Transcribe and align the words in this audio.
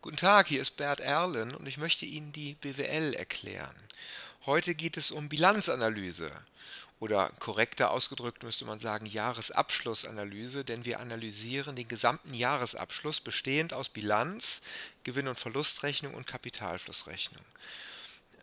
Guten 0.00 0.16
Tag, 0.16 0.46
hier 0.46 0.62
ist 0.62 0.76
Bert 0.76 1.00
Erlen 1.00 1.56
und 1.56 1.66
ich 1.66 1.76
möchte 1.76 2.06
Ihnen 2.06 2.30
die 2.30 2.54
BWL 2.54 3.14
erklären. 3.14 3.74
Heute 4.46 4.76
geht 4.76 4.96
es 4.96 5.10
um 5.10 5.28
Bilanzanalyse 5.28 6.30
oder 7.00 7.30
korrekter 7.40 7.90
ausgedrückt 7.90 8.44
müsste 8.44 8.64
man 8.64 8.78
sagen 8.78 9.06
Jahresabschlussanalyse, 9.06 10.64
denn 10.64 10.84
wir 10.84 11.00
analysieren 11.00 11.74
den 11.74 11.88
gesamten 11.88 12.32
Jahresabschluss 12.32 13.20
bestehend 13.20 13.74
aus 13.74 13.88
Bilanz, 13.88 14.62
Gewinn- 15.02 15.26
und 15.26 15.40
Verlustrechnung 15.40 16.14
und 16.14 16.28
Kapitalflussrechnung. 16.28 17.44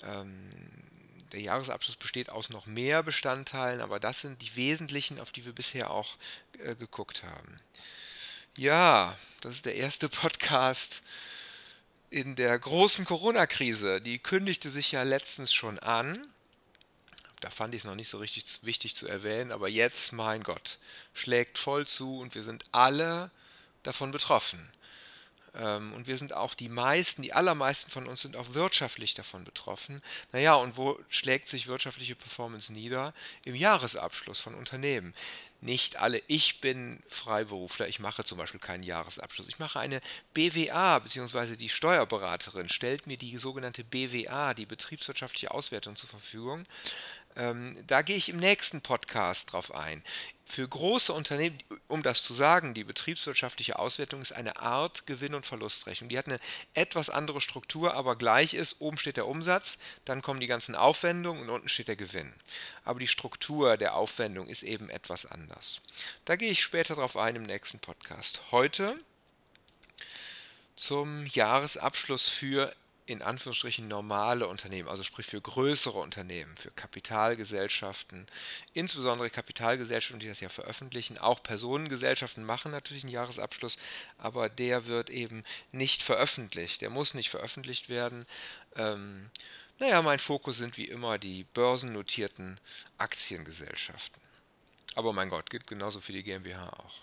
Ähm, 0.03 0.51
der 1.31 1.39
Jahresabschluss 1.39 1.95
besteht 1.95 2.29
aus 2.29 2.49
noch 2.49 2.65
mehr 2.65 3.01
Bestandteilen, 3.01 3.79
aber 3.79 4.01
das 4.01 4.19
sind 4.19 4.41
die 4.41 4.57
wesentlichen, 4.57 5.21
auf 5.21 5.31
die 5.31 5.45
wir 5.45 5.53
bisher 5.53 5.89
auch 5.89 6.17
äh, 6.59 6.75
geguckt 6.75 7.23
haben. 7.23 7.55
Ja, 8.57 9.17
das 9.39 9.53
ist 9.53 9.65
der 9.65 9.75
erste 9.75 10.09
Podcast 10.09 11.01
in 12.15 12.37
der 12.37 12.57
großen 12.57 13.03
Corona-Krise. 13.03 13.99
Die 13.99 14.19
kündigte 14.19 14.69
sich 14.69 14.93
ja 14.93 15.03
letztens 15.03 15.53
schon 15.53 15.79
an. 15.79 16.25
Da 17.41 17.49
fand 17.49 17.75
ich 17.75 17.81
es 17.81 17.85
noch 17.85 17.95
nicht 17.95 18.07
so 18.07 18.19
richtig 18.19 18.45
wichtig 18.61 18.95
zu 18.95 19.05
erwähnen, 19.05 19.51
aber 19.51 19.67
jetzt, 19.67 20.13
mein 20.13 20.41
Gott, 20.41 20.77
schlägt 21.13 21.57
voll 21.57 21.85
zu 21.85 22.19
und 22.19 22.33
wir 22.33 22.43
sind 22.43 22.63
alle 22.71 23.31
davon 23.83 24.11
betroffen. 24.11 24.65
Ähm, 25.57 25.93
und 25.93 26.07
wir 26.07 26.17
sind 26.17 26.33
auch 26.33 26.53
die 26.53 26.69
meisten, 26.69 27.21
die 27.21 27.33
allermeisten 27.33 27.89
von 27.89 28.07
uns 28.07 28.21
sind 28.21 28.35
auch 28.35 28.53
wirtschaftlich 28.53 29.13
davon 29.13 29.43
betroffen. 29.43 30.01
Naja, 30.31 30.55
und 30.55 30.77
wo 30.77 30.99
schlägt 31.09 31.47
sich 31.47 31.67
wirtschaftliche 31.67 32.15
Performance 32.15 32.71
nieder? 32.73 33.13
Im 33.43 33.55
Jahresabschluss 33.55 34.39
von 34.39 34.55
Unternehmen. 34.55 35.13
Nicht 35.61 35.95
alle, 35.95 36.21
ich 36.27 36.61
bin 36.61 37.01
Freiberufler, 37.07 37.87
ich 37.87 37.99
mache 37.99 38.23
zum 38.23 38.37
Beispiel 38.37 38.59
keinen 38.59 38.83
Jahresabschluss. 38.83 39.47
Ich 39.47 39.57
mache 39.57 39.79
eine 39.79 40.01
BWA, 40.33 40.99
beziehungsweise 40.99 41.57
die 41.57 41.69
Steuerberaterin 41.69 42.69
stellt 42.69 43.07
mir 43.07 43.17
die 43.17 43.37
sogenannte 43.37 43.83
BWA, 43.83 44.53
die 44.53 44.65
betriebswirtschaftliche 44.65 45.51
Auswertung 45.51 45.95
zur 45.95 46.09
Verfügung. 46.09 46.65
Ähm, 47.37 47.77
da 47.87 48.01
gehe 48.01 48.15
ich 48.15 48.29
im 48.29 48.37
nächsten 48.37 48.81
Podcast 48.81 49.51
drauf 49.53 49.73
ein. 49.73 50.03
Für 50.47 50.67
große 50.67 51.11
Unternehmen, 51.11 51.57
um 51.87 52.03
das 52.03 52.21
zu 52.21 52.33
sagen, 52.33 52.75
die 52.75 52.83
betriebswirtschaftliche 52.83 53.79
Auswertung 53.79 54.21
ist 54.21 54.31
eine 54.31 54.57
Art 54.57 55.07
Gewinn- 55.07 55.33
und 55.33 55.45
Verlustrechnung. 55.45 56.07
Die 56.07 56.17
hat 56.17 56.27
eine 56.27 56.39
etwas 56.75 57.09
andere 57.09 57.41
Struktur, 57.41 57.95
aber 57.95 58.15
gleich 58.15 58.53
ist, 58.53 58.79
oben 58.79 58.97
steht 58.97 59.17
der 59.17 59.27
Umsatz, 59.27 59.79
dann 60.05 60.21
kommen 60.21 60.39
die 60.39 60.47
ganzen 60.47 60.75
Aufwendungen 60.75 61.41
und 61.41 61.49
unten 61.49 61.67
steht 61.67 61.87
der 61.87 61.95
Gewinn. 61.95 62.31
Aber 62.83 62.99
die 62.99 63.07
Struktur 63.07 63.75
der 63.75 63.95
Aufwendung 63.95 64.47
ist 64.47 64.61
eben 64.61 64.89
etwas 64.89 65.25
anders. 65.25 65.81
Da 66.25 66.35
gehe 66.35 66.51
ich 66.51 66.61
später 66.61 66.95
drauf 66.95 67.17
ein 67.17 67.35
im 67.35 67.43
nächsten 67.43 67.79
Podcast. 67.79 68.39
Heute 68.51 68.99
zum 70.75 71.25
Jahresabschluss 71.25 72.27
für 72.27 72.73
in 73.07 73.21
Anführungsstrichen 73.21 73.87
normale 73.87 74.47
Unternehmen, 74.47 74.89
also 74.89 75.03
sprich 75.03 75.27
für 75.27 75.39
größere 75.39 75.99
Unternehmen, 75.99 76.57
für 76.57 76.71
Kapitalgesellschaften, 76.71 78.25
insbesondere 78.73 79.29
Kapitalgesellschaften, 79.29 80.19
die 80.19 80.27
das 80.27 80.39
ja 80.39 80.49
veröffentlichen, 80.49 81.19
auch 81.19 81.43
Personengesellschaften 81.43 82.43
machen 82.43 82.71
natürlich 82.71 83.03
einen 83.03 83.13
Jahresabschluss, 83.13 83.77
aber 84.17 84.49
der 84.49 84.87
wird 84.87 85.11
eben 85.11 85.43
nicht 85.71 86.01
veröffentlicht, 86.01 86.81
der 86.81 86.89
muss 86.89 87.13
nicht 87.13 87.29
veröffentlicht 87.29 87.89
werden. 87.89 88.25
Ähm, 88.75 89.29
naja, 89.77 90.01
mein 90.01 90.19
Fokus 90.19 90.57
sind 90.57 90.77
wie 90.77 90.85
immer 90.85 91.19
die 91.19 91.43
börsennotierten 91.53 92.59
Aktiengesellschaften. 92.97 94.21
Aber 94.95 95.13
mein 95.13 95.29
Gott, 95.29 95.49
gilt 95.49 95.67
genauso 95.67 95.99
für 95.99 96.13
die 96.13 96.23
GmbH 96.23 96.69
auch. 96.69 96.95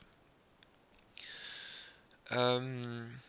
Ähm, 2.31 3.21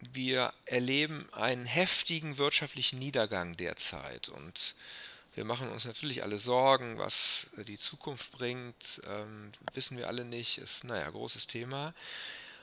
wir 0.00 0.52
erleben 0.64 1.28
einen 1.32 1.64
heftigen 1.64 2.38
wirtschaftlichen 2.38 2.98
Niedergang 2.98 3.56
derzeit 3.56 4.28
und 4.28 4.74
wir 5.34 5.44
machen 5.44 5.68
uns 5.70 5.84
natürlich 5.84 6.22
alle 6.22 6.38
Sorgen, 6.38 6.98
was 6.98 7.46
die 7.56 7.78
Zukunft 7.78 8.32
bringt, 8.32 9.00
ähm, 9.06 9.52
wissen 9.74 9.96
wir 9.96 10.08
alle 10.08 10.24
nicht, 10.24 10.58
ist 10.58 10.84
naja, 10.84 11.08
großes 11.08 11.46
Thema. 11.46 11.94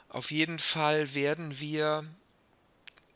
Auf 0.10 0.32
jeden 0.32 0.60
Fall 0.60 1.14
werden 1.14 1.60
wir 1.60 2.06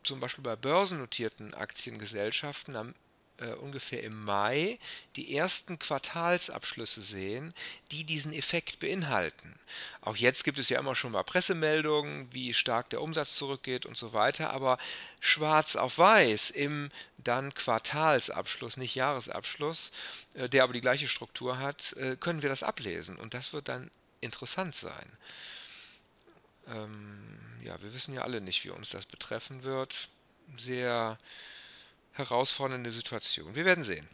zum 0.04 0.20
Beispiel 0.20 0.44
bei 0.44 0.56
börsennotierten 0.56 1.54
Aktiengesellschaften 1.54 2.76
am 2.76 2.94
äh, 3.40 3.54
ungefähr 3.54 4.04
im 4.04 4.24
Mai 4.24 4.80
die 5.16 5.36
ersten 5.36 5.80
Quartalsabschlüsse 5.80 7.02
sehen, 7.02 7.54
die 7.92 8.04
diesen 8.04 8.34
Effekt 8.34 8.80
beinhalten. 8.80 9.60
Auch 10.02 10.16
jetzt 10.16 10.44
gibt 10.44 10.60
es 10.60 10.70
ja 10.70 10.80
immer 10.80 10.96
schon 10.96 11.12
mal 11.12 11.24
Pressemeldungen, 11.24 12.28
wie 12.34 12.54
stark 12.54 12.90
der 12.90 13.02
Umsatz 13.02 13.36
zurückgeht 13.36 13.86
und 13.86 13.98
so 13.98 14.14
weiter, 14.14 14.52
aber 14.52 14.78
schwarz 15.20 15.76
auf 15.76 15.98
weiß 15.98 16.50
im 16.52 16.92
dann 17.18 17.54
Quartalsabschluss, 17.54 18.78
nicht 18.78 18.96
Jahresabschluss, 18.96 19.92
äh, 20.34 20.50
der 20.50 20.64
aber 20.64 20.74
die 20.74 20.82
gleiche 20.82 21.08
Struktur 21.08 21.60
hat, 21.60 21.94
äh, 21.94 22.16
können 22.16 22.42
wir 22.42 22.50
das 22.50 22.64
ablesen 22.64 23.18
und 23.18 23.34
das 23.34 23.54
wird 23.54 23.68
dann 23.68 23.92
interessant 24.22 24.76
sein. 24.76 25.18
Ähm, 26.68 27.40
ja, 27.64 27.82
wir 27.82 27.94
wissen 27.94 28.14
ja 28.14 28.22
alle 28.22 28.42
nicht, 28.42 28.64
wie 28.64 28.70
uns 28.70 28.90
das 28.92 29.06
betreffen 29.06 29.64
wird. 29.64 30.10
Sehr 30.58 31.18
herausfordernde 32.14 32.92
Situation. 32.92 33.56
Wir 33.56 33.66
werden 33.66 33.84
sehen. 33.84 34.08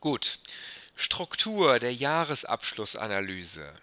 Gut, 0.00 0.38
Struktur 0.94 1.78
der 1.78 1.94
Jahresabschlussanalyse. 1.94 3.74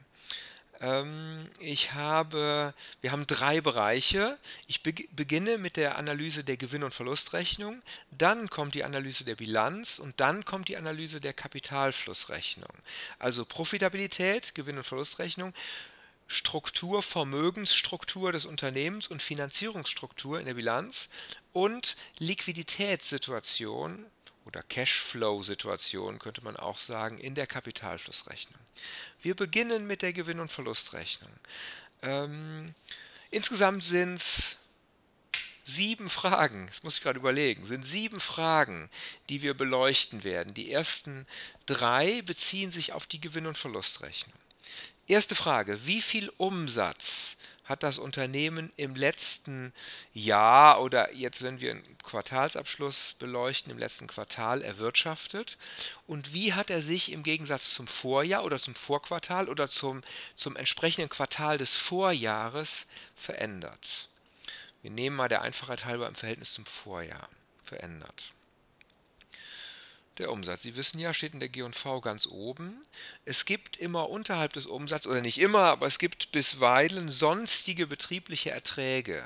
Ähm, 0.81 1.49
ich 1.59 1.93
habe, 1.93 2.73
wir 3.01 3.11
haben 3.11 3.27
drei 3.27 3.61
Bereiche. 3.61 4.37
Ich 4.67 4.83
beginne 4.83 5.57
mit 5.57 5.77
der 5.77 5.97
Analyse 5.97 6.43
der 6.43 6.57
Gewinn- 6.57 6.83
und 6.83 6.93
Verlustrechnung, 6.93 7.81
dann 8.11 8.49
kommt 8.49 8.75
die 8.75 8.83
Analyse 8.83 9.23
der 9.23 9.35
Bilanz 9.35 9.99
und 9.99 10.19
dann 10.19 10.45
kommt 10.45 10.67
die 10.67 10.77
Analyse 10.77 11.19
der 11.19 11.33
Kapitalflussrechnung. 11.33 12.73
Also 13.19 13.45
Profitabilität, 13.45 14.55
Gewinn- 14.55 14.77
und 14.77 14.85
Verlustrechnung, 14.85 15.53
Struktur, 16.27 17.03
Vermögensstruktur 17.03 18.31
des 18.31 18.45
Unternehmens 18.45 19.07
und 19.07 19.21
Finanzierungsstruktur 19.21 20.39
in 20.39 20.45
der 20.45 20.55
Bilanz 20.55 21.09
und 21.53 21.95
Liquiditätssituation 22.17 24.05
oder 24.45 24.63
Cashflow-Situation 24.63 26.19
könnte 26.19 26.43
man 26.43 26.55
auch 26.55 26.77
sagen 26.77 27.17
in 27.17 27.35
der 27.35 27.47
Kapitalflussrechnung. 27.47 28.59
Wir 29.21 29.35
beginnen 29.35 29.87
mit 29.87 30.01
der 30.01 30.13
Gewinn- 30.13 30.39
und 30.39 30.51
Verlustrechnung. 30.51 31.31
Ähm, 32.01 32.75
insgesamt 33.31 33.83
sind 33.83 34.15
es 34.15 34.57
sieben 35.63 36.11
Fragen, 36.11 36.67
das 36.67 36.83
muss 36.83 36.97
ich 36.97 37.03
gerade 37.03 37.19
überlegen, 37.19 37.65
sind 37.65 37.87
sieben 37.87 38.19
Fragen, 38.19 38.89
die 39.29 39.41
wir 39.41 39.55
beleuchten 39.55 40.23
werden. 40.23 40.53
Die 40.53 40.71
ersten 40.71 41.25
drei 41.65 42.21
beziehen 42.21 42.71
sich 42.71 42.93
auf 42.93 43.07
die 43.07 43.19
Gewinn- 43.19 43.47
und 43.47 43.57
Verlustrechnung. 43.57 44.37
Erste 45.07 45.35
Frage, 45.35 45.85
wie 45.85 46.01
viel 46.01 46.31
Umsatz 46.37 47.37
hat 47.65 47.83
das 47.83 47.97
Unternehmen 47.97 48.71
im 48.75 48.95
letzten 48.95 49.73
Jahr 50.13 50.81
oder 50.81 51.13
jetzt, 51.13 51.43
wenn 51.43 51.59
wir 51.59 51.71
einen 51.71 51.97
Quartalsabschluss 52.03 53.15
beleuchten, 53.19 53.71
im 53.71 53.77
letzten 53.77 54.07
Quartal 54.07 54.61
erwirtschaftet? 54.61 55.57
Und 56.07 56.33
wie 56.33 56.53
hat 56.53 56.69
er 56.69 56.81
sich 56.81 57.11
im 57.11 57.23
Gegensatz 57.23 57.73
zum 57.73 57.87
Vorjahr 57.87 58.43
oder 58.43 58.59
zum 58.59 58.73
Vorquartal 58.73 59.49
oder 59.49 59.69
zum, 59.69 60.03
zum 60.35 60.55
entsprechenden 60.55 61.09
Quartal 61.09 61.57
des 61.57 61.75
Vorjahres 61.75 62.85
verändert? 63.15 64.07
Wir 64.81 64.91
nehmen 64.91 65.15
mal 65.15 65.29
der 65.29 65.41
Einfachheit 65.41 65.85
halber 65.85 66.07
im 66.07 66.15
Verhältnis 66.15 66.53
zum 66.53 66.65
Vorjahr 66.65 67.29
verändert. 67.63 68.34
Der 70.17 70.31
Umsatz, 70.31 70.63
Sie 70.63 70.77
wissen 70.77 70.97
ja, 70.99 71.13
steht 71.13 71.33
in 71.33 71.41
der 71.41 71.49
G&V 71.49 71.99
ganz 71.99 72.25
oben. 72.25 72.81
Es 73.25 73.43
gibt 73.43 73.75
immer 73.75 74.09
unterhalb 74.09 74.53
des 74.53 74.65
Umsatzes, 74.65 75.11
oder 75.11 75.21
nicht 75.21 75.39
immer, 75.39 75.63
aber 75.63 75.87
es 75.87 75.99
gibt 75.99 76.31
bisweilen 76.31 77.09
sonstige 77.09 77.85
betriebliche 77.85 78.51
Erträge. 78.51 79.23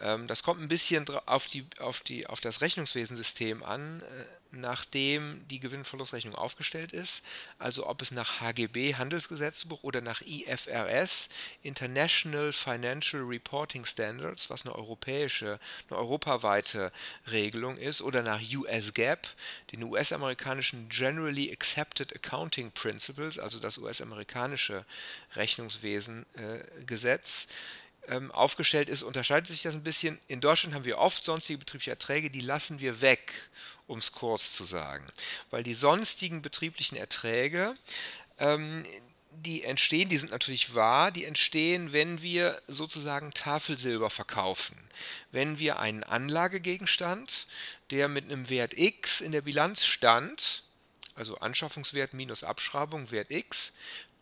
Ähm, 0.00 0.26
das 0.26 0.42
kommt 0.42 0.60
ein 0.60 0.68
bisschen 0.68 1.06
auf, 1.26 1.46
die, 1.46 1.66
auf, 1.78 2.00
die, 2.00 2.26
auf 2.26 2.40
das 2.40 2.60
Rechnungswesensystem 2.60 3.62
an, 3.62 4.00
äh, 4.00 4.24
nachdem 4.52 5.46
die 5.48 5.60
Gewinn-Verlustrechnung 5.60 6.34
aufgestellt 6.34 6.92
ist. 6.92 7.22
Also 7.58 7.86
ob 7.86 8.02
es 8.02 8.10
nach 8.10 8.40
HGB 8.40 8.96
Handelsgesetzbuch 8.96 9.82
oder 9.82 10.00
nach 10.00 10.22
IFRS 10.22 11.28
International 11.62 12.52
Financial 12.52 13.22
Reporting 13.22 13.84
Standards, 13.84 14.50
was 14.50 14.64
eine 14.64 14.74
europäische, 14.74 15.60
eine 15.88 15.98
europaweite 15.98 16.90
Regelung 17.30 17.76
ist, 17.76 18.02
oder 18.02 18.22
nach 18.22 18.40
US 18.40 18.92
GAAP, 18.92 19.28
den 19.72 19.84
US-amerikanischen 19.84 20.88
Generally 20.88 21.52
Accepted 21.52 22.12
Accounting 22.14 22.72
Principles, 22.72 23.38
also 23.38 23.60
das 23.60 23.78
US-amerikanische 23.78 24.84
Rechnungswesengesetz. 25.36 27.44
Äh, 27.44 27.48
ähm, 28.10 28.30
aufgestellt 28.32 28.88
ist, 28.88 29.02
unterscheidet 29.02 29.46
sich 29.46 29.62
das 29.62 29.74
ein 29.74 29.84
bisschen. 29.84 30.18
In 30.26 30.40
Deutschland 30.40 30.74
haben 30.74 30.84
wir 30.84 30.98
oft 30.98 31.24
sonstige 31.24 31.58
betriebliche 31.58 31.92
Erträge, 31.92 32.30
die 32.30 32.40
lassen 32.40 32.80
wir 32.80 33.00
weg, 33.00 33.32
um 33.86 33.98
es 34.00 34.12
kurz 34.12 34.52
zu 34.52 34.64
sagen. 34.64 35.06
Weil 35.50 35.62
die 35.62 35.74
sonstigen 35.74 36.42
betrieblichen 36.42 36.98
Erträge, 36.98 37.74
ähm, 38.38 38.84
die 39.30 39.62
entstehen, 39.62 40.08
die 40.08 40.18
sind 40.18 40.32
natürlich 40.32 40.74
wahr, 40.74 41.12
die 41.12 41.24
entstehen, 41.24 41.92
wenn 41.92 42.20
wir 42.20 42.60
sozusagen 42.66 43.30
Tafelsilber 43.30 44.10
verkaufen. 44.10 44.76
Wenn 45.30 45.60
wir 45.60 45.78
einen 45.78 46.02
Anlagegegenstand, 46.02 47.46
der 47.90 48.08
mit 48.08 48.24
einem 48.24 48.50
Wert 48.50 48.76
x 48.76 49.20
in 49.20 49.30
der 49.30 49.42
Bilanz 49.42 49.84
stand, 49.84 50.64
also 51.14 51.36
Anschaffungswert 51.38 52.12
minus 52.12 52.42
Abschreibung, 52.42 53.10
Wert 53.12 53.30
x, 53.30 53.72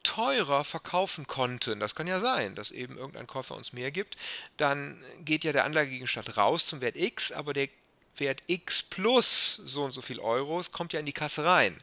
teurer 0.02 0.64
verkaufen 0.64 1.26
konnten, 1.26 1.80
das 1.80 1.94
kann 1.94 2.06
ja 2.06 2.20
sein, 2.20 2.54
dass 2.54 2.70
eben 2.70 2.96
irgendein 2.96 3.26
Käufer 3.26 3.56
uns 3.56 3.72
mehr 3.72 3.90
gibt, 3.90 4.16
dann 4.56 5.02
geht 5.20 5.44
ja 5.44 5.52
der 5.52 5.64
Anlagegegenstand 5.64 6.36
raus 6.36 6.66
zum 6.66 6.80
Wert 6.80 6.96
x, 6.96 7.32
aber 7.32 7.52
der 7.52 7.68
Wert 8.16 8.42
x 8.46 8.82
plus 8.82 9.60
so 9.64 9.84
und 9.84 9.92
so 9.92 10.02
viel 10.02 10.20
Euros 10.20 10.72
kommt 10.72 10.92
ja 10.92 11.00
in 11.00 11.06
die 11.06 11.12
Kasse 11.12 11.44
rein. 11.44 11.80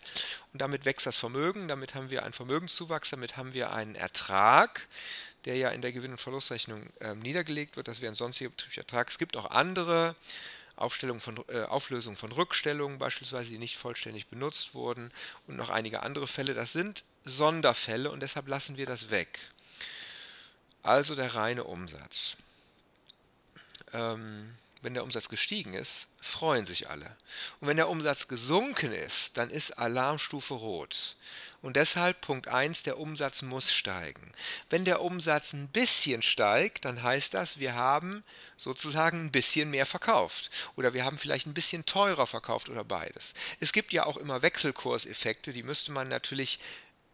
Und 0.54 0.62
damit 0.62 0.86
wächst 0.86 1.06
das 1.06 1.18
Vermögen, 1.18 1.68
damit 1.68 1.96
haben 1.96 2.10
wir 2.10 2.24
einen 2.24 2.34
Vermögenszuwachs, 2.34 3.10
damit 3.10 3.38
haben 3.38 3.54
wir 3.54 3.72
einen 3.72 3.96
Ertrag, 3.96 4.88
der 5.46 5.56
ja 5.56 5.70
in 5.70 5.82
der 5.82 5.92
Gewinn- 5.92 6.12
und 6.12 6.22
Verlustrechnung 6.22 6.88
äh, 7.00 7.16
niedergelegt 7.16 7.78
wird. 7.78 7.88
Das 7.88 8.02
wäre 8.02 8.12
ein 8.12 8.16
sonstiger 8.16 8.50
betrieblicher 8.50 8.82
Ertrag. 8.82 9.10
Es 9.10 9.18
gibt 9.18 9.38
auch 9.38 9.52
andere 9.52 10.16
Aufstellung 10.76 11.20
von, 11.20 11.44
äh, 11.48 11.64
Auflösung 11.64 12.16
von 12.16 12.32
Rückstellungen 12.32 12.98
beispielsweise, 12.98 13.50
die 13.50 13.58
nicht 13.58 13.78
vollständig 13.78 14.28
benutzt 14.28 14.74
wurden 14.74 15.12
und 15.48 15.56
noch 15.56 15.70
einige 15.70 16.04
andere 16.04 16.28
Fälle. 16.28 16.54
Das 16.54 16.72
sind 16.74 17.04
Sonderfälle 17.26 18.12
und 18.12 18.22
deshalb 18.22 18.48
lassen 18.48 18.78
wir 18.78 18.86
das 18.86 19.10
weg. 19.10 19.40
Also 20.84 21.16
der 21.16 21.36
reine 21.36 21.64
Umsatz. 21.64 22.38
Ähm, 23.94 24.56
wenn 24.86 24.94
der 24.94 25.04
Umsatz 25.04 25.30
gestiegen 25.30 25.74
ist, 25.74 26.08
freuen 26.22 26.68
sich 26.68 26.90
alle. 26.92 27.16
Und 27.60 27.68
wenn 27.68 27.78
der 27.78 27.90
Umsatz 27.90 28.28
gesunken 28.28 28.92
ist, 28.92 29.36
dann 29.36 29.50
ist 29.50 29.72
Alarmstufe 29.80 30.54
rot. 30.54 31.16
Und 31.64 31.76
deshalb 31.76 32.22
Punkt 32.22 32.48
1, 32.48 32.84
der 32.84 33.00
Umsatz 33.00 33.42
muss 33.42 33.74
steigen. 33.74 34.32
Wenn 34.70 34.86
der 34.86 35.02
Umsatz 35.02 35.54
ein 35.54 35.70
bisschen 35.70 36.22
steigt, 36.22 36.86
dann 36.86 37.02
heißt 37.02 37.34
das, 37.34 37.58
wir 37.58 37.74
haben 37.74 38.24
sozusagen 38.58 39.26
ein 39.26 39.32
bisschen 39.32 39.72
mehr 39.72 39.88
verkauft. 39.88 40.52
Oder 40.76 40.94
wir 40.94 41.04
haben 41.04 41.18
vielleicht 41.18 41.48
ein 41.48 41.56
bisschen 41.56 41.88
teurer 41.88 42.28
verkauft 42.28 42.70
oder 42.70 42.84
beides. 42.84 43.34
Es 43.60 43.74
gibt 43.74 43.92
ja 43.94 44.06
auch 44.06 44.18
immer 44.18 44.44
Wechselkurseffekte, 44.44 45.54
die 45.54 45.64
müsste 45.64 45.92
man 45.92 46.08
natürlich 46.08 46.60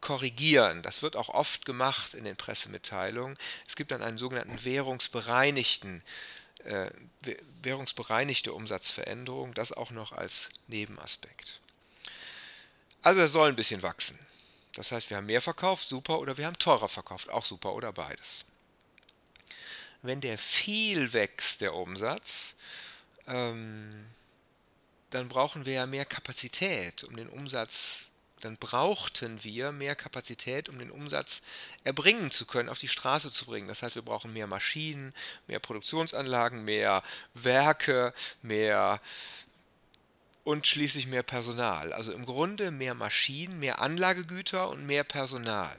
korrigieren. 0.01 0.81
Das 0.81 1.01
wird 1.01 1.15
auch 1.15 1.29
oft 1.29 1.65
gemacht 1.65 2.13
in 2.13 2.23
den 2.23 2.35
Pressemitteilungen. 2.35 3.37
Es 3.67 3.75
gibt 3.75 3.91
dann 3.91 4.01
einen 4.01 4.17
sogenannten 4.17 4.63
währungsbereinigten 4.63 6.03
äh, 6.63 6.91
währungsbereinigte 7.63 8.53
Umsatzveränderung, 8.53 9.53
das 9.53 9.71
auch 9.71 9.91
noch 9.91 10.11
als 10.11 10.49
Nebenaspekt. 10.67 11.59
Also 13.01 13.21
er 13.21 13.27
soll 13.27 13.49
ein 13.49 13.55
bisschen 13.55 13.81
wachsen. 13.81 14.19
Das 14.75 14.91
heißt, 14.91 15.09
wir 15.09 15.17
haben 15.17 15.25
mehr 15.25 15.41
verkauft, 15.41 15.87
super, 15.87 16.19
oder 16.19 16.37
wir 16.37 16.45
haben 16.45 16.59
teurer 16.59 16.87
verkauft, 16.87 17.29
auch 17.29 17.45
super, 17.45 17.73
oder 17.73 17.91
beides. 17.91 18.45
Wenn 20.01 20.21
der 20.21 20.37
viel 20.37 21.13
wächst, 21.13 21.61
der 21.61 21.73
Umsatz, 21.73 22.55
ähm, 23.27 24.07
dann 25.09 25.27
brauchen 25.29 25.65
wir 25.65 25.73
ja 25.73 25.85
mehr 25.85 26.05
Kapazität, 26.05 27.03
um 27.03 27.15
den 27.15 27.27
Umsatz 27.27 28.10
dann 28.41 28.57
brauchten 28.57 29.43
wir 29.43 29.71
mehr 29.71 29.95
Kapazität, 29.95 30.69
um 30.69 30.79
den 30.79 30.91
Umsatz 30.91 31.41
erbringen 31.83 32.31
zu 32.31 32.45
können, 32.45 32.69
auf 32.69 32.79
die 32.79 32.87
Straße 32.87 33.31
zu 33.31 33.45
bringen. 33.45 33.67
Das 33.67 33.81
heißt, 33.81 33.95
wir 33.95 34.01
brauchen 34.01 34.33
mehr 34.33 34.47
Maschinen, 34.47 35.13
mehr 35.47 35.59
Produktionsanlagen, 35.59 36.65
mehr 36.65 37.03
Werke, 37.33 38.13
mehr 38.41 38.99
und 40.43 40.65
schließlich 40.65 41.07
mehr 41.07 41.23
Personal. 41.23 41.93
Also 41.93 42.11
im 42.11 42.25
Grunde 42.25 42.71
mehr 42.71 42.95
Maschinen, 42.95 43.59
mehr 43.59 43.79
Anlagegüter 43.79 44.69
und 44.69 44.85
mehr 44.85 45.03
Personal. 45.03 45.77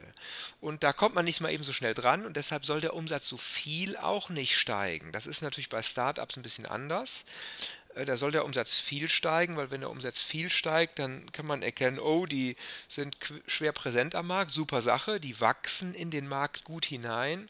Und 0.61 0.85
da 0.85 0.93
kommt 0.93 1.15
man 1.15 1.25
nicht 1.25 1.41
mal 1.41 1.53
eben 1.53 1.65
so 1.65 1.73
schnell 1.73 1.94
dran 1.94 2.25
und 2.25 2.37
deshalb 2.37 2.65
soll 2.65 2.81
der 2.81 2.94
Umsatz 2.94 3.29
so 3.29 3.37
viel 3.37 3.97
auch 3.97 4.31
nicht 4.31 4.56
steigen. 4.56 5.11
Das 5.11 5.26
ist 5.26 5.43
natürlich 5.43 5.69
bei 5.69 5.82
Startups 5.82 6.37
ein 6.37 6.43
bisschen 6.43 6.67
anders. 6.67 7.25
Äh, 7.94 8.05
da 8.05 8.17
soll 8.17 8.33
der 8.33 8.44
Umsatz 8.44 8.81
viel 8.81 9.09
steigen, 9.09 9.56
weil 9.56 9.71
wenn 9.71 9.81
der 9.81 9.91
Umsatz 9.91 10.23
viel 10.23 10.50
steigt, 10.50 10.99
dann 10.99 11.31
kann 11.33 11.47
man 11.47 11.62
erkennen, 11.62 11.99
oh, 11.99 12.27
die 12.27 12.56
sind 12.89 13.17
schwer 13.47 13.73
präsent 13.73 14.15
am 14.15 14.27
Markt, 14.27 14.53
super 14.53 14.83
Sache, 14.83 15.21
die 15.21 15.41
wachsen 15.41 15.94
in 15.94 16.11
den 16.11 16.29
Markt 16.29 16.65
gut 16.65 16.85
hinein. 16.85 17.49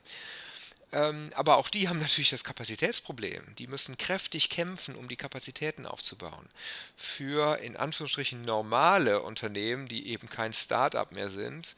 Ähm, 0.92 1.30
aber 1.34 1.56
auch 1.56 1.70
die 1.70 1.88
haben 1.88 2.00
natürlich 2.00 2.30
das 2.30 2.44
Kapazitätsproblem. 2.44 3.54
Die 3.56 3.66
müssen 3.66 3.96
kräftig 3.96 4.50
kämpfen, 4.50 4.94
um 4.94 5.08
die 5.08 5.16
Kapazitäten 5.16 5.86
aufzubauen. 5.86 6.48
Für 6.96 7.58
in 7.60 7.76
Anführungsstrichen 7.76 8.42
normale 8.42 9.22
Unternehmen, 9.22 9.88
die 9.88 10.08
eben 10.08 10.28
kein 10.28 10.52
Start-up 10.52 11.12
mehr 11.12 11.30
sind, 11.30 11.76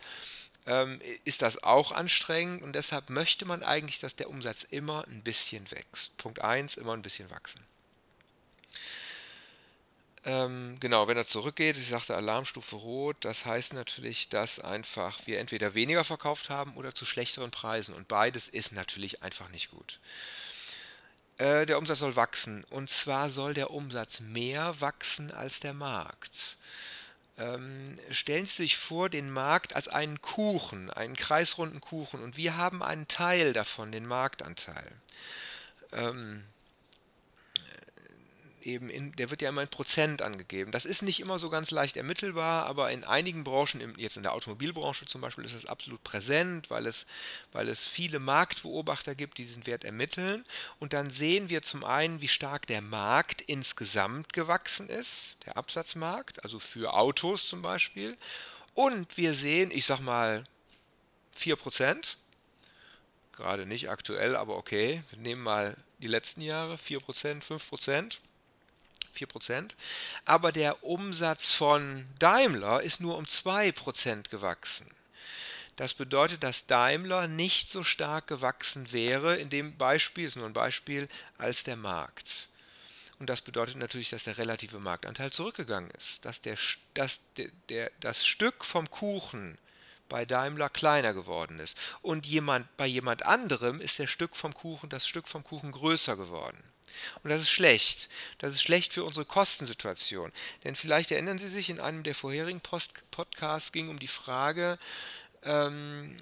ähm, 0.66 1.00
ist 1.24 1.42
das 1.42 1.62
auch 1.62 1.92
anstrengend 1.92 2.62
und 2.62 2.74
deshalb 2.74 3.10
möchte 3.10 3.44
man 3.44 3.62
eigentlich, 3.62 4.00
dass 4.00 4.16
der 4.16 4.30
Umsatz 4.30 4.64
immer 4.64 5.06
ein 5.06 5.22
bisschen 5.22 5.70
wächst. 5.70 6.16
Punkt 6.16 6.40
1, 6.40 6.76
immer 6.76 6.94
ein 6.94 7.02
bisschen 7.02 7.30
wachsen. 7.30 7.60
Ähm, 10.26 10.78
genau, 10.80 11.06
wenn 11.06 11.18
er 11.18 11.26
zurückgeht, 11.26 11.76
ich 11.76 11.88
sagte 11.88 12.16
Alarmstufe 12.16 12.76
Rot, 12.76 13.16
das 13.20 13.44
heißt 13.44 13.74
natürlich, 13.74 14.30
dass 14.30 14.58
einfach 14.58 15.18
wir 15.26 15.38
entweder 15.38 15.74
weniger 15.74 16.02
verkauft 16.02 16.48
haben 16.48 16.74
oder 16.76 16.94
zu 16.94 17.04
schlechteren 17.04 17.50
Preisen. 17.50 17.94
Und 17.94 18.08
beides 18.08 18.48
ist 18.48 18.72
natürlich 18.72 19.22
einfach 19.22 19.50
nicht 19.50 19.70
gut. 19.70 20.00
Äh, 21.36 21.66
der 21.66 21.78
Umsatz 21.78 21.98
soll 21.98 22.16
wachsen. 22.16 22.64
Und 22.70 22.88
zwar 22.88 23.28
soll 23.28 23.52
der 23.52 23.70
Umsatz 23.70 24.20
mehr 24.20 24.80
wachsen 24.80 25.30
als 25.30 25.60
der 25.60 25.74
Markt. 25.74 26.56
Ähm, 27.36 27.96
stellen 28.10 28.46
Sie 28.46 28.62
sich 28.62 28.76
vor, 28.78 29.10
den 29.10 29.30
Markt 29.30 29.76
als 29.76 29.88
einen 29.88 30.22
Kuchen, 30.22 30.90
einen 30.90 31.16
kreisrunden 31.16 31.82
Kuchen. 31.82 32.22
Und 32.22 32.38
wir 32.38 32.56
haben 32.56 32.82
einen 32.82 33.08
Teil 33.08 33.52
davon, 33.52 33.92
den 33.92 34.06
Marktanteil. 34.06 34.90
Ähm, 35.92 36.44
eben 38.64 38.88
in, 38.90 39.12
der 39.12 39.30
wird 39.30 39.42
ja 39.42 39.48
immer 39.48 39.62
in 39.62 39.68
Prozent 39.68 40.22
angegeben. 40.22 40.72
Das 40.72 40.84
ist 40.84 41.02
nicht 41.02 41.20
immer 41.20 41.38
so 41.38 41.50
ganz 41.50 41.70
leicht 41.70 41.96
ermittelbar, 41.96 42.66
aber 42.66 42.90
in 42.90 43.04
einigen 43.04 43.44
Branchen, 43.44 43.94
jetzt 43.96 44.16
in 44.16 44.22
der 44.22 44.32
Automobilbranche 44.32 45.06
zum 45.06 45.20
Beispiel, 45.20 45.44
ist 45.44 45.54
es 45.54 45.66
absolut 45.66 46.02
präsent, 46.04 46.70
weil 46.70 46.86
es, 46.86 47.06
weil 47.52 47.68
es 47.68 47.86
viele 47.86 48.18
Marktbeobachter 48.18 49.14
gibt, 49.14 49.38
die 49.38 49.44
diesen 49.44 49.66
Wert 49.66 49.84
ermitteln. 49.84 50.44
Und 50.78 50.92
dann 50.92 51.10
sehen 51.10 51.50
wir 51.50 51.62
zum 51.62 51.84
einen, 51.84 52.20
wie 52.20 52.28
stark 52.28 52.66
der 52.66 52.82
Markt 52.82 53.42
insgesamt 53.42 54.32
gewachsen 54.32 54.88
ist, 54.88 55.36
der 55.46 55.56
Absatzmarkt, 55.56 56.42
also 56.42 56.58
für 56.58 56.94
Autos 56.94 57.46
zum 57.46 57.62
Beispiel. 57.62 58.16
Und 58.74 59.16
wir 59.16 59.34
sehen, 59.34 59.70
ich 59.70 59.86
sag 59.86 60.00
mal, 60.00 60.44
4%. 61.38 62.16
Gerade 63.32 63.66
nicht 63.66 63.90
aktuell, 63.90 64.36
aber 64.36 64.56
okay. 64.56 65.02
Wir 65.10 65.18
nehmen 65.18 65.42
mal 65.42 65.76
die 65.98 66.06
letzten 66.06 66.40
Jahre, 66.40 66.76
4%, 66.76 67.42
5%. 67.42 68.18
4%, 69.14 69.70
aber 70.24 70.52
der 70.52 70.84
Umsatz 70.84 71.52
von 71.52 72.06
Daimler 72.18 72.82
ist 72.82 73.00
nur 73.00 73.16
um 73.16 73.24
2% 73.24 74.28
gewachsen. 74.28 74.86
Das 75.76 75.94
bedeutet, 75.94 76.42
dass 76.42 76.66
Daimler 76.66 77.26
nicht 77.26 77.70
so 77.70 77.82
stark 77.82 78.28
gewachsen 78.28 78.92
wäre, 78.92 79.36
in 79.36 79.50
dem 79.50 79.76
Beispiel, 79.76 80.26
ist 80.26 80.36
nur 80.36 80.46
ein 80.46 80.52
Beispiel, 80.52 81.08
als 81.36 81.64
der 81.64 81.76
Markt. 81.76 82.48
Und 83.18 83.30
das 83.30 83.40
bedeutet 83.40 83.76
natürlich, 83.76 84.10
dass 84.10 84.24
der 84.24 84.38
relative 84.38 84.78
Marktanteil 84.78 85.32
zurückgegangen 85.32 85.90
ist, 85.92 86.24
dass, 86.24 86.40
der, 86.40 86.56
dass 86.94 87.20
der, 87.36 87.48
der, 87.68 87.90
das 88.00 88.26
Stück 88.26 88.64
vom 88.64 88.90
Kuchen 88.90 89.58
bei 90.08 90.24
Daimler 90.24 90.68
kleiner 90.68 91.14
geworden 91.14 91.58
ist. 91.58 91.76
Und 92.02 92.26
jemand, 92.26 92.76
bei 92.76 92.86
jemand 92.86 93.24
anderem 93.24 93.80
ist 93.80 93.98
der 93.98 94.06
Stück 94.06 94.36
vom 94.36 94.54
Kuchen, 94.54 94.90
das 94.90 95.08
Stück 95.08 95.26
vom 95.28 95.42
Kuchen 95.42 95.72
größer 95.72 96.16
geworden. 96.16 96.62
Und 97.22 97.30
das 97.30 97.40
ist 97.40 97.50
schlecht. 97.50 98.08
Das 98.38 98.52
ist 98.52 98.62
schlecht 98.62 98.92
für 98.92 99.04
unsere 99.04 99.24
Kostensituation. 99.24 100.32
Denn 100.64 100.76
vielleicht 100.76 101.10
erinnern 101.10 101.38
Sie 101.38 101.48
sich, 101.48 101.70
in 101.70 101.80
einem 101.80 102.02
der 102.02 102.14
vorherigen 102.14 102.60
Post 102.60 102.92
Podcasts 103.10 103.72
ging 103.72 103.88
um 103.88 103.98
die 103.98 104.08
Frage, 104.08 104.78
ähm, 105.42 106.16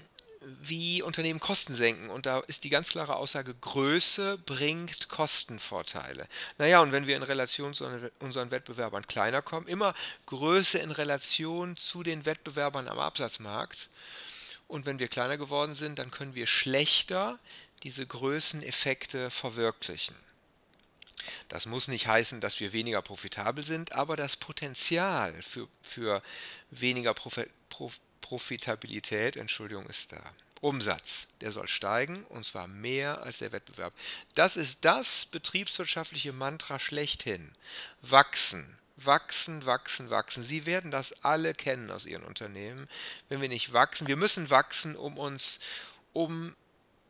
wie 0.62 1.02
Unternehmen 1.02 1.40
Kosten 1.40 1.74
senken. 1.74 2.10
Und 2.10 2.26
da 2.26 2.40
ist 2.40 2.64
die 2.64 2.68
ganz 2.68 2.90
klare 2.90 3.16
Aussage, 3.16 3.54
Größe 3.54 4.38
bringt 4.38 5.08
Kostenvorteile. 5.08 6.26
Naja, 6.58 6.80
und 6.80 6.92
wenn 6.92 7.06
wir 7.06 7.16
in 7.16 7.22
Relation 7.22 7.74
zu 7.74 7.86
unseren 8.18 8.50
Wettbewerbern 8.50 9.06
kleiner 9.06 9.42
kommen, 9.42 9.68
immer 9.68 9.94
Größe 10.26 10.78
in 10.78 10.90
Relation 10.90 11.76
zu 11.76 12.02
den 12.02 12.26
Wettbewerbern 12.26 12.88
am 12.88 12.98
Absatzmarkt. 12.98 13.88
Und 14.68 14.86
wenn 14.86 14.98
wir 14.98 15.08
kleiner 15.08 15.36
geworden 15.36 15.74
sind, 15.74 15.98
dann 15.98 16.10
können 16.10 16.34
wir 16.34 16.46
schlechter 16.46 17.38
diese 17.82 18.06
Größeneffekte 18.06 19.30
verwirklichen. 19.30 20.14
Das 21.48 21.66
muss 21.66 21.88
nicht 21.88 22.06
heißen, 22.06 22.40
dass 22.40 22.60
wir 22.60 22.72
weniger 22.72 23.02
profitabel 23.02 23.64
sind, 23.64 23.92
aber 23.92 24.16
das 24.16 24.36
Potenzial 24.36 25.40
für, 25.42 25.68
für 25.82 26.22
weniger 26.70 27.14
Profi, 27.14 27.46
Prof, 27.68 27.98
Profitabilität, 28.20 29.36
Entschuldigung, 29.36 29.86
ist 29.86 30.12
da. 30.12 30.22
Umsatz, 30.60 31.26
der 31.40 31.50
soll 31.50 31.66
steigen 31.66 32.24
und 32.26 32.44
zwar 32.44 32.68
mehr 32.68 33.22
als 33.22 33.38
der 33.38 33.50
Wettbewerb. 33.50 33.92
Das 34.34 34.56
ist 34.56 34.84
das 34.84 35.26
betriebswirtschaftliche 35.26 36.32
Mantra 36.32 36.78
schlechthin. 36.78 37.50
Wachsen, 38.00 38.78
Wachsen, 38.96 39.66
wachsen, 39.66 40.10
wachsen. 40.10 40.44
Sie 40.44 40.66
werden 40.66 40.90
das 40.90 41.24
alle 41.24 41.54
kennen 41.54 41.90
aus 41.90 42.06
Ihren 42.06 42.22
Unternehmen. 42.22 42.88
Wenn 43.28 43.40
wir 43.40 43.48
nicht 43.48 43.72
wachsen, 43.72 44.06
wir 44.06 44.16
müssen 44.16 44.50
wachsen, 44.50 44.96
um 44.96 45.18
uns, 45.18 45.58
um 46.12 46.54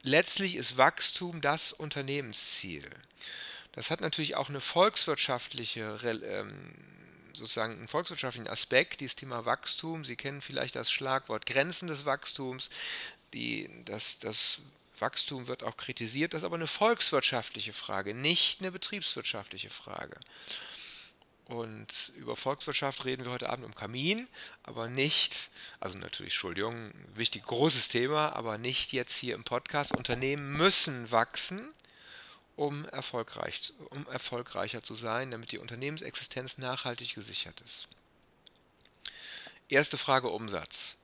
letztlich 0.03 0.57
ist 0.57 0.77
Wachstum 0.77 1.41
das 1.41 1.73
Unternehmensziel. 1.73 2.89
Das 3.73 3.91
hat 3.91 4.01
natürlich 4.01 4.37
auch 4.37 4.49
eine 4.49 4.61
volkswirtschaftliche, 4.61 5.99
ähm, 6.05 6.75
sozusagen 7.33 7.73
einen 7.73 7.89
volkswirtschaftlichen 7.89 8.49
Aspekt, 8.49 9.01
dieses 9.01 9.17
Thema 9.17 9.45
Wachstum. 9.47 10.05
Sie 10.05 10.17
kennen 10.17 10.43
vielleicht 10.43 10.77
das 10.77 10.91
Schlagwort 10.91 11.47
Grenzen 11.47 11.89
des 11.89 12.05
Wachstums. 12.05 12.69
Die, 13.33 13.71
das, 13.87 14.19
das 14.19 14.61
Wachstum 14.99 15.49
wird 15.49 15.63
auch 15.63 15.77
kritisiert, 15.77 16.33
das 16.33 16.43
ist 16.43 16.47
aber 16.47 16.57
eine 16.57 16.67
volkswirtschaftliche 16.67 17.73
Frage, 17.73 18.15
nicht 18.15 18.61
eine 18.61 18.71
betriebswirtschaftliche 18.73 19.71
Frage. 19.71 20.19
Und 21.47 22.13
über 22.17 22.37
Volkswirtschaft 22.37 23.05
reden 23.05 23.25
wir 23.25 23.33
heute 23.33 23.51
Abend 23.51 23.67
im 23.67 23.75
Kamin, 23.75 24.29
aber 24.63 24.89
nicht, 24.89 25.51
also 25.81 25.99
natürlich, 25.99 26.33
Entschuldigung, 26.35 26.93
wichtig, 27.15 27.45
großes 27.45 27.89
Thema, 27.89 28.35
aber 28.35 28.59
nicht 28.59 28.93
jetzt 28.93 29.15
hier 29.15 29.35
im 29.35 29.45
Podcast. 29.45 29.95
Unternehmen 29.95 30.53
müssen 30.53 31.11
wachsen, 31.11 31.69
um, 32.57 32.85
erfolgreich, 32.89 33.73
um 33.91 34.07
erfolgreicher 34.09 34.83
zu 34.83 34.95
sein, 34.95 35.31
damit 35.31 35.53
die 35.53 35.59
Unternehmensexistenz 35.59 36.59
nachhaltig 36.59 37.15
gesichert 37.15 37.61
ist. 37.65 37.89
Erste 39.69 39.97
Frage 39.97 40.29
Umsatz. 40.29 40.97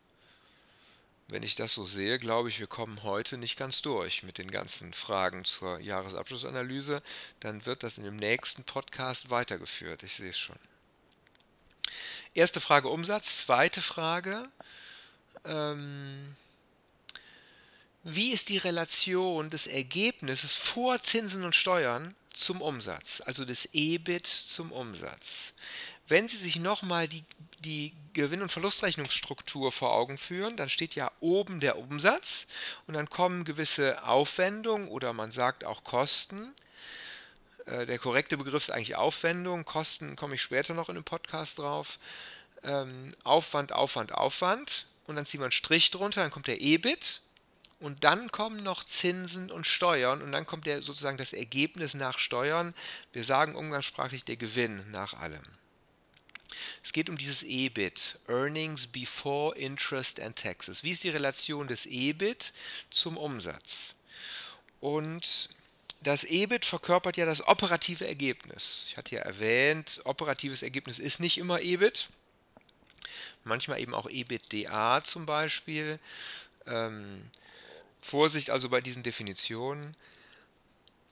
Wenn 1.30 1.42
ich 1.42 1.56
das 1.56 1.74
so 1.74 1.84
sehe, 1.84 2.16
glaube 2.16 2.48
ich, 2.48 2.58
wir 2.58 2.66
kommen 2.66 3.02
heute 3.02 3.36
nicht 3.36 3.58
ganz 3.58 3.82
durch 3.82 4.22
mit 4.22 4.38
den 4.38 4.50
ganzen 4.50 4.94
Fragen 4.94 5.44
zur 5.44 5.78
Jahresabschlussanalyse. 5.78 7.02
Dann 7.40 7.66
wird 7.66 7.82
das 7.82 7.98
in 7.98 8.04
dem 8.04 8.16
nächsten 8.16 8.64
Podcast 8.64 9.28
weitergeführt. 9.28 10.02
Ich 10.02 10.16
sehe 10.16 10.30
es 10.30 10.38
schon. 10.38 10.58
Erste 12.32 12.60
Frage 12.60 12.88
Umsatz. 12.88 13.44
Zweite 13.44 13.82
Frage. 13.82 14.48
Ähm, 15.44 16.34
wie 18.14 18.32
ist 18.32 18.48
die 18.48 18.58
Relation 18.58 19.50
des 19.50 19.66
Ergebnisses 19.66 20.54
vor 20.54 21.02
Zinsen 21.02 21.44
und 21.44 21.54
Steuern 21.54 22.14
zum 22.32 22.60
Umsatz, 22.60 23.22
also 23.24 23.44
des 23.44 23.68
EBIT 23.72 24.26
zum 24.26 24.72
Umsatz? 24.72 25.52
Wenn 26.06 26.26
Sie 26.26 26.38
sich 26.38 26.56
nochmal 26.56 27.06
die, 27.06 27.24
die 27.60 27.92
Gewinn- 28.14 28.42
und 28.42 28.50
Verlustrechnungsstruktur 28.50 29.72
vor 29.72 29.92
Augen 29.92 30.16
führen, 30.16 30.56
dann 30.56 30.70
steht 30.70 30.94
ja 30.94 31.12
oben 31.20 31.60
der 31.60 31.78
Umsatz 31.78 32.46
und 32.86 32.94
dann 32.94 33.10
kommen 33.10 33.44
gewisse 33.44 34.02
Aufwendungen 34.04 34.88
oder 34.88 35.12
man 35.12 35.30
sagt 35.30 35.64
auch 35.64 35.84
Kosten. 35.84 36.54
Äh, 37.66 37.84
der 37.86 37.98
korrekte 37.98 38.38
Begriff 38.38 38.64
ist 38.64 38.70
eigentlich 38.70 38.96
Aufwendung. 38.96 39.64
Kosten 39.64 40.16
komme 40.16 40.36
ich 40.36 40.42
später 40.42 40.72
noch 40.72 40.88
in 40.88 40.96
einem 40.96 41.04
Podcast 41.04 41.58
drauf. 41.58 41.98
Ähm, 42.62 43.14
Aufwand, 43.24 43.72
Aufwand, 43.72 44.12
Aufwand. 44.12 44.86
Und 45.06 45.16
dann 45.16 45.26
ziehen 45.26 45.40
wir 45.40 45.44
einen 45.44 45.52
Strich 45.52 45.90
drunter, 45.90 46.22
dann 46.22 46.30
kommt 46.30 46.46
der 46.46 46.60
EBIT. 46.60 47.20
Und 47.80 48.02
dann 48.02 48.32
kommen 48.32 48.62
noch 48.62 48.84
Zinsen 48.84 49.52
und 49.52 49.66
Steuern 49.66 50.20
und 50.20 50.32
dann 50.32 50.46
kommt 50.46 50.66
der, 50.66 50.82
sozusagen 50.82 51.16
das 51.16 51.32
Ergebnis 51.32 51.94
nach 51.94 52.18
Steuern. 52.18 52.74
Wir 53.12 53.22
sagen 53.22 53.54
umgangssprachlich 53.54 54.24
der 54.24 54.36
Gewinn 54.36 54.90
nach 54.90 55.14
allem. 55.14 55.44
Es 56.82 56.92
geht 56.92 57.08
um 57.08 57.16
dieses 57.16 57.44
EBIT, 57.44 58.18
Earnings 58.26 58.88
Before 58.88 59.56
Interest 59.56 60.18
and 60.18 60.36
Taxes. 60.36 60.82
Wie 60.82 60.90
ist 60.90 61.04
die 61.04 61.10
Relation 61.10 61.68
des 61.68 61.86
EBIT 61.86 62.52
zum 62.90 63.16
Umsatz? 63.16 63.94
Und 64.80 65.48
das 66.00 66.24
EBIT 66.24 66.64
verkörpert 66.64 67.16
ja 67.16 67.26
das 67.26 67.46
operative 67.46 68.06
Ergebnis. 68.06 68.84
Ich 68.88 68.96
hatte 68.96 69.16
ja 69.16 69.22
erwähnt, 69.22 70.00
operatives 70.04 70.62
Ergebnis 70.62 70.98
ist 70.98 71.20
nicht 71.20 71.38
immer 71.38 71.60
EBIT. 71.60 72.08
Manchmal 73.44 73.80
eben 73.80 73.94
auch 73.94 74.08
EBITDA 74.08 75.04
zum 75.04 75.26
Beispiel. 75.26 75.98
Ähm, 76.66 77.30
Vorsicht 78.00 78.50
also 78.50 78.68
bei 78.68 78.80
diesen 78.80 79.02
Definitionen. 79.02 79.96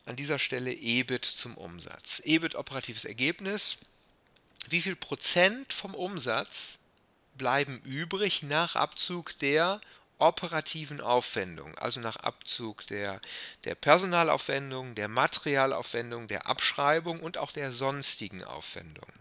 An 0.04 0.16
dieser 0.16 0.38
Stelle 0.38 0.72
EBIT 0.72 1.24
zum 1.24 1.56
Umsatz. 1.56 2.22
EBIT 2.24 2.54
operatives 2.54 3.04
Ergebnis 3.04 3.78
wie 4.68 4.82
viel 4.82 4.96
Prozent 4.96 5.72
vom 5.72 5.94
Umsatz 5.94 6.78
bleiben 7.34 7.80
übrig 7.84 8.42
nach 8.42 8.74
Abzug 8.74 9.38
der 9.38 9.80
operativen 10.18 11.00
Aufwendung, 11.00 11.76
also 11.76 12.00
nach 12.00 12.16
Abzug 12.16 12.86
der, 12.86 13.20
der 13.64 13.74
Personalaufwendung, 13.74 14.94
der 14.94 15.08
Materialaufwendung, 15.08 16.26
der 16.26 16.46
Abschreibung 16.46 17.20
und 17.20 17.38
auch 17.38 17.52
der 17.52 17.72
sonstigen 17.72 18.42
Aufwendung. 18.42 19.12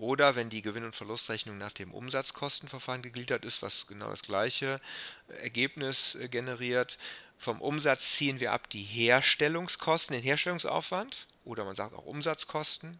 Oder 0.00 0.34
wenn 0.34 0.48
die 0.48 0.62
Gewinn- 0.62 0.86
und 0.86 0.96
Verlustrechnung 0.96 1.58
nach 1.58 1.74
dem 1.74 1.92
Umsatzkostenverfahren 1.92 3.02
gegliedert 3.02 3.44
ist, 3.44 3.60
was 3.60 3.86
genau 3.86 4.08
das 4.08 4.22
gleiche 4.22 4.80
Ergebnis 5.28 6.14
äh, 6.14 6.30
generiert, 6.30 6.96
vom 7.36 7.60
Umsatz 7.60 8.12
ziehen 8.12 8.40
wir 8.40 8.52
ab 8.52 8.70
die 8.70 8.82
Herstellungskosten, 8.82 10.14
den 10.14 10.22
Herstellungsaufwand 10.22 11.26
oder 11.44 11.66
man 11.66 11.76
sagt 11.76 11.94
auch 11.94 12.06
Umsatzkosten 12.06 12.98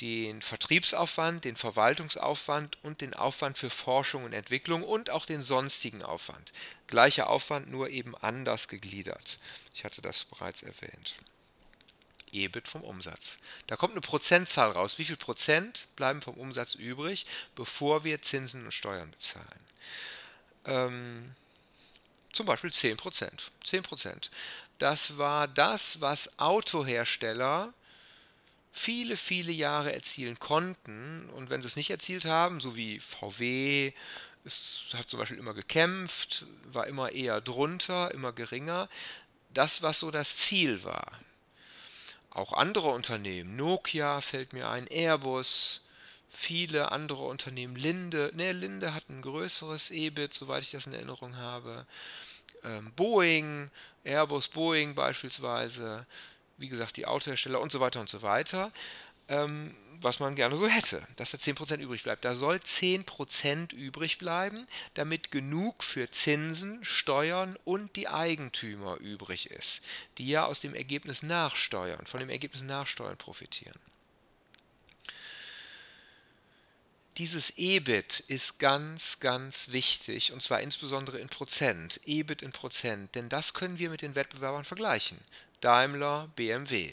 den 0.00 0.40
Vertriebsaufwand, 0.40 1.44
den 1.44 1.56
Verwaltungsaufwand 1.56 2.82
und 2.82 3.02
den 3.02 3.12
Aufwand 3.12 3.58
für 3.58 3.68
Forschung 3.70 4.24
und 4.24 4.32
Entwicklung 4.32 4.82
und 4.82 5.10
auch 5.10 5.26
den 5.26 5.42
sonstigen 5.42 6.02
Aufwand. 6.02 6.52
Gleicher 6.86 7.28
Aufwand, 7.28 7.70
nur 7.70 7.90
eben 7.90 8.16
anders 8.16 8.68
gegliedert. 8.68 9.38
Ich 9.74 9.84
hatte 9.84 10.00
das 10.00 10.24
bereits 10.24 10.62
erwähnt. 10.62 11.14
EBIT 12.34 12.68
vom 12.68 12.82
Umsatz. 12.82 13.38
Da 13.66 13.76
kommt 13.76 13.92
eine 13.92 14.00
Prozentzahl 14.00 14.72
raus. 14.72 14.98
Wie 14.98 15.04
viel 15.04 15.16
Prozent 15.16 15.86
bleiben 15.96 16.20
vom 16.20 16.34
Umsatz 16.34 16.74
übrig, 16.74 17.26
bevor 17.54 18.04
wir 18.04 18.22
Zinsen 18.22 18.64
und 18.64 18.72
Steuern 18.72 19.10
bezahlen? 19.10 19.60
Ähm, 20.66 21.34
zum 22.32 22.46
Beispiel 22.46 22.72
10 22.72 22.96
Prozent. 22.96 23.52
10 23.64 23.82
Prozent. 23.82 24.30
Das 24.78 25.18
war 25.18 25.46
das, 25.46 26.00
was 26.00 26.38
Autohersteller 26.38 27.72
viele, 28.72 29.16
viele 29.16 29.52
Jahre 29.52 29.92
erzielen 29.92 30.38
konnten. 30.38 31.30
Und 31.30 31.48
wenn 31.48 31.62
sie 31.62 31.68
es 31.68 31.76
nicht 31.76 31.90
erzielt 31.90 32.24
haben, 32.24 32.60
so 32.60 32.74
wie 32.74 32.98
VW, 32.98 33.92
es 34.44 34.86
hat 34.94 35.08
zum 35.08 35.20
Beispiel 35.20 35.38
immer 35.38 35.54
gekämpft, 35.54 36.44
war 36.64 36.86
immer 36.88 37.12
eher 37.12 37.40
drunter, 37.40 38.10
immer 38.12 38.32
geringer, 38.32 38.88
das, 39.50 39.80
was 39.80 40.00
so 40.00 40.10
das 40.10 40.36
Ziel 40.36 40.82
war. 40.82 41.12
Auch 42.34 42.52
andere 42.52 42.88
Unternehmen, 42.88 43.54
Nokia 43.54 44.20
fällt 44.20 44.52
mir 44.52 44.68
ein, 44.68 44.88
Airbus, 44.88 45.82
viele 46.28 46.90
andere 46.90 47.22
Unternehmen, 47.22 47.76
Linde, 47.76 48.32
ne, 48.34 48.50
Linde 48.50 48.92
hat 48.92 49.08
ein 49.08 49.22
größeres 49.22 49.90
EBIT, 49.92 50.34
soweit 50.34 50.64
ich 50.64 50.72
das 50.72 50.88
in 50.88 50.94
Erinnerung 50.94 51.36
habe. 51.36 51.86
Ähm, 52.64 52.92
Boeing, 52.96 53.70
Airbus, 54.02 54.48
Boeing 54.48 54.96
beispielsweise, 54.96 56.06
wie 56.58 56.68
gesagt, 56.68 56.96
die 56.96 57.06
Autohersteller 57.06 57.60
und 57.60 57.70
so 57.70 57.78
weiter 57.78 58.00
und 58.00 58.08
so 58.08 58.22
weiter, 58.22 58.72
ähm, 59.28 59.76
was 60.00 60.20
man 60.20 60.34
gerne 60.34 60.56
so 60.56 60.66
hätte, 60.66 61.06
dass 61.16 61.30
da 61.30 61.38
10% 61.38 61.78
übrig 61.78 62.02
bleibt. 62.02 62.24
Da 62.24 62.34
soll 62.34 62.56
10% 62.56 63.74
übrig 63.74 64.18
bleiben, 64.18 64.66
damit 64.94 65.30
genug 65.30 65.82
für 65.82 66.10
Zinsen, 66.10 66.84
Steuern 66.84 67.56
und 67.64 67.96
die 67.96 68.08
Eigentümer 68.08 68.96
übrig 68.98 69.50
ist, 69.50 69.80
die 70.18 70.28
ja 70.28 70.44
aus 70.44 70.60
dem 70.60 70.74
Ergebnis 70.74 71.22
nachsteuern, 71.22 72.06
von 72.06 72.20
dem 72.20 72.30
Ergebnis 72.30 72.62
nachsteuern 72.62 73.16
profitieren. 73.16 73.78
Dieses 77.18 77.58
EBIT 77.58 78.24
ist 78.26 78.58
ganz, 78.58 79.20
ganz 79.20 79.68
wichtig 79.68 80.32
und 80.32 80.42
zwar 80.42 80.60
insbesondere 80.60 81.20
in 81.20 81.28
Prozent, 81.28 82.00
EBIT 82.06 82.42
in 82.42 82.50
Prozent, 82.50 83.14
denn 83.14 83.28
das 83.28 83.54
können 83.54 83.78
wir 83.78 83.88
mit 83.88 84.02
den 84.02 84.16
Wettbewerbern 84.16 84.64
vergleichen. 84.64 85.18
Daimler, 85.60 86.28
BMW. 86.34 86.92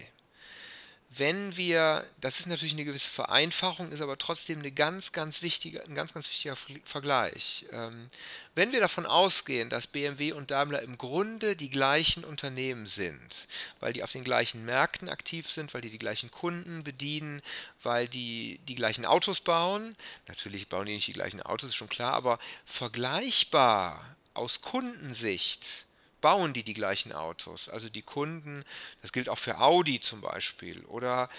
Wenn 1.13 1.57
wir, 1.57 2.05
das 2.21 2.39
ist 2.39 2.45
natürlich 2.45 2.73
eine 2.73 2.85
gewisse 2.85 3.09
Vereinfachung, 3.09 3.91
ist 3.91 3.99
aber 3.99 4.17
trotzdem 4.17 4.59
eine 4.59 4.71
ganz, 4.71 5.11
ganz 5.11 5.41
wichtige, 5.41 5.83
ein 5.83 5.93
ganz, 5.93 6.13
ganz 6.13 6.29
wichtiger 6.29 6.55
Vergleich. 6.85 7.65
Ähm, 7.73 8.09
wenn 8.55 8.71
wir 8.71 8.79
davon 8.79 9.05
ausgehen, 9.05 9.69
dass 9.69 9.87
BMW 9.87 10.31
und 10.31 10.51
Daimler 10.51 10.81
im 10.81 10.97
Grunde 10.97 11.57
die 11.57 11.69
gleichen 11.69 12.23
Unternehmen 12.23 12.87
sind, 12.87 13.49
weil 13.81 13.91
die 13.91 14.03
auf 14.03 14.13
den 14.13 14.23
gleichen 14.23 14.63
Märkten 14.63 15.09
aktiv 15.09 15.49
sind, 15.49 15.73
weil 15.73 15.81
die 15.81 15.89
die 15.89 15.99
gleichen 15.99 16.31
Kunden 16.31 16.85
bedienen, 16.85 17.41
weil 17.83 18.07
die 18.07 18.61
die 18.69 18.75
gleichen 18.75 19.05
Autos 19.05 19.41
bauen, 19.41 19.97
natürlich 20.29 20.69
bauen 20.69 20.85
die 20.85 20.93
nicht 20.93 21.07
die 21.07 21.13
gleichen 21.13 21.41
Autos, 21.41 21.71
ist 21.71 21.75
schon 21.75 21.89
klar, 21.89 22.13
aber 22.13 22.39
vergleichbar 22.65 24.15
aus 24.33 24.61
Kundensicht 24.61 25.85
bauen 26.21 26.53
die 26.53 26.63
die 26.63 26.73
gleichen 26.73 27.11
Autos. 27.11 27.67
Also 27.67 27.89
die 27.89 28.01
Kunden, 28.01 28.63
das 29.01 29.11
gilt 29.11 29.29
auch 29.29 29.37
für 29.37 29.59
Audi 29.59 29.99
zum 29.99 30.21
Beispiel. 30.21 30.85
Oder 30.85 31.29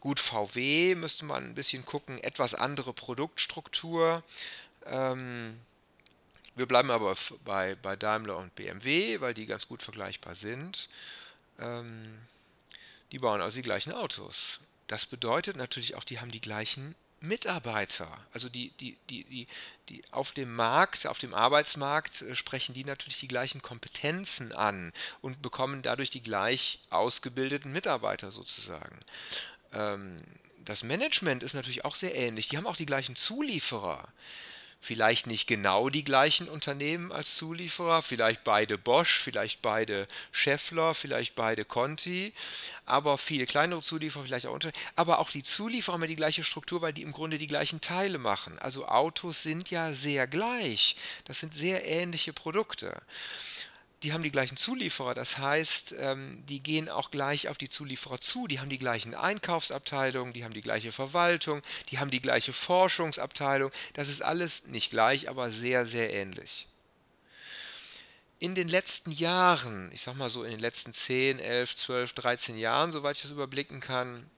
gut, 0.00 0.20
VW 0.20 0.94
müsste 0.94 1.24
man 1.24 1.44
ein 1.44 1.54
bisschen 1.54 1.86
gucken, 1.86 2.18
etwas 2.18 2.54
andere 2.54 2.92
Produktstruktur. 2.92 4.22
Ähm, 4.84 5.58
wir 6.54 6.66
bleiben 6.66 6.90
aber 6.90 7.16
bei, 7.44 7.76
bei 7.76 7.96
Daimler 7.96 8.36
und 8.36 8.54
BMW, 8.54 9.20
weil 9.20 9.32
die 9.32 9.46
ganz 9.46 9.68
gut 9.68 9.82
vergleichbar 9.82 10.34
sind. 10.34 10.88
Ähm, 11.58 12.18
die 13.12 13.18
bauen 13.18 13.40
also 13.40 13.56
die 13.56 13.62
gleichen 13.62 13.92
Autos. 13.92 14.60
das 14.88 15.06
bedeutet 15.06 15.56
natürlich 15.56 15.94
auch, 15.94 16.04
die 16.04 16.20
haben 16.20 16.30
die 16.30 16.40
gleichen 16.40 16.94
Mitarbeiter. 17.22 18.08
Also 18.32 18.48
die, 18.48 18.70
die, 18.80 18.96
die, 19.08 19.24
die, 19.24 19.48
die 19.88 20.02
auf 20.10 20.32
dem 20.32 20.54
Markt, 20.54 21.06
auf 21.06 21.18
dem 21.18 21.34
Arbeitsmarkt 21.34 22.22
äh, 22.22 22.34
sprechen 22.34 22.74
die 22.74 22.84
natürlich 22.84 23.18
die 23.18 23.28
gleichen 23.28 23.62
Kompetenzen 23.62 24.52
an 24.52 24.92
und 25.20 25.42
bekommen 25.42 25.82
dadurch 25.82 26.10
die 26.10 26.22
gleich 26.22 26.80
ausgebildeten 26.90 27.72
Mitarbeiter 27.72 28.30
sozusagen. 28.30 28.98
Ähm, 29.72 30.22
das 30.64 30.82
Management 30.82 31.42
ist 31.42 31.54
natürlich 31.54 31.84
auch 31.84 31.96
sehr 31.96 32.14
ähnlich. 32.14 32.48
Die 32.48 32.56
haben 32.56 32.66
auch 32.66 32.76
die 32.76 32.86
gleichen 32.86 33.16
Zulieferer 33.16 34.08
vielleicht 34.82 35.28
nicht 35.28 35.46
genau 35.46 35.88
die 35.88 36.02
gleichen 36.02 36.48
Unternehmen 36.48 37.12
als 37.12 37.36
Zulieferer, 37.36 38.02
vielleicht 38.02 38.42
beide 38.42 38.76
Bosch, 38.76 39.20
vielleicht 39.20 39.62
beide 39.62 40.08
Scheffler, 40.32 40.92
vielleicht 40.92 41.36
beide 41.36 41.64
Conti, 41.64 42.34
aber 42.84 43.16
viele 43.16 43.46
kleinere 43.46 43.80
Zulieferer, 43.80 44.24
vielleicht 44.24 44.46
auch 44.46 44.52
unter, 44.52 44.72
aber 44.96 45.20
auch 45.20 45.30
die 45.30 45.44
Zulieferer 45.44 45.94
haben 45.94 46.02
ja 46.02 46.08
die 46.08 46.16
gleiche 46.16 46.42
Struktur, 46.42 46.82
weil 46.82 46.92
die 46.92 47.02
im 47.02 47.12
Grunde 47.12 47.38
die 47.38 47.46
gleichen 47.46 47.80
Teile 47.80 48.18
machen. 48.18 48.58
Also 48.58 48.86
Autos 48.86 49.44
sind 49.44 49.70
ja 49.70 49.94
sehr 49.94 50.26
gleich. 50.26 50.96
Das 51.26 51.38
sind 51.38 51.54
sehr 51.54 51.86
ähnliche 51.86 52.32
Produkte 52.32 53.00
die 54.02 54.12
haben 54.12 54.22
die 54.22 54.32
gleichen 54.32 54.56
Zulieferer, 54.56 55.14
das 55.14 55.38
heißt, 55.38 55.94
ähm, 55.98 56.44
die 56.46 56.60
gehen 56.60 56.88
auch 56.88 57.10
gleich 57.10 57.48
auf 57.48 57.56
die 57.56 57.68
Zulieferer 57.68 58.20
zu, 58.20 58.48
die 58.48 58.58
haben 58.58 58.68
die 58.68 58.78
gleichen 58.78 59.14
Einkaufsabteilungen, 59.14 60.32
die 60.32 60.44
haben 60.44 60.54
die 60.54 60.60
gleiche 60.60 60.90
Verwaltung, 60.90 61.62
die 61.90 61.98
haben 61.98 62.10
die 62.10 62.20
gleiche 62.20 62.52
Forschungsabteilung, 62.52 63.70
das 63.94 64.08
ist 64.08 64.22
alles 64.22 64.66
nicht 64.66 64.90
gleich, 64.90 65.28
aber 65.28 65.50
sehr, 65.50 65.86
sehr 65.86 66.12
ähnlich. 66.12 66.66
In 68.40 68.56
den 68.56 68.66
letzten 68.66 69.12
Jahren, 69.12 69.92
ich 69.92 70.02
sag 70.02 70.16
mal 70.16 70.30
so 70.30 70.42
in 70.42 70.50
den 70.50 70.60
letzten 70.60 70.92
10, 70.92 71.38
11, 71.38 71.76
12, 71.76 72.12
13 72.14 72.58
Jahren, 72.58 72.90
soweit 72.90 73.16
ich 73.16 73.22
das 73.22 73.30
überblicken 73.30 73.78
kann, 73.78 74.28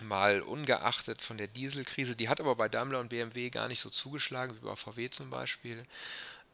mal 0.00 0.42
ungeachtet 0.42 1.22
von 1.22 1.38
der 1.38 1.46
Dieselkrise, 1.46 2.16
die 2.16 2.28
hat 2.28 2.40
aber 2.40 2.56
bei 2.56 2.68
Daimler 2.68 2.98
und 2.98 3.08
BMW 3.08 3.50
gar 3.50 3.68
nicht 3.68 3.80
so 3.80 3.88
zugeschlagen 3.88 4.56
wie 4.56 4.64
bei 4.66 4.74
VW 4.74 5.10
zum 5.10 5.30
Beispiel, 5.30 5.86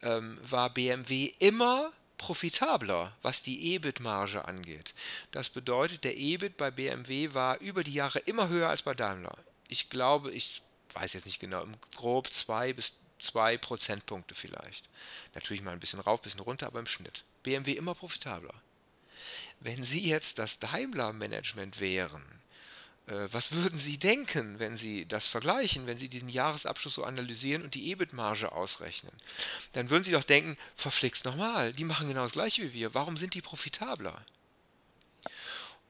ähm, 0.03 0.39
war 0.43 0.69
BMW 0.69 1.33
immer 1.39 1.93
profitabler, 2.23 3.17
was 3.23 3.43
die 3.43 3.75
EBIT-Marge 3.75 4.45
angeht. 4.45 4.95
Das 5.33 5.49
bedeutet, 5.49 6.05
der 6.05 6.17
EBIT 6.17 6.57
bei 6.57 6.71
BMW 6.71 7.35
war 7.35 7.59
über 7.59 7.83
die 7.83 7.95
Jahre 7.95 8.21
immer 8.21 8.49
höher 8.49 8.69
als 8.69 8.83
bei 8.83 8.95
Daimler. 8.95 9.37
Ich 9.67 9.91
glaube, 9.91 10.31
ich 10.31 10.63
weiß 10.95 11.15
jetzt 11.15 11.27
nicht 11.27 11.41
genau, 11.41 11.67
grob 11.97 12.33
zwei 12.33 12.73
bis 12.73 12.93
zwei 13.19 13.59
Prozentpunkte 13.59 14.37
vielleicht. 14.37 14.87
Natürlich 15.35 15.65
mal 15.65 15.73
ein 15.73 15.81
bisschen 15.81 15.99
rauf, 15.99 16.21
ein 16.21 16.23
bisschen 16.23 16.41
runter, 16.41 16.69
aber 16.69 16.79
im 16.79 16.87
Schnitt. 16.87 17.25
BMW 17.43 17.73
immer 17.73 17.97
profitabler. 17.97 18.55
Wenn 19.59 19.83
Sie 19.83 20.09
jetzt 20.09 20.39
das 20.39 20.61
Daimler-Management 20.61 21.81
wären, 21.81 22.25
was 23.07 23.53
würden 23.53 23.79
Sie 23.79 23.99
denken, 23.99 24.59
wenn 24.59 24.77
Sie 24.77 25.07
das 25.07 25.27
vergleichen, 25.27 25.87
wenn 25.87 25.99
Sie 25.99 26.09
diesen 26.09 26.29
Jahresabschluss 26.29 26.95
so 26.95 27.05
analysieren 27.05 27.63
und 27.63 27.75
die 27.75 27.91
EBIT-Marge 27.91 28.53
ausrechnen? 28.53 29.13
Dann 29.73 29.91
würden 29.91 30.05
Sie 30.05 30.13
doch 30.13 30.25
denken, 30.25 30.57
verflixt 30.77 31.25
nochmal, 31.25 31.73
die 31.73 31.85
machen 31.85 32.09
genau 32.09 32.23
das 32.23 32.33
gleiche 32.33 32.63
wie 32.63 32.73
wir, 32.73 32.95
warum 32.95 33.17
sind 33.17 33.35
die 33.35 33.43
profitabler? 33.43 34.25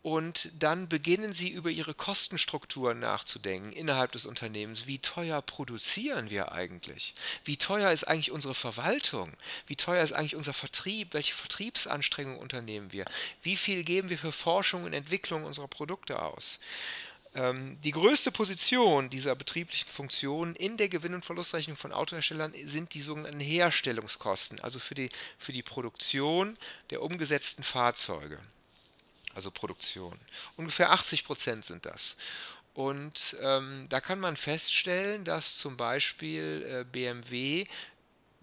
Und 0.02 0.50
dann 0.59 0.88
beginnen 0.88 1.32
Sie 1.32 1.49
über 1.50 1.71
Ihre 1.71 1.94
Kostenstrukturen 1.94 2.99
nachzudenken 2.99 3.71
innerhalb 3.71 4.11
des 4.11 4.26
Unternehmens. 4.26 4.88
Wie 4.88 4.99
teuer 4.99 5.40
produzieren 5.42 6.28
wir 6.28 6.50
eigentlich? 6.50 7.14
Wie 7.44 7.56
teuer 7.56 7.92
ist 7.92 8.04
eigentlich 8.04 8.32
unsere 8.32 8.56
Verwaltung? 8.56 9.32
Wie 9.68 9.76
teuer 9.76 10.02
ist 10.02 10.12
eigentlich 10.12 10.35
unser 10.35 10.54
Vertrieb? 10.54 11.14
Welche 11.14 11.35
Vertriebsanstrengungen 11.35 12.40
unternehmen 12.40 12.90
wir? 12.90 13.04
Wie 13.42 13.56
viel 13.56 13.85
geben 13.85 14.11
wir 14.11 14.18
für 14.18 14.32
Forschung 14.32 14.82
und 14.82 14.92
Entwicklung 14.92 15.44
unserer 15.44 15.68
Produkte 15.68 16.21
aus? 16.21 16.59
Ähm, 17.37 17.80
die 17.82 17.92
größte 17.92 18.32
Position 18.32 19.09
dieser 19.09 19.37
betrieblichen 19.37 19.88
Funktionen 19.88 20.56
in 20.56 20.78
der 20.78 20.88
Gewinn- 20.88 21.14
und 21.14 21.25
Verlustrechnung 21.25 21.76
von 21.76 21.92
Autoherstellern 21.92 22.52
sind 22.64 22.94
die 22.94 23.02
sogenannten 23.02 23.38
Herstellungskosten, 23.38 24.59
also 24.59 24.80
für 24.80 24.97
die, 24.97 25.11
für 25.38 25.52
die 25.52 25.62
Produktion 25.62 26.59
der 26.90 27.02
umgesetzten 27.02 27.62
Fahrzeuge 27.62 28.40
also 29.34 29.50
Produktion. 29.50 30.18
Ungefähr 30.56 30.90
80 30.90 31.24
Prozent 31.24 31.64
sind 31.64 31.86
das. 31.86 32.16
Und 32.74 33.37
ähm, 33.40 33.87
da 33.88 34.00
kann 34.00 34.18
man 34.18 34.37
feststellen, 34.37 35.24
dass 35.24 35.57
zum 35.57 35.76
Beispiel 35.76 36.64
äh, 36.66 36.85
BMW 36.85 37.66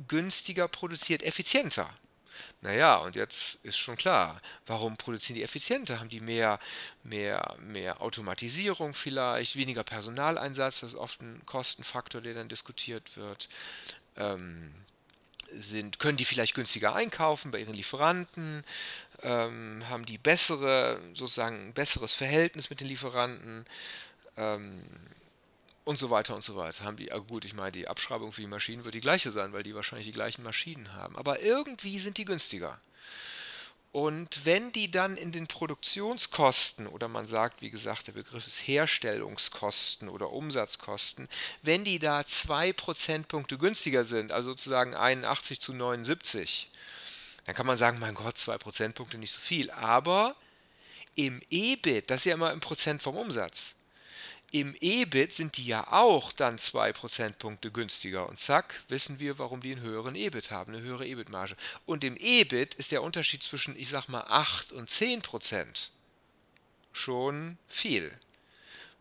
günstiger 0.07 0.67
produziert, 0.67 1.23
effizienter. 1.23 1.89
Naja, 2.61 2.97
und 2.97 3.15
jetzt 3.15 3.57
ist 3.63 3.77
schon 3.77 3.95
klar, 3.95 4.41
warum 4.65 4.97
produzieren 4.97 5.35
die 5.35 5.43
effizienter? 5.43 5.99
Haben 5.99 6.09
die 6.09 6.19
mehr, 6.19 6.59
mehr, 7.03 7.55
mehr 7.59 8.01
Automatisierung 8.01 8.93
vielleicht, 8.93 9.55
weniger 9.55 9.83
Personaleinsatz, 9.83 10.81
das 10.81 10.93
ist 10.93 10.99
oft 10.99 11.21
ein 11.21 11.41
Kostenfaktor, 11.45 12.21
der 12.21 12.33
dann 12.33 12.49
diskutiert 12.49 13.15
wird. 13.15 13.49
Ähm, 14.15 14.73
sind, 15.51 15.99
können 15.99 16.17
die 16.17 16.25
vielleicht 16.25 16.53
günstiger 16.53 16.95
einkaufen 16.95 17.51
bei 17.51 17.59
ihren 17.59 17.73
Lieferanten, 17.73 18.63
ähm, 19.23 19.83
haben 19.89 20.05
die 20.05 20.17
bessere, 20.17 20.99
sozusagen 21.13 21.67
ein 21.67 21.73
besseres 21.73 22.13
Verhältnis 22.13 22.69
mit 22.69 22.79
den 22.79 22.87
Lieferanten 22.87 23.65
ähm, 24.37 24.83
und 25.83 25.99
so 25.99 26.09
weiter 26.09 26.35
und 26.35 26.43
so 26.43 26.55
weiter. 26.55 26.83
Haben 26.83 26.97
die, 26.97 27.07
gut, 27.27 27.45
ich 27.45 27.53
meine, 27.53 27.71
die 27.71 27.87
Abschreibung 27.87 28.31
für 28.31 28.41
die 28.41 28.47
Maschinen 28.47 28.83
wird 28.83 28.95
die 28.95 29.01
gleiche 29.01 29.31
sein, 29.31 29.53
weil 29.53 29.63
die 29.63 29.75
wahrscheinlich 29.75 30.07
die 30.07 30.13
gleichen 30.13 30.43
Maschinen 30.43 30.93
haben. 30.93 31.15
Aber 31.15 31.41
irgendwie 31.41 31.99
sind 31.99 32.17
die 32.17 32.25
günstiger. 32.25 32.79
Und 33.91 34.45
wenn 34.45 34.71
die 34.71 34.91
dann 34.91 35.17
in 35.17 35.31
den 35.31 35.47
Produktionskosten, 35.47 36.85
oder 36.85 37.07
man 37.07 37.27
sagt, 37.27 37.63
wie 37.63 37.71
gesagt, 37.71 38.05
der 38.05 38.11
Begriff 38.11 38.45
ist 38.45 38.67
Herstellungskosten 38.67 40.09
oder 40.09 40.31
Umsatzkosten, 40.31 41.27
wenn 41.63 41.83
die 41.83 41.97
da 41.97 42.25
zwei 42.27 42.71
Prozentpunkte 42.71 43.57
günstiger 43.57 44.05
sind, 44.05 44.31
also 44.31 44.51
sozusagen 44.51 44.93
81 44.93 45.59
zu 45.59 45.73
79, 45.73 46.69
dann 47.49 47.55
kann 47.55 47.65
man 47.65 47.79
sagen, 47.79 47.97
mein 47.97 48.13
Gott, 48.13 48.37
zwei 48.37 48.59
Prozentpunkte 48.59 49.17
nicht 49.17 49.31
so 49.31 49.39
viel. 49.39 49.71
Aber 49.71 50.35
im 51.15 51.41
EBIT, 51.49 52.07
das 52.07 52.17
ist 52.17 52.25
ja 52.25 52.35
immer 52.35 52.53
im 52.53 52.59
Prozent 52.59 53.01
vom 53.01 53.17
Umsatz, 53.17 53.73
im 54.51 54.75
EBIT 54.79 55.33
sind 55.33 55.57
die 55.57 55.65
ja 55.65 55.91
auch 55.91 56.31
dann 56.31 56.59
zwei 56.59 56.93
Prozentpunkte 56.93 57.71
günstiger. 57.71 58.29
Und 58.29 58.39
zack, 58.39 58.83
wissen 58.87 59.19
wir, 59.19 59.39
warum 59.39 59.61
die 59.61 59.71
einen 59.71 59.81
höheren 59.81 60.13
EBIT 60.13 60.51
haben, 60.51 60.75
eine 60.75 60.83
höhere 60.83 61.07
EBIT-Marge. 61.07 61.55
Und 61.87 62.03
im 62.03 62.17
EBIT 62.17 62.75
ist 62.75 62.91
der 62.91 63.01
Unterschied 63.01 63.41
zwischen, 63.41 63.75
ich 63.75 63.89
sag 63.89 64.09
mal, 64.09 64.25
8 64.27 64.71
und 64.71 64.87
10 64.91 65.23
Prozent 65.23 65.89
schon 66.93 67.57
viel. 67.67 68.15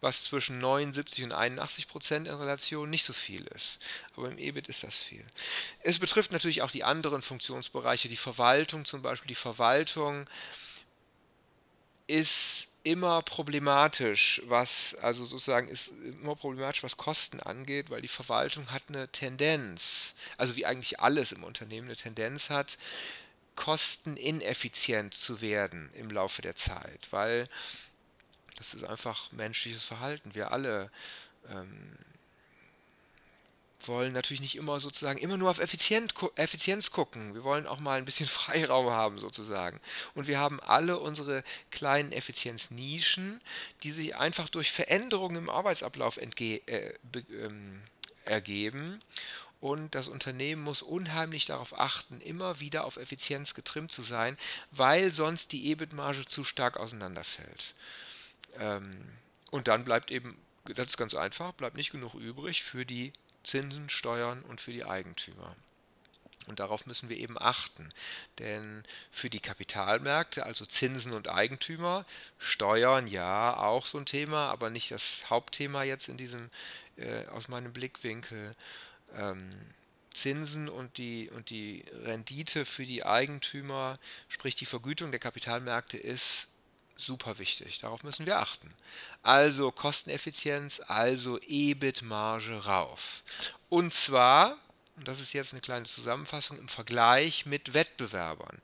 Was 0.00 0.24
zwischen 0.24 0.60
79 0.60 1.24
und 1.24 1.32
81 1.32 1.88
Prozent 1.88 2.28
in 2.28 2.34
Relation 2.34 2.88
nicht 2.88 3.04
so 3.04 3.12
viel 3.12 3.46
ist. 3.48 3.78
Aber 4.16 4.28
im 4.28 4.38
EBIT 4.38 4.68
ist 4.68 4.84
das 4.84 4.94
viel. 4.94 5.24
Es 5.80 5.98
betrifft 5.98 6.30
natürlich 6.30 6.62
auch 6.62 6.70
die 6.70 6.84
anderen 6.84 7.22
Funktionsbereiche, 7.22 8.08
die 8.08 8.16
Verwaltung 8.16 8.84
zum 8.84 9.02
Beispiel. 9.02 9.28
Die 9.28 9.34
Verwaltung 9.34 10.28
ist 12.06 12.68
immer 12.84 13.20
problematisch, 13.22 14.40
was, 14.46 14.94
also 15.02 15.26
sozusagen 15.26 15.68
ist 15.68 15.88
immer 16.22 16.36
problematisch, 16.36 16.82
was 16.82 16.96
Kosten 16.96 17.40
angeht, 17.40 17.90
weil 17.90 18.00
die 18.00 18.08
Verwaltung 18.08 18.70
hat 18.70 18.84
eine 18.88 19.08
Tendenz, 19.08 20.14
also 20.36 20.56
wie 20.56 20.64
eigentlich 20.64 21.00
alles 21.00 21.32
im 21.32 21.44
Unternehmen 21.44 21.88
eine 21.88 21.96
Tendenz 21.96 22.48
hat, 22.48 22.78
kostenineffizient 23.56 25.12
zu 25.12 25.40
werden 25.40 25.90
im 25.94 26.10
Laufe 26.10 26.40
der 26.40 26.56
Zeit, 26.56 27.08
weil 27.10 27.48
das 28.58 28.74
ist 28.74 28.84
einfach 28.84 29.30
menschliches 29.32 29.84
Verhalten. 29.84 30.34
Wir 30.34 30.50
alle 30.52 30.90
ähm, 31.48 31.96
wollen 33.86 34.12
natürlich 34.12 34.40
nicht 34.40 34.56
immer 34.56 34.80
sozusagen 34.80 35.18
immer 35.18 35.36
nur 35.36 35.50
auf 35.50 35.60
Effizient, 35.60 36.12
Effizienz 36.34 36.90
gucken. 36.90 37.34
Wir 37.34 37.44
wollen 37.44 37.66
auch 37.66 37.78
mal 37.78 37.98
ein 37.98 38.04
bisschen 38.04 38.26
Freiraum 38.28 38.90
haben 38.90 39.18
sozusagen. 39.18 39.80
Und 40.14 40.26
wir 40.26 40.38
haben 40.38 40.60
alle 40.60 40.98
unsere 40.98 41.44
kleinen 41.70 42.12
Effizienznischen, 42.12 43.40
die 43.84 43.92
sich 43.92 44.16
einfach 44.16 44.48
durch 44.48 44.72
Veränderungen 44.72 45.36
im 45.36 45.50
Arbeitsablauf 45.50 46.18
äh, 46.18 46.60
ähm, 47.14 47.82
ergeben. 48.24 49.00
Und 49.60 49.94
das 49.96 50.06
Unternehmen 50.06 50.62
muss 50.62 50.82
unheimlich 50.82 51.46
darauf 51.46 51.78
achten, 51.78 52.20
immer 52.20 52.60
wieder 52.60 52.84
auf 52.84 52.96
Effizienz 52.96 53.54
getrimmt 53.54 53.90
zu 53.90 54.02
sein, 54.02 54.36
weil 54.70 55.12
sonst 55.12 55.50
die 55.50 55.70
EBIT-Marge 55.70 56.26
zu 56.26 56.44
stark 56.44 56.76
auseinanderfällt. 56.76 57.74
Ähm, 58.56 58.90
und 59.50 59.68
dann 59.68 59.84
bleibt 59.84 60.10
eben, 60.10 60.36
das 60.64 60.88
ist 60.88 60.96
ganz 60.96 61.14
einfach, 61.14 61.52
bleibt 61.52 61.76
nicht 61.76 61.90
genug 61.90 62.14
übrig 62.14 62.62
für 62.62 62.84
die 62.84 63.12
Zinsen, 63.44 63.88
Steuern 63.88 64.42
und 64.42 64.60
für 64.60 64.72
die 64.72 64.84
Eigentümer. 64.84 65.56
Und 66.48 66.60
darauf 66.60 66.86
müssen 66.86 67.08
wir 67.08 67.18
eben 67.18 67.38
achten. 67.38 67.92
Denn 68.38 68.84
für 69.10 69.30
die 69.30 69.40
Kapitalmärkte, 69.40 70.44
also 70.44 70.64
Zinsen 70.64 71.12
und 71.12 71.28
Eigentümer, 71.28 72.06
Steuern 72.38 73.06
ja 73.06 73.56
auch 73.56 73.86
so 73.86 73.98
ein 73.98 74.06
Thema, 74.06 74.48
aber 74.48 74.70
nicht 74.70 74.90
das 74.90 75.28
Hauptthema 75.28 75.82
jetzt 75.82 76.08
in 76.08 76.16
diesem, 76.16 76.48
äh, 76.96 77.26
aus 77.26 77.48
meinem 77.48 77.72
Blickwinkel. 77.72 78.54
Ähm, 79.14 79.50
Zinsen 80.14 80.68
und 80.68 80.98
die, 80.98 81.30
und 81.30 81.50
die 81.50 81.84
Rendite 82.02 82.64
für 82.64 82.84
die 82.84 83.04
Eigentümer, 83.04 83.98
sprich 84.28 84.54
die 84.54 84.66
Vergütung 84.66 85.10
der 85.10 85.20
Kapitalmärkte, 85.20 85.96
ist 85.98 86.48
super 86.98 87.38
wichtig. 87.38 87.78
Darauf 87.78 88.02
müssen 88.02 88.26
wir 88.26 88.38
achten. 88.38 88.74
Also 89.22 89.70
Kosteneffizienz, 89.70 90.80
also 90.86 91.38
EBIT-Marge 91.40 92.64
rauf. 92.64 93.22
Und 93.70 93.94
zwar, 93.94 94.58
und 94.96 95.08
das 95.08 95.20
ist 95.20 95.32
jetzt 95.32 95.54
eine 95.54 95.62
kleine 95.62 95.86
Zusammenfassung, 95.86 96.58
im 96.58 96.68
Vergleich 96.68 97.46
mit 97.46 97.72
Wettbewerbern. 97.72 98.60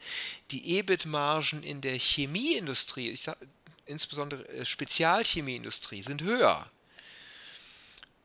Die 0.51 0.79
EBIT-Margen 0.79 1.62
in 1.62 1.81
der 1.81 1.99
Chemieindustrie, 1.99 3.11
ich 3.11 3.23
sag, 3.23 3.38
insbesondere 3.87 4.47
äh, 4.49 4.64
Spezialchemieindustrie, 4.66 6.03
sind 6.03 6.23
höher. 6.23 6.68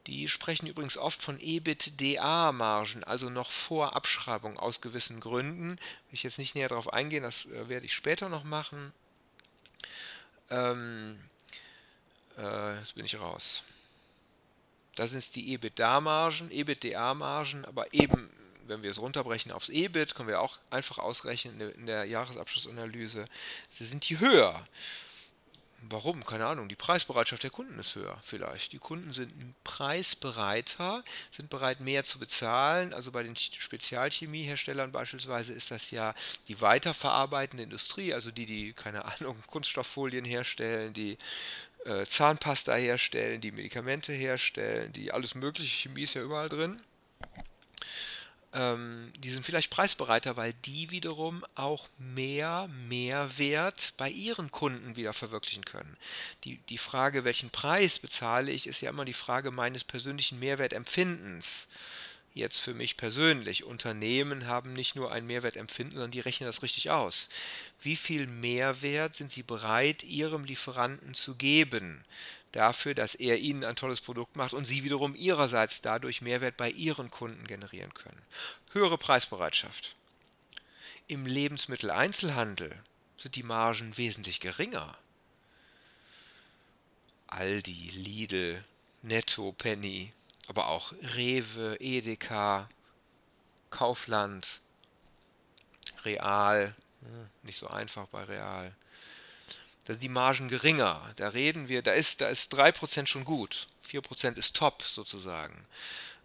Die 0.08 0.28
sprechen 0.28 0.66
übrigens 0.66 0.98
oft 0.98 1.22
von 1.22 1.40
EBITDA-Margen, 1.40 3.04
also 3.04 3.30
noch 3.30 3.52
vor 3.52 3.96
Abschreibung 3.96 4.58
aus 4.58 4.82
gewissen 4.82 5.20
Gründen. 5.20 5.72
Will 5.72 6.14
ich 6.14 6.24
jetzt 6.24 6.40
nicht 6.40 6.56
näher 6.56 6.70
darauf 6.70 6.92
eingehen, 6.92 7.22
das 7.22 7.46
äh, 7.46 7.70
werde 7.70 7.86
ich 7.86 7.94
später 7.94 8.28
noch 8.28 8.44
machen. 8.44 8.92
Ähm, 10.50 11.20
äh, 12.38 12.78
jetzt 12.80 12.96
bin 12.96 13.06
ich 13.06 13.20
raus. 13.20 13.64
Das 14.96 15.12
sind 15.12 15.36
die 15.36 15.54
EBITDA-Margen, 15.54 16.52
EBITDA-Margen, 16.52 17.66
aber 17.66 17.94
eben, 17.94 18.30
wenn 18.68 18.84
wir 18.84 18.92
es 18.92 19.00
runterbrechen 19.00 19.52
aufs 19.52 19.70
EBIT, 19.70 20.16
können 20.16 20.28
wir 20.28 20.42
auch 20.42 20.58
einfach 20.70 20.98
ausrechnen 20.98 21.62
in 21.62 21.86
der 21.86 22.06
Jahresabschlussanalyse, 22.06 23.26
sie 23.70 23.86
sind 23.86 24.10
die 24.10 24.20
höher. 24.20 24.68
Warum? 25.82 26.26
Keine 26.26 26.46
Ahnung. 26.46 26.68
Die 26.68 26.76
Preisbereitschaft 26.76 27.44
der 27.44 27.50
Kunden 27.50 27.80
ist 27.80 27.96
höher 27.96 28.20
vielleicht. 28.24 28.74
Die 28.74 28.80
Kunden 28.80 29.14
sind 29.14 29.32
preisbereiter, 29.64 31.04
sind 31.32 31.50
bereit 31.50 31.80
mehr 31.80 32.04
zu 32.04 32.20
bezahlen. 32.20 32.94
Also 32.94 33.12
bei 33.12 33.24
den 33.24 33.36
Spezialchemieherstellern 33.36 34.92
beispielsweise 34.92 35.54
ist 35.54 35.72
das 35.72 35.92
ja 35.92 36.14
die 36.48 36.60
weiterverarbeitende 36.60 37.64
Industrie, 37.64 38.14
also 38.14 38.32
die, 38.32 38.46
die, 38.46 38.74
keine 38.74 39.06
Ahnung, 39.06 39.38
Kunststofffolien 39.48 40.26
herstellen, 40.26 40.94
die 40.94 41.18
äh, 41.86 42.06
Zahnpasta 42.06 42.76
herstellen, 42.76 43.40
die 43.40 43.52
Medikamente 43.52 44.12
herstellen, 44.12 44.92
die 44.92 45.12
alles 45.12 45.34
mögliche, 45.34 45.90
Chemie 45.90 46.04
ist 46.04 46.14
ja 46.14 46.22
überall 46.22 46.50
drin 46.50 46.82
ähm, 48.54 49.14
die 49.18 49.30
sind 49.30 49.46
vielleicht 49.46 49.70
preisbereiter, 49.70 50.36
weil 50.36 50.54
die 50.66 50.90
wiederum 50.90 51.46
auch 51.56 51.88
mehr 51.98 52.68
Mehrwert 52.88 53.94
bei 53.98 54.10
ihren 54.10 54.52
Kunden 54.52 54.96
wieder 54.96 55.14
verwirklichen 55.14 55.66
können. 55.66 55.98
Die, 56.44 56.58
die 56.70 56.80
Frage, 56.80 57.26
welchen 57.26 57.52
Preis 57.52 58.00
bezahle 58.00 58.52
ich, 58.52 58.66
ist 58.66 58.82
ja 58.82 58.90
immer 58.90 59.06
die 59.06 59.14
Frage 59.14 59.52
meines 59.52 59.84
persönlichen 59.84 60.40
Mehrwertempfindens. 60.40 61.68
Jetzt 62.34 62.60
für 62.60 62.74
mich 62.74 62.96
persönlich. 62.96 63.64
Unternehmen 63.64 64.48
haben 64.48 64.74
nicht 64.74 64.96
nur 64.96 65.12
ein 65.12 65.26
Mehrwertempfinden, 65.28 65.96
sondern 65.96 66.12
die 66.12 66.20
rechnen 66.20 66.48
das 66.48 66.64
richtig 66.64 66.90
aus. 66.90 67.28
Wie 67.82 67.96
viel 67.96 68.28
Mehrwert 68.28 69.16
sind 69.16 69.32
sie 69.32 69.44
bereit, 69.44 70.04
ihrem 70.04 70.46
Lieferanten 70.46 71.14
zu 71.16 71.36
geben? 71.36 72.04
Dafür, 72.52 72.96
dass 72.96 73.16
er 73.16 73.38
ihnen 73.38 73.64
ein 73.64 73.76
tolles 73.76 74.02
Produkt 74.02 74.36
macht 74.36 74.54
und 74.54 74.66
sie 74.66 74.84
wiederum 74.84 75.16
ihrerseits 75.16 75.82
dadurch 75.82 76.22
Mehrwert 76.22 76.58
bei 76.58 76.70
ihren 76.70 77.12
Kunden 77.12 77.46
generieren 77.46 77.94
können. 77.94 78.22
Höhere 78.72 78.98
Preisbereitschaft. 78.98 79.96
Im 81.08 81.26
Lebensmitteleinzelhandel 81.26 82.76
sind 83.18 83.36
die 83.36 83.44
Margen 83.44 83.98
wesentlich 83.98 84.40
geringer. 84.40 84.98
Aldi, 87.28 87.92
Lidl, 87.94 88.64
Netto, 89.02 89.52
Penny, 89.52 90.14
aber 90.48 90.68
auch 90.68 90.94
Rewe, 91.16 91.78
Edeka, 91.80 92.70
Kaufland, 93.70 94.62
Real, 96.04 96.76
nicht 97.44 97.60
so 97.60 97.68
einfach 97.68 98.08
bei 98.08 98.24
Real, 98.24 98.74
da 99.86 99.94
sind 99.94 100.04
die 100.04 100.10
Margen 100.10 100.50
geringer. 100.50 101.14
Da 101.16 101.30
reden 101.30 101.68
wir, 101.68 101.82
da 101.82 101.94
ist, 101.94 102.22
da 102.22 102.30
ist 102.30 102.54
3% 102.54 103.08
schon 103.08 103.26
gut. 103.26 103.68
4% 103.90 104.38
ist 104.38 104.56
top 104.56 104.84
sozusagen. 104.84 105.66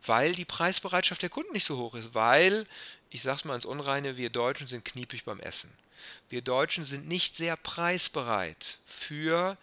Weil 0.05 0.33
die 0.33 0.45
Preisbereitschaft 0.45 1.23
der 1.23 1.31
Kunden 1.31 1.53
nicht 1.53 1.65
so 1.65 1.79
hoch 1.79 1.95
ist. 1.95 2.15
Weil, 2.15 2.67
ich 3.11 3.23
sag's 3.23 3.45
mal 3.45 3.55
ins 3.55 3.65
Unreine, 3.65 4.17
wir 4.17 4.31
Deutschen 4.31 4.67
sind 4.67 4.85
kniepig 4.85 5.25
beim 5.25 5.41
Essen. 5.41 5.71
Wir 6.29 6.43
Deutschen 6.43 6.85
sind 6.85 7.09
nicht 7.09 7.37
sehr 7.37 7.57
preisbereit 7.57 8.79
für 8.85 9.57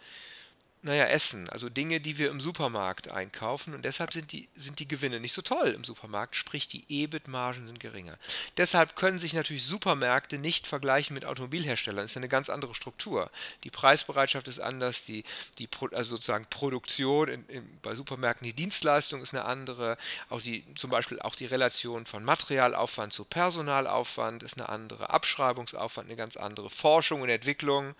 naja, 0.84 1.04
Essen, 1.04 1.48
also 1.48 1.68
Dinge, 1.68 2.00
die 2.00 2.18
wir 2.18 2.28
im 2.28 2.40
Supermarkt 2.40 3.08
einkaufen. 3.08 3.72
Und 3.72 3.84
deshalb 3.84 4.12
sind 4.12 4.32
die, 4.32 4.48
sind 4.56 4.80
die 4.80 4.88
Gewinne 4.88 5.20
nicht 5.20 5.32
so 5.32 5.40
toll 5.40 5.68
im 5.68 5.84
Supermarkt, 5.84 6.34
sprich 6.34 6.66
die 6.66 6.84
EBIT-Margen 6.88 7.68
sind 7.68 7.78
geringer. 7.78 8.18
Deshalb 8.56 8.96
können 8.96 9.20
sich 9.20 9.32
natürlich 9.32 9.64
Supermärkte 9.64 10.38
nicht 10.38 10.66
vergleichen 10.66 11.14
mit 11.14 11.24
Automobilherstellern, 11.24 12.02
das 12.02 12.10
ist 12.10 12.16
eine 12.16 12.28
ganz 12.28 12.48
andere 12.48 12.74
Struktur. 12.74 13.30
Die 13.62 13.70
Preisbereitschaft 13.70 14.48
ist 14.48 14.58
anders, 14.58 15.04
die, 15.04 15.22
die 15.58 15.68
also 15.92 16.16
sozusagen 16.16 16.46
Produktion 16.46 17.28
in, 17.28 17.46
in, 17.46 17.78
bei 17.80 17.94
Supermärkten, 17.94 18.44
die 18.44 18.52
Dienstleistung 18.52 19.22
ist 19.22 19.32
eine 19.32 19.44
andere, 19.44 19.96
auch 20.30 20.42
die, 20.42 20.64
zum 20.74 20.90
Beispiel 20.90 21.20
auch 21.20 21.36
die 21.36 21.46
Relation 21.46 22.06
von 22.06 22.24
Materialaufwand 22.24 23.12
zu 23.12 23.24
Personalaufwand 23.24 24.42
ist 24.42 24.58
eine 24.58 24.68
andere, 24.68 25.10
Abschreibungsaufwand 25.10 26.08
eine 26.08 26.16
ganz 26.16 26.36
andere, 26.36 26.70
Forschung 26.70 27.20
und 27.20 27.28
Entwicklung 27.28 27.94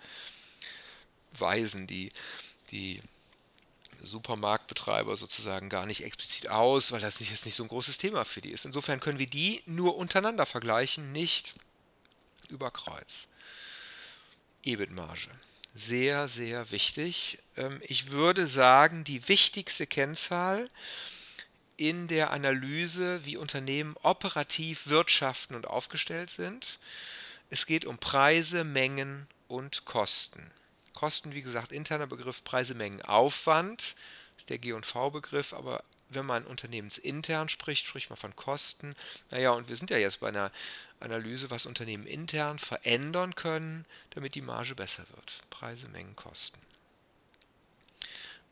weisen 1.39 1.87
die 1.87 2.11
die 2.73 3.01
Supermarktbetreiber 4.01 5.15
sozusagen 5.15 5.69
gar 5.69 5.85
nicht 5.85 6.03
explizit 6.03 6.49
aus, 6.49 6.91
weil 6.91 6.99
das 6.99 7.19
nicht, 7.19 7.31
jetzt 7.31 7.45
nicht 7.45 7.55
so 7.55 7.63
ein 7.63 7.69
großes 7.69 7.97
Thema 7.97 8.25
für 8.25 8.41
die 8.41 8.51
ist. 8.51 8.65
Insofern 8.65 8.99
können 8.99 9.19
wir 9.19 9.27
die 9.27 9.61
nur 9.65 9.95
untereinander 9.95 10.45
vergleichen, 10.45 11.11
nicht 11.13 11.53
über 12.49 12.69
Kreuz. 12.71 13.27
EBIT-Marge. 14.63 15.29
Sehr, 15.73 16.27
sehr 16.27 16.71
wichtig. 16.71 17.39
Ähm, 17.55 17.81
ich 17.83 18.11
würde 18.11 18.47
sagen, 18.47 19.03
die 19.03 19.27
wichtigste 19.27 19.87
Kennzahl 19.87 20.69
in 21.77 22.07
der 22.07 22.31
Analyse, 22.31 23.25
wie 23.25 23.37
Unternehmen 23.37 23.95
operativ 24.03 24.87
wirtschaften 24.87 25.55
und 25.55 25.65
aufgestellt 25.65 26.29
sind. 26.29 26.79
Es 27.49 27.65
geht 27.65 27.85
um 27.85 27.97
Preise, 27.97 28.63
Mengen 28.63 29.27
und 29.47 29.85
Kosten. 29.85 30.51
Kosten, 30.93 31.33
wie 31.33 31.41
gesagt, 31.41 31.71
interner 31.71 32.07
Begriff, 32.07 32.43
Preise, 32.43 32.75
Mengen, 32.75 33.01
Aufwand, 33.01 33.95
ist 34.37 34.49
der 34.49 34.59
G&V-Begriff, 34.59 35.53
aber 35.53 35.83
wenn 36.09 36.25
man 36.25 36.45
unternehmensintern 36.45 37.49
spricht, 37.49 37.87
spricht 37.87 38.09
man 38.09 38.17
von 38.17 38.35
Kosten. 38.35 38.95
Naja, 39.31 39.51
und 39.51 39.69
wir 39.69 39.75
sind 39.75 39.89
ja 39.89 39.97
jetzt 39.97 40.19
bei 40.19 40.27
einer 40.27 40.51
Analyse, 40.99 41.49
was 41.49 41.65
Unternehmen 41.65 42.05
intern 42.05 42.59
verändern 42.59 43.35
können, 43.35 43.85
damit 44.11 44.35
die 44.35 44.41
Marge 44.41 44.75
besser 44.75 45.05
wird. 45.15 45.39
Preise, 45.49 45.87
Mengen, 45.87 46.15
Kosten. 46.15 46.59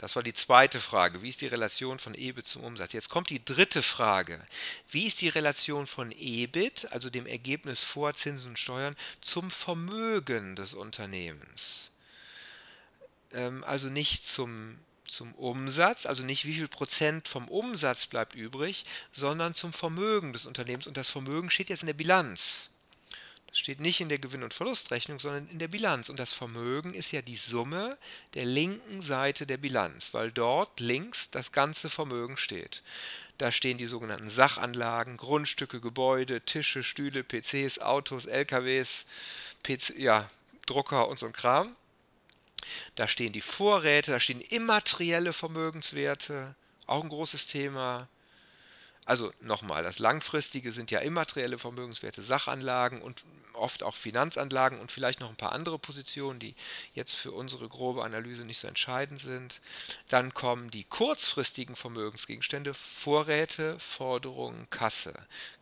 Das 0.02 0.16
war 0.16 0.24
die 0.24 0.34
zweite 0.34 0.80
Frage. 0.80 1.22
Wie 1.22 1.30
ist 1.30 1.42
die 1.42 1.48
Relation 1.48 2.00
von 2.00 2.16
EBIT 2.16 2.48
zum 2.48 2.64
Umsatz? 2.64 2.92
Jetzt 2.92 3.10
kommt 3.10 3.30
die 3.30 3.46
dritte 3.46 3.84
Frage. 3.84 4.44
Wie 4.90 5.06
ist 5.06 5.22
die 5.22 5.30
Relation 5.30 5.86
von 5.86 6.12
EBIT, 6.12 6.92
also 6.92 7.12
dem 7.12 7.28
Ergebnis 7.28 7.82
vor 7.82 8.16
Zinsen 8.16 8.50
und 8.50 8.60
Steuern, 8.60 8.98
zum 9.22 9.52
Vermögen 9.52 10.56
des 10.56 10.74
Unternehmens? 10.74 11.91
Ähm, 13.34 13.64
also 13.64 13.88
nicht 13.88 14.26
zum, 14.26 14.78
zum 15.08 15.34
Umsatz, 15.36 16.06
also 16.06 16.24
nicht 16.24 16.46
wie 16.46 16.54
viel 16.54 16.68
Prozent 16.68 17.28
vom 17.28 17.48
Umsatz 17.48 18.08
bleibt 18.08 18.36
übrig, 18.36 18.86
sondern 19.12 19.56
zum 19.56 19.74
Vermögen 19.74 20.34
des 20.34 20.46
Unternehmens. 20.46 20.88
Und 20.88 20.98
das 20.98 21.10
Vermögen 21.10 21.50
steht 21.50 21.70
jetzt 21.70 21.84
in 21.84 21.88
der 21.88 21.94
Bilanz. 21.94 22.70
Das 23.52 23.60
steht 23.60 23.82
nicht 23.82 24.00
in 24.00 24.08
der 24.08 24.18
Gewinn- 24.18 24.44
und 24.44 24.54
Verlustrechnung, 24.54 25.20
sondern 25.20 25.50
in 25.50 25.60
der 25.60 25.68
Bilanz. 25.68 26.08
Und 26.08 26.18
das 26.18 26.32
Vermögen 26.32 26.94
ist 26.94 27.12
ja 27.12 27.22
die 27.22 27.36
Summe 27.36 27.98
der 28.34 28.46
linken 28.46 29.02
Seite 29.02 29.46
der 29.46 29.58
Bilanz, 29.58 30.14
weil 30.14 30.32
dort 30.32 30.80
links 30.80 31.30
das 31.32 31.52
ganze 31.52 31.90
Vermögen 31.90 32.38
steht. 32.38 32.82
Da 33.38 33.52
stehen 33.52 33.78
die 33.78 33.88
sogenannten 33.88 34.30
Sachanlagen, 34.30 35.18
Grundstücke, 35.18 35.82
Gebäude, 35.82 36.40
Tische, 36.42 36.82
Stühle, 36.82 37.26
PCs, 37.26 37.80
Autos, 37.80 38.26
LKWs, 38.26 39.06
PC, 39.64 39.98
ja, 39.98 40.30
Drucker 40.66 41.10
und 41.10 41.20
so 41.20 41.26
ein 41.26 41.34
Kram. 41.34 41.76
Da 42.96 43.08
stehen 43.08 43.34
die 43.34 43.42
Vorräte, 43.42 44.12
da 44.12 44.20
stehen 44.20 44.42
immaterielle 44.42 45.34
Vermögenswerte, 45.34 46.56
auch 46.88 47.04
ein 47.04 47.10
großes 47.10 47.48
Thema. 47.48 48.08
Also 49.06 49.34
nochmal, 49.42 49.84
das 49.84 50.00
Langfristige 50.00 50.72
sind 50.72 50.92
ja 50.92 51.00
immaterielle 51.00 51.58
Vermögenswerte, 51.58 52.22
Sachanlagen 52.22 53.02
und 53.02 53.24
oft 53.54 53.84
auch 53.84 53.96
Finanzanlagen 53.96 54.80
und 54.80 54.92
vielleicht 54.92 55.20
noch 55.20 55.30
ein 55.30 55.36
paar 55.36 55.52
andere 55.52 55.80
Positionen, 55.80 56.40
die 56.40 56.56
jetzt 56.94 57.14
für 57.14 57.32
unsere 57.32 57.68
grobe 57.68 58.04
Analyse 58.04 58.46
nicht 58.46 58.60
so 58.60 58.68
entscheidend 58.68 59.20
sind. 59.20 59.62
Dann 60.10 60.34
kommen 60.34 60.72
die 60.72 60.84
kurzfristigen 60.84 61.76
Vermögensgegenstände, 61.76 62.74
Vorräte, 62.74 63.80
Forderungen, 63.80 64.70
Kasse. 64.70 65.14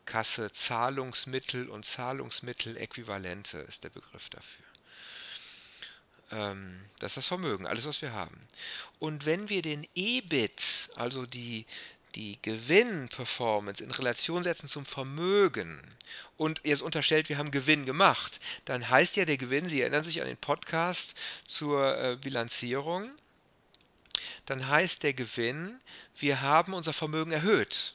Kasse, 0.06 0.52
Zahlungsmittel 0.52 1.70
und 1.70 1.86
Zahlungsmitteläquivalente 1.86 3.60
ist 3.60 3.84
der 3.84 3.90
Begriff 3.90 4.30
dafür. 4.30 4.69
Ähm, 6.32 6.82
das 7.00 7.12
ist 7.12 7.18
das 7.18 7.26
Vermögen, 7.28 7.66
alles, 7.66 7.86
was 7.86 8.02
wir 8.02 8.14
haben. 8.14 8.40
Und 9.00 9.26
wenn 9.26 9.50
wir 9.50 9.62
den 9.62 9.88
EBIT, 9.96 10.90
also 10.96 11.26
die, 11.26 11.66
die 12.16 12.40
Gewinnperformance 12.42 13.84
in 13.84 13.92
Relation 13.92 14.44
setzen 14.44 14.68
zum 14.68 14.86
Vermögen 14.86 15.82
und 16.38 16.62
jetzt 16.64 16.82
unterstellt, 16.82 17.30
wir 17.30 17.38
haben 17.38 17.52
Gewinn 17.52 17.86
gemacht, 17.86 18.40
dann 18.66 18.90
heißt 18.90 19.16
ja 19.16 19.26
der 19.26 19.38
Gewinn, 19.38 19.70
Sie 19.70 19.82
erinnern 19.82 20.04
sich 20.04 20.22
an 20.22 20.28
den 20.28 20.38
Podcast 20.38 21.16
zur 21.48 21.98
äh, 21.98 22.18
Bilanzierung, 22.18 23.12
dann 24.46 24.68
heißt 24.68 25.04
der 25.04 25.14
Gewinn, 25.14 25.80
wir 26.18 26.42
haben 26.42 26.74
unser 26.74 26.94
Vermögen 26.94 27.32
erhöht. 27.32 27.94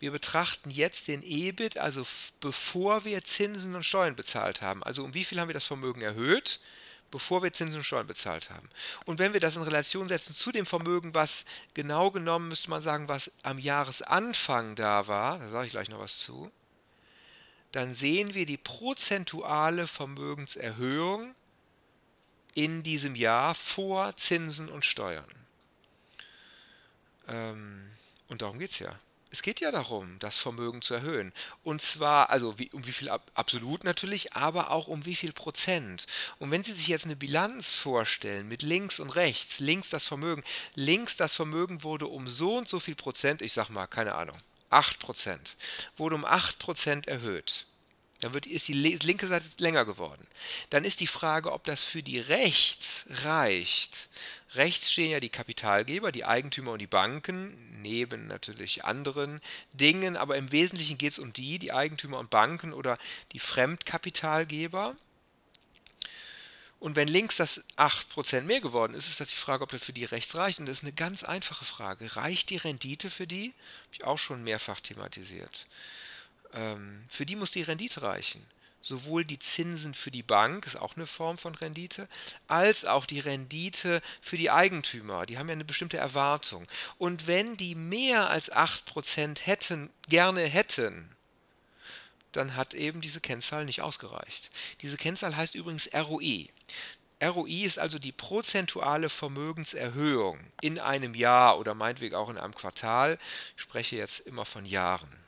Wir 0.00 0.10
betrachten 0.10 0.70
jetzt 0.70 1.08
den 1.08 1.22
EBIT, 1.22 1.78
also 1.78 2.06
bevor 2.40 3.04
wir 3.04 3.22
Zinsen 3.22 3.74
und 3.74 3.84
Steuern 3.84 4.16
bezahlt 4.16 4.62
haben. 4.62 4.82
Also 4.82 5.04
um 5.04 5.14
wie 5.14 5.24
viel 5.24 5.38
haben 5.38 5.48
wir 5.48 5.54
das 5.54 5.64
Vermögen 5.64 6.00
erhöht? 6.00 6.58
Bevor 7.10 7.42
wir 7.42 7.52
Zinsen 7.52 7.78
und 7.78 7.84
Steuern 7.84 8.06
bezahlt 8.06 8.50
haben. 8.50 8.68
Und 9.04 9.18
wenn 9.18 9.32
wir 9.32 9.40
das 9.40 9.56
in 9.56 9.62
Relation 9.62 10.08
setzen 10.08 10.34
zu 10.34 10.52
dem 10.52 10.66
Vermögen, 10.66 11.14
was 11.14 11.44
genau 11.74 12.10
genommen, 12.10 12.48
müsste 12.48 12.70
man 12.70 12.82
sagen, 12.82 13.08
was 13.08 13.30
am 13.42 13.58
Jahresanfang 13.58 14.76
da 14.76 15.06
war, 15.08 15.38
da 15.38 15.48
sage 15.48 15.66
ich 15.66 15.72
gleich 15.72 15.88
noch 15.88 16.00
was 16.00 16.18
zu, 16.18 16.50
dann 17.72 17.94
sehen 17.94 18.34
wir 18.34 18.46
die 18.46 18.56
prozentuale 18.56 19.86
Vermögenserhöhung 19.86 21.34
in 22.54 22.82
diesem 22.82 23.14
Jahr 23.14 23.54
vor 23.54 24.16
Zinsen 24.16 24.68
und 24.68 24.84
Steuern. 24.84 25.24
Ähm, 27.28 27.90
und 28.28 28.42
darum 28.42 28.58
geht 28.58 28.72
es 28.72 28.80
ja 28.80 28.98
es 29.30 29.42
geht 29.42 29.60
ja 29.60 29.70
darum, 29.70 30.18
das 30.18 30.38
Vermögen 30.38 30.82
zu 30.82 30.94
erhöhen. 30.94 31.32
Und 31.62 31.82
zwar, 31.82 32.30
also 32.30 32.58
wie, 32.58 32.70
um 32.70 32.86
wie 32.86 32.92
viel 32.92 33.08
ab, 33.08 33.30
absolut 33.34 33.84
natürlich, 33.84 34.32
aber 34.34 34.70
auch 34.72 34.88
um 34.88 35.06
wie 35.06 35.14
viel 35.14 35.32
Prozent. 35.32 36.06
Und 36.38 36.50
wenn 36.50 36.64
Sie 36.64 36.72
sich 36.72 36.88
jetzt 36.88 37.04
eine 37.04 37.16
Bilanz 37.16 37.76
vorstellen 37.76 38.48
mit 38.48 38.62
links 38.62 38.98
und 38.98 39.10
rechts, 39.10 39.60
links 39.60 39.88
das 39.88 40.04
Vermögen, 40.04 40.42
links 40.74 41.16
das 41.16 41.36
Vermögen 41.36 41.84
wurde 41.84 42.08
um 42.08 42.28
so 42.28 42.56
und 42.56 42.68
so 42.68 42.80
viel 42.80 42.96
Prozent, 42.96 43.40
ich 43.40 43.52
sag 43.52 43.68
mal, 43.70 43.86
keine 43.86 44.14
Ahnung, 44.14 44.36
8 44.70 44.98
Prozent, 44.98 45.56
wurde 45.96 46.16
um 46.16 46.24
8 46.24 46.58
Prozent 46.58 47.08
erhöht. 47.08 47.66
Dann 48.20 48.34
wird, 48.34 48.46
ist 48.46 48.68
die 48.68 48.74
linke 48.74 49.26
Seite 49.26 49.46
länger 49.58 49.84
geworden. 49.84 50.26
Dann 50.68 50.84
ist 50.84 51.00
die 51.00 51.06
Frage, 51.06 51.52
ob 51.52 51.64
das 51.64 51.82
für 51.82 52.02
die 52.02 52.18
rechts 52.18 53.04
reicht. 53.22 54.08
Rechts 54.54 54.90
stehen 54.90 55.10
ja 55.10 55.20
die 55.20 55.28
Kapitalgeber, 55.28 56.10
die 56.10 56.24
Eigentümer 56.24 56.72
und 56.72 56.80
die 56.80 56.88
Banken, 56.88 57.80
neben 57.82 58.26
natürlich 58.26 58.84
anderen 58.84 59.40
Dingen, 59.72 60.16
aber 60.16 60.36
im 60.36 60.50
Wesentlichen 60.50 60.98
geht 60.98 61.12
es 61.12 61.18
um 61.18 61.32
die, 61.32 61.58
die 61.58 61.72
Eigentümer 61.72 62.18
und 62.18 62.30
Banken 62.30 62.72
oder 62.72 62.98
die 63.32 63.38
Fremdkapitalgeber. 63.38 64.96
Und 66.80 66.96
wenn 66.96 67.08
links 67.08 67.36
das 67.36 67.62
8% 67.76 68.42
mehr 68.42 68.60
geworden 68.60 68.94
ist, 68.94 69.06
ist 69.06 69.20
das 69.20 69.28
die 69.28 69.36
Frage, 69.36 69.62
ob 69.62 69.70
das 69.70 69.84
für 69.84 69.92
die 69.92 70.06
rechts 70.06 70.34
reicht. 70.34 70.58
Und 70.58 70.66
das 70.66 70.78
ist 70.78 70.82
eine 70.84 70.94
ganz 70.94 71.22
einfache 71.22 71.66
Frage. 71.66 72.16
Reicht 72.16 72.48
die 72.48 72.56
Rendite 72.56 73.10
für 73.10 73.26
die? 73.26 73.52
Habe 73.82 73.92
ich 73.92 74.04
auch 74.04 74.18
schon 74.18 74.42
mehrfach 74.42 74.80
thematisiert. 74.80 75.66
Ähm, 76.54 77.04
für 77.08 77.26
die 77.26 77.36
muss 77.36 77.50
die 77.50 77.62
Rendite 77.62 78.00
reichen. 78.02 78.44
Sowohl 78.82 79.24
die 79.24 79.38
Zinsen 79.38 79.92
für 79.92 80.10
die 80.10 80.22
Bank, 80.22 80.66
ist 80.66 80.76
auch 80.76 80.96
eine 80.96 81.06
Form 81.06 81.36
von 81.36 81.54
Rendite, 81.54 82.08
als 82.48 82.86
auch 82.86 83.04
die 83.04 83.20
Rendite 83.20 84.00
für 84.22 84.38
die 84.38 84.50
Eigentümer. 84.50 85.26
Die 85.26 85.36
haben 85.36 85.48
ja 85.48 85.52
eine 85.52 85.66
bestimmte 85.66 85.98
Erwartung. 85.98 86.66
Und 86.96 87.26
wenn 87.26 87.58
die 87.58 87.74
mehr 87.74 88.30
als 88.30 88.50
8% 88.50 89.40
hätten, 89.40 89.90
gerne 90.08 90.42
hätten, 90.42 91.14
dann 92.32 92.56
hat 92.56 92.74
eben 92.74 93.00
diese 93.00 93.20
Kennzahl 93.20 93.64
nicht 93.64 93.82
ausgereicht. 93.82 94.50
Diese 94.80 94.96
Kennzahl 94.96 95.36
heißt 95.36 95.54
übrigens 95.54 95.90
ROE. 95.92 96.46
ROI 97.22 97.64
ist 97.64 97.78
also 97.78 97.98
die 97.98 98.12
prozentuale 98.12 99.10
Vermögenserhöhung 99.10 100.40
in 100.62 100.78
einem 100.78 101.14
Jahr 101.14 101.58
oder 101.58 101.74
meinetwegen 101.74 102.14
auch 102.14 102.30
in 102.30 102.38
einem 102.38 102.54
Quartal. 102.54 103.18
Ich 103.56 103.62
spreche 103.62 103.96
jetzt 103.96 104.20
immer 104.20 104.46
von 104.46 104.64
Jahren. 104.64 105.19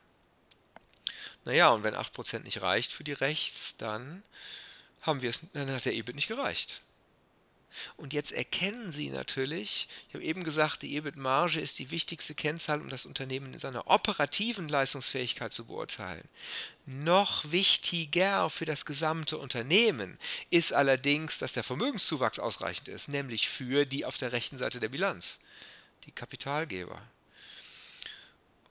Naja, 1.45 1.71
und 1.71 1.83
wenn 1.83 1.95
8% 1.95 2.41
nicht 2.41 2.63
reicht 2.63 2.93
für 2.93 3.05
die 3.05 3.13
Rechts, 3.13 3.77
dann 3.77 4.23
haben 5.01 5.23
wir 5.23 5.31
es, 5.31 5.41
dann 5.53 5.71
hat 5.71 5.85
der 5.85 5.95
EBIT 5.95 6.15
nicht 6.15 6.29
gereicht. 6.29 6.83
Und 7.97 8.13
jetzt 8.13 8.33
erkennen 8.33 8.93
Sie 8.93 9.11
natürlich, 9.11 9.89
ich 10.09 10.15
habe 10.15 10.25
eben 10.25 10.45
gesagt, 10.45 10.83
die 10.83 10.95
EBIT-Marge 10.97 11.61
ist 11.61 11.79
die 11.79 11.91
wichtigste 11.91 12.35
Kennzahl, 12.35 12.81
um 12.81 12.89
das 12.89 13.07
Unternehmen 13.07 13.55
in 13.55 13.59
seiner 13.59 13.89
operativen 13.89 14.69
Leistungsfähigkeit 14.69 15.53
zu 15.53 15.67
beurteilen. 15.67 16.29
Noch 16.85 17.51
wichtiger 17.51 18.51
für 18.51 18.67
das 18.67 18.85
gesamte 18.85 19.39
Unternehmen 19.39 20.19
ist 20.51 20.73
allerdings, 20.73 21.39
dass 21.39 21.53
der 21.53 21.65
Vermögenszuwachs 21.65 22.39
ausreichend 22.39 22.89
ist, 22.89 23.09
nämlich 23.09 23.49
für 23.49 23.87
die 23.87 24.05
auf 24.05 24.19
der 24.19 24.33
rechten 24.33 24.59
Seite 24.59 24.81
der 24.81 24.91
Bilanz, 24.91 25.39
die 26.05 26.13
Kapitalgeber. 26.13 27.01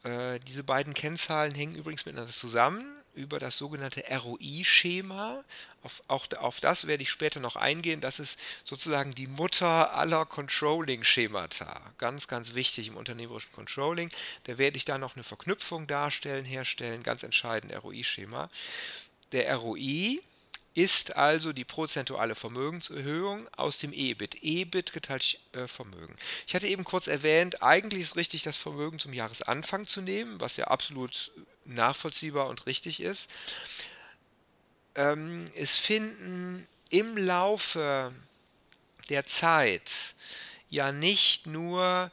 Äh, 0.04 0.40
diese 0.48 0.64
beiden 0.64 0.94
Kennzahlen 0.94 1.54
hängen 1.54 1.76
übrigens 1.76 2.06
miteinander 2.06 2.34
zusammen 2.34 3.02
über 3.14 3.40
das 3.40 3.58
sogenannte 3.58 4.04
ROI-Schema. 4.10 5.44
Auf, 5.84 6.02
auch 6.08 6.26
auf 6.40 6.60
das 6.60 6.88
werde 6.88 7.04
ich 7.04 7.10
später 7.10 7.40
noch 7.40 7.56
eingehen. 7.56 8.02
Das 8.02 8.20
ist 8.20 8.40
sozusagen 8.64 9.14
die 9.14 9.28
Mutter 9.28 9.94
aller 9.96 10.26
Controlling-Schemata. 10.26 11.94
Ganz, 11.98 12.28
ganz 12.28 12.54
wichtig 12.54 12.88
im 12.88 12.98
unternehmerischen 12.98 13.52
Controlling. 13.52 14.10
Da 14.46 14.58
werde 14.58 14.78
ich 14.78 14.86
da 14.86 14.98
noch 14.98 15.16
eine 15.16 15.24
Verknüpfung 15.24 15.88
darstellen, 15.88 16.46
herstellen. 16.46 17.04
Ganz 17.04 17.24
entscheidend 17.24 17.74
ROI-Schema. 17.84 18.50
Der 19.32 19.56
ROI 19.56 20.22
ist 20.74 21.18
also 21.18 21.52
die 21.52 21.66
prozentuale 21.66 22.36
Vermögenserhöhung 22.36 23.48
aus 23.56 23.78
dem 23.78 23.92
EBIT. 23.92 24.42
EBIT 24.42 24.94
geteilt 24.94 25.40
äh, 25.52 25.68
Vermögen. 25.68 26.16
Ich 26.48 26.56
hatte 26.56 26.68
eben 26.68 26.84
kurz 26.84 27.08
erwähnt, 27.08 27.62
eigentlich 27.62 28.02
ist 28.02 28.16
richtig, 28.16 28.44
das 28.44 28.58
Vermögen 28.58 28.98
zum 28.98 29.12
Jahresanfang 29.12 29.88
zu 29.88 30.02
nehmen, 30.02 30.40
was 30.40 30.58
ja 30.58 30.66
absolut 30.66 31.32
nachvollziehbar 31.66 32.48
und 32.48 32.66
richtig 32.68 33.02
ist. 33.02 33.30
Ähm, 34.96 35.46
es 35.56 35.78
finden 35.78 36.68
im 36.90 37.18
Laufe 37.18 38.14
der 39.10 39.26
Zeit 39.26 40.16
ja 40.70 40.92
nicht 40.92 41.48
nur 41.48 42.12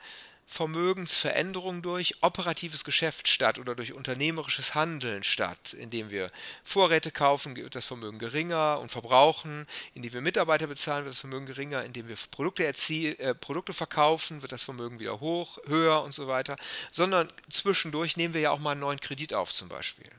Vermögensveränderung 0.51 1.83
durch 1.83 2.23
operatives 2.23 2.83
Geschäft 2.83 3.29
statt 3.29 3.59
oder 3.59 3.75
durch 3.75 3.93
unternehmerisches 3.93 4.75
Handeln 4.75 5.23
statt, 5.23 5.75
indem 5.75 6.11
wir 6.11 6.33
Vorräte 6.65 7.13
kaufen, 7.13 7.55
wird 7.55 7.75
das 7.75 7.85
Vermögen 7.85 8.19
geringer 8.19 8.81
und 8.81 8.91
verbrauchen, 8.91 9.67
indem 9.93 10.15
wir 10.15 10.21
Mitarbeiter 10.23 10.67
bezahlen, 10.67 11.05
wird 11.05 11.15
das 11.15 11.21
Vermögen 11.21 11.45
geringer, 11.45 11.85
indem 11.85 12.09
wir 12.09 12.17
Produkte, 12.31 12.65
äh, 12.65 13.35
Produkte 13.35 13.75
verkaufen, 13.75 14.41
wird 14.41 14.51
das 14.51 14.63
Vermögen 14.63 14.99
wieder 14.99 15.21
hoch, 15.21 15.59
höher 15.67 16.03
und 16.03 16.15
so 16.15 16.29
weiter, 16.29 16.57
sondern 16.93 17.29
zwischendurch 17.51 18.17
nehmen 18.17 18.33
wir 18.33 18.41
ja 18.41 18.51
auch 18.51 18.59
mal 18.59 18.73
einen 18.73 18.81
neuen 18.81 19.01
Kredit 19.01 19.35
auf 19.35 19.53
zum 19.53 19.69
Beispiel. 19.69 20.11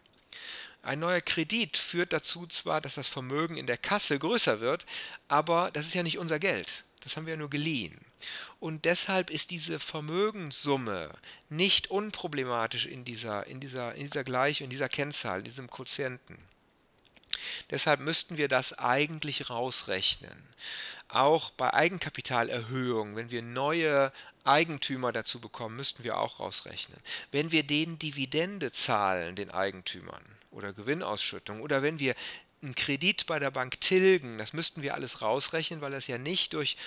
Ein 0.83 0.99
neuer 0.99 1.21
Kredit 1.21 1.75
führt 1.75 2.13
dazu 2.13 2.45
zwar, 2.45 2.81
dass 2.81 2.95
das 2.95 3.07
Vermögen 3.07 3.57
in 3.57 3.65
der 3.65 3.77
Kasse 3.77 4.19
größer 4.19 4.61
wird, 4.61 4.85
aber 5.27 5.71
das 5.71 5.87
ist 5.87 5.95
ja 5.95 6.03
nicht 6.03 6.19
unser 6.19 6.37
Geld. 6.37 6.85
Das 7.01 7.17
haben 7.17 7.25
wir 7.25 7.33
ja 7.33 7.39
nur 7.39 7.49
geliehen. 7.49 7.99
Und 8.59 8.85
deshalb 8.85 9.29
ist 9.29 9.51
diese 9.51 9.79
Vermögenssumme 9.79 11.09
nicht 11.49 11.89
unproblematisch 11.89 12.85
in 12.85 13.05
dieser, 13.05 13.47
in 13.47 13.59
dieser, 13.59 13.95
in 13.95 14.03
dieser 14.03 14.23
Gleichung, 14.23 14.65
in 14.65 14.71
dieser 14.71 14.89
Kennzahl, 14.89 15.39
in 15.39 15.45
diesem 15.45 15.69
Quotienten. 15.69 16.37
Deshalb 17.69 17.99
müssten 17.99 18.37
wir 18.37 18.47
das 18.47 18.73
eigentlich 18.77 19.49
rausrechnen. 19.49 20.43
Auch 21.07 21.49
bei 21.51 21.73
Eigenkapitalerhöhung, 21.73 23.15
wenn 23.15 23.31
wir 23.31 23.41
neue 23.41 24.11
Eigentümer 24.43 25.11
dazu 25.11 25.39
bekommen, 25.39 25.75
müssten 25.75 26.03
wir 26.03 26.17
auch 26.17 26.39
rausrechnen. 26.39 26.99
Wenn 27.31 27.51
wir 27.51 27.63
denen 27.63 27.99
Dividende 27.99 28.71
zahlen, 28.71 29.35
den 29.35 29.51
Eigentümern, 29.51 30.23
oder 30.51 30.73
Gewinnausschüttung, 30.73 31.61
oder 31.61 31.81
wenn 31.81 31.99
wir 31.99 32.15
einen 32.61 32.75
Kredit 32.75 33.25
bei 33.25 33.39
der 33.39 33.51
Bank 33.51 33.79
tilgen, 33.79 34.37
das 34.37 34.53
müssten 34.53 34.81
wir 34.81 34.93
alles 34.93 35.21
rausrechnen, 35.21 35.81
weil 35.81 35.91
das 35.91 36.07
ja 36.07 36.17
nicht 36.17 36.53
durch 36.53 36.77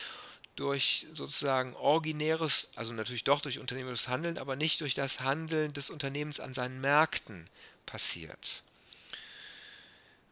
durch 0.57 1.07
sozusagen 1.15 1.75
originäres, 1.75 2.69
also 2.75 2.93
natürlich 2.93 3.25
doch 3.25 3.41
durch 3.41 3.59
unternehmerisches 3.59 4.09
Handeln, 4.09 4.39
aber 4.39 4.57
nicht 4.57 4.81
durch 4.81 4.95
das 4.95 5.21
Handeln 5.21 5.73
des 5.73 5.91
Unternehmens 5.91 6.41
an 6.41 6.55
seinen 6.55 6.81
Märkten 6.81 7.47
passiert. 7.87 8.63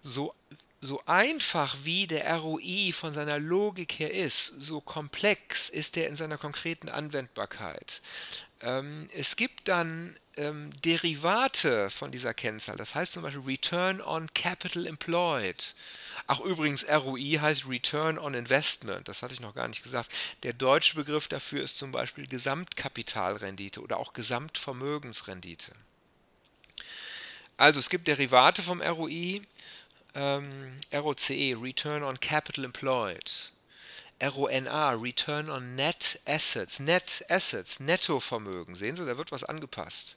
So, 0.02 0.34
so 0.80 1.02
einfach 1.06 1.76
wie 1.84 2.06
der 2.06 2.36
ROI 2.36 2.92
von 2.92 3.14
seiner 3.14 3.38
Logik 3.38 3.98
her 3.98 4.12
ist, 4.12 4.46
so 4.58 4.80
komplex 4.80 5.68
ist 5.68 5.96
er 5.96 6.08
in 6.08 6.16
seiner 6.16 6.38
konkreten 6.38 6.88
Anwendbarkeit. 6.88 8.00
Ähm, 8.62 9.08
es 9.12 9.36
gibt 9.36 9.68
dann 9.68 10.16
ähm, 10.36 10.72
Derivate 10.82 11.90
von 11.90 12.10
dieser 12.10 12.34
Kennzahl, 12.34 12.76
das 12.76 12.94
heißt 12.94 13.12
zum 13.12 13.22
Beispiel 13.22 13.42
Return 13.42 14.00
on 14.00 14.32
Capital 14.34 14.86
Employed. 14.86 15.74
Ach 16.26 16.40
übrigens, 16.40 16.86
ROI 16.88 17.38
heißt 17.40 17.68
Return 17.68 18.18
on 18.18 18.34
Investment, 18.34 19.08
das 19.08 19.22
hatte 19.22 19.34
ich 19.34 19.40
noch 19.40 19.54
gar 19.54 19.68
nicht 19.68 19.82
gesagt. 19.82 20.10
Der 20.42 20.52
deutsche 20.52 20.94
Begriff 20.94 21.28
dafür 21.28 21.62
ist 21.62 21.76
zum 21.76 21.92
Beispiel 21.92 22.26
Gesamtkapitalrendite 22.26 23.80
oder 23.80 23.96
auch 23.96 24.12
Gesamtvermögensrendite. 24.12 25.72
Also 27.56 27.80
es 27.80 27.90
gibt 27.90 28.08
Derivate 28.08 28.62
vom 28.62 28.80
ROI, 28.80 29.42
ähm, 30.14 30.76
ROCE, 30.92 31.56
Return 31.60 32.02
on 32.02 32.18
Capital 32.20 32.64
Employed. 32.64 33.50
RONA, 34.20 34.92
Return 34.92 35.48
on 35.48 35.74
Net 35.76 36.20
Assets, 36.26 36.78
Net 36.78 37.24
Assets, 37.28 37.80
Nettovermögen. 37.80 38.74
Sehen 38.74 38.96
Sie, 38.96 39.06
da 39.06 39.16
wird 39.16 39.32
was 39.32 39.44
angepasst. 39.44 40.16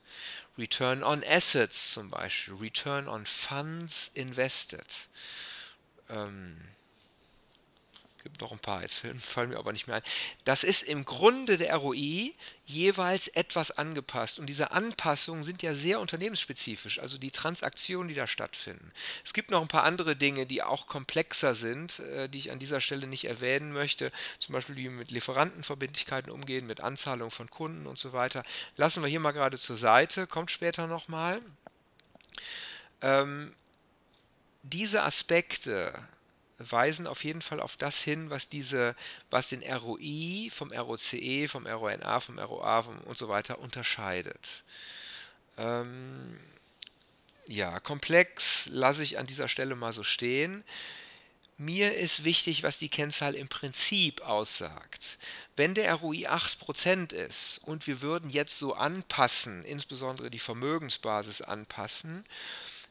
Return 0.58 1.04
on 1.04 1.24
Assets 1.24 1.94
zum 1.94 2.10
Beispiel, 2.10 2.56
Return 2.56 3.08
on 3.08 3.26
Funds 3.26 4.12
Invested. 4.14 5.08
Ähm, 6.10 6.58
gibt 8.24 8.42
noch 8.42 8.52
ein 8.52 8.60
paar, 8.60 8.82
jetzt 8.82 9.04
fallen 9.22 9.50
mir 9.50 9.58
aber 9.58 9.74
nicht 9.74 9.88
mehr 9.88 9.98
ein. 9.98 10.04
Das 10.46 10.64
ist 10.64 10.82
im 10.82 11.06
Grunde 11.06 11.58
der 11.58 11.76
ROI 11.76 12.34
jeweils 12.66 13.28
etwas 13.28 13.72
angepasst. 13.72 14.40
Und 14.40 14.48
diese 14.48 14.72
Anpassungen 14.72 15.44
sind 15.44 15.62
ja 15.62 15.76
sehr 15.76 16.00
unternehmensspezifisch, 16.00 17.00
also 17.00 17.18
die 17.18 17.32
Transaktionen, 17.32 18.08
die 18.08 18.16
da 18.16 18.26
stattfinden. 18.26 18.92
Es 19.26 19.34
gibt 19.34 19.52
noch 19.52 19.62
ein 19.62 19.68
paar 19.68 19.84
andere 19.84 20.16
Dinge, 20.16 20.46
die 20.46 20.64
auch 20.64 20.88
komplexer 20.88 21.54
sind, 21.54 22.00
äh, 22.00 22.30
die 22.30 22.40
ich 22.40 22.52
an 22.52 22.60
dieser 22.60 22.82
Stelle 22.82 23.08
nicht 23.08 23.26
erwähnen 23.26 23.74
möchte. 23.74 24.12
Zum 24.40 24.54
Beispiel, 24.54 24.78
wie 24.78 24.84
wir 24.84 24.92
mit 24.92 25.12
Lieferantenverbindlichkeiten 25.12 26.32
umgehen, 26.32 26.66
mit 26.66 26.82
Anzahlung 26.82 27.30
von 27.30 27.50
Kunden 27.50 27.86
und 27.86 28.00
so 28.00 28.14
weiter. 28.14 28.44
Lassen 28.78 29.04
wir 29.04 29.10
hier 29.10 29.20
mal 29.20 29.32
gerade 29.32 29.60
zur 29.60 29.78
Seite, 29.78 30.28
kommt 30.28 30.50
später 30.50 30.88
nochmal. 30.88 31.42
Ähm, 33.02 33.54
diese 34.64 35.04
Aspekte 35.04 35.94
weisen 36.72 37.08
auf 37.08 37.24
jeden 37.24 37.42
Fall 37.42 37.60
auf 37.60 37.76
das 37.76 38.00
hin, 38.00 38.30
was 38.30 38.50
diese, 38.50 38.96
was 39.30 39.50
den 39.50 39.64
ROI 39.64 40.50
vom 40.52 40.72
ROCE, 40.72 41.48
vom 41.48 41.66
RONA, 41.66 42.20
vom 42.20 42.40
ROA 42.40 42.84
vom 42.84 42.98
und 43.00 43.18
so 43.18 43.30
weiter 43.30 43.60
unterscheidet. 43.60 44.64
Ähm, 45.58 46.38
ja, 47.48 47.80
komplex 47.80 48.68
lasse 48.72 49.04
ich 49.04 49.20
an 49.20 49.28
dieser 49.28 49.50
Stelle 49.50 49.76
mal 49.76 49.94
so 49.94 50.04
stehen. 50.04 50.64
Mir 51.58 51.96
ist 51.96 52.24
wichtig, 52.24 52.64
was 52.64 52.80
die 52.80 52.90
Kennzahl 52.90 53.36
im 53.36 53.48
Prinzip 53.48 54.22
aussagt. 54.22 55.20
Wenn 55.56 55.76
der 55.76 55.94
ROI 55.94 56.28
8% 56.28 57.14
ist 57.14 57.60
und 57.64 57.86
wir 57.86 58.02
würden 58.02 58.30
jetzt 58.30 58.58
so 58.58 58.74
anpassen, 58.74 59.64
insbesondere 59.64 60.32
die 60.32 60.40
Vermögensbasis 60.40 61.42
anpassen, 61.42 62.26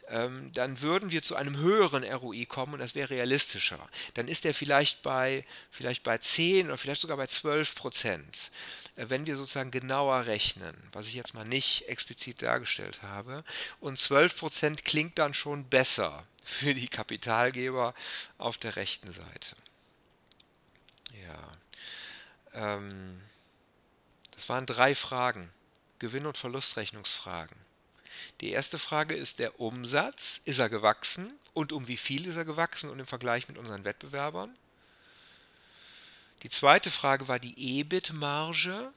dann 0.09 0.81
würden 0.81 1.11
wir 1.11 1.23
zu 1.23 1.37
einem 1.37 1.57
höheren 1.57 2.05
ROI 2.05 2.45
kommen 2.47 2.75
und 2.75 2.81
das 2.81 2.95
wäre 2.95 3.11
realistischer. 3.11 3.89
Dann 4.15 4.29
ist 4.29 4.45
er 4.45 4.53
vielleicht 4.53 5.03
bei, 5.03 5.45
vielleicht 5.71 6.03
bei 6.03 6.19
10 6.19 6.67
oder 6.67 6.77
vielleicht 6.77 7.01
sogar 7.01 7.17
bei 7.17 7.27
12 7.27 7.75
Prozent. 7.75 8.51
Äh, 8.97 9.07
wenn 9.09 9.27
wir 9.27 9.37
sozusagen 9.37 9.71
genauer 9.71 10.27
rechnen, 10.27 10.77
was 10.93 11.07
ich 11.07 11.15
jetzt 11.15 11.35
mal 11.35 11.45
nicht 11.45 11.89
explizit 11.89 12.43
dargestellt 12.43 13.03
habe, 13.03 13.45
und 13.81 13.99
12 13.99 14.37
Prozent 14.37 14.85
klingt 14.85 15.19
dann 15.19 15.35
schon 15.35 15.69
besser 15.69 16.27
für 16.45 16.75
die 16.75 16.89
Kapitalgeber 16.89 17.95
auf 18.39 18.59
der 18.59 18.77
rechten 18.77 19.13
Seite. 19.13 19.57
Ja. 21.27 21.53
Ähm, 22.55 23.21
das 24.35 24.49
waren 24.49 24.67
drei 24.67 24.95
Fragen. 24.95 25.53
Gewinn- 25.99 26.27
und 26.27 26.37
Verlustrechnungsfragen. 26.37 27.57
Die 28.41 28.51
erste 28.51 28.79
Frage 28.79 29.15
ist 29.15 29.39
der 29.39 29.61
Umsatz. 29.61 30.41
Ist 30.45 30.59
er 30.59 30.69
gewachsen? 30.69 31.33
Und 31.55 31.73
um 31.73 31.89
wie 31.89 31.97
viel 31.97 32.27
ist 32.27 32.37
er 32.37 32.45
gewachsen 32.45 32.91
und 32.91 32.99
im 32.99 33.07
Vergleich 33.07 33.49
mit 33.49 33.59
unseren 33.59 33.85
Wettbewerbern? 33.85 34.57
Die 36.43 36.51
zweite 36.51 36.91
Frage 36.91 37.29
war 37.29 37.39
die 37.39 37.79
EBIT-Marge. 37.79 38.93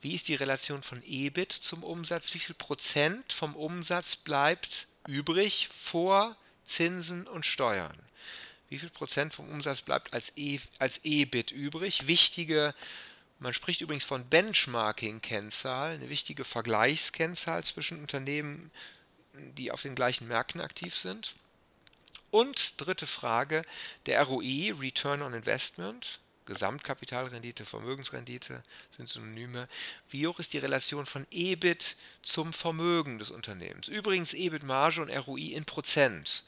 Wie 0.00 0.14
ist 0.14 0.28
die 0.28 0.34
Relation 0.34 0.82
von 0.82 1.02
EBIT 1.04 1.52
zum 1.52 1.82
Umsatz? 1.82 2.34
Wie 2.34 2.38
viel 2.38 2.54
Prozent 2.54 3.32
vom 3.32 3.54
Umsatz 3.54 4.16
bleibt 4.16 4.86
übrig 5.06 5.68
vor 5.72 6.36
Zinsen 6.64 7.26
und 7.26 7.46
Steuern? 7.46 7.96
Wie 8.68 8.78
viel 8.78 8.90
Prozent 8.90 9.34
vom 9.34 9.48
Umsatz 9.48 9.82
bleibt 9.82 10.12
als, 10.12 10.32
e, 10.36 10.60
als 10.78 11.04
EBIT 11.04 11.50
übrig? 11.52 12.06
Wichtige 12.06 12.74
man 13.38 13.54
spricht 13.54 13.80
übrigens 13.80 14.04
von 14.04 14.28
Benchmarking-Kennzahl, 14.28 15.94
eine 15.94 16.08
wichtige 16.08 16.44
Vergleichskennzahl 16.44 17.62
zwischen 17.64 18.00
Unternehmen, 18.00 18.70
die 19.32 19.70
auf 19.70 19.82
den 19.82 19.94
gleichen 19.94 20.28
Märkten 20.28 20.60
aktiv 20.60 20.96
sind. 20.96 21.34
Und 22.30 22.80
dritte 22.80 23.06
Frage, 23.06 23.62
der 24.06 24.22
ROI, 24.22 24.74
Return 24.78 25.22
on 25.22 25.34
Investment, 25.34 26.18
Gesamtkapitalrendite, 26.48 27.66
Vermögensrendite 27.66 28.64
sind 28.96 29.08
Synonyme. 29.08 29.68
Wie 30.08 30.26
hoch 30.26 30.38
ist 30.40 30.54
die 30.54 30.58
Relation 30.58 31.06
von 31.06 31.26
EBIT 31.30 31.96
zum 32.22 32.52
Vermögen 32.52 33.18
des 33.18 33.30
Unternehmens? 33.30 33.88
Übrigens 33.88 34.32
EBIT-Marge 34.32 35.02
und 35.02 35.10
ROI 35.10 35.52
in 35.52 35.64
Prozent. 35.66 36.44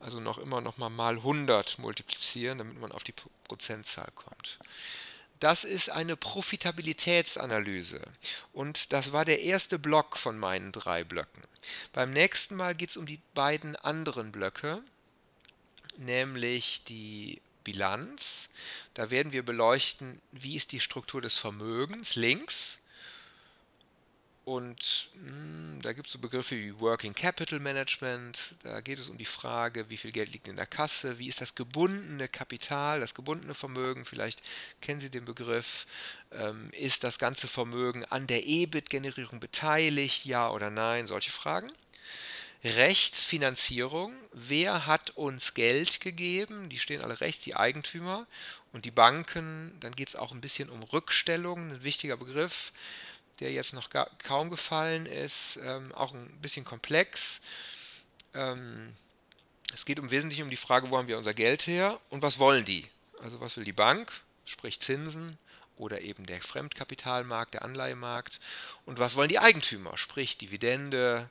Also 0.00 0.20
noch 0.20 0.38
immer 0.38 0.60
noch 0.60 0.76
mal 0.78 0.90
mal 0.90 1.14
100 1.14 1.78
multiplizieren, 1.78 2.58
damit 2.58 2.78
man 2.80 2.92
auf 2.92 3.04
die 3.04 3.14
Prozentzahl 3.44 4.10
kommt. 4.14 4.58
Das 5.40 5.64
ist 5.64 5.90
eine 5.90 6.16
Profitabilitätsanalyse. 6.16 8.00
Und 8.52 8.92
das 8.92 9.12
war 9.12 9.24
der 9.24 9.42
erste 9.42 9.78
Block 9.78 10.16
von 10.16 10.38
meinen 10.38 10.72
drei 10.72 11.04
Blöcken. 11.04 11.42
Beim 11.92 12.12
nächsten 12.12 12.56
Mal 12.56 12.74
geht 12.74 12.90
es 12.90 12.96
um 12.96 13.06
die 13.06 13.20
beiden 13.34 13.76
anderen 13.76 14.32
Blöcke, 14.32 14.82
nämlich 15.98 16.84
die 16.84 17.40
Bilanz. 17.64 18.48
Da 18.94 19.10
werden 19.10 19.32
wir 19.32 19.44
beleuchten, 19.44 20.20
wie 20.30 20.56
ist 20.56 20.72
die 20.72 20.80
Struktur 20.80 21.20
des 21.20 21.36
Vermögens 21.36 22.14
links 22.14 22.78
und 24.46 25.10
mh, 25.14 25.28
hm, 25.28 25.82
da 25.82 25.92
gibt 25.92 26.06
es 26.06 26.12
so 26.12 26.20
Begriffe 26.20 26.54
wie 26.56 26.78
Working 26.78 27.14
Capital 27.14 27.58
Management. 27.58 28.54
Da 28.62 28.80
geht 28.80 29.00
es 29.00 29.08
um 29.08 29.18
die 29.18 29.24
Frage, 29.24 29.90
wie 29.90 29.96
viel 29.96 30.12
Geld 30.12 30.32
liegt 30.32 30.46
in 30.46 30.54
der 30.54 30.66
Kasse, 30.66 31.18
wie 31.18 31.28
ist 31.28 31.40
das 31.40 31.56
gebundene 31.56 32.28
Kapital, 32.28 33.00
das 33.00 33.12
gebundene 33.12 33.54
Vermögen. 33.54 34.04
Vielleicht 34.04 34.40
kennen 34.80 35.00
Sie 35.00 35.10
den 35.10 35.24
Begriff. 35.24 35.86
Ähm, 36.30 36.70
ist 36.70 37.02
das 37.02 37.18
ganze 37.18 37.48
Vermögen 37.48 38.04
an 38.04 38.28
der 38.28 38.46
EBIT-Generierung 38.46 39.40
beteiligt, 39.40 40.24
ja 40.24 40.48
oder 40.48 40.70
nein? 40.70 41.08
Solche 41.08 41.32
Fragen. 41.32 41.72
Rechtsfinanzierung. 42.62 44.14
Wer 44.32 44.86
hat 44.86 45.10
uns 45.10 45.54
Geld 45.54 46.00
gegeben? 46.00 46.68
Die 46.68 46.78
stehen 46.78 47.02
alle 47.02 47.20
rechts, 47.20 47.42
die 47.42 47.56
Eigentümer. 47.56 48.28
Und 48.72 48.84
die 48.84 48.92
Banken, 48.92 49.76
dann 49.80 49.96
geht 49.96 50.08
es 50.08 50.16
auch 50.16 50.30
ein 50.30 50.40
bisschen 50.40 50.70
um 50.70 50.84
Rückstellung, 50.84 51.72
ein 51.72 51.82
wichtiger 51.82 52.16
Begriff 52.16 52.72
der 53.40 53.52
jetzt 53.52 53.72
noch 53.72 53.90
gar, 53.90 54.10
kaum 54.18 54.50
gefallen 54.50 55.06
ist, 55.06 55.58
ähm, 55.62 55.92
auch 55.94 56.14
ein 56.14 56.38
bisschen 56.40 56.64
komplex. 56.64 57.40
Ähm, 58.34 58.94
es 59.74 59.84
geht 59.84 59.98
im 59.98 60.10
Wesentlichen 60.10 60.44
um 60.44 60.50
die 60.50 60.56
Frage, 60.56 60.90
wo 60.90 60.96
haben 60.96 61.08
wir 61.08 61.18
unser 61.18 61.34
Geld 61.34 61.66
her 61.66 62.00
und 62.08 62.22
was 62.22 62.38
wollen 62.38 62.64
die? 62.64 62.86
Also 63.20 63.40
was 63.40 63.56
will 63.56 63.64
die 63.64 63.72
Bank, 63.72 64.12
sprich 64.44 64.80
Zinsen 64.80 65.36
oder 65.76 66.00
eben 66.00 66.26
der 66.26 66.40
Fremdkapitalmarkt, 66.40 67.54
der 67.54 67.62
Anleihemarkt 67.62 68.40
und 68.84 68.98
was 68.98 69.16
wollen 69.16 69.28
die 69.28 69.38
Eigentümer, 69.38 69.96
sprich 69.96 70.38
Dividende, 70.38 71.28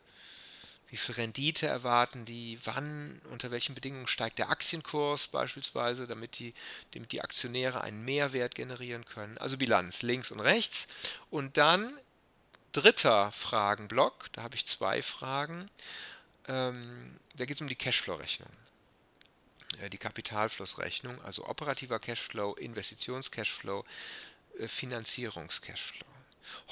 wie 0.90 0.98
viel 0.98 1.16
Rendite 1.16 1.68
erwarten 1.68 2.26
die, 2.26 2.60
wann, 2.64 3.22
unter 3.32 3.52
welchen 3.52 3.76
Bedingungen 3.76 4.08
steigt 4.08 4.40
der 4.40 4.50
Aktienkurs 4.50 5.28
beispielsweise, 5.28 6.08
damit 6.08 6.40
die, 6.40 6.54
damit 6.94 7.12
die 7.12 7.22
Aktionäre 7.22 7.82
einen 7.82 8.04
Mehrwert 8.06 8.56
generieren 8.56 9.06
können. 9.06 9.38
Also 9.38 9.58
Bilanz 9.58 10.04
links 10.04 10.32
und 10.32 10.40
rechts. 10.40 10.88
Und 11.30 11.58
dann 11.58 12.00
dritter 12.72 13.32
Fragenblock, 13.32 14.32
da 14.34 14.44
habe 14.44 14.56
ich 14.56 14.66
zwei 14.66 15.02
Fragen. 15.02 15.66
Ähm, 16.48 17.18
da 17.36 17.46
geht 17.46 17.58
es 17.58 17.62
um 17.62 17.68
die 17.68 17.76
Cashflow-Rechnung. 17.76 18.50
Äh, 19.82 19.90
die 19.90 19.98
Kapitalflussrechnung, 19.98 21.22
also 21.24 21.48
operativer 21.48 22.00
Cashflow, 22.00 22.54
Investitionscashflow, 22.54 23.84
äh, 24.60 24.68
Finanzierungscashflow. 24.68 26.15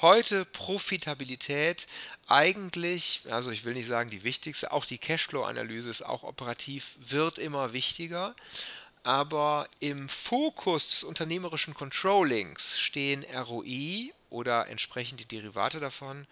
Heute 0.00 0.44
Profitabilität 0.44 1.86
eigentlich, 2.26 3.22
also 3.30 3.50
ich 3.50 3.64
will 3.64 3.74
nicht 3.74 3.88
sagen 3.88 4.10
die 4.10 4.24
wichtigste, 4.24 4.72
auch 4.72 4.84
die 4.84 4.98
Cashflow-Analyse 4.98 5.90
ist 5.90 6.02
auch 6.02 6.22
operativ, 6.22 6.96
wird 6.98 7.38
immer 7.38 7.72
wichtiger. 7.72 8.34
Aber 9.02 9.68
im 9.80 10.08
Fokus 10.08 10.88
des 10.88 11.04
unternehmerischen 11.04 11.74
Controllings 11.74 12.80
stehen 12.80 13.24
ROI 13.34 14.12
oder 14.30 14.68
entsprechend 14.68 15.20
die 15.20 15.26
Derivate 15.26 15.78
davon 15.78 16.26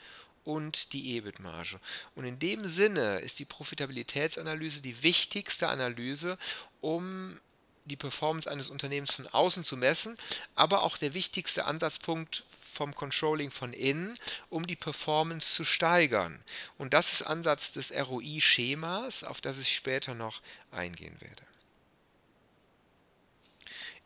und 0.44 0.92
die 0.92 1.16
EBIT-Marge. 1.16 1.78
Und 2.14 2.24
in 2.24 2.38
dem 2.38 2.68
Sinne 2.68 3.18
ist 3.18 3.38
die 3.38 3.44
Profitabilitätsanalyse 3.44 4.80
die 4.80 5.02
wichtigste 5.02 5.68
Analyse, 5.68 6.38
um 6.80 7.38
die 7.84 7.96
Performance 7.96 8.50
eines 8.50 8.70
Unternehmens 8.70 9.12
von 9.12 9.26
außen 9.26 9.64
zu 9.64 9.76
messen, 9.76 10.16
aber 10.54 10.82
auch 10.82 10.96
der 10.96 11.14
wichtigste 11.14 11.64
Ansatzpunkt 11.64 12.44
vom 12.72 12.94
Controlling 12.94 13.50
von 13.50 13.72
innen, 13.72 14.18
um 14.48 14.66
die 14.66 14.76
Performance 14.76 15.54
zu 15.54 15.64
steigern. 15.64 16.42
Und 16.78 16.94
das 16.94 17.12
ist 17.12 17.22
Ansatz 17.22 17.72
des 17.72 17.92
ROI-Schemas, 17.92 19.24
auf 19.24 19.40
das 19.40 19.58
ich 19.58 19.74
später 19.74 20.14
noch 20.14 20.40
eingehen 20.70 21.16
werde. 21.20 21.42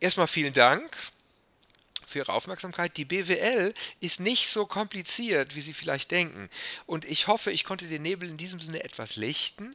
Erstmal 0.00 0.26
vielen 0.26 0.52
Dank 0.52 0.96
für 2.16 2.20
Ihre 2.20 2.32
Aufmerksamkeit. 2.32 2.96
Die 2.96 3.04
BWL 3.04 3.74
ist 4.00 4.20
nicht 4.20 4.48
so 4.48 4.64
kompliziert, 4.64 5.54
wie 5.54 5.60
Sie 5.60 5.74
vielleicht 5.74 6.10
denken. 6.10 6.48
Und 6.86 7.04
ich 7.04 7.26
hoffe, 7.26 7.50
ich 7.50 7.64
konnte 7.64 7.88
den 7.88 8.02
Nebel 8.02 8.28
in 8.28 8.38
diesem 8.38 8.60
Sinne 8.60 8.82
etwas 8.84 9.16
lichten. 9.16 9.74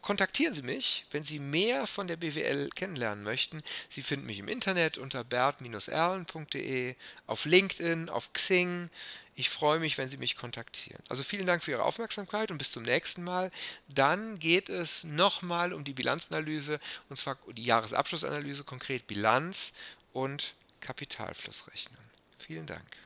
Kontaktieren 0.00 0.54
Sie 0.54 0.62
mich, 0.62 1.04
wenn 1.10 1.24
Sie 1.24 1.38
mehr 1.38 1.86
von 1.86 2.08
der 2.08 2.16
BWL 2.16 2.70
kennenlernen 2.74 3.22
möchten. 3.22 3.62
Sie 3.90 4.02
finden 4.02 4.24
mich 4.24 4.38
im 4.38 4.48
Internet 4.48 4.96
unter 4.96 5.24
bert-erlen.de, 5.24 6.94
auf 7.26 7.44
LinkedIn, 7.44 8.08
auf 8.08 8.32
Xing. 8.32 8.88
Ich 9.36 9.50
freue 9.50 9.80
mich, 9.80 9.98
wenn 9.98 10.08
Sie 10.08 10.16
mich 10.16 10.36
kontaktieren. 10.36 11.02
Also 11.10 11.22
vielen 11.22 11.46
Dank 11.46 11.62
für 11.62 11.72
Ihre 11.72 11.82
Aufmerksamkeit 11.82 12.50
und 12.50 12.56
bis 12.56 12.70
zum 12.70 12.84
nächsten 12.84 13.22
Mal. 13.22 13.50
Dann 13.88 14.38
geht 14.38 14.70
es 14.70 15.04
nochmal 15.04 15.74
um 15.74 15.84
die 15.84 15.92
Bilanzanalyse 15.92 16.80
und 17.10 17.18
zwar 17.18 17.36
die 17.52 17.64
Jahresabschlussanalyse, 17.64 18.64
konkret 18.64 19.06
Bilanz 19.06 19.74
und 20.14 20.54
Kapitalflussrechnung. 20.84 22.04
Vielen 22.38 22.66
Dank. 22.66 22.96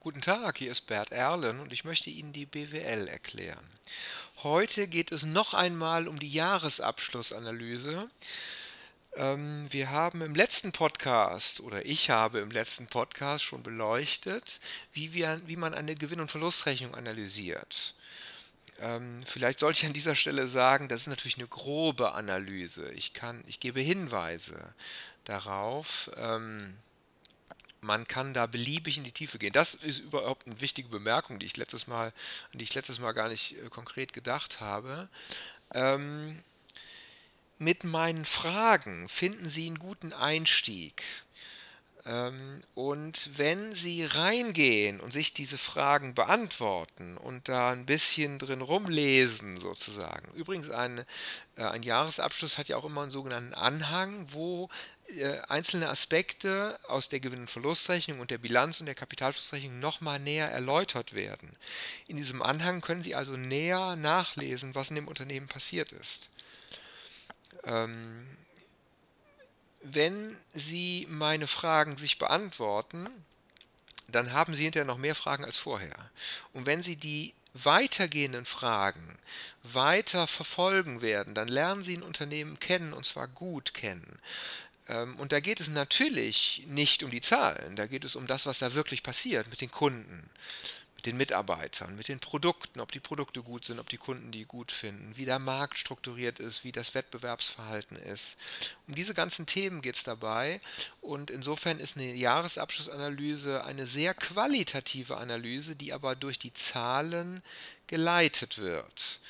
Guten 0.00 0.20
Tag, 0.20 0.58
hier 0.58 0.72
ist 0.72 0.88
Bert 0.88 1.12
Erlen 1.12 1.60
und 1.60 1.72
ich 1.72 1.84
möchte 1.84 2.10
Ihnen 2.10 2.32
die 2.32 2.46
BWL 2.46 3.06
erklären. 3.06 3.64
Heute 4.42 4.88
geht 4.88 5.12
es 5.12 5.22
noch 5.22 5.54
einmal 5.54 6.08
um 6.08 6.18
die 6.18 6.32
Jahresabschlussanalyse. 6.32 8.10
Ähm, 9.14 9.68
wir 9.70 9.90
haben 9.90 10.20
im 10.20 10.34
letzten 10.34 10.72
Podcast 10.72 11.60
oder 11.60 11.86
ich 11.86 12.10
habe 12.10 12.40
im 12.40 12.50
letzten 12.50 12.88
Podcast 12.88 13.44
schon 13.44 13.62
beleuchtet, 13.62 14.60
wie, 14.92 15.12
wir, 15.12 15.40
wie 15.46 15.56
man 15.56 15.74
eine 15.74 15.94
Gewinn- 15.94 16.20
und 16.20 16.30
Verlustrechnung 16.32 16.96
analysiert. 16.96 17.94
Ähm, 18.80 19.22
vielleicht 19.24 19.60
sollte 19.60 19.78
ich 19.78 19.86
an 19.86 19.92
dieser 19.92 20.16
Stelle 20.16 20.48
sagen, 20.48 20.88
das 20.88 21.02
ist 21.02 21.06
natürlich 21.06 21.38
eine 21.38 21.46
grobe 21.46 22.12
Analyse. 22.12 22.90
Ich, 22.92 23.14
kann, 23.14 23.44
ich 23.46 23.60
gebe 23.60 23.80
Hinweise 23.80 24.74
darauf. 25.28 26.10
Ähm, 26.16 26.76
man 27.80 28.08
kann 28.08 28.34
da 28.34 28.46
beliebig 28.46 28.98
in 28.98 29.04
die 29.04 29.12
Tiefe 29.12 29.38
gehen. 29.38 29.52
Das 29.52 29.74
ist 29.74 30.00
überhaupt 30.00 30.46
eine 30.46 30.60
wichtige 30.60 30.88
Bemerkung, 30.88 31.38
die 31.38 31.46
ich 31.46 31.56
letztes 31.56 31.86
Mal, 31.86 32.12
an 32.52 32.58
die 32.58 32.64
ich 32.64 32.74
letztes 32.74 32.98
Mal 32.98 33.12
gar 33.12 33.28
nicht 33.28 33.56
äh, 33.58 33.68
konkret 33.68 34.12
gedacht 34.12 34.60
habe. 34.60 35.08
Ähm, 35.72 36.42
mit 37.58 37.84
meinen 37.84 38.24
Fragen 38.24 39.08
finden 39.08 39.48
Sie 39.48 39.66
einen 39.66 39.78
guten 39.78 40.12
Einstieg. 40.12 41.02
Ähm, 42.06 42.62
und 42.74 43.30
wenn 43.36 43.74
Sie 43.74 44.04
reingehen 44.04 45.00
und 45.00 45.12
sich 45.12 45.32
diese 45.32 45.58
Fragen 45.58 46.14
beantworten 46.14 47.16
und 47.16 47.48
da 47.48 47.70
ein 47.70 47.84
bisschen 47.86 48.38
drin 48.38 48.60
rumlesen, 48.60 49.56
sozusagen. 49.56 50.32
Übrigens, 50.34 50.70
ein, 50.70 51.04
äh, 51.56 51.62
ein 51.64 51.82
Jahresabschluss 51.82 52.58
hat 52.58 52.68
ja 52.68 52.76
auch 52.76 52.84
immer 52.84 53.02
einen 53.02 53.10
sogenannten 53.10 53.54
Anhang, 53.54 54.26
wo 54.30 54.68
einzelne 55.48 55.88
Aspekte 55.88 56.78
aus 56.88 57.08
der 57.08 57.20
Gewinn- 57.20 57.42
und 57.42 57.50
Verlustrechnung 57.50 58.20
und 58.20 58.30
der 58.30 58.38
Bilanz 58.38 58.80
und 58.80 58.86
der 58.86 58.94
Kapitalflussrechnung 58.94 59.78
nochmal 59.78 60.18
näher 60.18 60.50
erläutert 60.50 61.14
werden. 61.14 61.56
In 62.06 62.16
diesem 62.16 62.42
Anhang 62.42 62.80
können 62.80 63.02
Sie 63.02 63.14
also 63.14 63.36
näher 63.36 63.96
nachlesen, 63.96 64.74
was 64.74 64.90
in 64.90 64.96
dem 64.96 65.08
Unternehmen 65.08 65.46
passiert 65.46 65.92
ist. 65.92 66.28
Ähm, 67.64 68.26
wenn 69.82 70.36
Sie 70.54 71.06
meine 71.08 71.46
Fragen 71.46 71.96
sich 71.96 72.18
beantworten, 72.18 73.08
dann 74.08 74.32
haben 74.32 74.54
Sie 74.54 74.64
hinterher 74.64 74.86
noch 74.86 74.98
mehr 74.98 75.14
Fragen 75.14 75.44
als 75.44 75.56
vorher. 75.56 76.10
Und 76.52 76.66
wenn 76.66 76.82
Sie 76.82 76.96
die 76.96 77.34
weitergehenden 77.64 78.44
Fragen 78.44 79.18
weiter 79.62 80.26
verfolgen 80.26 81.02
werden, 81.02 81.34
dann 81.34 81.48
lernen 81.48 81.82
Sie 81.82 81.96
ein 81.96 82.02
Unternehmen 82.02 82.60
kennen 82.60 82.92
und 82.92 83.06
zwar 83.06 83.28
gut 83.28 83.74
kennen. 83.74 84.18
Ähm, 84.88 85.16
und 85.16 85.32
da 85.32 85.40
geht 85.40 85.60
es 85.60 85.68
natürlich 85.68 86.64
nicht 86.66 87.02
um 87.02 87.10
die 87.10 87.20
Zahlen, 87.20 87.76
da 87.76 87.86
geht 87.86 88.04
es 88.04 88.16
um 88.16 88.26
das, 88.26 88.46
was 88.46 88.58
da 88.58 88.74
wirklich 88.74 89.02
passiert 89.02 89.48
mit 89.48 89.60
den 89.60 89.70
Kunden 89.70 90.30
den 91.06 91.16
Mitarbeitern, 91.16 91.96
mit 91.96 92.08
den 92.08 92.18
Produkten, 92.18 92.80
ob 92.80 92.92
die 92.92 93.00
Produkte 93.00 93.42
gut 93.42 93.64
sind, 93.64 93.78
ob 93.78 93.88
die 93.88 93.96
Kunden 93.96 94.32
die 94.32 94.44
gut 94.44 94.72
finden, 94.72 95.16
wie 95.16 95.24
der 95.24 95.38
Markt 95.38 95.78
strukturiert 95.78 96.40
ist, 96.40 96.64
wie 96.64 96.72
das 96.72 96.94
Wettbewerbsverhalten 96.94 97.96
ist. 97.96 98.36
Um 98.88 98.94
diese 98.94 99.14
ganzen 99.14 99.46
Themen 99.46 99.82
geht 99.82 99.96
es 99.96 100.02
dabei. 100.02 100.60
Und 101.00 101.30
insofern 101.30 101.78
ist 101.78 101.96
eine 101.96 102.12
Jahresabschlussanalyse 102.14 103.64
eine 103.64 103.86
sehr 103.86 104.14
qualitative 104.14 105.16
Analyse, 105.16 105.76
die 105.76 105.92
aber 105.92 106.16
durch 106.16 106.38
die 106.38 106.52
Zahlen 106.52 107.42
geleitet 107.86 108.58
wird 108.58 109.20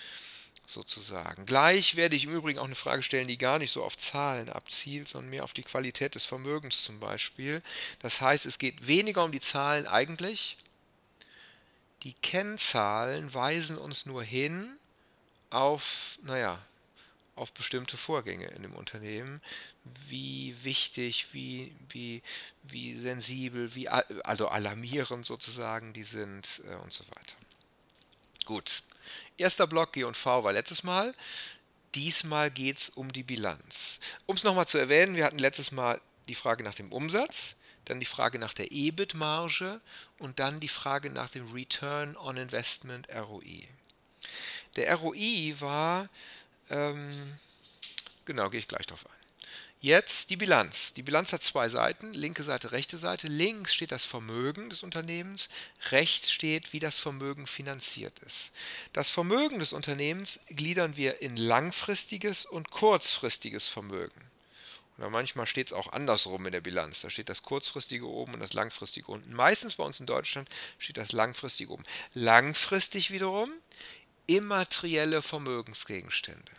sozusagen. 0.66 1.46
Gleich 1.46 1.96
werde 1.96 2.16
ich 2.16 2.24
im 2.24 2.34
Übrigen 2.34 2.58
auch 2.58 2.64
eine 2.64 2.74
Frage 2.74 3.02
stellen, 3.02 3.28
die 3.28 3.38
gar 3.38 3.58
nicht 3.58 3.70
so 3.70 3.84
auf 3.84 3.96
Zahlen 3.96 4.48
abzielt, 4.48 5.08
sondern 5.08 5.30
mehr 5.30 5.44
auf 5.44 5.52
die 5.52 5.62
Qualität 5.62 6.14
des 6.14 6.24
Vermögens 6.24 6.82
zum 6.82 7.00
Beispiel. 7.00 7.62
Das 8.00 8.20
heißt, 8.20 8.46
es 8.46 8.58
geht 8.58 8.86
weniger 8.86 9.24
um 9.24 9.32
die 9.32 9.40
Zahlen 9.40 9.86
eigentlich, 9.86 10.56
die 12.02 12.14
Kennzahlen 12.14 13.32
weisen 13.34 13.78
uns 13.78 14.06
nur 14.06 14.22
hin 14.22 14.76
auf, 15.50 16.18
naja, 16.22 16.64
auf 17.34 17.52
bestimmte 17.52 17.96
Vorgänge 17.96 18.46
in 18.46 18.62
dem 18.62 18.74
Unternehmen, 18.74 19.42
wie 20.06 20.54
wichtig, 20.62 21.28
wie, 21.32 21.74
wie, 21.90 22.22
wie 22.62 22.98
sensibel, 22.98 23.74
wie 23.74 23.88
also 23.88 24.48
alarmierend 24.48 25.26
sozusagen 25.26 25.92
die 25.92 26.04
sind 26.04 26.62
äh, 26.70 26.76
und 26.76 26.92
so 26.92 27.04
weiter. 27.08 27.36
Gut. 28.44 28.82
Erster 29.38 29.66
Block 29.66 29.92
G 29.92 30.04
und 30.04 30.16
V 30.16 30.44
war 30.44 30.52
letztes 30.52 30.82
Mal. 30.82 31.14
Diesmal 31.94 32.50
geht 32.50 32.78
es 32.78 32.88
um 32.90 33.12
die 33.12 33.22
Bilanz. 33.22 34.00
Um 34.26 34.36
es 34.36 34.44
nochmal 34.44 34.66
zu 34.66 34.78
erwähnen, 34.78 35.16
wir 35.16 35.24
hatten 35.24 35.38
letztes 35.38 35.72
Mal 35.72 36.00
die 36.28 36.34
Frage 36.34 36.62
nach 36.62 36.74
dem 36.74 36.92
Umsatz 36.92 37.56
dann 37.86 38.00
die 38.00 38.06
Frage 38.06 38.38
nach 38.38 38.52
der 38.52 38.70
EBIT-Marge 38.70 39.80
und 40.18 40.38
dann 40.38 40.60
die 40.60 40.68
Frage 40.68 41.08
nach 41.10 41.30
dem 41.30 41.50
Return 41.52 42.16
on 42.16 42.36
Investment 42.36 43.08
ROI. 43.08 43.66
Der 44.74 44.94
ROI 44.96 45.54
war, 45.60 46.08
ähm, 46.68 47.38
genau, 48.24 48.50
gehe 48.50 48.58
ich 48.58 48.68
gleich 48.68 48.86
drauf 48.86 49.06
ein. 49.06 49.25
Jetzt 49.86 50.30
die 50.30 50.36
Bilanz. 50.36 50.94
Die 50.94 51.04
Bilanz 51.04 51.32
hat 51.32 51.44
zwei 51.44 51.68
Seiten, 51.68 52.12
linke 52.12 52.42
Seite, 52.42 52.72
rechte 52.72 52.98
Seite. 52.98 53.28
Links 53.28 53.72
steht 53.72 53.92
das 53.92 54.04
Vermögen 54.04 54.68
des 54.68 54.82
Unternehmens, 54.82 55.48
rechts 55.92 56.32
steht, 56.32 56.72
wie 56.72 56.80
das 56.80 56.98
Vermögen 56.98 57.46
finanziert 57.46 58.18
ist. 58.26 58.50
Das 58.92 59.10
Vermögen 59.10 59.60
des 59.60 59.72
Unternehmens 59.72 60.40
gliedern 60.48 60.96
wir 60.96 61.22
in 61.22 61.36
langfristiges 61.36 62.46
und 62.46 62.72
kurzfristiges 62.72 63.68
Vermögen. 63.68 64.20
Oder 64.98 65.08
manchmal 65.08 65.46
steht 65.46 65.68
es 65.68 65.72
auch 65.72 65.92
andersrum 65.92 66.44
in 66.46 66.52
der 66.52 66.62
Bilanz. 66.62 67.02
Da 67.02 67.08
steht 67.08 67.28
das 67.28 67.44
kurzfristige 67.44 68.08
oben 68.08 68.34
und 68.34 68.40
das 68.40 68.54
langfristige 68.54 69.06
unten. 69.06 69.32
Meistens 69.34 69.76
bei 69.76 69.84
uns 69.84 70.00
in 70.00 70.06
Deutschland 70.06 70.48
steht 70.80 70.96
das 70.96 71.12
langfristige 71.12 71.70
oben. 71.70 71.84
Langfristig 72.12 73.12
wiederum 73.12 73.52
immaterielle 74.26 75.22
Vermögensgegenstände. 75.22 76.50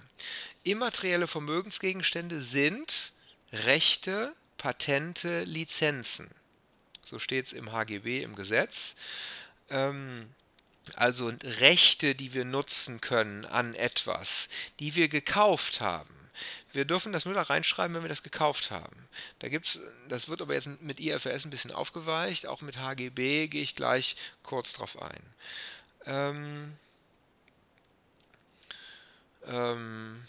Immaterielle 0.63 1.27
Vermögensgegenstände 1.27 2.41
sind 2.41 3.11
Rechte, 3.51 4.35
Patente, 4.57 5.43
Lizenzen. 5.43 6.29
So 7.03 7.19
steht 7.19 7.47
es 7.47 7.53
im 7.53 7.71
HGB 7.71 8.21
im 8.21 8.35
Gesetz. 8.35 8.95
Ähm, 9.69 10.29
also 10.95 11.31
Rechte, 11.43 12.15
die 12.15 12.33
wir 12.33 12.45
nutzen 12.45 13.01
können 13.01 13.45
an 13.45 13.75
etwas, 13.75 14.49
die 14.79 14.95
wir 14.95 15.09
gekauft 15.09 15.81
haben. 15.81 16.13
Wir 16.71 16.85
dürfen 16.85 17.11
das 17.11 17.25
nur 17.25 17.33
da 17.33 17.41
reinschreiben, 17.43 17.95
wenn 17.95 18.03
wir 18.03 18.09
das 18.09 18.23
gekauft 18.23 18.71
haben. 18.71 19.07
Da 19.39 19.49
gibt's, 19.49 19.79
das 20.07 20.29
wird 20.29 20.41
aber 20.41 20.53
jetzt 20.53 20.81
mit 20.81 20.99
IFRS 20.99 21.45
ein 21.45 21.49
bisschen 21.49 21.71
aufgeweicht, 21.71 22.45
auch 22.45 22.61
mit 22.61 22.77
HGB 22.77 23.47
gehe 23.47 23.63
ich 23.63 23.75
gleich 23.75 24.15
kurz 24.43 24.73
drauf 24.73 25.01
ein. 25.01 25.23
Ähm, 26.05 26.77
ähm, 29.45 30.27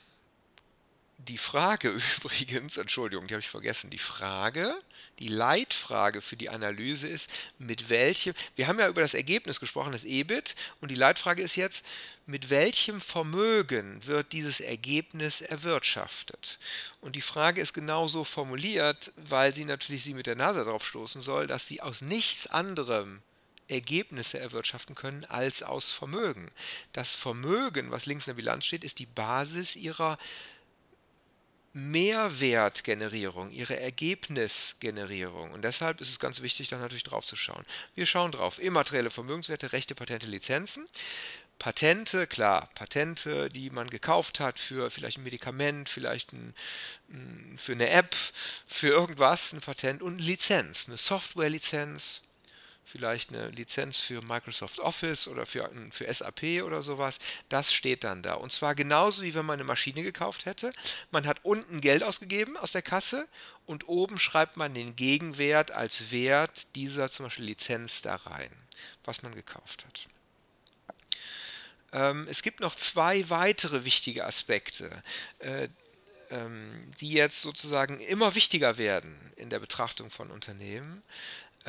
die 1.29 1.39
Frage 1.39 1.91
übrigens, 2.19 2.77
Entschuldigung, 2.77 3.27
die 3.27 3.35
habe 3.35 3.41
ich 3.41 3.49
vergessen, 3.49 3.91
die 3.91 3.99
Frage, 3.99 4.79
die 5.19 5.29
Leitfrage 5.29 6.23
für 6.23 6.37
die 6.37 6.49
Analyse 6.49 7.07
ist, 7.07 7.31
mit 7.59 7.89
welchem, 7.91 8.35
wir 8.57 8.67
haben 8.67 8.79
ja 8.79 8.89
über 8.89 9.01
das 9.01 9.15
Ergebnis 9.15 9.61
gesprochen, 9.61 9.93
das 9.93 10.05
EBIT, 10.05 10.55
und 10.81 10.91
die 10.91 10.95
Leitfrage 10.95 11.43
ist 11.43 11.57
jetzt, 11.57 11.85
mit 12.27 12.51
welchem 12.51 13.01
Vermögen 13.01 14.05
wird 14.07 14.33
dieses 14.33 14.61
Ergebnis 14.61 15.41
erwirtschaftet? 15.41 16.59
Und 17.01 17.17
die 17.17 17.21
Frage 17.21 17.61
ist 17.61 17.73
genauso 17.73 18.25
formuliert, 18.25 19.13
weil 19.17 19.55
sie 19.55 19.65
natürlich 19.65 20.03
Sie 20.03 20.15
mit 20.15 20.27
der 20.27 20.37
Nase 20.37 20.65
darauf 20.65 20.87
stoßen 20.87 21.23
soll, 21.23 21.47
dass 21.47 21.67
Sie 21.67 21.81
aus 21.81 22.01
nichts 22.01 22.47
anderem 22.47 23.23
Ergebnisse 23.67 24.39
erwirtschaften 24.39 24.95
können 24.95 25.25
als 25.27 25.63
aus 25.63 25.91
Vermögen. 25.91 26.51
Das 26.93 27.15
Vermögen, 27.15 27.91
was 27.91 28.07
links 28.07 28.27
in 28.27 28.33
der 28.33 28.43
Bilanz 28.43 28.65
steht, 28.65 28.85
ist 28.85 28.99
die 28.99 29.07
Basis 29.07 29.77
Ihrer 29.77 30.19
Mehrwertgenerierung, 31.79 33.51
ihre 33.51 33.79
Ergebnisgenerierung. 33.79 35.53
Und 35.53 35.63
deshalb 35.63 36.01
ist 36.01 36.11
es 36.11 36.19
ganz 36.19 36.43
wichtig, 36.43 36.69
da 36.69 36.79
natürlich 36.79 37.05
drauf 37.05 37.25
zu 37.25 37.37
schauen. 37.37 37.65
Wir 37.95 38.07
schauen 38.07 38.33
drauf. 38.33 38.59
Immaterielle 38.59 39.11
Vermögenswerte, 39.11 39.73
Rechte, 39.73 39.95
Patente, 39.95 40.27
Lizenzen. 40.27 40.85
Patente, 41.59 42.27
klar, 42.27 42.71
Patente, 42.75 43.49
die 43.49 43.71
man 43.71 43.91
gekauft 43.91 44.39
hat 44.39 44.59
für 44.59 44.91
vielleicht 44.91 45.19
ein 45.19 45.25
Medikament, 45.25 45.89
vielleicht 45.89 46.33
ein, 46.33 46.55
für 47.57 47.73
eine 47.73 47.91
App, 47.91 48.15
für 48.67 48.89
irgendwas, 48.89 49.53
ein 49.53 49.61
Patent 49.61 50.03
und 50.03 50.21
Lizenz, 50.21 50.87
eine 50.87 50.97
Software-Lizenz, 50.97 52.23
vielleicht 52.91 53.31
eine 53.31 53.49
Lizenz 53.51 53.99
für 53.99 54.23
Microsoft 54.23 54.81
Office 54.81 55.29
oder 55.29 55.47
für, 55.47 55.71
für 55.91 56.13
SAP 56.13 56.63
oder 56.65 56.83
sowas, 56.83 57.19
das 57.49 57.73
steht 57.73 58.05
dann 58.05 58.23
da. 58.23 58.35
Und 58.35 58.53
zwar 58.53 58.75
genauso 58.75 59.23
wie 59.23 59.35
wenn 59.35 59.45
man 59.45 59.55
eine 59.55 59.65
Maschine 59.65 60.03
gekauft 60.03 60.47
hätte. 60.47 60.73
Man 61.11 61.27
hat 61.27 61.45
unten 61.45 61.81
Geld 61.81 62.03
ausgegeben 62.03 62.57
aus 62.57 62.73
der 62.73 62.83
Kasse 62.83 63.29
und 63.67 63.89
oben 63.89 64.19
schreibt 64.19 64.57
man 64.57 64.75
den 64.75 64.97
Gegenwert 64.97 65.71
als 65.71 66.11
Wert 66.11 66.75
dieser 66.75 67.11
zum 67.11 67.27
Beispiel 67.27 67.45
Lizenz 67.45 68.03
da 68.03 68.17
rein, 68.17 68.51
was 69.05 69.23
man 69.23 69.35
gekauft 69.35 69.85
hat. 69.87 70.09
Ähm, 71.93 72.27
es 72.29 72.43
gibt 72.43 72.61
noch 72.61 72.75
zwei 72.75 73.29
weitere 73.31 73.85
wichtige 73.85 74.25
Aspekte. 74.25 75.03
Äh, 75.39 75.69
ähm, 76.31 76.81
die 77.01 77.13
jetzt 77.13 77.41
sozusagen 77.41 78.01
immer 78.01 78.35
wichtiger 78.35 78.77
werden 78.77 79.17
in 79.37 79.51
der 79.51 79.61
Betrachtung 79.61 80.11
von 80.11 80.31
Unternehmen. 80.31 81.03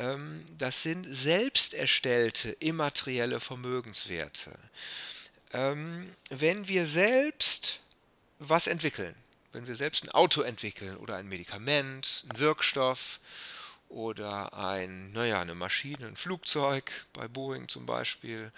Ähm, 0.00 0.44
das 0.56 0.82
sind 0.82 1.04
selbst 1.04 1.74
erstellte 1.74 2.50
immaterielle 2.52 3.38
Vermögenswerte. 3.38 4.58
Ähm, 5.52 6.10
wenn 6.30 6.68
wir 6.68 6.86
selbst 6.86 7.80
was 8.38 8.66
entwickeln, 8.66 9.14
wenn 9.52 9.66
wir 9.66 9.76
selbst 9.76 10.04
ein 10.04 10.10
Auto 10.10 10.40
entwickeln 10.40 10.96
oder 10.96 11.16
ein 11.16 11.28
Medikament, 11.28 12.24
ein 12.30 12.38
Wirkstoff 12.38 13.20
oder 13.88 14.54
ein, 14.54 15.12
naja, 15.12 15.40
eine 15.40 15.54
Maschine, 15.54 16.06
ein 16.06 16.16
Flugzeug, 16.16 16.90
bei 17.12 17.28
Boeing 17.28 17.68
zum 17.68 17.84
Beispiel, 17.84 18.52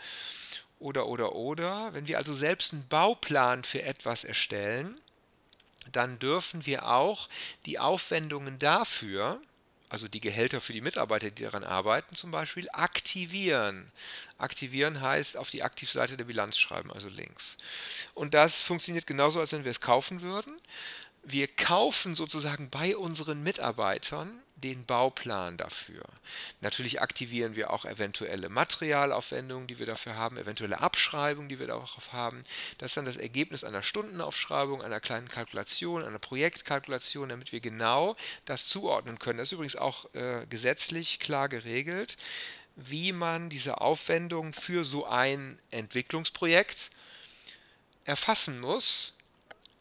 oder, 0.79 1.07
oder, 1.07 1.35
oder, 1.35 1.95
wenn 1.95 2.07
wir 2.07 2.19
also 2.19 2.35
selbst 2.35 2.73
einen 2.73 2.87
Bauplan 2.89 3.65
für 3.65 3.83
etwas 3.83 4.25
erstellen, 4.25 5.01
dann 5.91 6.19
dürfen 6.19 6.67
wir 6.67 6.87
auch 6.87 7.29
die 7.67 7.79
Aufwendungen 7.79 8.59
dafür, 8.59 9.41
also 9.93 10.09
die 10.09 10.23
Gehälter 10.23 10.63
für 10.63 10.73
die 10.73 10.81
Mitarbeiter, 10.81 11.31
die 11.31 11.43
daran 11.43 11.65
arbeiten 11.65 12.17
zum 12.17 12.31
Beispiel, 12.31 12.67
aktivieren. 12.73 13.93
Aktivieren 14.39 15.03
heißt 15.03 15.37
auf 15.37 15.51
die 15.51 15.63
Aktivseite 15.63 16.17
der 16.17 16.25
Bilanz 16.25 16.57
schreiben, 16.57 16.91
also 16.91 17.11
links. 17.11 17.59
Und 18.15 18.33
das 18.33 18.63
funktioniert 18.63 19.07
genauso, 19.07 19.39
als 19.39 19.53
wenn 19.53 19.65
wir 19.65 19.71
es 19.71 19.83
kaufen 19.83 20.23
würden. 20.23 20.57
Wir 21.25 21.47
kaufen 21.47 22.15
sozusagen 22.15 22.71
bei 22.71 22.97
unseren 22.97 23.43
Mitarbeitern 23.43 24.41
den 24.63 24.87
Bauplan 24.87 25.57
dafür. 25.59 26.03
Natürlich 26.61 27.03
aktivieren 27.03 27.57
wir 27.57 27.71
auch 27.71 27.85
eventuelle 27.85 28.49
Materialaufwendungen, 28.49 29.67
die 29.67 29.79
wir 29.79 29.87
dafür 29.87 30.17
haben, 30.17 30.39
eventuelle 30.39 30.81
Abschreibungen, 30.81 31.49
die 31.49 31.59
wir 31.59 31.67
darauf 31.67 32.13
haben. 32.13 32.43
Das 32.79 32.93
ist 32.93 32.97
dann 32.97 33.05
das 33.05 33.17
Ergebnis 33.17 33.65
einer 33.65 33.83
Stundenaufschreibung, 33.83 34.81
einer 34.81 35.01
kleinen 35.01 35.29
Kalkulation, 35.29 36.05
einer 36.05 36.19
Projektkalkulation, 36.19 37.29
damit 37.29 37.53
wir 37.53 37.61
genau 37.61 38.17
das 38.45 38.67
zuordnen 38.67 39.19
können. 39.19 39.39
Das 39.39 39.49
ist 39.49 39.53
übrigens 39.53 39.77
auch 39.77 40.13
äh, 40.15 40.47
gesetzlich 40.49 41.21
klar 41.21 41.49
geregelt, 41.49 42.17
wie 42.77 43.13
man 43.13 43.51
diese 43.51 43.81
Aufwendungen 43.81 44.55
für 44.55 44.85
so 44.85 45.07
ein 45.07 45.59
Entwicklungsprojekt 45.71 46.91
erfassen 48.05 48.61
muss. 48.61 49.15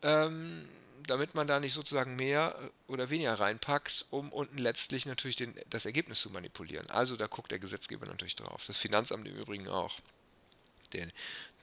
Ähm, 0.03 0.67
damit 1.07 1.35
man 1.35 1.47
da 1.47 1.59
nicht 1.59 1.73
sozusagen 1.73 2.15
mehr 2.15 2.55
äh, 2.59 2.91
oder 2.91 3.09
weniger 3.09 3.33
reinpackt, 3.33 4.05
um 4.09 4.31
unten 4.31 4.57
letztlich 4.57 5.05
natürlich 5.05 5.35
den, 5.35 5.55
das 5.69 5.85
Ergebnis 5.85 6.21
zu 6.21 6.29
manipulieren. 6.29 6.89
Also 6.89 7.15
da 7.17 7.27
guckt 7.27 7.51
der 7.51 7.59
Gesetzgeber 7.59 8.05
natürlich 8.05 8.35
drauf. 8.35 8.63
Das 8.67 8.77
Finanzamt 8.77 9.27
im 9.27 9.35
Übrigen 9.35 9.67
auch. 9.67 9.97
Der, 10.93 11.07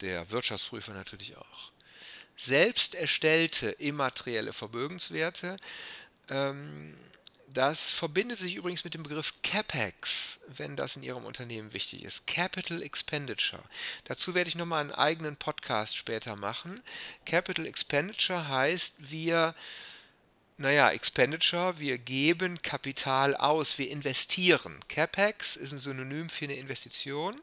der 0.00 0.30
Wirtschaftsprüfer 0.30 0.94
natürlich 0.94 1.36
auch. 1.36 1.72
Selbst 2.36 2.94
erstellte 2.94 3.70
immaterielle 3.70 4.52
Vermögenswerte 4.52 5.56
ähm, 6.30 6.94
das 7.52 7.90
verbindet 7.90 8.38
sich 8.38 8.56
übrigens 8.56 8.84
mit 8.84 8.94
dem 8.94 9.02
Begriff 9.02 9.32
CapEx, 9.42 10.40
wenn 10.48 10.76
das 10.76 10.96
in 10.96 11.02
Ihrem 11.02 11.24
Unternehmen 11.24 11.72
wichtig 11.72 12.04
ist. 12.04 12.26
Capital 12.26 12.82
Expenditure. 12.82 13.62
Dazu 14.04 14.34
werde 14.34 14.48
ich 14.48 14.56
nochmal 14.56 14.82
einen 14.82 14.92
eigenen 14.92 15.36
Podcast 15.36 15.96
später 15.96 16.36
machen. 16.36 16.82
Capital 17.24 17.66
Expenditure 17.66 18.48
heißt, 18.48 18.94
wir, 18.98 19.54
naja, 20.58 20.90
Expenditure, 20.90 21.78
wir 21.78 21.98
geben 21.98 22.60
Kapital 22.60 23.34
aus, 23.34 23.78
wir 23.78 23.90
investieren. 23.90 24.80
CapEx 24.88 25.56
ist 25.56 25.72
ein 25.72 25.80
Synonym 25.80 26.28
für 26.28 26.44
eine 26.44 26.56
Investition 26.56 27.40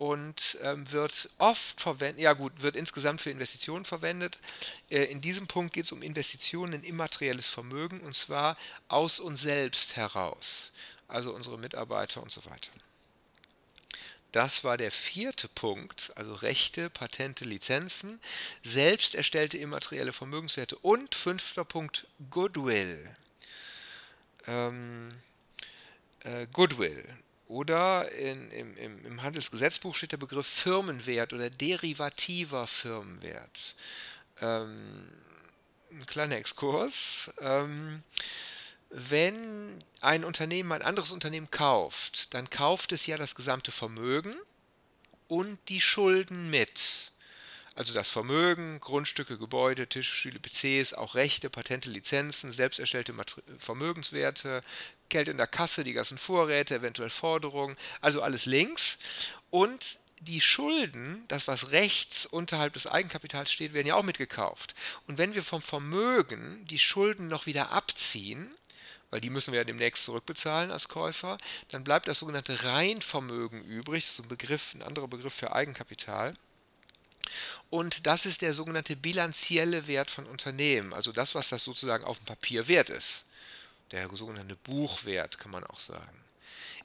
und 0.00 0.56
ähm, 0.62 0.90
wird 0.92 1.28
oft 1.36 1.78
verwendet, 1.78 2.22
ja 2.22 2.32
gut, 2.32 2.62
wird 2.62 2.74
insgesamt 2.74 3.20
für 3.20 3.30
Investitionen 3.30 3.84
verwendet. 3.84 4.38
Äh, 4.88 5.04
in 5.04 5.20
diesem 5.20 5.46
Punkt 5.46 5.74
geht 5.74 5.84
es 5.84 5.92
um 5.92 6.00
Investitionen 6.00 6.72
in 6.72 6.84
immaterielles 6.84 7.50
Vermögen 7.50 8.00
und 8.00 8.16
zwar 8.16 8.56
aus 8.88 9.20
uns 9.20 9.42
selbst 9.42 9.96
heraus, 9.96 10.72
also 11.06 11.34
unsere 11.34 11.58
Mitarbeiter 11.58 12.22
und 12.22 12.32
so 12.32 12.42
weiter. 12.46 12.70
Das 14.32 14.64
war 14.64 14.78
der 14.78 14.90
vierte 14.90 15.48
Punkt, 15.48 16.12
also 16.16 16.32
Rechte, 16.32 16.88
Patente, 16.88 17.44
Lizenzen, 17.44 18.20
selbst 18.64 19.14
erstellte 19.14 19.58
immaterielle 19.58 20.14
Vermögenswerte 20.14 20.78
und 20.78 21.14
fünfter 21.14 21.66
Punkt 21.66 22.06
Goodwill. 22.30 23.06
Ähm, 24.46 25.10
äh, 26.20 26.46
Goodwill. 26.50 27.04
Oder 27.50 28.12
in, 28.12 28.48
im, 28.52 29.04
im, 29.04 29.22
Handelsgesetzbuch 29.24 29.96
steht 29.96 30.12
der 30.12 30.18
Begriff 30.18 30.46
Firmenwert 30.46 31.32
oder 31.32 31.50
derivativer 31.50 32.68
Firmenwert. 32.68 33.74
Ähm, 34.40 35.10
ein 35.90 36.06
kleiner 36.06 36.36
Exkurs. 36.36 37.28
Ähm, 37.40 38.04
wenn 38.90 39.76
ein 40.00 40.24
Unternehmen 40.24 40.70
ein 40.70 40.82
anderes 40.82 41.10
Unternehmen 41.10 41.50
kauft, 41.50 42.32
dann 42.34 42.48
kauft 42.50 42.92
es 42.92 43.06
ja 43.06 43.16
das 43.16 43.34
gesamte 43.34 43.72
Vermögen 43.72 44.36
und 45.26 45.58
die 45.68 45.80
Schulden 45.80 46.50
mit. 46.50 47.10
Also 47.74 47.94
das 47.94 48.10
Vermögen, 48.10 48.78
Grundstücke, 48.78 49.38
Gebäude, 49.38 49.88
Tische, 49.88 50.14
Stühle, 50.14 50.38
PCs, 50.38 50.92
auch 50.92 51.16
Rechte, 51.16 51.50
Patente, 51.50 51.90
Lizenzen, 51.90 52.52
selbst 52.52 52.78
erstellte 52.78 53.12
Vermögenswerte, 53.58 54.62
Geld 55.10 55.28
in 55.28 55.36
der 55.36 55.46
Kasse, 55.46 55.84
die 55.84 55.92
ganzen 55.92 56.18
Vorräte, 56.18 56.76
eventuell 56.76 57.10
Forderungen, 57.10 57.76
also 58.00 58.22
alles 58.22 58.46
links. 58.46 58.98
Und 59.50 59.98
die 60.20 60.40
Schulden, 60.40 61.24
das 61.28 61.48
was 61.48 61.70
rechts 61.70 62.26
unterhalb 62.26 62.74
des 62.74 62.86
Eigenkapitals 62.86 63.50
steht, 63.50 63.72
werden 63.72 63.86
ja 63.86 63.94
auch 63.94 64.02
mitgekauft. 64.02 64.74
Und 65.06 65.18
wenn 65.18 65.34
wir 65.34 65.42
vom 65.42 65.62
Vermögen 65.62 66.66
die 66.66 66.78
Schulden 66.78 67.28
noch 67.28 67.46
wieder 67.46 67.70
abziehen, 67.70 68.50
weil 69.10 69.20
die 69.20 69.30
müssen 69.30 69.52
wir 69.52 69.60
ja 69.60 69.64
demnächst 69.64 70.04
zurückbezahlen 70.04 70.70
als 70.70 70.88
Käufer, 70.88 71.38
dann 71.70 71.84
bleibt 71.84 72.06
das 72.06 72.20
sogenannte 72.20 72.62
Reinvermögen 72.62 73.64
übrig, 73.64 74.04
das 74.04 74.14
ist 74.14 74.20
ein 74.20 74.28
Begriff, 74.28 74.74
ein 74.74 74.82
anderer 74.82 75.08
Begriff 75.08 75.34
für 75.34 75.52
Eigenkapital. 75.52 76.36
Und 77.70 78.06
das 78.06 78.26
ist 78.26 78.42
der 78.42 78.54
sogenannte 78.54 78.96
bilanzielle 78.96 79.86
Wert 79.86 80.10
von 80.10 80.26
Unternehmen, 80.26 80.92
also 80.92 81.12
das, 81.12 81.34
was 81.34 81.48
das 81.48 81.64
sozusagen 81.64 82.04
auf 82.04 82.18
dem 82.18 82.26
Papier 82.26 82.68
wert 82.68 82.90
ist 82.90 83.24
der 83.92 84.08
sogenannte 84.14 84.56
Buchwert, 84.56 85.38
kann 85.38 85.50
man 85.50 85.64
auch 85.64 85.80
sagen. 85.80 86.24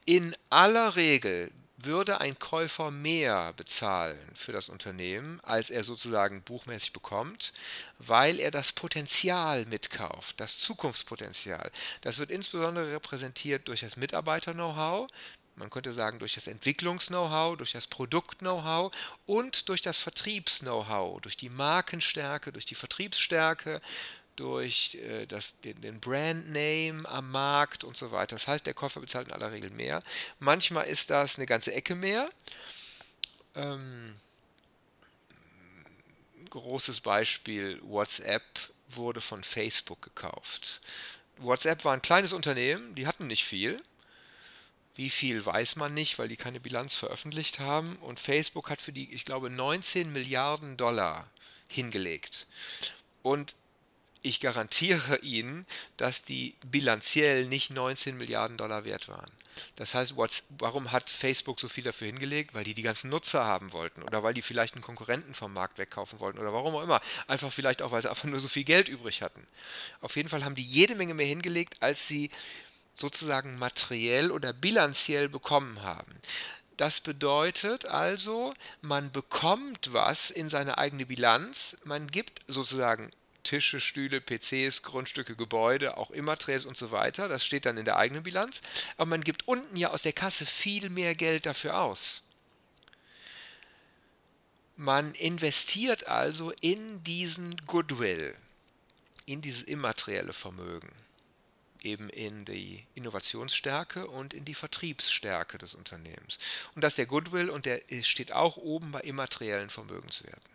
In 0.05 0.35
aller 0.49 0.95
Regel 0.95 1.51
würde 1.77 2.21
ein 2.21 2.39
Käufer 2.39 2.89
mehr 2.91 3.53
bezahlen 3.53 4.31
für 4.35 4.51
das 4.51 4.69
Unternehmen, 4.69 5.39
als 5.43 5.69
er 5.69 5.83
sozusagen 5.83 6.41
buchmäßig 6.41 6.93
bekommt, 6.93 7.53
weil 7.99 8.39
er 8.39 8.51
das 8.51 8.71
Potenzial 8.71 9.65
mitkauft, 9.65 10.39
das 10.39 10.57
Zukunftspotenzial. 10.57 11.71
Das 12.01 12.17
wird 12.17 12.31
insbesondere 12.31 12.93
repräsentiert 12.93 13.67
durch 13.67 13.81
das 13.81 13.97
Mitarbeiter-Know-how, 13.97 15.09
man 15.57 15.69
könnte 15.69 15.93
sagen 15.93 16.19
durch 16.19 16.33
das 16.33 16.47
Entwicklungs-Know-how, 16.47 17.55
durch 17.55 17.71
das 17.71 17.87
Produkt-Know-how 17.87 18.93
und 19.25 19.69
durch 19.69 19.81
das 19.81 19.97
Vertriebs-Know-how, 19.97 21.21
durch 21.21 21.37
die 21.37 21.49
Markenstärke, 21.49 22.51
durch 22.51 22.65
die 22.65 22.75
Vertriebsstärke, 22.75 23.81
durch 24.35 24.95
äh, 24.95 25.25
das, 25.25 25.59
den, 25.61 25.81
den 25.81 25.99
Brandname 25.99 27.07
am 27.07 27.31
Markt 27.31 27.83
und 27.83 27.97
so 27.97 28.11
weiter. 28.11 28.35
Das 28.35 28.47
heißt, 28.47 28.65
der 28.65 28.73
Käufer 28.73 29.01
bezahlt 29.01 29.27
in 29.27 29.33
aller 29.33 29.51
Regel 29.51 29.69
mehr. 29.69 30.03
Manchmal 30.39 30.87
ist 30.87 31.09
das 31.09 31.37
eine 31.37 31.45
ganze 31.45 31.73
Ecke 31.73 31.95
mehr. 31.95 32.29
Ähm, 33.55 34.15
großes 36.49 37.01
Beispiel, 37.01 37.79
WhatsApp 37.83 38.43
wurde 38.89 39.21
von 39.21 39.43
Facebook 39.43 40.01
gekauft. 40.01 40.81
WhatsApp 41.37 41.83
war 41.83 41.93
ein 41.93 42.01
kleines 42.01 42.33
Unternehmen, 42.33 42.95
die 42.95 43.07
hatten 43.07 43.27
nicht 43.27 43.45
viel. 43.45 43.81
Wie 44.95 45.09
viel 45.09 45.45
weiß 45.45 45.75
man 45.75 45.93
nicht, 45.93 46.17
weil 46.17 46.29
die 46.29 46.37
keine 46.37 46.61
Bilanz 46.61 46.95
veröffentlicht 46.95 47.59
haben. 47.59 47.97
Und 47.97 48.19
Facebook 48.19 48.69
hat 48.69 48.81
für 48.81 48.93
die, 48.93 49.13
ich 49.13 49.25
glaube, 49.25 49.49
19 49.49 50.13
Milliarden 50.13 50.77
Dollar 50.77 51.29
hingelegt. 51.67 52.47
Und 53.21 53.55
ich 54.25 54.39
garantiere 54.39 55.17
Ihnen, 55.19 55.65
dass 55.97 56.23
die 56.23 56.55
bilanziell 56.65 57.45
nicht 57.45 57.69
19 57.69 58.17
Milliarden 58.17 58.57
Dollar 58.57 58.83
wert 58.83 59.07
waren. 59.07 59.31
Das 59.75 59.93
heißt, 59.93 60.15
warum 60.59 60.91
hat 60.91 61.09
Facebook 61.09 61.59
so 61.59 61.69
viel 61.69 61.83
dafür 61.83 62.07
hingelegt? 62.07 62.53
Weil 62.53 62.63
die 62.63 62.73
die 62.73 62.81
ganzen 62.81 63.09
Nutzer 63.09 63.45
haben 63.45 63.71
wollten 63.71 64.03
oder 64.03 64.23
weil 64.23 64.33
die 64.33 64.41
vielleicht 64.41 64.73
einen 64.73 64.83
Konkurrenten 64.83 65.33
vom 65.33 65.53
Markt 65.53 65.77
wegkaufen 65.77 66.19
wollten 66.19 66.39
oder 66.39 66.51
warum 66.53 66.75
auch 66.75 66.83
immer. 66.83 67.01
Einfach 67.27 67.53
vielleicht 67.53 67.81
auch, 67.81 67.91
weil 67.91 68.01
sie 68.01 68.09
einfach 68.09 68.25
nur 68.25 68.39
so 68.39 68.47
viel 68.47 68.63
Geld 68.65 68.89
übrig 68.89 69.21
hatten. 69.21 69.47
Auf 70.01 70.15
jeden 70.17 70.29
Fall 70.29 70.43
haben 70.43 70.55
die 70.55 70.63
jede 70.63 70.95
Menge 70.95 71.13
mehr 71.13 71.25
hingelegt, 71.25 71.77
als 71.81 72.07
sie 72.07 72.31
sozusagen 72.93 73.57
materiell 73.57 74.31
oder 74.31 74.53
bilanziell 74.53 75.29
bekommen 75.29 75.83
haben. 75.83 76.13
Das 76.77 76.99
bedeutet 76.99 77.85
also, 77.85 78.53
man 78.81 79.11
bekommt 79.11 79.93
was 79.93 80.29
in 80.29 80.49
seine 80.49 80.77
eigene 80.77 81.05
Bilanz, 81.05 81.77
man 81.85 82.07
gibt 82.07 82.41
sozusagen 82.47 83.11
Tische, 83.45 83.79
Stühle, 83.79 84.19
PCs, 84.19 84.81
Grundstücke, 84.81 85.37
Gebäude, 85.37 85.95
auch 85.95 86.11
immaterielles 86.11 86.65
und 86.65 86.75
so 86.75 86.91
weiter. 86.91 87.29
Das 87.29 87.45
steht 87.45 87.65
dann 87.65 87.77
in 87.77 87.85
der 87.85 87.95
eigenen 87.95 88.23
Bilanz. 88.23 88.61
Aber 88.97 89.05
man 89.05 89.23
gibt 89.23 89.47
unten 89.47 89.77
ja 89.77 89.91
aus 89.91 90.01
der 90.01 90.11
Kasse 90.11 90.45
viel 90.45 90.89
mehr 90.89 91.15
Geld 91.15 91.45
dafür 91.45 91.79
aus. 91.79 92.21
Man 94.75 95.13
investiert 95.13 96.07
also 96.07 96.51
in 96.59 97.01
diesen 97.05 97.55
Goodwill, 97.65 98.35
in 99.25 99.41
dieses 99.41 99.61
immaterielle 99.61 100.33
Vermögen, 100.33 100.91
eben 101.81 102.09
in 102.09 102.43
die 102.43 102.85
Innovationsstärke 102.93 104.07
und 104.07 104.33
in 104.33 104.43
die 104.43 104.53
Vertriebsstärke 104.53 105.57
des 105.57 105.75
Unternehmens. 105.75 106.39
Und 106.75 106.83
das 106.83 106.91
ist 106.91 106.97
der 106.97 107.05
Goodwill 107.05 107.49
und 107.49 107.65
der 107.65 107.81
steht 108.01 108.33
auch 108.33 108.57
oben 108.57 108.91
bei 108.91 108.99
immateriellen 108.99 109.69
Vermögenswerten. 109.69 110.54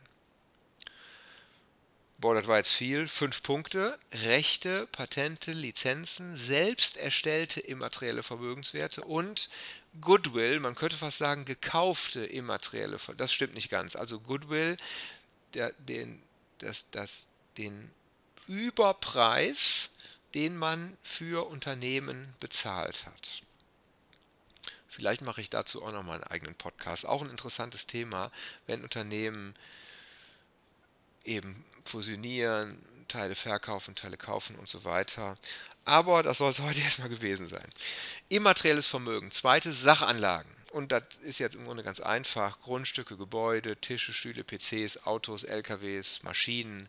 Boah, 2.21 2.35
das 2.35 2.47
war 2.47 2.59
jetzt 2.59 2.71
viel. 2.71 3.09
Fünf 3.09 3.43
Punkte. 3.43 3.99
Rechte, 4.13 4.87
Patente, 4.89 5.53
Lizenzen, 5.53 6.37
selbst 6.37 6.99
erstellte 6.99 7.61
immaterielle 7.61 8.23
Vermögenswerte 8.23 9.03
und 9.03 9.49
Goodwill, 10.03 10.61
man 10.61 10.75
könnte 10.75 10.99
fast 10.99 11.17
sagen 11.17 11.47
gekaufte 11.47 12.25
immaterielle 12.25 12.99
Vermögenswerte. 12.99 13.17
Das 13.17 13.33
stimmt 13.33 13.55
nicht 13.55 13.71
ganz. 13.71 13.97
Also 13.97 14.21
Goodwill, 14.21 14.77
der, 15.55 15.73
den, 15.79 16.23
das, 16.59 16.85
das, 16.91 17.25
den 17.57 17.91
Überpreis, 18.47 19.91
den 20.35 20.59
man 20.59 20.99
für 21.03 21.49
Unternehmen 21.49 22.35
bezahlt 22.39 23.07
hat. 23.07 23.41
Vielleicht 24.89 25.23
mache 25.23 25.41
ich 25.41 25.49
dazu 25.49 25.83
auch 25.83 25.93
nochmal 25.93 26.17
einen 26.17 26.25
eigenen 26.25 26.55
Podcast. 26.55 27.07
Auch 27.07 27.23
ein 27.23 27.31
interessantes 27.31 27.87
Thema, 27.87 28.31
wenn 28.67 28.83
Unternehmen 28.83 29.55
eben 31.25 31.65
fusionieren, 31.91 32.81
Teile 33.09 33.35
verkaufen, 33.35 33.95
Teile 33.95 34.17
kaufen 34.17 34.57
und 34.57 34.69
so 34.69 34.85
weiter. 34.85 35.37
Aber 35.85 36.23
das 36.23 36.39
soll 36.39 36.51
es 36.51 36.61
heute 36.61 36.81
erstmal 36.81 37.09
gewesen 37.09 37.49
sein. 37.49 37.69
Immaterielles 38.29 38.87
Vermögen. 38.87 39.31
Zweites 39.31 39.83
Sachanlagen. 39.83 40.51
Und 40.73 40.93
das 40.93 41.03
ist 41.23 41.41
jetzt 41.41 41.57
im 41.57 41.65
Grunde 41.65 41.83
ganz 41.83 41.99
einfach. 41.99 42.61
Grundstücke, 42.61 43.17
Gebäude, 43.17 43.77
Tische, 43.77 44.13
Stühle, 44.13 44.45
PCs, 44.45 45.05
Autos, 45.05 45.43
LKWs, 45.43 46.23
Maschinen, 46.23 46.89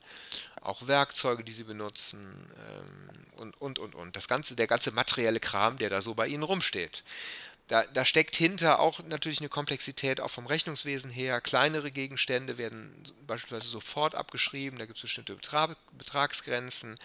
auch 0.62 0.86
Werkzeuge, 0.86 1.43
die 1.43 1.54
sie 1.54 1.64
benutzen 1.64 2.52
ähm, 2.60 3.10
und, 3.38 3.60
und, 3.60 3.80
und, 3.80 3.95
und. 3.95 4.16
Das 4.16 4.28
ganze, 4.28 4.56
der 4.56 4.68
ganze 4.68 4.91
materielle 4.91 5.39
Kram, 5.39 5.80
der 5.80 5.89
da 5.89 6.04
so 6.04 6.14
bei 6.14 6.28
ihnen 6.28 6.43
rumsteht. 6.43 7.04
Da, 7.72 7.86
da, 7.86 8.04
steckt 8.04 8.36
hinter 8.36 8.82
auch 8.82 9.02
natürlich 9.02 9.40
eine 9.40 9.48
Komplexität 9.48 10.20
auch 10.20 10.30
vom 10.30 10.46
Rechnungswesen 10.46 11.10
her. 11.10 11.40
Kleinere 11.40 11.90
Gegenstände 11.90 12.58
werden 12.58 12.94
beispielsweise 13.26 13.70
sofort 13.70 14.14
abgeschrieben, 14.14 14.78
da 14.78 14.86
gibt 14.86 14.98
es 14.98 15.04
bestimmte 15.04 15.36
Betrag, 15.36 15.78
Betragsgrenzen. 15.98 16.98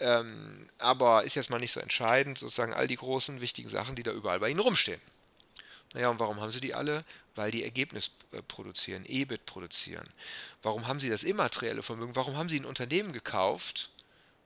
Ähm, 0.00 0.68
aber 0.78 1.22
ist 1.22 1.36
jetzt 1.36 1.48
mal 1.48 1.60
nicht 1.60 1.70
so 1.70 1.78
entscheidend, 1.78 2.38
sozusagen 2.38 2.74
all 2.74 2.88
die 2.88 2.96
großen, 2.96 3.40
wichtigen 3.40 3.68
Sachen, 3.68 3.94
die 3.94 4.02
da 4.02 4.10
überall 4.10 4.40
bei 4.40 4.48
Ihnen 4.48 4.58
rumstehen. 4.58 5.00
Naja, 5.92 6.08
und 6.08 6.18
warum 6.18 6.40
haben 6.40 6.50
Sie 6.50 6.60
die 6.60 6.74
alle? 6.74 7.04
Weil 7.36 7.52
die 7.52 7.62
Ergebnis 7.62 8.10
äh, 8.32 8.42
produzieren, 8.42 9.04
EBIT 9.06 9.46
produzieren. 9.46 10.08
Warum 10.64 10.88
haben 10.88 10.98
Sie 10.98 11.08
das 11.08 11.22
immaterielle 11.22 11.84
Vermögen? 11.84 12.16
Warum 12.16 12.36
haben 12.36 12.48
Sie 12.48 12.58
ein 12.58 12.66
Unternehmen 12.66 13.12
gekauft? 13.12 13.90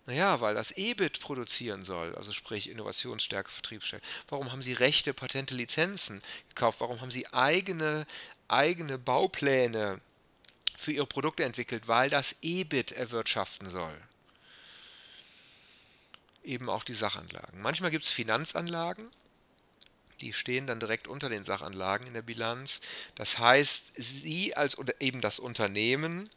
Naja, 0.08 0.40
weil 0.40 0.54
das 0.54 0.70
EBIT 0.70 1.20
produzieren 1.20 1.84
soll, 1.84 2.14
also 2.14 2.32
sprich 2.32 2.70
Innovationsstärke, 2.70 3.50
Vertriebsstärke. 3.50 4.06
Warum 4.28 4.52
haben 4.52 4.62
Sie 4.62 4.72
Rechte, 4.72 5.12
Patente, 5.12 5.54
Lizenzen 5.54 6.22
gekauft? 6.48 6.80
Warum 6.80 7.02
haben 7.02 7.10
Sie 7.10 7.26
eigene, 7.26 8.06
eigene 8.48 8.96
Baupläne 8.96 10.00
für 10.78 10.92
Ihre 10.92 11.06
Produkte 11.06 11.44
entwickelt? 11.44 11.88
Weil 11.88 12.08
das 12.08 12.34
EBIT 12.40 12.92
erwirtschaften 12.92 13.68
soll. 13.68 13.94
Eben 16.42 16.70
auch 16.70 16.84
die 16.84 16.94
Sachanlagen. 16.94 17.60
Manchmal 17.60 17.90
gibt 17.90 18.06
es 18.06 18.10
Finanzanlagen, 18.10 19.10
die 20.22 20.32
stehen 20.32 20.66
dann 20.66 20.80
direkt 20.80 21.06
unter 21.06 21.28
den 21.28 21.44
Sachanlagen 21.44 22.06
in 22.06 22.14
der 22.14 22.22
Bilanz. 22.22 22.80
Das 23.14 23.38
heißt, 23.38 23.92
Sie 23.96 24.56
als 24.56 24.78
eben 25.00 25.20
das 25.20 25.38
Unternehmen 25.38 26.30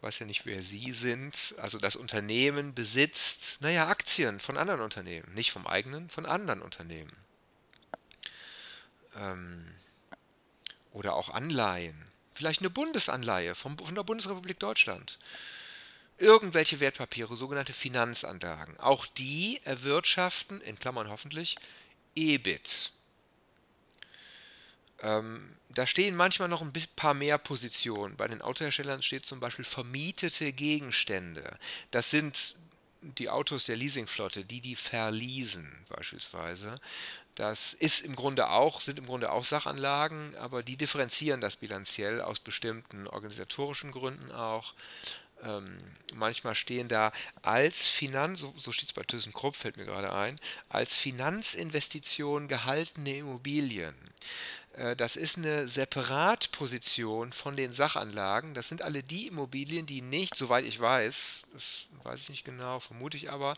weiß 0.00 0.20
ja 0.20 0.26
nicht, 0.26 0.46
wer 0.46 0.62
Sie 0.62 0.92
sind. 0.92 1.54
Also 1.58 1.78
das 1.78 1.96
Unternehmen 1.96 2.74
besitzt, 2.74 3.56
naja, 3.60 3.88
Aktien 3.88 4.40
von 4.40 4.56
anderen 4.56 4.80
Unternehmen. 4.80 5.32
Nicht 5.34 5.52
vom 5.52 5.66
eigenen, 5.66 6.08
von 6.08 6.26
anderen 6.26 6.62
Unternehmen. 6.62 7.12
Ähm, 9.16 9.74
oder 10.92 11.14
auch 11.14 11.28
Anleihen. 11.30 12.06
Vielleicht 12.34 12.60
eine 12.60 12.70
Bundesanleihe 12.70 13.54
vom, 13.54 13.76
von 13.76 13.94
der 13.94 14.04
Bundesrepublik 14.04 14.60
Deutschland. 14.60 15.18
Irgendwelche 16.18 16.80
Wertpapiere, 16.80 17.36
sogenannte 17.36 17.72
Finanzanlagen. 17.72 18.78
Auch 18.78 19.06
die 19.06 19.60
erwirtschaften, 19.64 20.60
in 20.60 20.78
Klammern 20.78 21.08
hoffentlich, 21.08 21.56
EBIT. 22.14 22.92
Ähm, 25.00 25.54
da 25.68 25.86
stehen 25.86 26.16
manchmal 26.16 26.48
noch 26.48 26.62
ein 26.62 26.72
paar 26.96 27.14
mehr 27.14 27.38
Positionen. 27.38 28.16
Bei 28.16 28.26
den 28.26 28.42
Autoherstellern 28.42 29.02
steht 29.02 29.26
zum 29.26 29.40
Beispiel 29.40 29.64
vermietete 29.64 30.52
Gegenstände. 30.52 31.58
Das 31.90 32.10
sind 32.10 32.56
die 33.00 33.30
Autos 33.30 33.64
der 33.64 33.76
Leasingflotte, 33.76 34.44
die 34.44 34.60
die 34.60 34.76
verleasen 34.76 35.72
beispielsweise. 35.88 36.80
Das 37.36 37.74
ist 37.74 38.00
im 38.00 38.16
Grunde 38.16 38.50
auch, 38.50 38.80
sind 38.80 38.98
im 38.98 39.06
Grunde 39.06 39.30
auch 39.30 39.44
Sachanlagen, 39.44 40.34
aber 40.36 40.64
die 40.64 40.76
differenzieren 40.76 41.40
das 41.40 41.54
bilanziell 41.54 42.20
aus 42.20 42.40
bestimmten 42.40 43.06
organisatorischen 43.06 43.92
Gründen 43.92 44.32
auch. 44.32 44.74
Ähm, 45.44 45.80
manchmal 46.14 46.56
stehen 46.56 46.88
da 46.88 47.12
als 47.42 47.86
Finanz, 47.86 48.40
so, 48.40 48.52
so 48.56 48.72
steht 48.72 48.88
es 48.88 48.92
bei 48.92 49.04
ThyssenKrupp, 49.04 49.54
fällt 49.54 49.76
mir 49.76 49.84
gerade 49.84 50.12
ein, 50.12 50.40
als 50.68 50.94
Finanzinvestition 50.94 52.48
gehaltene 52.48 53.18
Immobilien. 53.18 53.94
Äh, 54.78 54.96
das 54.96 55.16
ist 55.16 55.36
eine 55.36 55.68
Separatposition 55.68 57.32
von 57.32 57.56
den 57.56 57.72
Sachanlagen. 57.72 58.54
Das 58.54 58.68
sind 58.68 58.82
alle 58.82 59.02
die 59.02 59.26
Immobilien, 59.26 59.86
die 59.86 60.00
nicht, 60.00 60.34
soweit 60.36 60.64
ich 60.64 60.80
weiß, 60.80 61.42
das 61.52 61.86
weiß 62.04 62.20
ich 62.22 62.28
nicht 62.30 62.44
genau, 62.44 62.80
vermute 62.80 63.16
ich 63.16 63.30
aber, 63.30 63.56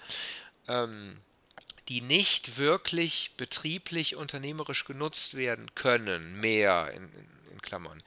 ähm, 0.66 1.18
die 1.88 2.00
nicht 2.00 2.56
wirklich 2.56 3.32
betrieblich, 3.36 4.16
unternehmerisch 4.16 4.84
genutzt 4.84 5.34
werden 5.34 5.74
können, 5.74 6.40
mehr 6.40 6.92
in, 6.94 7.04
in, 7.12 7.52
in 7.52 7.62
Klammern. 7.62 8.02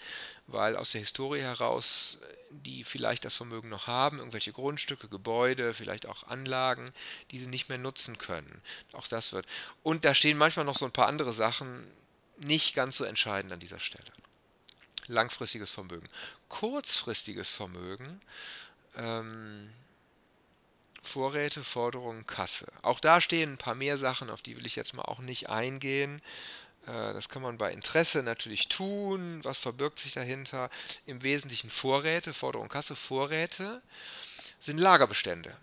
Weil 0.48 0.76
aus 0.76 0.92
der 0.92 1.02
Historie 1.02 1.42
heraus 1.42 2.18
die 2.62 2.84
vielleicht 2.84 3.26
das 3.26 3.36
Vermögen 3.36 3.70
noch 3.70 3.88
haben, 3.88 4.20
irgendwelche 4.20 4.52
Grundstücke, 4.52 5.08
Gebäude, 5.08 5.74
vielleicht 5.74 6.06
auch 6.06 6.24
Anlagen, 6.28 6.94
die 7.32 7.40
sie 7.40 7.48
nicht 7.48 7.68
mehr 7.68 7.80
nutzen 7.80 8.20
können. 8.20 8.62
Auch 8.92 9.08
das 9.08 9.34
wird. 9.34 9.48
Und 9.82 10.06
da 10.06 10.14
stehen 10.14 10.38
manchmal 10.38 10.66
noch 10.66 10.78
so 10.78 10.86
ein 10.86 10.92
paar 10.92 11.08
andere 11.08 11.34
Sachen, 11.34 11.84
nicht 12.44 12.76
ganz 12.76 12.98
so 12.98 13.04
entscheidend 13.04 13.54
an 13.54 13.60
dieser 13.60 13.80
Stelle. 13.80 14.12
Langfristiges 15.08 15.72
Vermögen. 15.72 16.08
Kurzfristiges 16.50 17.50
Vermögen. 17.50 18.22
Ähm, 18.96 19.70
Vorräte, 21.02 21.64
Forderungen, 21.64 22.26
Kasse. 22.26 22.68
Auch 22.82 23.00
da 23.02 23.20
stehen 23.20 23.54
ein 23.54 23.58
paar 23.58 23.76
mehr 23.76 23.98
Sachen, 23.98 24.30
auf 24.30 24.42
die 24.42 24.56
will 24.56 24.66
ich 24.66 24.78
jetzt 24.78 24.94
mal 24.94 25.04
auch 25.04 25.20
nicht 25.20 25.50
eingehen. 25.50 26.22
Äh, 26.86 27.14
das 27.14 27.28
kann 27.28 27.42
man 27.42 27.58
bei 27.58 27.72
Interesse 27.72 28.24
natürlich 28.24 28.70
tun. 28.70 29.42
Was 29.44 29.58
verbirgt 29.58 30.00
sich 30.00 30.14
dahinter? 30.14 30.70
Im 31.06 31.22
Wesentlichen 31.22 31.70
Vorräte, 31.70 32.34
Forderung, 32.34 32.70
Kasse, 32.70 32.96
Vorräte 32.96 33.82
sind 34.62 34.78
Lagerbestände. 34.78 35.56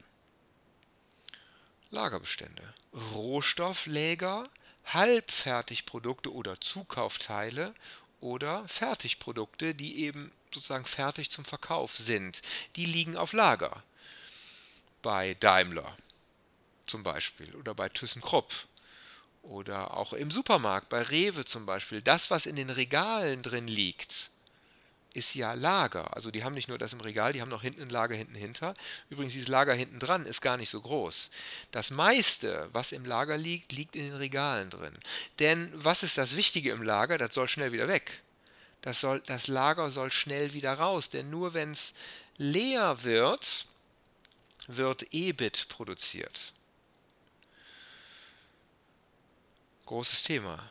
Lagerbestände. 1.90 2.74
Rohstoffläger 2.92 4.48
Halbfertigprodukte 4.94 6.32
oder 6.32 6.60
Zukaufteile 6.60 7.74
oder 8.20 8.66
Fertigprodukte, 8.68 9.74
die 9.74 10.00
eben 10.00 10.32
sozusagen 10.52 10.84
fertig 10.84 11.30
zum 11.30 11.44
Verkauf 11.44 11.96
sind. 11.96 12.42
Die 12.76 12.84
liegen 12.84 13.16
auf 13.16 13.32
Lager. 13.32 13.82
Bei 15.02 15.34
Daimler 15.34 15.96
zum 16.86 17.02
Beispiel 17.02 17.54
oder 17.54 17.74
bei 17.74 17.88
ThyssenKrupp 17.88 18.52
oder 19.42 19.96
auch 19.96 20.12
im 20.12 20.30
Supermarkt, 20.30 20.88
bei 20.88 21.02
Rewe 21.02 21.44
zum 21.44 21.64
Beispiel. 21.64 22.02
Das, 22.02 22.30
was 22.30 22.46
in 22.46 22.56
den 22.56 22.70
Regalen 22.70 23.42
drin 23.42 23.68
liegt, 23.68 24.30
ist 25.14 25.34
ja 25.34 25.54
Lager. 25.54 26.14
Also 26.14 26.30
die 26.30 26.44
haben 26.44 26.54
nicht 26.54 26.68
nur 26.68 26.78
das 26.78 26.92
im 26.92 27.00
Regal, 27.00 27.32
die 27.32 27.40
haben 27.40 27.48
noch 27.48 27.62
hinten 27.62 27.82
ein 27.82 27.90
Lager 27.90 28.14
hinten 28.14 28.34
hinter. 28.34 28.74
Übrigens, 29.08 29.32
dieses 29.32 29.48
Lager 29.48 29.74
hinten 29.74 29.98
dran 29.98 30.26
ist 30.26 30.40
gar 30.40 30.56
nicht 30.56 30.70
so 30.70 30.80
groß. 30.80 31.30
Das 31.72 31.90
meiste, 31.90 32.68
was 32.72 32.92
im 32.92 33.04
Lager 33.04 33.36
liegt, 33.36 33.72
liegt 33.72 33.96
in 33.96 34.04
den 34.04 34.16
Regalen 34.16 34.70
drin. 34.70 34.96
Denn 35.38 35.70
was 35.74 36.02
ist 36.02 36.18
das 36.18 36.36
Wichtige 36.36 36.70
im 36.70 36.82
Lager? 36.82 37.18
Das 37.18 37.34
soll 37.34 37.48
schnell 37.48 37.72
wieder 37.72 37.88
weg. 37.88 38.22
Das, 38.82 39.00
soll, 39.00 39.20
das 39.26 39.48
Lager 39.48 39.90
soll 39.90 40.12
schnell 40.12 40.52
wieder 40.52 40.74
raus. 40.74 41.10
Denn 41.10 41.28
nur 41.28 41.54
wenn 41.54 41.72
es 41.72 41.92
leer 42.36 43.02
wird, 43.02 43.66
wird 44.68 45.12
EBIT 45.12 45.66
produziert. 45.68 46.52
Großes 49.86 50.22
Thema 50.22 50.70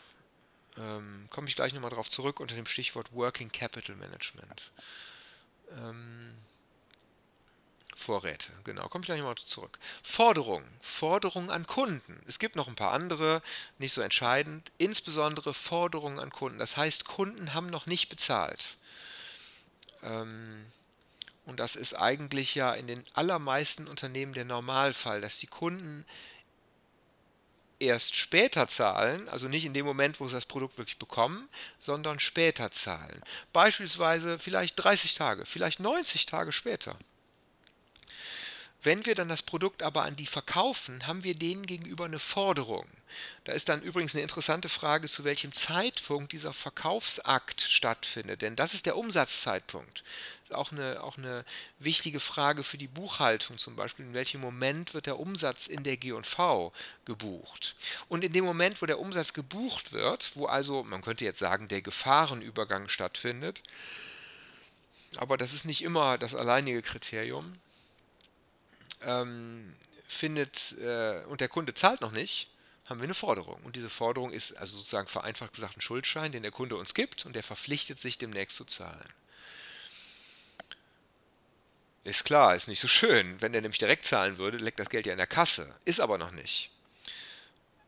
ähm, 0.79 1.27
komme 1.29 1.47
ich 1.47 1.55
gleich 1.55 1.73
nochmal 1.73 1.89
darauf 1.89 2.09
zurück 2.09 2.39
unter 2.39 2.55
dem 2.55 2.65
Stichwort 2.65 3.11
Working 3.13 3.51
Capital 3.51 3.95
Management. 3.95 4.71
Ähm, 5.71 6.35
Vorräte, 7.95 8.51
genau, 8.63 8.87
komme 8.87 9.03
ich 9.03 9.07
gleich 9.07 9.19
nochmal 9.19 9.35
zurück. 9.35 9.77
Forderungen, 10.01 10.65
Forderungen 10.81 11.49
an 11.49 11.67
Kunden. 11.67 12.21
Es 12.27 12.39
gibt 12.39 12.55
noch 12.55 12.69
ein 12.69 12.75
paar 12.75 12.91
andere, 12.91 13.41
nicht 13.77 13.93
so 13.93 14.01
entscheidend, 14.01 14.71
insbesondere 14.77 15.53
Forderungen 15.53 16.19
an 16.19 16.31
Kunden. 16.31 16.59
Das 16.59 16.77
heißt, 16.77 17.03
Kunden 17.03 17.53
haben 17.53 17.69
noch 17.69 17.85
nicht 17.87 18.07
bezahlt. 18.07 18.77
Ähm, 20.01 20.65
und 21.45 21.59
das 21.59 21.75
ist 21.75 21.93
eigentlich 21.93 22.55
ja 22.55 22.73
in 22.73 22.87
den 22.87 23.03
allermeisten 23.13 23.87
Unternehmen 23.87 24.33
der 24.33 24.45
Normalfall, 24.45 25.19
dass 25.19 25.39
die 25.39 25.47
Kunden 25.47 26.05
erst 27.79 28.15
später 28.15 28.67
zahlen, 28.67 29.27
also 29.29 29.47
nicht 29.47 29.65
in 29.65 29.73
dem 29.73 29.85
Moment, 29.85 30.19
wo 30.19 30.27
sie 30.27 30.35
das 30.35 30.45
Produkt 30.45 30.77
wirklich 30.77 30.97
bekommen, 30.97 31.47
sondern 31.79 32.19
später 32.19 32.71
zahlen. 32.71 33.21
Beispielsweise 33.53 34.37
vielleicht 34.37 34.75
30 34.77 35.15
Tage, 35.15 35.45
vielleicht 35.45 35.79
90 35.79 36.25
Tage 36.25 36.51
später. 36.51 36.97
Wenn 38.81 39.05
wir 39.05 39.15
dann 39.15 39.27
das 39.27 39.41
Produkt 39.41 39.83
aber 39.83 40.03
an 40.03 40.15
die 40.15 40.25
verkaufen, 40.25 41.05
haben 41.05 41.25
wir 41.25 41.35
denen 41.35 41.65
gegenüber 41.65 42.05
eine 42.05 42.19
Forderung. 42.19 42.87
Da 43.43 43.51
ist 43.51 43.67
dann 43.67 43.81
übrigens 43.81 44.13
eine 44.13 44.21
interessante 44.21 44.69
Frage, 44.69 45.09
zu 45.09 45.25
welchem 45.25 45.53
Zeitpunkt 45.53 46.31
dieser 46.31 46.53
Verkaufsakt 46.53 47.61
stattfindet, 47.61 48.41
denn 48.41 48.55
das 48.55 48.73
ist 48.73 48.85
der 48.85 48.95
Umsatzzeitpunkt. 48.95 50.03
Auch 50.51 50.71
eine, 50.71 51.03
auch 51.03 51.17
eine 51.17 51.45
wichtige 51.77 52.19
Frage 52.19 52.63
für 52.63 52.77
die 52.77 52.87
Buchhaltung 52.87 53.57
zum 53.57 53.75
Beispiel, 53.75 54.05
in 54.05 54.13
welchem 54.13 54.41
Moment 54.41 54.93
wird 54.93 55.05
der 55.05 55.19
Umsatz 55.19 55.67
in 55.67 55.83
der 55.83 55.97
G&V 55.97 56.73
gebucht. 57.05 57.75
Und 58.07 58.23
in 58.23 58.33
dem 58.33 58.45
Moment, 58.45 58.81
wo 58.81 58.85
der 58.85 58.99
Umsatz 58.99 59.33
gebucht 59.33 59.91
wird, 59.91 60.31
wo 60.35 60.45
also, 60.45 60.83
man 60.83 61.01
könnte 61.01 61.25
jetzt 61.25 61.39
sagen, 61.39 61.67
der 61.67 61.81
Gefahrenübergang 61.81 62.89
stattfindet, 62.89 63.61
aber 65.17 65.37
das 65.37 65.53
ist 65.53 65.65
nicht 65.65 65.83
immer 65.83 66.17
das 66.17 66.35
alleinige 66.35 66.81
Kriterium, 66.81 67.53
ähm, 69.01 69.75
findet 70.07 70.77
äh, 70.79 71.23
und 71.25 71.41
der 71.41 71.49
Kunde 71.49 71.73
zahlt 71.73 72.01
noch 72.01 72.11
nicht, 72.11 72.49
haben 72.85 72.99
wir 72.99 73.05
eine 73.05 73.13
Forderung. 73.13 73.61
Und 73.63 73.75
diese 73.75 73.89
Forderung 73.89 74.31
ist 74.31 74.57
also 74.57 74.77
sozusagen 74.77 75.07
vereinfacht 75.07 75.53
gesagt 75.53 75.77
ein 75.77 75.81
Schuldschein, 75.81 76.31
den 76.31 76.41
der 76.41 76.51
Kunde 76.51 76.75
uns 76.75 76.93
gibt 76.93 77.25
und 77.25 77.35
der 77.35 77.43
verpflichtet 77.43 77.99
sich 77.99 78.17
demnächst 78.17 78.57
zu 78.57 78.65
zahlen. 78.65 79.07
Ist 82.09 82.25
klar, 82.25 82.55
ist 82.55 82.67
nicht 82.67 82.79
so 82.79 82.87
schön. 82.87 83.39
Wenn 83.39 83.51
der 83.51 83.61
nämlich 83.61 83.77
direkt 83.77 84.03
zahlen 84.03 84.39
würde, 84.39 84.57
leckt 84.57 84.79
das 84.79 84.89
Geld 84.89 85.05
ja 85.05 85.11
in 85.11 85.19
der 85.19 85.27
Kasse. 85.27 85.75
Ist 85.85 85.99
aber 85.99 86.17
noch 86.17 86.31
nicht. 86.31 86.71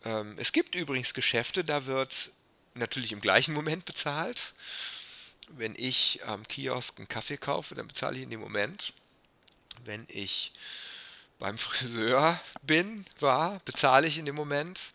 Ähm, 0.06 0.36
es 0.38 0.52
gibt 0.52 0.76
übrigens 0.76 1.16
Geschäfte, 1.16 1.64
da 1.64 1.88
wird 1.88 2.30
natürlich 2.76 3.14
im 3.14 3.20
gleichen 3.20 3.52
Moment 3.52 3.86
bezahlt. 3.86 4.54
Wenn 5.50 5.74
ich 5.76 6.20
am 6.24 6.48
Kiosk 6.48 7.00
einen 7.00 7.08
Kaffee 7.08 7.38
kaufe, 7.38 7.74
dann 7.74 7.88
bezahle 7.88 8.16
ich 8.16 8.22
in 8.22 8.30
dem 8.30 8.42
Moment. 8.42 8.94
Wenn 9.86 10.06
ich 10.08 10.52
beim 11.40 11.58
Friseur 11.58 12.40
bin, 12.62 13.06
war, 13.20 13.60
bezahle 13.66 14.06
ich 14.06 14.20
in 14.20 14.26
dem 14.26 14.36
Moment. 14.36 14.94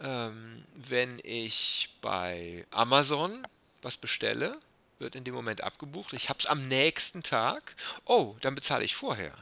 Ähm, 0.00 0.64
wenn 0.74 1.20
ich 1.22 1.90
bei 2.00 2.66
Amazon 2.70 3.46
was 3.82 3.98
bestelle, 3.98 4.58
wird 5.00 5.14
in 5.14 5.24
dem 5.24 5.34
Moment 5.34 5.62
abgebucht. 5.62 6.12
Ich 6.12 6.28
habe 6.28 6.38
es 6.38 6.46
am 6.46 6.68
nächsten 6.68 7.22
Tag. 7.22 7.74
Oh, 8.04 8.36
dann 8.40 8.54
bezahle 8.54 8.84
ich 8.84 8.94
vorher. 8.94 9.34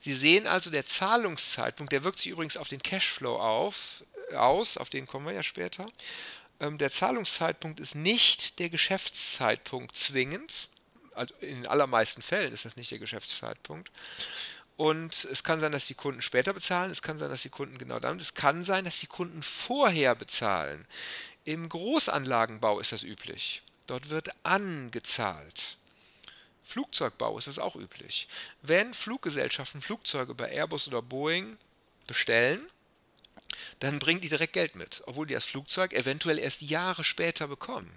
Sie 0.00 0.14
sehen 0.14 0.46
also, 0.46 0.70
der 0.70 0.86
Zahlungszeitpunkt, 0.86 1.92
der 1.92 2.04
wirkt 2.04 2.18
sich 2.18 2.32
übrigens 2.32 2.56
auf 2.56 2.68
den 2.68 2.82
Cashflow 2.82 3.38
auf, 3.38 4.04
aus, 4.34 4.76
auf 4.76 4.90
den 4.90 5.06
kommen 5.06 5.26
wir 5.26 5.32
ja 5.32 5.42
später. 5.42 5.86
Ähm, 6.60 6.78
der 6.78 6.92
Zahlungszeitpunkt 6.92 7.80
ist 7.80 7.94
nicht 7.94 8.58
der 8.58 8.68
Geschäftszeitpunkt 8.70 9.96
zwingend. 9.96 10.68
Also 11.14 11.34
in 11.40 11.62
den 11.62 11.66
allermeisten 11.66 12.22
Fällen 12.22 12.52
ist 12.52 12.64
das 12.64 12.76
nicht 12.76 12.90
der 12.90 12.98
Geschäftszeitpunkt. 12.98 13.90
Und 14.76 15.24
es 15.30 15.44
kann 15.44 15.60
sein, 15.60 15.72
dass 15.72 15.86
die 15.86 15.94
Kunden 15.94 16.20
später 16.20 16.52
bezahlen, 16.52 16.90
es 16.90 17.00
kann 17.00 17.16
sein, 17.16 17.30
dass 17.30 17.42
die 17.42 17.48
Kunden 17.48 17.78
genau 17.78 18.00
dann, 18.00 18.18
es 18.18 18.34
kann 18.34 18.64
sein, 18.64 18.84
dass 18.84 18.98
die 18.98 19.06
Kunden 19.06 19.42
vorher 19.42 20.16
bezahlen. 20.16 20.86
Im 21.44 21.68
Großanlagenbau 21.68 22.80
ist 22.80 22.90
das 22.90 23.04
üblich. 23.04 23.62
Dort 23.86 24.08
wird 24.08 24.30
angezahlt. 24.42 25.76
Flugzeugbau 26.64 27.36
ist 27.38 27.46
das 27.46 27.58
auch 27.58 27.76
üblich. 27.76 28.28
Wenn 28.62 28.94
Fluggesellschaften 28.94 29.82
Flugzeuge 29.82 30.34
bei 30.34 30.50
Airbus 30.50 30.88
oder 30.88 31.02
Boeing 31.02 31.58
bestellen, 32.06 32.66
dann 33.80 33.98
bringen 33.98 34.20
die 34.20 34.28
direkt 34.28 34.54
Geld 34.54 34.74
mit, 34.74 35.02
obwohl 35.06 35.26
die 35.26 35.34
das 35.34 35.44
Flugzeug 35.44 35.92
eventuell 35.92 36.38
erst 36.38 36.62
Jahre 36.62 37.04
später 37.04 37.48
bekommen. 37.48 37.92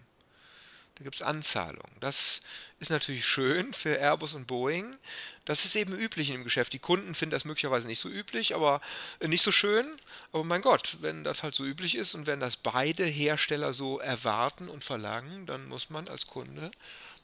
Da 0.97 1.03
gibt 1.03 1.15
es 1.15 1.21
Anzahlungen. 1.21 1.95
Das 1.99 2.41
ist 2.79 2.89
natürlich 2.89 3.25
schön 3.25 3.71
für 3.73 3.97
Airbus 3.99 4.33
und 4.33 4.47
Boeing. 4.47 4.97
Das 5.45 5.63
ist 5.63 5.75
eben 5.75 5.93
üblich 5.93 6.31
im 6.31 6.43
Geschäft. 6.43 6.73
Die 6.73 6.79
Kunden 6.79 7.13
finden 7.13 7.31
das 7.31 7.45
möglicherweise 7.45 7.85
nicht 7.85 7.99
so 7.99 8.09
üblich, 8.09 8.55
aber 8.55 8.81
äh, 9.19 9.27
nicht 9.27 9.43
so 9.43 9.51
schön. 9.51 9.85
Aber 10.31 10.43
mein 10.43 10.63
Gott, 10.63 10.97
wenn 11.01 11.23
das 11.23 11.43
halt 11.43 11.53
so 11.53 11.63
üblich 11.63 11.95
ist 11.95 12.15
und 12.15 12.25
wenn 12.25 12.39
das 12.39 12.57
beide 12.57 13.05
Hersteller 13.05 13.73
so 13.73 13.99
erwarten 13.99 14.69
und 14.69 14.83
verlangen, 14.83 15.45
dann 15.45 15.67
muss 15.67 15.91
man 15.91 16.07
als 16.07 16.25
Kunde, 16.25 16.71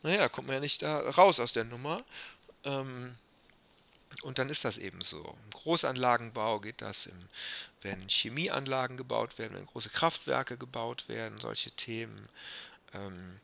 naja, 0.03 0.29
kommt 0.29 0.47
man 0.47 0.55
ja 0.55 0.59
nicht 0.59 0.83
da 0.83 0.99
raus 1.09 1.39
aus 1.39 1.53
der 1.53 1.63
Nummer. 1.63 2.03
Ähm, 2.65 3.15
und 4.21 4.37
dann 4.37 4.49
ist 4.49 4.63
das 4.63 4.77
eben 4.77 5.01
so. 5.01 5.35
Im 5.45 5.49
Großanlagenbau 5.51 6.59
geht 6.59 6.81
das, 6.81 7.07
im, 7.07 7.17
wenn 7.81 8.07
Chemieanlagen 8.07 8.97
gebaut 8.97 9.39
werden, 9.39 9.55
wenn 9.55 9.65
große 9.65 9.89
Kraftwerke 9.89 10.57
gebaut 10.57 11.05
werden, 11.07 11.39
solche 11.39 11.71
Themen. 11.71 12.29
Ähm, 12.93 13.39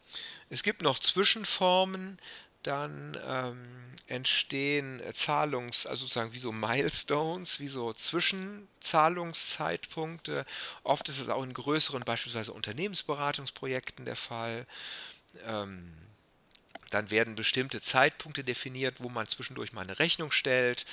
es 0.50 0.64
gibt 0.64 0.82
noch 0.82 1.00
Zwischenformen, 1.00 2.20
dann 2.64 3.18
ähm, 3.26 3.94
entstehen 4.08 5.02
Zahlungs-, 5.14 5.86
also 5.86 6.02
sozusagen 6.02 6.34
wie 6.34 6.40
so 6.40 6.52
Milestones, 6.52 7.60
wie 7.60 7.68
so 7.68 7.94
Zwischenzahlungszeitpunkte. 7.94 10.48
Oft 10.84 11.08
ist 11.10 11.20
es 11.20 11.30
auch 11.30 11.44
in 11.44 11.54
größeren, 11.54 12.02
beispielsweise 12.04 12.54
Unternehmensberatungsprojekten 12.54 14.06
der 14.06 14.16
Fall. 14.16 14.66
Ähm, 15.46 15.94
dann 16.90 17.12
werden 17.12 17.36
bestimmte 17.36 17.82
Zeitpunkte 17.82 18.44
definiert, 18.44 18.96
wo 19.00 19.10
man 19.10 19.28
zwischendurch 19.28 19.74
mal 19.74 19.82
eine 19.82 20.00
Rechnung 20.00 20.32
stellt. 20.32 20.88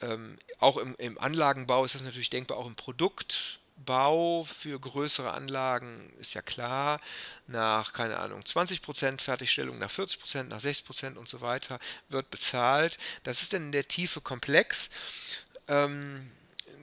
Ähm, 0.00 0.38
auch 0.58 0.78
im, 0.78 0.96
im 0.96 1.18
Anlagenbau 1.18 1.84
ist 1.84 1.94
das 1.94 2.02
natürlich 2.02 2.30
denkbar, 2.30 2.56
auch 2.56 2.66
im 2.66 2.74
Produkt. 2.74 3.60
Bau 3.76 4.44
für 4.44 4.78
größere 4.80 5.32
Anlagen 5.32 6.12
ist 6.18 6.34
ja 6.34 6.42
klar, 6.42 7.00
nach, 7.46 7.92
keine 7.92 8.18
Ahnung, 8.18 8.42
20% 8.42 9.20
Fertigstellung, 9.20 9.78
nach 9.78 9.90
40%, 9.90 10.44
nach 10.44 10.60
60% 10.60 11.16
und 11.16 11.28
so 11.28 11.40
weiter 11.40 11.78
wird 12.08 12.30
bezahlt. 12.30 12.98
Das 13.22 13.42
ist 13.42 13.52
dann 13.52 13.66
in 13.66 13.72
der 13.72 13.86
Tiefe 13.86 14.20
komplex. 14.20 14.90
Ähm, 15.68 16.30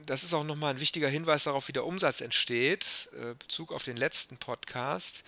das 0.06 0.22
ist 0.22 0.34
auch 0.34 0.44
nochmal 0.44 0.74
ein 0.74 0.80
wichtiger 0.80 1.08
Hinweis 1.08 1.44
darauf, 1.44 1.68
wie 1.68 1.72
der 1.72 1.86
Umsatz 1.86 2.20
entsteht, 2.20 3.08
äh, 3.18 3.34
Bezug 3.34 3.72
auf 3.72 3.82
den 3.82 3.96
letzten 3.96 4.36
Podcast. 4.36 5.24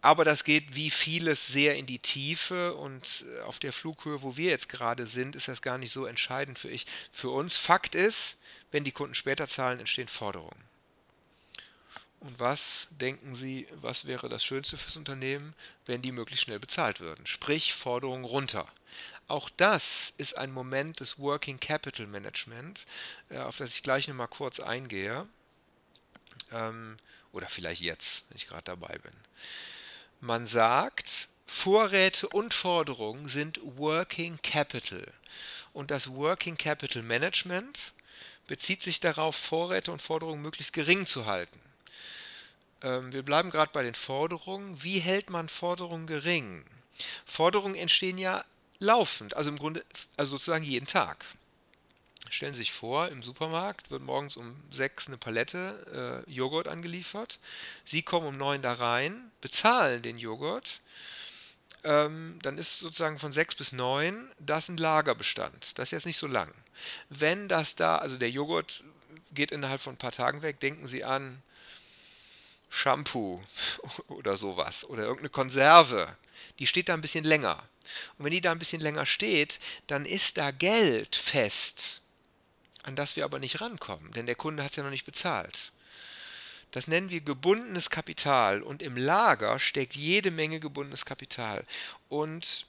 Aber 0.00 0.24
das 0.24 0.44
geht 0.44 0.76
wie 0.76 0.90
vieles 0.90 1.48
sehr 1.48 1.76
in 1.76 1.86
die 1.86 1.98
Tiefe 1.98 2.74
und 2.74 3.24
äh, 3.28 3.40
auf 3.40 3.58
der 3.58 3.72
Flughöhe, 3.72 4.22
wo 4.22 4.36
wir 4.36 4.50
jetzt 4.50 4.68
gerade 4.68 5.06
sind, 5.06 5.34
ist 5.34 5.48
das 5.48 5.62
gar 5.62 5.78
nicht 5.78 5.92
so 5.92 6.06
entscheidend 6.06 6.58
für, 6.58 6.68
ich, 6.68 6.86
für 7.12 7.30
uns. 7.30 7.56
Fakt 7.56 7.94
ist, 7.94 8.36
wenn 8.76 8.84
die 8.84 8.92
Kunden 8.92 9.14
später 9.14 9.48
zahlen, 9.48 9.80
entstehen 9.80 10.06
Forderungen. 10.06 10.62
Und 12.20 12.38
was 12.38 12.88
denken 12.90 13.34
Sie, 13.34 13.66
was 13.76 14.04
wäre 14.04 14.28
das 14.28 14.44
Schönste 14.44 14.76
fürs 14.76 14.98
Unternehmen, 14.98 15.54
wenn 15.86 16.02
die 16.02 16.12
möglichst 16.12 16.44
schnell 16.44 16.58
bezahlt 16.58 17.00
würden? 17.00 17.26
Sprich, 17.26 17.72
Forderungen 17.72 18.26
runter. 18.26 18.68
Auch 19.28 19.48
das 19.48 20.12
ist 20.18 20.36
ein 20.36 20.52
Moment 20.52 21.00
des 21.00 21.18
Working 21.18 21.58
Capital 21.58 22.06
Management, 22.06 22.84
äh, 23.30 23.38
auf 23.38 23.56
das 23.56 23.70
ich 23.70 23.82
gleich 23.82 24.08
nochmal 24.08 24.28
kurz 24.28 24.60
eingehe. 24.60 25.26
Ähm, 26.52 26.98
oder 27.32 27.48
vielleicht 27.48 27.80
jetzt, 27.80 28.26
wenn 28.28 28.36
ich 28.36 28.46
gerade 28.46 28.64
dabei 28.64 28.98
bin. 28.98 29.14
Man 30.20 30.46
sagt, 30.46 31.30
Vorräte 31.46 32.28
und 32.28 32.52
Forderungen 32.52 33.30
sind 33.30 33.58
Working 33.62 34.38
Capital. 34.42 35.10
Und 35.72 35.90
das 35.90 36.10
Working 36.10 36.58
Capital 36.58 37.02
Management 37.02 37.94
bezieht 38.46 38.82
sich 38.82 39.00
darauf, 39.00 39.36
Vorräte 39.36 39.92
und 39.92 40.02
Forderungen 40.02 40.42
möglichst 40.42 40.72
gering 40.72 41.06
zu 41.06 41.26
halten. 41.26 41.60
ähm, 42.82 43.12
wir 43.12 43.22
bleiben 43.22 43.50
gerade 43.50 43.72
bei 43.72 43.82
den 43.82 43.94
Forderungen. 43.94 44.82
Wie 44.82 44.98
hält 44.98 45.30
man 45.30 45.48
Forderungen 45.48 46.06
gering? 46.06 46.64
Forderungen 47.24 47.74
entstehen 47.74 48.18
ja 48.18 48.44
laufend, 48.78 49.34
also 49.34 49.50
im 49.50 49.58
Grunde, 49.58 49.84
also 50.16 50.32
sozusagen 50.32 50.64
jeden 50.64 50.86
Tag. 50.86 51.24
Stellen 52.30 52.54
Sie 52.54 52.58
sich 52.58 52.72
vor, 52.72 53.08
im 53.08 53.22
Supermarkt 53.22 53.90
wird 53.90 54.02
morgens 54.02 54.36
um 54.36 54.56
sechs 54.70 55.06
eine 55.06 55.16
Palette 55.16 56.24
äh, 56.26 56.30
Joghurt 56.30 56.66
angeliefert. 56.66 57.38
Sie 57.84 58.02
kommen 58.02 58.26
um 58.26 58.36
neun 58.36 58.62
da 58.62 58.72
rein, 58.72 59.30
bezahlen 59.40 60.02
den 60.02 60.18
Joghurt. 60.18 60.80
Ähm, 61.84 62.38
dann 62.42 62.58
ist 62.58 62.78
sozusagen 62.78 63.18
von 63.18 63.32
sechs 63.32 63.54
bis 63.54 63.72
neun 63.72 64.30
das 64.38 64.68
ein 64.68 64.76
Lagerbestand. 64.76 65.78
Das 65.78 65.88
ist 65.88 65.92
jetzt 65.92 66.06
nicht 66.06 66.18
so 66.18 66.26
lang. 66.26 66.52
Wenn 67.08 67.48
das 67.48 67.74
da, 67.74 67.96
also 67.96 68.16
der 68.16 68.30
Joghurt 68.30 68.84
geht 69.32 69.50
innerhalb 69.50 69.80
von 69.80 69.94
ein 69.94 69.98
paar 69.98 70.12
Tagen 70.12 70.42
weg, 70.42 70.60
denken 70.60 70.88
Sie 70.88 71.04
an 71.04 71.42
Shampoo 72.70 73.42
oder 74.08 74.36
sowas 74.36 74.84
oder 74.84 75.02
irgendeine 75.02 75.30
Konserve. 75.30 76.16
Die 76.58 76.66
steht 76.66 76.88
da 76.88 76.94
ein 76.94 77.02
bisschen 77.02 77.24
länger. 77.24 77.62
Und 78.18 78.24
wenn 78.24 78.32
die 78.32 78.40
da 78.40 78.52
ein 78.52 78.58
bisschen 78.58 78.80
länger 78.80 79.06
steht, 79.06 79.60
dann 79.86 80.06
ist 80.06 80.38
da 80.38 80.50
Geld 80.50 81.14
fest 81.14 82.00
an 82.86 82.94
das 82.94 83.16
wir 83.16 83.24
aber 83.24 83.40
nicht 83.40 83.60
rankommen, 83.60 84.12
denn 84.12 84.26
der 84.26 84.36
Kunde 84.36 84.62
hat 84.62 84.70
es 84.70 84.76
ja 84.76 84.84
noch 84.84 84.90
nicht 84.90 85.04
bezahlt. 85.04 85.72
Das 86.70 86.88
nennen 86.88 87.10
wir 87.10 87.20
gebundenes 87.20 87.90
Kapital 87.90 88.62
und 88.62 88.82
im 88.82 88.96
Lager 88.96 89.58
steckt 89.58 89.94
jede 89.96 90.30
Menge 90.30 90.60
gebundenes 90.60 91.04
Kapital 91.04 91.64
und 92.08 92.66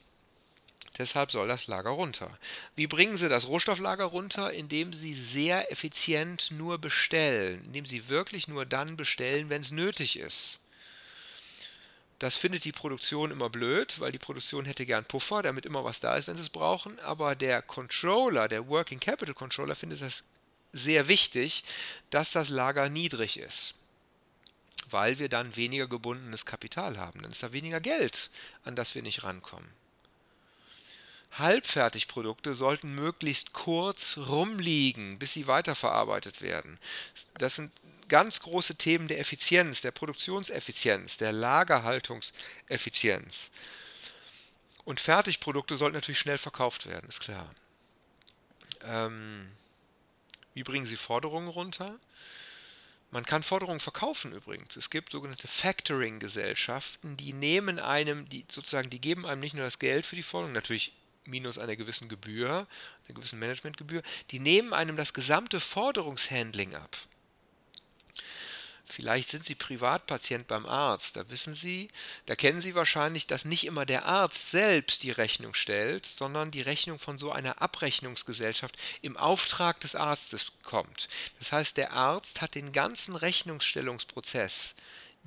deshalb 0.98 1.32
soll 1.32 1.48
das 1.48 1.68
Lager 1.68 1.90
runter. 1.90 2.38
Wie 2.76 2.88
bringen 2.88 3.18
Sie 3.18 3.30
das 3.30 3.48
Rohstofflager 3.48 4.06
runter? 4.06 4.52
Indem 4.54 4.94
Sie 4.94 5.14
sehr 5.14 5.72
effizient 5.72 6.50
nur 6.52 6.78
bestellen, 6.78 7.64
indem 7.66 7.86
Sie 7.86 8.08
wirklich 8.08 8.48
nur 8.48 8.66
dann 8.66 8.98
bestellen, 8.98 9.50
wenn 9.50 9.62
es 9.62 9.72
nötig 9.72 10.18
ist. 10.18 10.60
Das 12.20 12.36
findet 12.36 12.66
die 12.66 12.72
Produktion 12.72 13.30
immer 13.30 13.50
blöd, 13.50 14.00
weil 14.00 14.12
die 14.12 14.18
Produktion 14.18 14.66
hätte 14.66 14.88
gern 14.88 15.06
Puffer, 15.06 15.44
damit 15.44 15.68
immer 15.68 15.84
was 15.84 16.00
da 16.00 16.16
ist, 16.16 16.28
wenn 16.28 16.36
sie 16.36 16.42
es 16.42 16.50
brauchen. 16.50 17.00
Aber 17.02 17.36
der 17.36 17.62
Controller, 17.62 18.48
der 18.48 18.68
Working 18.68 19.00
Capital 19.00 19.36
Controller, 19.36 19.76
findet 19.76 20.02
das 20.02 20.24
sehr 20.74 21.08
wichtig, 21.08 21.64
dass 22.10 22.32
das 22.32 22.50
Lager 22.50 22.90
niedrig 22.90 23.38
ist. 23.38 23.76
Weil 24.90 25.20
wir 25.20 25.30
dann 25.30 25.56
weniger 25.56 25.88
gebundenes 25.88 26.46
Kapital 26.46 26.98
haben. 26.98 27.22
Dann 27.22 27.32
ist 27.32 27.44
da 27.44 27.52
weniger 27.52 27.82
Geld, 27.82 28.30
an 28.64 28.76
das 28.76 28.96
wir 28.96 29.02
nicht 29.02 29.24
rankommen. 29.24 29.70
Halbfertigprodukte 31.34 32.56
sollten 32.56 32.96
möglichst 32.96 33.52
kurz 33.54 34.18
rumliegen, 34.18 35.20
bis 35.20 35.34
sie 35.34 35.46
weiterverarbeitet 35.48 36.42
werden. 36.42 36.80
Das 37.38 37.56
sind 37.56 37.72
ganz 38.08 38.40
große 38.40 38.76
Themen 38.76 39.08
der 39.08 39.20
Effizienz, 39.20 39.82
der 39.82 39.92
Produktionseffizienz, 39.92 41.18
der 41.18 41.34
Lagerhaltungseffizienz. 41.34 43.52
Und 44.86 45.00
Fertigprodukte 45.02 45.78
sollten 45.78 45.96
natürlich 45.96 46.20
schnell 46.20 46.38
verkauft 46.38 46.86
werden, 46.88 47.10
ist 47.10 47.20
klar. 47.20 47.54
Ähm, 48.84 49.50
wie 50.54 50.64
bringen 50.64 50.86
Sie 50.86 50.96
Forderungen 50.96 51.50
runter? 51.50 52.00
Man 53.10 53.26
kann 53.26 53.42
Forderungen 53.42 53.80
verkaufen 53.80 54.34
übrigens. 54.34 54.76
Es 54.76 54.90
gibt 54.90 55.14
sogenannte 55.14 55.48
Factoring-Gesellschaften, 55.48 57.16
die 57.16 57.32
nehmen 57.32 57.80
einem, 57.80 58.28
die 58.28 58.46
sozusagen, 58.50 58.90
die 58.90 59.00
geben 59.00 59.26
einem 59.26 59.40
nicht 59.40 59.56
nur 59.56 59.64
das 59.64 59.80
Geld 59.80 60.06
für 60.06 60.18
die 60.18 60.24
Forderung, 60.24 60.54
natürlich 60.54 60.94
minus 61.26 61.58
einer 61.58 61.76
gewissen 61.76 62.10
Gebühr, 62.10 62.68
einer 63.06 63.16
gewissen 63.16 63.40
Managementgebühr, 63.40 64.02
die 64.32 64.40
nehmen 64.40 64.74
einem 64.74 64.98
das 64.98 65.14
gesamte 65.14 65.60
Forderungshandling 65.60 66.76
ab. 66.76 66.98
Vielleicht 68.90 69.30
sind 69.30 69.44
Sie 69.44 69.56
Privatpatient 69.56 70.48
beim 70.48 70.66
Arzt. 70.66 71.18
Da 71.18 71.30
wissen 71.30 71.54
Sie, 71.54 71.90
da 72.26 72.36
kennen 72.36 72.62
Sie 72.62 72.74
wahrscheinlich, 72.74 73.28
dass 73.28 73.44
nicht 73.44 73.66
immer 73.66 73.86
der 73.86 74.06
Arzt 74.06 74.50
selbst 74.50 75.04
die 75.04 75.12
Rechnung 75.12 75.54
stellt, 75.54 76.06
sondern 76.06 76.52
die 76.52 76.62
Rechnung 76.62 76.98
von 76.98 77.18
so 77.18 77.32
einer 77.32 77.62
Abrechnungsgesellschaft 77.62 78.78
im 79.02 79.18
Auftrag 79.18 79.82
des 79.82 79.96
Arztes 79.96 80.54
kommt. 80.64 81.10
Das 81.40 81.52
heißt, 81.52 81.76
der 81.76 81.92
Arzt 81.92 82.42
hat 82.42 82.56
den 82.56 82.72
ganzen 82.72 83.16
Rechnungsstellungsprozess 83.16 84.76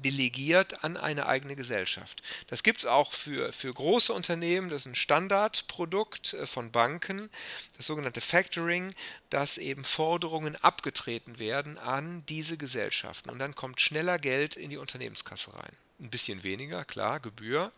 delegiert 0.02 0.84
an 0.84 0.96
eine 0.96 1.26
eigene 1.26 1.56
Gesellschaft. 1.56 2.22
Das 2.48 2.62
gibt 2.62 2.80
es 2.80 2.86
auch 2.86 3.12
für, 3.12 3.52
für 3.52 3.72
große 3.72 4.12
Unternehmen, 4.12 4.68
das 4.68 4.82
ist 4.82 4.86
ein 4.86 4.94
Standardprodukt 4.94 6.34
äh, 6.34 6.46
von 6.46 6.72
Banken, 6.72 7.30
das 7.76 7.86
sogenannte 7.86 8.20
Factoring, 8.20 8.94
dass 9.30 9.58
eben 9.58 9.84
Forderungen 9.84 10.56
abgetreten 10.56 11.38
werden 11.38 11.78
an 11.78 12.24
diese 12.28 12.56
Gesellschaften 12.56 13.30
und 13.30 13.38
dann 13.38 13.54
kommt 13.54 13.80
schneller 13.80 14.18
Geld 14.18 14.56
in 14.56 14.70
die 14.70 14.78
Unternehmenskasse 14.78 15.54
rein. 15.54 15.76
Ein 16.00 16.10
bisschen 16.10 16.42
weniger, 16.42 16.84
klar, 16.84 17.20
Gebühr, 17.20 17.72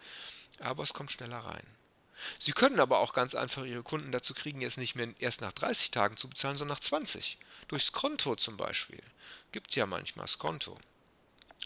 aber 0.60 0.84
es 0.84 0.94
kommt 0.94 1.10
schneller 1.10 1.38
rein. 1.38 1.66
Sie 2.38 2.52
können 2.52 2.78
aber 2.78 3.00
auch 3.00 3.14
ganz 3.14 3.34
einfach 3.34 3.64
Ihre 3.64 3.82
Kunden 3.82 4.12
dazu 4.12 4.32
kriegen, 4.32 4.60
jetzt 4.60 4.78
nicht 4.78 4.94
mehr 4.94 5.08
erst 5.18 5.40
nach 5.40 5.50
30 5.50 5.90
Tagen 5.90 6.16
zu 6.16 6.28
bezahlen, 6.28 6.56
sondern 6.56 6.76
nach 6.76 6.80
20. 6.80 7.36
Durchs 7.66 7.90
Konto 7.90 8.36
zum 8.36 8.56
Beispiel. 8.56 9.02
Gibt 9.50 9.70
es 9.70 9.76
ja 9.76 9.86
manchmal 9.86 10.26
das 10.26 10.38
Konto 10.38 10.78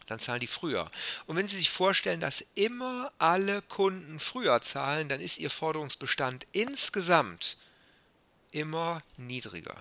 dann 0.06 0.20
zahlen 0.20 0.40
die 0.40 0.46
früher. 0.46 0.90
Und 1.26 1.36
wenn 1.36 1.48
Sie 1.48 1.56
sich 1.56 1.70
vorstellen, 1.70 2.20
dass 2.20 2.44
immer 2.54 3.12
alle 3.18 3.62
Kunden 3.62 4.20
früher 4.20 4.60
zahlen, 4.62 5.08
dann 5.08 5.20
ist 5.20 5.38
Ihr 5.38 5.50
Forderungsbestand 5.50 6.46
insgesamt 6.52 7.56
immer 8.52 9.02
niedriger. 9.16 9.76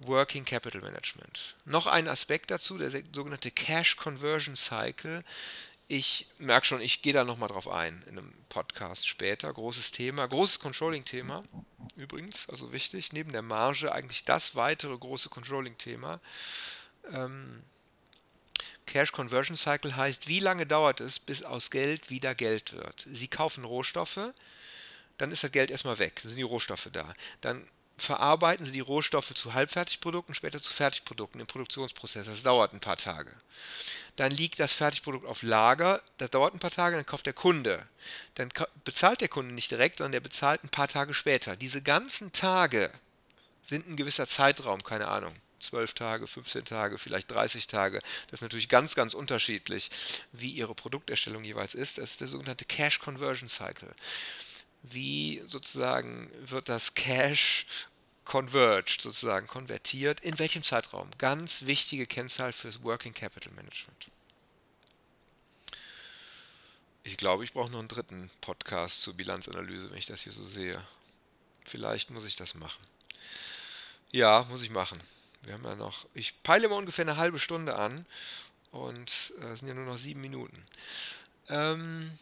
Working 0.00 0.44
Capital 0.44 0.82
Management. 0.82 1.56
Noch 1.64 1.86
ein 1.86 2.06
Aspekt 2.06 2.50
dazu, 2.50 2.76
der 2.76 2.90
sogenannte 3.14 3.50
Cash 3.50 3.96
Conversion 3.96 4.54
Cycle. 4.54 5.24
Ich 5.88 6.26
merke 6.38 6.66
schon, 6.66 6.80
ich 6.80 7.00
gehe 7.00 7.14
da 7.14 7.24
nochmal 7.24 7.48
drauf 7.48 7.68
ein 7.68 8.02
in 8.06 8.18
einem 8.18 8.32
Podcast 8.50 9.08
später. 9.08 9.50
Großes 9.52 9.92
Thema, 9.92 10.26
großes 10.26 10.58
Controlling-Thema 10.58 11.44
übrigens, 11.96 12.48
also 12.48 12.72
wichtig. 12.72 13.12
Neben 13.12 13.32
der 13.32 13.42
Marge 13.42 13.92
eigentlich 13.92 14.24
das 14.24 14.54
weitere 14.54 14.96
große 14.96 15.28
Controlling-Thema. 15.28 16.20
Ähm, 17.12 17.62
Cash 18.86 19.12
Conversion 19.12 19.56
Cycle 19.56 19.96
heißt, 19.96 20.28
wie 20.28 20.40
lange 20.40 20.66
dauert 20.66 21.00
es, 21.00 21.18
bis 21.18 21.42
aus 21.42 21.70
Geld 21.70 22.10
wieder 22.10 22.34
Geld 22.34 22.72
wird. 22.72 23.06
Sie 23.10 23.28
kaufen 23.28 23.64
Rohstoffe, 23.64 24.32
dann 25.18 25.32
ist 25.32 25.44
das 25.44 25.52
Geld 25.52 25.70
erstmal 25.70 25.98
weg, 25.98 26.20
dann 26.22 26.30
sind 26.30 26.38
die 26.38 26.42
Rohstoffe 26.42 26.88
da. 26.92 27.14
Dann 27.40 27.66
verarbeiten 27.98 28.66
Sie 28.66 28.72
die 28.72 28.80
Rohstoffe 28.80 29.34
zu 29.34 29.54
Halbfertigprodukten, 29.54 30.34
später 30.34 30.60
zu 30.60 30.72
Fertigprodukten 30.72 31.40
im 31.40 31.46
Produktionsprozess. 31.46 32.26
Das 32.26 32.42
dauert 32.42 32.72
ein 32.72 32.80
paar 32.80 32.98
Tage. 32.98 33.32
Dann 34.16 34.32
liegt 34.32 34.60
das 34.60 34.72
Fertigprodukt 34.72 35.26
auf 35.26 35.42
Lager, 35.42 36.02
das 36.18 36.30
dauert 36.30 36.54
ein 36.54 36.58
paar 36.58 36.70
Tage, 36.70 36.96
dann 36.96 37.06
kauft 37.06 37.26
der 37.26 37.32
Kunde. 37.32 37.86
Dann 38.34 38.50
bezahlt 38.84 39.20
der 39.20 39.28
Kunde 39.28 39.54
nicht 39.54 39.70
direkt, 39.70 39.98
sondern 39.98 40.12
der 40.12 40.20
bezahlt 40.20 40.62
ein 40.64 40.68
paar 40.68 40.88
Tage 40.88 41.14
später. 41.14 41.56
Diese 41.56 41.82
ganzen 41.82 42.32
Tage 42.32 42.90
sind 43.64 43.88
ein 43.88 43.96
gewisser 43.96 44.26
Zeitraum, 44.26 44.84
keine 44.84 45.08
Ahnung. 45.08 45.34
12 45.60 45.94
Tage, 45.94 46.26
15 46.26 46.64
Tage, 46.64 46.98
vielleicht 46.98 47.30
30 47.30 47.66
Tage. 47.66 48.00
Das 48.26 48.38
ist 48.38 48.42
natürlich 48.42 48.68
ganz, 48.68 48.94
ganz 48.94 49.14
unterschiedlich, 49.14 49.90
wie 50.32 50.50
Ihre 50.50 50.74
Produkterstellung 50.74 51.44
jeweils 51.44 51.74
ist. 51.74 51.98
Das 51.98 52.10
ist 52.10 52.20
der 52.20 52.28
sogenannte 52.28 52.64
Cash 52.64 52.98
Conversion 52.98 53.48
Cycle. 53.48 53.94
Wie 54.82 55.42
sozusagen 55.46 56.30
wird 56.40 56.68
das 56.68 56.94
Cash 56.94 57.66
converged, 58.24 59.00
sozusagen 59.00 59.46
konvertiert, 59.46 60.20
in 60.20 60.38
welchem 60.38 60.62
Zeitraum? 60.62 61.10
Ganz 61.18 61.62
wichtige 61.62 62.06
Kennzahl 62.06 62.52
fürs 62.52 62.82
Working 62.82 63.14
Capital 63.14 63.52
Management. 63.52 64.10
Ich 67.04 67.16
glaube, 67.16 67.44
ich 67.44 67.52
brauche 67.52 67.70
noch 67.70 67.78
einen 67.78 67.88
dritten 67.88 68.30
Podcast 68.40 69.00
zur 69.00 69.14
Bilanzanalyse, 69.14 69.90
wenn 69.90 69.98
ich 69.98 70.06
das 70.06 70.22
hier 70.22 70.32
so 70.32 70.42
sehe. 70.42 70.84
Vielleicht 71.64 72.10
muss 72.10 72.24
ich 72.24 72.34
das 72.34 72.54
machen. 72.54 72.84
Ja, 74.10 74.44
muss 74.50 74.62
ich 74.62 74.70
machen. 74.70 75.00
Wir 75.46 75.54
haben 75.54 75.64
ja 75.64 75.76
noch, 75.76 76.06
ich 76.12 76.42
peile 76.42 76.68
mal 76.68 76.76
ungefähr 76.76 77.04
eine 77.04 77.16
halbe 77.16 77.38
Stunde 77.38 77.76
an 77.76 78.04
und 78.72 79.08
es 79.08 79.32
äh, 79.40 79.56
sind 79.56 79.68
ja 79.68 79.74
nur 79.74 79.86
noch 79.86 79.96
sieben 79.96 80.20
Minuten. 80.20 80.60
Ähm, 81.48 82.18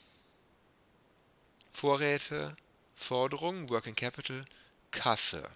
Vorräte, 1.73 2.55
Forderungen, 2.95 3.71
Working 3.71 3.97
Capital, 3.97 4.45
Kasse 4.91 5.51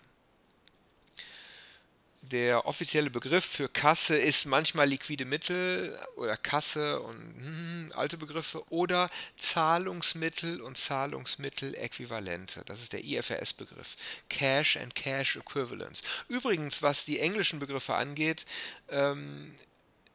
der 2.31 2.66
offizielle 2.66 3.11
Begriff 3.11 3.45
für 3.45 3.68
Kasse 3.68 4.16
ist 4.16 4.45
manchmal 4.45 4.89
liquide 4.89 5.24
Mittel 5.24 5.99
oder 6.16 6.37
Kasse 6.37 7.01
und 7.01 7.16
hm, 7.16 7.93
alte 7.95 8.16
Begriffe 8.16 8.62
oder 8.70 9.11
Zahlungsmittel 9.37 10.61
und 10.61 10.79
Zahlungsmitteläquivalente. 10.79 12.62
Das 12.66 12.81
ist 12.83 12.93
der 12.93 13.05
IFRS-Begriff. 13.05 13.97
Cash 14.29 14.76
and 14.76 14.95
Cash 14.95 15.37
Equivalents. 15.37 16.03
Übrigens, 16.29 16.83
was 16.83 17.05
die 17.05 17.20
englischen 17.20 17.59
Begriffe 17.59 17.95
angeht, 17.95 18.45
ähm, 18.89 19.55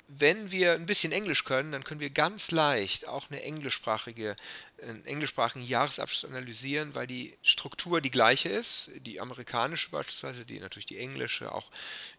wenn 0.08 0.52
wir 0.52 0.74
ein 0.74 0.86
bisschen 0.86 1.12
Englisch 1.12 1.44
können, 1.46 1.72
dann 1.72 1.84
können 1.84 2.00
wir 2.00 2.10
ganz 2.10 2.52
leicht 2.52 3.08
auch 3.08 3.30
eine 3.30 3.42
englischsprachige, 3.42 4.36
einen 4.82 5.06
englischsprachigen 5.06 5.66
Jahresabschluss 5.66 6.30
analysieren, 6.30 6.94
weil 6.94 7.08
die 7.08 7.38
Struktur 7.42 8.02
die 8.02 8.12
gleiche 8.12 8.50
ist. 8.50 8.92
Die 8.98 9.20
amerikanische 9.20 9.90
beispielsweise, 9.90 10.46
die 10.46 10.60
natürlich 10.60 10.86
die 10.86 11.00
englische, 11.00 11.52
auch 11.54 11.72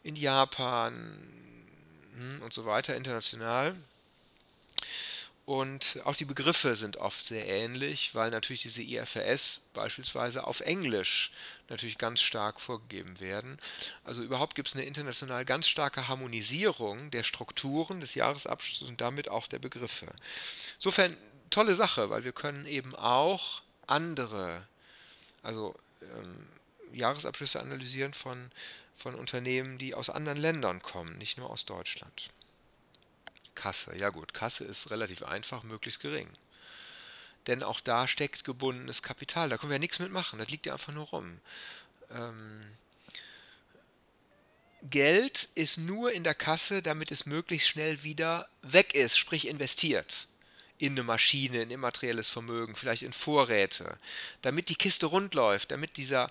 in 0.02 0.16
Japan, 0.16 1.18
hm, 2.16 2.42
und 2.42 2.52
so 2.52 2.64
weiter 2.64 2.96
international. 2.96 3.74
Und 5.46 6.00
auch 6.04 6.16
die 6.16 6.24
Begriffe 6.24 6.74
sind 6.74 6.96
oft 6.96 7.26
sehr 7.26 7.46
ähnlich, 7.46 8.14
weil 8.14 8.30
natürlich 8.30 8.62
diese 8.62 8.80
IFRS 8.80 9.60
beispielsweise 9.74 10.46
auf 10.46 10.60
Englisch 10.60 11.32
natürlich 11.68 11.98
ganz 11.98 12.22
stark 12.22 12.62
vorgegeben 12.62 13.20
werden. 13.20 13.58
Also 14.04 14.22
überhaupt 14.22 14.54
gibt 14.54 14.68
es 14.68 14.74
eine 14.74 14.84
international 14.84 15.44
ganz 15.44 15.68
starke 15.68 16.08
Harmonisierung 16.08 17.10
der 17.10 17.24
Strukturen 17.24 18.00
des 18.00 18.14
Jahresabschlusses 18.14 18.88
und 18.88 19.02
damit 19.02 19.28
auch 19.28 19.46
der 19.46 19.58
Begriffe. 19.58 20.06
Insofern 20.76 21.14
tolle 21.50 21.74
Sache, 21.74 22.08
weil 22.08 22.24
wir 22.24 22.32
können 22.32 22.64
eben 22.64 22.94
auch 22.94 23.60
andere, 23.86 24.66
also 25.42 25.74
ähm, 26.00 26.46
Jahresabschlüsse 26.94 27.60
analysieren 27.60 28.14
von, 28.14 28.50
von 28.96 29.14
Unternehmen, 29.14 29.76
die 29.76 29.94
aus 29.94 30.08
anderen 30.08 30.38
Ländern 30.38 30.80
kommen, 30.80 31.18
nicht 31.18 31.36
nur 31.36 31.50
aus 31.50 31.66
Deutschland. 31.66 32.30
Kasse. 33.54 33.96
Ja 33.96 34.10
gut, 34.10 34.34
Kasse 34.34 34.64
ist 34.64 34.90
relativ 34.90 35.22
einfach, 35.22 35.62
möglichst 35.62 36.00
gering. 36.00 36.28
Denn 37.46 37.62
auch 37.62 37.80
da 37.80 38.08
steckt 38.08 38.44
gebundenes 38.44 39.02
Kapital. 39.02 39.48
Da 39.48 39.58
können 39.58 39.70
wir 39.70 39.76
ja 39.76 39.80
nichts 39.80 39.98
mitmachen. 39.98 40.38
Das 40.38 40.48
liegt 40.48 40.66
ja 40.66 40.72
einfach 40.72 40.92
nur 40.92 41.06
rum. 41.06 41.40
Ähm, 42.10 42.66
Geld 44.82 45.48
ist 45.54 45.78
nur 45.78 46.12
in 46.12 46.24
der 46.24 46.34
Kasse, 46.34 46.82
damit 46.82 47.10
es 47.10 47.26
möglichst 47.26 47.68
schnell 47.68 48.02
wieder 48.02 48.48
weg 48.62 48.94
ist, 48.94 49.18
sprich 49.18 49.48
investiert. 49.48 50.28
In 50.78 50.92
eine 50.92 51.04
Maschine, 51.04 51.62
in 51.62 51.70
immaterielles 51.70 52.28
Vermögen, 52.28 52.74
vielleicht 52.74 53.02
in 53.02 53.12
Vorräte. 53.12 53.98
Damit 54.42 54.68
die 54.68 54.74
Kiste 54.74 55.06
rund 55.06 55.34
läuft, 55.34 55.70
damit 55.70 55.96
dieser 55.96 56.30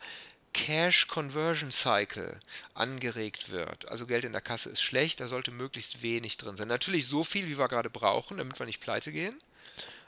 Cash 0.54 1.08
Conversion 1.08 1.72
Cycle 1.72 2.40
angeregt 2.74 3.50
wird. 3.50 3.88
Also 3.90 4.06
Geld 4.06 4.24
in 4.24 4.32
der 4.32 4.42
Kasse 4.42 4.70
ist 4.70 4.82
schlecht, 4.82 5.20
da 5.20 5.28
sollte 5.28 5.52
möglichst 5.52 6.02
wenig 6.02 6.38
drin 6.38 6.58
sein. 6.58 6.68
Natürlich 6.68 7.08
so 7.08 7.24
viel, 7.24 7.48
wie 7.48 7.58
wir 7.58 7.68
gerade 7.68 7.90
brauchen, 7.90 8.38
damit 8.38 8.60
wir 8.60 8.66
nicht 8.66 8.80
pleite 8.80 9.12
gehen. 9.12 9.38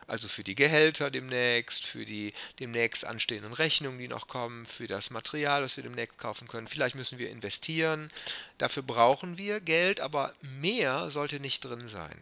Also 0.07 0.27
für 0.27 0.43
die 0.43 0.53
Gehälter 0.53 1.09
demnächst, 1.09 1.85
für 1.85 2.05
die 2.05 2.33
demnächst 2.59 3.05
anstehenden 3.05 3.53
Rechnungen, 3.53 3.97
die 3.97 4.07
noch 4.07 4.27
kommen, 4.27 4.67
für 4.67 4.87
das 4.87 5.09
Material, 5.09 5.63
das 5.63 5.77
wir 5.77 5.83
demnächst 5.83 6.19
kaufen 6.19 6.47
können. 6.47 6.67
Vielleicht 6.67 6.95
müssen 6.95 7.17
wir 7.17 7.31
investieren. 7.31 8.11
Dafür 8.59 8.83
brauchen 8.83 9.39
wir 9.39 9.59
Geld, 9.59 9.99
aber 10.01 10.35
mehr 10.41 11.09
sollte 11.09 11.39
nicht 11.39 11.65
drin 11.65 11.87
sein. 11.87 12.19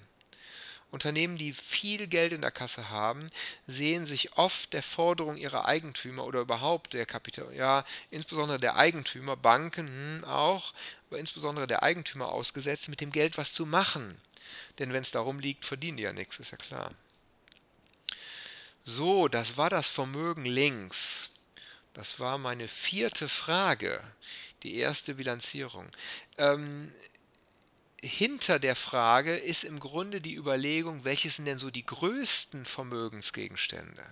Unternehmen, 0.94 1.40
die 1.40 1.54
viel 1.54 2.06
Geld 2.06 2.34
in 2.34 2.42
der 2.42 2.52
Kasse 2.52 2.92
haben, 2.92 3.28
sehen 3.66 4.06
sich 4.06 4.38
oft 4.38 4.74
der 4.74 4.84
Forderung 4.84 5.38
ihrer 5.38 5.66
Eigentümer 5.66 6.24
oder 6.24 6.42
überhaupt 6.42 6.94
der 6.94 7.08
Kapital, 7.08 7.52
ja, 7.56 7.84
insbesondere 8.12 8.60
der 8.60 8.76
Eigentümer, 8.76 9.36
Banken 9.36 9.88
hm, 9.88 10.24
auch, 10.26 10.72
aber 11.10 11.18
insbesondere 11.18 11.66
der 11.66 11.82
Eigentümer 11.82 12.30
ausgesetzt, 12.30 12.90
mit 12.90 13.02
dem 13.02 13.12
Geld 13.12 13.40
was 13.40 13.54
zu 13.54 13.66
machen. 13.66 14.22
Denn 14.78 14.94
wenn 14.94 15.02
es 15.02 15.10
darum 15.10 15.40
liegt, 15.40 15.66
verdienen 15.66 15.98
die 15.98 16.04
ja 16.04 16.14
nichts, 16.14 16.38
ist 16.38 16.52
ja 16.52 16.58
klar. 16.58 16.92
So, 18.84 19.28
das 19.28 19.58
war 19.58 19.72
das 19.72 19.88
Vermögen 19.88 20.46
links. 20.46 21.32
Das 21.96 22.20
war 22.20 22.38
meine 22.38 22.68
vierte 22.68 23.28
Frage, 23.30 24.04
die 24.62 24.76
erste 24.76 25.16
Bilanzierung. 25.16 25.90
Ähm, 26.38 26.92
hinter 28.04 28.60
der 28.60 28.76
Frage 28.76 29.38
ist 29.38 29.64
im 29.64 29.80
Grunde 29.80 30.20
die 30.20 30.36
Überlegung, 30.36 31.06
welches 31.06 31.38
sind 31.38 31.46
denn 31.46 31.58
so 31.58 31.72
die 31.72 31.86
größten 31.86 32.66
Vermögensgegenstände? 32.66 34.04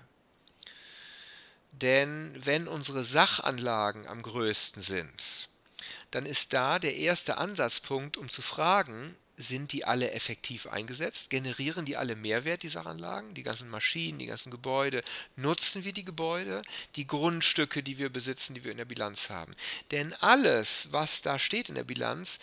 Denn 1.74 2.34
wenn 2.44 2.68
unsere 2.68 3.04
Sachanlagen 3.04 4.08
am 4.08 4.22
größten 4.22 4.82
sind, 4.82 5.50
dann 6.12 6.26
ist 6.26 6.54
da 6.54 6.80
der 6.80 6.96
erste 6.96 7.38
Ansatzpunkt, 7.38 8.16
um 8.16 8.30
zu 8.30 8.42
fragen, 8.42 9.16
sind 9.38 9.72
die 9.72 9.86
alle 9.86 10.12
effektiv 10.12 10.68
eingesetzt? 10.68 11.30
Generieren 11.30 11.86
die 11.86 11.98
alle 11.98 12.16
Mehrwert, 12.16 12.64
die 12.64 12.70
Sachanlagen? 12.70 13.34
Die 13.34 13.44
ganzen 13.44 13.70
Maschinen, 13.70 14.20
die 14.20 14.28
ganzen 14.28 14.52
Gebäude? 14.52 15.04
Nutzen 15.36 15.84
wir 15.84 15.94
die 15.94 16.06
Gebäude? 16.06 16.62
Die 16.96 17.08
Grundstücke, 17.08 17.82
die 17.82 17.98
wir 17.98 18.10
besitzen, 18.10 18.54
die 18.54 18.64
wir 18.64 18.72
in 18.72 18.78
der 18.78 18.86
Bilanz 18.86 19.30
haben? 19.30 19.56
Denn 19.90 20.14
alles, 20.20 20.90
was 20.92 21.22
da 21.22 21.40
steht 21.40 21.70
in 21.70 21.76
der 21.76 21.84
Bilanz, 21.84 22.40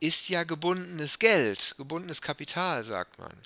ist 0.00 0.28
ja 0.28 0.44
gebundenes 0.44 1.18
Geld, 1.18 1.74
gebundenes 1.76 2.22
Kapital, 2.22 2.84
sagt 2.84 3.18
man. 3.18 3.36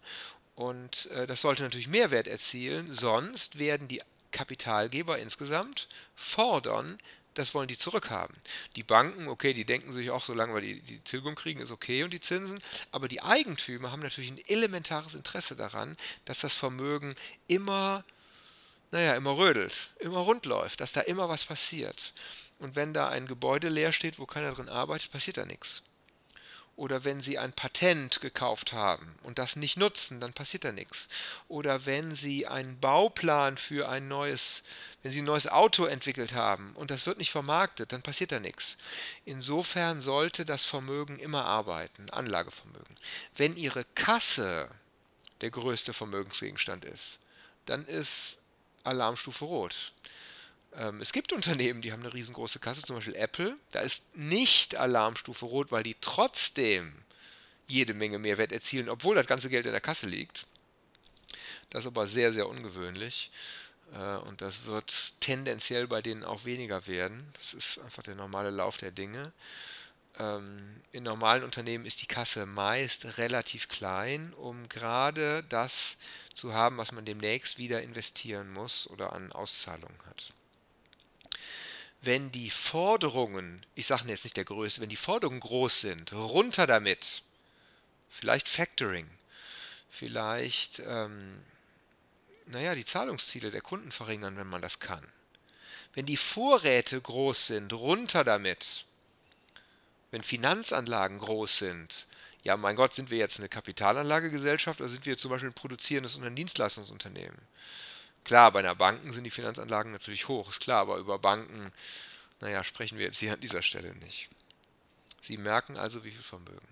Und 0.54 1.06
äh, 1.12 1.26
das 1.26 1.40
sollte 1.40 1.62
natürlich 1.62 1.88
Mehrwert 1.88 2.26
erzielen, 2.26 2.92
sonst 2.92 3.58
werden 3.58 3.88
die 3.88 4.02
Kapitalgeber 4.30 5.18
insgesamt 5.18 5.88
fordern, 6.14 6.98
das 7.34 7.54
wollen 7.54 7.68
die 7.68 7.78
zurückhaben. 7.78 8.36
Die 8.76 8.82
Banken, 8.82 9.28
okay, 9.28 9.54
die 9.54 9.64
denken 9.64 9.94
sich 9.94 10.10
auch, 10.10 10.22
solange 10.22 10.54
wir 10.54 10.60
die, 10.60 10.80
die 10.80 10.98
Tilgung 11.00 11.34
kriegen, 11.34 11.60
ist 11.60 11.70
okay 11.70 12.02
und 12.02 12.12
die 12.12 12.20
Zinsen, 12.20 12.62
aber 12.90 13.08
die 13.08 13.22
Eigentümer 13.22 13.90
haben 13.90 14.02
natürlich 14.02 14.30
ein 14.30 14.46
elementares 14.48 15.14
Interesse 15.14 15.56
daran, 15.56 15.96
dass 16.26 16.40
das 16.40 16.52
Vermögen 16.52 17.14
immer, 17.46 18.04
naja, 18.90 19.14
immer 19.14 19.38
rödelt, 19.38 19.90
immer 20.00 20.18
rund 20.18 20.44
läuft, 20.44 20.80
dass 20.82 20.92
da 20.92 21.00
immer 21.00 21.30
was 21.30 21.44
passiert. 21.44 22.12
Und 22.58 22.76
wenn 22.76 22.92
da 22.92 23.08
ein 23.08 23.26
Gebäude 23.26 23.70
leer 23.70 23.94
steht, 23.94 24.18
wo 24.18 24.26
keiner 24.26 24.52
drin 24.52 24.68
arbeitet, 24.68 25.10
passiert 25.10 25.38
da 25.38 25.46
nichts 25.46 25.82
oder 26.82 27.04
wenn 27.04 27.20
Sie 27.20 27.38
ein 27.38 27.52
Patent 27.52 28.20
gekauft 28.20 28.72
haben 28.72 29.14
und 29.22 29.38
das 29.38 29.54
nicht 29.54 29.76
nutzen, 29.76 30.20
dann 30.20 30.32
passiert 30.32 30.64
da 30.64 30.72
nichts. 30.72 31.06
Oder 31.46 31.86
wenn 31.86 32.12
Sie 32.12 32.48
einen 32.48 32.80
Bauplan 32.80 33.56
für 33.56 33.88
ein 33.88 34.08
neues, 34.08 34.64
wenn 35.04 35.12
Sie 35.12 35.22
ein 35.22 35.26
neues 35.26 35.46
Auto 35.46 35.84
entwickelt 35.84 36.34
haben 36.34 36.72
und 36.74 36.90
das 36.90 37.06
wird 37.06 37.18
nicht 37.18 37.30
vermarktet, 37.30 37.92
dann 37.92 38.02
passiert 38.02 38.32
da 38.32 38.40
nichts. 38.40 38.76
Insofern 39.24 40.00
sollte 40.00 40.44
das 40.44 40.64
Vermögen 40.64 41.20
immer 41.20 41.44
arbeiten, 41.44 42.10
Anlagevermögen. 42.10 42.96
Wenn 43.36 43.56
Ihre 43.56 43.84
Kasse 43.94 44.68
der 45.40 45.52
größte 45.52 45.92
Vermögensgegenstand 45.92 46.84
ist, 46.84 47.18
dann 47.66 47.86
ist 47.86 48.38
Alarmstufe 48.82 49.44
rot. 49.44 49.92
Ähm, 50.74 51.00
es 51.00 51.12
gibt 51.12 51.32
Unternehmen, 51.32 51.82
die 51.82 51.92
haben 51.92 52.02
eine 52.02 52.14
riesengroße 52.14 52.58
Kasse, 52.58 52.82
zum 52.82 52.96
Beispiel 52.96 53.14
Apple. 53.14 53.56
Da 53.72 53.80
ist 53.80 54.16
nicht 54.16 54.76
Alarmstufe 54.76 55.44
rot, 55.44 55.70
weil 55.70 55.82
die 55.82 55.96
trotzdem 56.00 56.94
jede 57.66 57.94
Menge 57.94 58.18
Mehrwert 58.18 58.52
erzielen, 58.52 58.88
obwohl 58.88 59.14
das 59.14 59.26
ganze 59.26 59.48
Geld 59.48 59.66
in 59.66 59.72
der 59.72 59.80
Kasse 59.80 60.06
liegt. 60.06 60.46
Das 61.70 61.84
ist 61.84 61.88
aber 61.88 62.06
sehr, 62.06 62.32
sehr 62.32 62.48
ungewöhnlich. 62.48 63.30
Äh, 63.94 64.16
und 64.18 64.40
das 64.40 64.64
wird 64.64 65.14
tendenziell 65.20 65.86
bei 65.86 66.02
denen 66.02 66.24
auch 66.24 66.44
weniger 66.44 66.86
werden. 66.86 67.32
Das 67.34 67.54
ist 67.54 67.78
einfach 67.78 68.02
der 68.02 68.14
normale 68.14 68.50
Lauf 68.50 68.78
der 68.78 68.92
Dinge. 68.92 69.32
Ähm, 70.18 70.80
in 70.92 71.02
normalen 71.04 71.44
Unternehmen 71.44 71.86
ist 71.86 72.02
die 72.02 72.06
Kasse 72.06 72.46
meist 72.46 73.18
relativ 73.18 73.68
klein, 73.68 74.34
um 74.34 74.68
gerade 74.68 75.44
das 75.44 75.96
zu 76.34 76.52
haben, 76.52 76.76
was 76.78 76.92
man 76.92 77.04
demnächst 77.04 77.58
wieder 77.58 77.82
investieren 77.82 78.52
muss 78.52 78.86
oder 78.88 79.12
an 79.14 79.32
Auszahlungen 79.32 79.98
hat 80.06 80.32
wenn 82.02 82.32
die 82.32 82.50
Forderungen, 82.50 83.64
ich 83.76 83.86
sage 83.86 84.08
jetzt 84.08 84.24
nicht 84.24 84.36
der 84.36 84.44
größte, 84.44 84.80
wenn 84.80 84.88
die 84.88 84.96
Forderungen 84.96 85.40
groß 85.40 85.80
sind, 85.80 86.12
runter 86.12 86.66
damit. 86.66 87.22
Vielleicht 88.10 88.48
Factoring, 88.48 89.08
vielleicht, 89.88 90.80
ähm, 90.80 91.42
naja, 92.46 92.74
die 92.74 92.84
Zahlungsziele 92.84 93.52
der 93.52 93.62
Kunden 93.62 93.92
verringern, 93.92 94.36
wenn 94.36 94.48
man 94.48 94.60
das 94.60 94.80
kann. 94.80 95.06
Wenn 95.94 96.04
die 96.04 96.16
Vorräte 96.16 97.00
groß 97.00 97.46
sind, 97.46 97.72
runter 97.72 98.24
damit. 98.24 98.84
Wenn 100.10 100.24
Finanzanlagen 100.24 101.20
groß 101.20 101.58
sind, 101.58 102.06
ja, 102.42 102.56
mein 102.56 102.74
Gott, 102.74 102.92
sind 102.92 103.10
wir 103.10 103.18
jetzt 103.18 103.38
eine 103.38 103.48
Kapitalanlagegesellschaft 103.48 104.80
oder 104.80 104.90
sind 104.90 105.06
wir 105.06 105.16
zum 105.16 105.30
Beispiel 105.30 105.50
ein 105.50 105.54
produzierendes 105.54 106.16
und 106.16 106.24
ein 106.24 106.34
Dienstleistungsunternehmen? 106.34 107.38
Klar, 108.24 108.52
bei 108.52 108.60
einer 108.60 108.74
Banken 108.74 109.12
sind 109.12 109.24
die 109.24 109.30
Finanzanlagen 109.30 109.92
natürlich 109.92 110.28
hoch, 110.28 110.50
ist 110.50 110.60
klar, 110.60 110.80
aber 110.80 110.98
über 110.98 111.18
Banken, 111.18 111.72
naja, 112.40 112.62
sprechen 112.64 112.98
wir 112.98 113.06
jetzt 113.06 113.18
hier 113.18 113.32
an 113.32 113.40
dieser 113.40 113.62
Stelle 113.62 113.94
nicht. 113.96 114.28
Sie 115.20 115.36
merken 115.36 115.76
also, 115.76 116.04
wie 116.04 116.10
viel 116.10 116.22
Vermögen. 116.22 116.66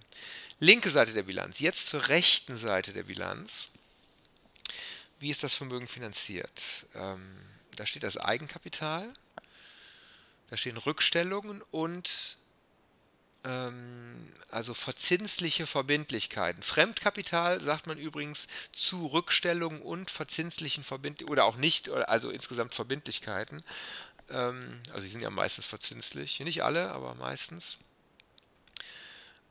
Linke 0.59 0.91
Seite 0.91 1.13
der 1.13 1.23
Bilanz. 1.23 1.61
Jetzt 1.61 1.87
zur 1.87 2.09
rechten 2.09 2.57
Seite 2.57 2.93
der 2.93 3.05
Bilanz. 3.05 3.69
Wie 5.21 5.31
ist 5.31 5.43
das 5.43 5.55
Vermögen 5.55 5.87
finanziert? 5.87 6.87
Ähm, 6.95 7.37
da 7.77 7.87
steht 7.87 8.03
das 8.03 8.17
Eigenkapital, 8.17 9.13
da 10.49 10.57
stehen 10.57 10.77
Rückstellungen 10.77 11.63
und 11.71 12.39
also 14.51 14.75
verzinsliche 14.75 15.67
Verbindlichkeiten. 15.67 16.63
Fremdkapital 16.63 17.61
sagt 17.61 17.87
man 17.87 17.99
übrigens 17.99 18.49
zu 18.73 19.07
Rückstellungen 19.07 19.81
und 19.81 20.11
verzinslichen 20.11 20.85
Verbindlichkeiten 20.85 21.33
oder 21.33 21.45
auch 21.45 21.57
nicht, 21.57 21.89
also 21.89 22.31
insgesamt 22.31 22.75
Verbindlichkeiten. 22.75 23.63
Ähm, 24.31 24.81
also 24.91 25.03
die 25.03 25.09
sind 25.09 25.23
ja 25.23 25.31
meistens 25.31 25.67
verzinslich, 25.67 26.41
nicht 26.41 26.63
alle, 26.63 26.91
aber 26.91 27.15
meistens. 27.15 27.79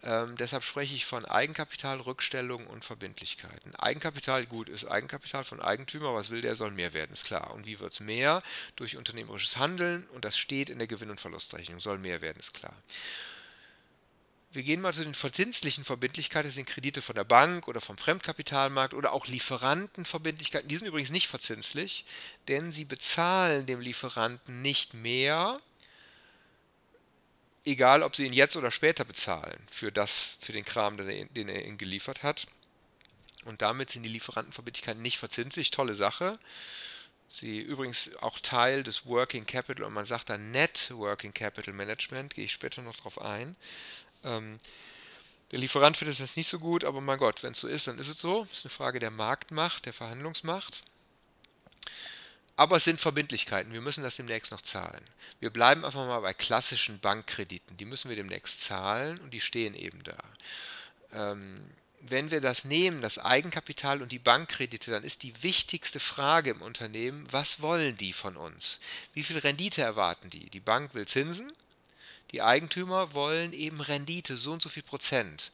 Ähm, 0.02 0.38
deshalb 0.38 0.64
spreche 0.64 0.96
ich 0.96 1.06
von 1.06 1.26
Eigenkapital, 1.26 2.00
Rückstellung 2.00 2.68
und 2.68 2.86
Verbindlichkeiten. 2.86 3.76
Eigenkapital, 3.76 4.46
gut, 4.46 4.70
ist 4.70 4.86
Eigenkapital 4.86 5.44
von 5.44 5.62
Eigentümer, 5.62 6.14
was 6.14 6.30
will 6.30 6.40
der, 6.40 6.56
soll 6.56 6.72
mehr 6.72 6.94
werden, 6.94 7.12
ist 7.12 7.26
klar. 7.26 7.54
Und 7.54 7.66
wie 7.66 7.80
wird 7.82 7.92
es 7.92 8.00
mehr? 8.00 8.42
Durch 8.78 8.96
unternehmerisches 8.96 9.58
Handeln 9.58 10.08
und 10.14 10.24
das 10.24 10.38
steht 10.38 10.70
in 10.70 10.78
der 10.78 10.88
Gewinn- 10.88 11.12
und 11.12 11.20
Verlustrechnung, 11.20 11.82
soll 11.82 11.98
mehr 11.98 12.22
werden, 12.22 12.40
ist 12.40 12.54
klar. 12.54 12.74
Wir 14.52 14.64
gehen 14.64 14.82
mal 14.82 14.94
zu 14.94 15.04
den 15.04 15.14
verzinslichen 15.14 15.86
Verbindlichkeiten, 15.86 16.48
das 16.48 16.56
sind 16.56 16.68
Kredite 16.68 17.02
von 17.02 17.16
der 17.16 17.24
Bank 17.24 17.68
oder 17.68 17.82
vom 17.82 17.98
Fremdkapitalmarkt 17.98 18.96
oder 18.96 19.14
auch 19.14 19.28
Lieferantenverbindlichkeiten. 19.28 20.68
Die 20.68 20.78
sind 20.78 20.88
übrigens 20.88 21.12
nicht 21.12 21.28
verzinslich, 21.28 22.04
denn 22.48 22.72
sie 22.72 22.86
bezahlen 22.86 23.68
dem 23.68 23.80
Lieferanten 23.80 24.64
nicht 24.64 24.96
mehr, 24.96 25.60
egal 27.64 28.02
ob 28.02 28.16
sie 28.16 28.26
ihn 28.26 28.34
jetzt 28.34 28.56
oder 28.56 28.72
später 28.72 29.06
bezahlen, 29.06 29.62
für, 29.70 29.92
das, 29.92 30.38
für 30.40 30.54
den 30.54 30.66
Kram, 30.66 30.98
den 30.98 31.10
er, 31.10 31.26
den 31.26 31.50
er 31.50 31.66
ihnen 31.66 31.78
geliefert 31.78 32.24
hat. 32.24 32.48
Und 33.46 33.62
damit 33.62 33.92
sind 33.92 34.04
die 34.04 34.10
Lieferantenverbindlichkeiten 34.10 35.02
nicht 35.02 35.20
verzinslich. 35.20 35.70
Tolle 35.70 35.94
Sache. 35.94 36.40
Sie 37.30 37.60
übrigens 37.62 38.10
auch 38.22 38.40
Teil 38.40 38.82
des 38.82 39.06
Working 39.06 39.46
Capital 39.46 39.86
und 39.86 39.94
man 39.94 40.06
sagt 40.06 40.30
dann 40.30 40.50
Net 40.50 40.90
Working 40.92 41.34
Capital 41.34 41.74
Management, 41.74 42.34
gehe 42.34 42.46
ich 42.46 42.52
später 42.52 42.82
noch 42.82 42.96
drauf 42.96 43.22
ein. 43.22 43.56
Ähm, 44.24 44.60
der 45.52 45.60
Lieferant 45.60 45.98
findet 45.98 46.20
das 46.20 46.36
nicht 46.36 46.48
so 46.48 46.60
gut, 46.60 46.84
aber 46.84 47.02
mein 47.02 47.18
Gott, 47.18 47.42
wenn 47.42 47.54
es 47.54 47.60
so 47.60 47.68
ist, 47.68 47.88
dann 47.88 47.98
ist 47.98 48.08
es 48.08 48.20
so. 48.20 48.46
Das 48.46 48.60
ist 48.60 48.66
eine 48.66 48.72
Frage 48.72 49.00
der 49.00 49.12
Marktmacht, 49.12 49.86
der 49.86 49.94
Verhandlungsmacht. 49.94 50.84
Aber 52.56 52.76
es 52.76 52.84
sind 52.84 53.00
Verbindlichkeiten. 53.00 53.74
Wir 53.74 53.82
müssen 53.82 54.04
das 54.04 54.18
demnächst 54.18 54.52
noch 54.52 54.62
zahlen. 54.62 55.04
Wir 55.40 55.50
bleiben 55.50 55.86
einfach 55.86 56.06
mal 56.06 56.20
bei 56.20 56.34
klassischen 56.34 57.00
Bankkrediten. 57.00 57.78
Die 57.78 57.86
müssen 57.86 58.10
wir 58.10 58.18
demnächst 58.18 58.62
zahlen 58.62 59.18
und 59.22 59.32
die 59.34 59.40
stehen 59.40 59.74
eben 59.74 60.04
da. 60.04 60.18
Ähm, 61.14 61.66
wenn 62.02 62.32
wir 62.32 62.42
das 62.42 62.66
nehmen, 62.66 63.02
das 63.02 63.18
Eigenkapital 63.18 64.02
und 64.02 64.12
die 64.12 64.20
Bankkredite, 64.20 64.92
dann 64.92 65.04
ist 65.04 65.24
die 65.24 65.42
wichtigste 65.42 66.00
Frage 66.00 66.52
im 66.52 66.62
Unternehmen, 66.62 67.28
was 67.32 67.62
wollen 67.62 67.98
die 67.98 68.14
von 68.14 68.38
uns? 68.38 68.80
Wie 69.14 69.24
viel 69.24 69.38
Rendite 69.38 69.82
erwarten 69.82 70.30
die? 70.30 70.50
Die 70.50 70.60
Bank 70.60 70.94
will 70.94 71.08
Zinsen, 71.08 71.52
die 72.32 72.42
Eigentümer 72.42 73.14
wollen 73.14 73.54
eben 73.54 73.82
Rendite, 73.82 74.38
so 74.38 74.52
und 74.52 74.62
so 74.62 74.70
viel 74.70 74.84
Prozent. 74.84 75.52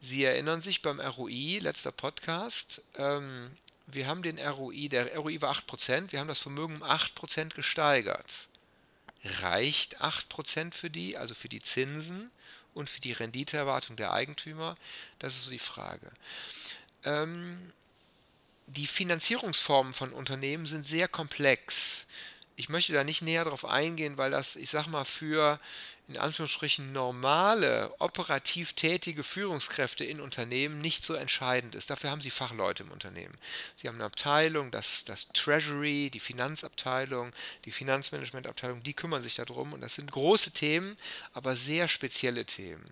Sie 0.00 0.24
erinnern 0.24 0.62
sich 0.62 0.82
beim 0.82 1.00
ROI, 1.00 1.58
letzter 1.60 1.92
Podcast, 1.92 2.82
ähm, 2.96 3.50
wir 3.86 4.06
haben 4.06 4.22
den 4.22 4.38
ROI, 4.38 4.88
der 4.88 5.14
ROI 5.16 5.40
war 5.40 5.54
8%, 5.54 6.12
wir 6.12 6.20
haben 6.20 6.28
das 6.28 6.38
Vermögen 6.38 6.76
um 6.76 6.82
8% 6.82 7.54
gesteigert. 7.54 8.48
Reicht 9.24 10.00
8% 10.02 10.74
für 10.74 10.90
die, 10.90 11.16
also 11.16 11.34
für 11.34 11.48
die 11.48 11.62
Zinsen 11.62 12.30
und 12.74 12.90
für 12.90 13.00
die 13.00 13.12
Renditeerwartung 13.12 13.96
der 13.96 14.12
Eigentümer? 14.12 14.76
Das 15.18 15.34
ist 15.34 15.44
so 15.44 15.50
die 15.50 15.58
Frage. 15.58 16.12
Ähm, 17.04 17.72
die 18.66 18.86
Finanzierungsformen 18.86 19.94
von 19.94 20.12
Unternehmen 20.12 20.66
sind 20.66 20.86
sehr 20.88 21.08
komplex. 21.08 22.06
Ich 22.56 22.68
möchte 22.68 22.92
da 22.92 23.04
nicht 23.04 23.22
näher 23.22 23.44
darauf 23.44 23.64
eingehen, 23.64 24.16
weil 24.16 24.30
das, 24.30 24.56
ich 24.56 24.70
sag 24.70 24.86
mal, 24.86 25.04
für 25.04 25.58
in 26.06 26.18
Anführungsstrichen 26.18 26.92
normale, 26.92 27.94
operativ 27.98 28.74
tätige 28.74 29.22
Führungskräfte 29.22 30.04
in 30.04 30.20
Unternehmen 30.20 30.82
nicht 30.82 31.02
so 31.02 31.14
entscheidend 31.14 31.74
ist. 31.74 31.88
Dafür 31.88 32.10
haben 32.10 32.20
sie 32.20 32.30
Fachleute 32.30 32.82
im 32.82 32.90
Unternehmen. 32.90 33.38
Sie 33.76 33.88
haben 33.88 33.94
eine 33.94 34.04
Abteilung, 34.04 34.70
das, 34.70 35.04
das 35.04 35.28
Treasury, 35.32 36.10
die 36.12 36.20
Finanzabteilung, 36.20 37.32
die 37.64 37.70
Finanzmanagementabteilung, 37.70 38.82
die 38.82 38.92
kümmern 38.92 39.22
sich 39.22 39.36
darum 39.36 39.72
und 39.72 39.80
das 39.80 39.94
sind 39.94 40.12
große 40.12 40.50
Themen, 40.50 40.94
aber 41.32 41.56
sehr 41.56 41.88
spezielle 41.88 42.44
Themen. 42.44 42.84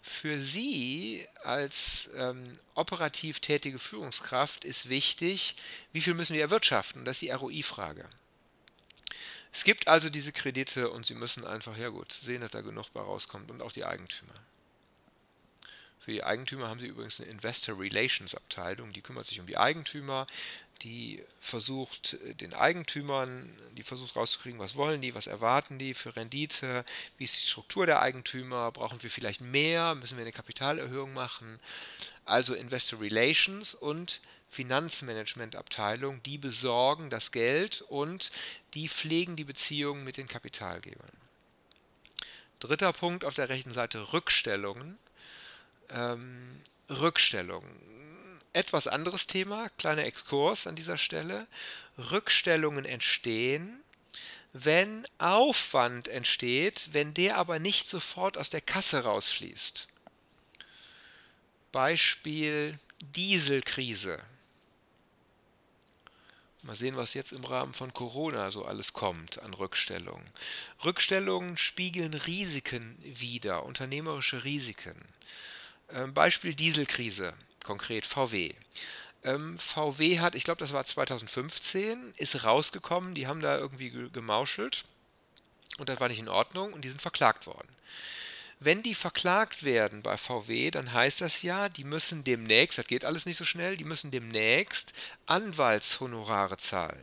Für 0.00 0.40
Sie 0.40 1.26
als 1.42 2.10
ähm, 2.14 2.52
operativ 2.74 3.40
tätige 3.40 3.80
Führungskraft 3.80 4.64
ist 4.64 4.88
wichtig, 4.88 5.56
wie 5.92 6.00
viel 6.00 6.14
müssen 6.14 6.34
wir 6.34 6.42
erwirtschaften? 6.42 7.04
Das 7.04 7.16
ist 7.16 7.22
die 7.22 7.30
ROI-Frage. 7.30 8.08
Es 9.52 9.64
gibt 9.64 9.86
also 9.86 10.08
diese 10.08 10.32
Kredite 10.32 10.90
und 10.90 11.04
Sie 11.04 11.14
müssen 11.14 11.44
einfach, 11.44 11.76
ja 11.76 11.90
gut, 11.90 12.12
sehen, 12.12 12.40
dass 12.40 12.50
da 12.50 12.62
genug 12.62 12.92
bei 12.92 13.00
rauskommt 13.00 13.50
und 13.50 13.60
auch 13.60 13.72
die 13.72 13.84
Eigentümer. 13.84 14.32
Für 16.00 16.10
die 16.10 16.24
Eigentümer 16.24 16.68
haben 16.68 16.80
Sie 16.80 16.86
übrigens 16.86 17.20
eine 17.20 17.30
Investor 17.30 17.78
Relations 17.78 18.34
Abteilung, 18.34 18.92
die 18.92 19.02
kümmert 19.02 19.26
sich 19.26 19.38
um 19.38 19.46
die 19.46 19.58
Eigentümer, 19.58 20.26
die 20.82 21.22
versucht 21.40 22.16
den 22.40 22.54
Eigentümern, 22.54 23.56
die 23.76 23.84
versucht 23.84 24.16
rauszukriegen, 24.16 24.58
was 24.58 24.74
wollen 24.74 25.00
die, 25.00 25.14
was 25.14 25.28
erwarten 25.28 25.78
die 25.78 25.94
für 25.94 26.16
Rendite, 26.16 26.84
wie 27.18 27.24
ist 27.24 27.40
die 27.40 27.46
Struktur 27.46 27.86
der 27.86 28.00
Eigentümer, 28.00 28.72
brauchen 28.72 29.00
wir 29.02 29.10
vielleicht 29.10 29.42
mehr, 29.42 29.94
müssen 29.94 30.16
wir 30.16 30.22
eine 30.22 30.32
Kapitalerhöhung 30.32 31.14
machen. 31.14 31.60
Also 32.24 32.54
Investor 32.54 33.00
Relations 33.00 33.74
und 33.74 34.20
Finanzmanagementabteilung, 34.52 36.22
die 36.22 36.36
besorgen 36.36 37.08
das 37.08 37.32
Geld 37.32 37.80
und 37.88 38.30
die 38.74 38.88
pflegen 38.88 39.34
die 39.34 39.44
Beziehungen 39.44 40.04
mit 40.04 40.18
den 40.18 40.28
Kapitalgebern. 40.28 41.10
Dritter 42.60 42.92
Punkt 42.92 43.24
auf 43.24 43.34
der 43.34 43.48
rechten 43.48 43.72
Seite 43.72 44.12
Rückstellungen. 44.12 44.98
Ähm, 45.88 46.60
Rückstellungen. 46.90 47.70
Etwas 48.52 48.86
anderes 48.86 49.26
Thema, 49.26 49.70
kleiner 49.78 50.04
Exkurs 50.04 50.66
an 50.66 50.76
dieser 50.76 50.98
Stelle. 50.98 51.46
Rückstellungen 51.96 52.84
entstehen, 52.84 53.82
wenn 54.52 55.06
Aufwand 55.16 56.08
entsteht, 56.08 56.90
wenn 56.92 57.14
der 57.14 57.38
aber 57.38 57.58
nicht 57.58 57.88
sofort 57.88 58.36
aus 58.36 58.50
der 58.50 58.60
Kasse 58.60 59.04
rausfließt. 59.04 59.88
Beispiel 61.72 62.78
Dieselkrise. 63.00 64.22
Mal 66.62 66.76
sehen, 66.76 66.96
was 66.96 67.14
jetzt 67.14 67.32
im 67.32 67.44
Rahmen 67.44 67.74
von 67.74 67.92
Corona 67.92 68.52
so 68.52 68.64
alles 68.64 68.92
kommt 68.92 69.42
an 69.42 69.52
Rückstellungen. 69.52 70.26
Rückstellungen 70.84 71.56
spiegeln 71.56 72.14
Risiken 72.14 72.96
wider, 73.02 73.64
unternehmerische 73.64 74.44
Risiken. 74.44 74.94
Ähm, 75.90 76.14
Beispiel 76.14 76.54
Dieselkrise, 76.54 77.34
konkret 77.64 78.06
VW. 78.06 78.54
Ähm, 79.24 79.58
VW 79.58 80.20
hat, 80.20 80.36
ich 80.36 80.44
glaube, 80.44 80.60
das 80.60 80.72
war 80.72 80.84
2015, 80.84 82.14
ist 82.16 82.44
rausgekommen, 82.44 83.16
die 83.16 83.26
haben 83.26 83.40
da 83.40 83.58
irgendwie 83.58 83.90
gemauschelt 84.12 84.84
und 85.78 85.88
das 85.88 85.98
war 85.98 86.08
nicht 86.08 86.20
in 86.20 86.28
Ordnung 86.28 86.72
und 86.72 86.84
die 86.84 86.88
sind 86.88 87.02
verklagt 87.02 87.46
worden. 87.46 87.68
Wenn 88.64 88.84
die 88.84 88.94
verklagt 88.94 89.64
werden 89.64 90.02
bei 90.02 90.16
VW, 90.16 90.70
dann 90.70 90.92
heißt 90.92 91.20
das 91.20 91.42
ja, 91.42 91.68
die 91.68 91.82
müssen 91.82 92.22
demnächst, 92.22 92.78
das 92.78 92.86
geht 92.86 93.04
alles 93.04 93.26
nicht 93.26 93.36
so 93.36 93.44
schnell, 93.44 93.76
die 93.76 93.84
müssen 93.84 94.12
demnächst 94.12 94.92
Anwaltshonorare 95.26 96.58
zahlen. 96.58 97.02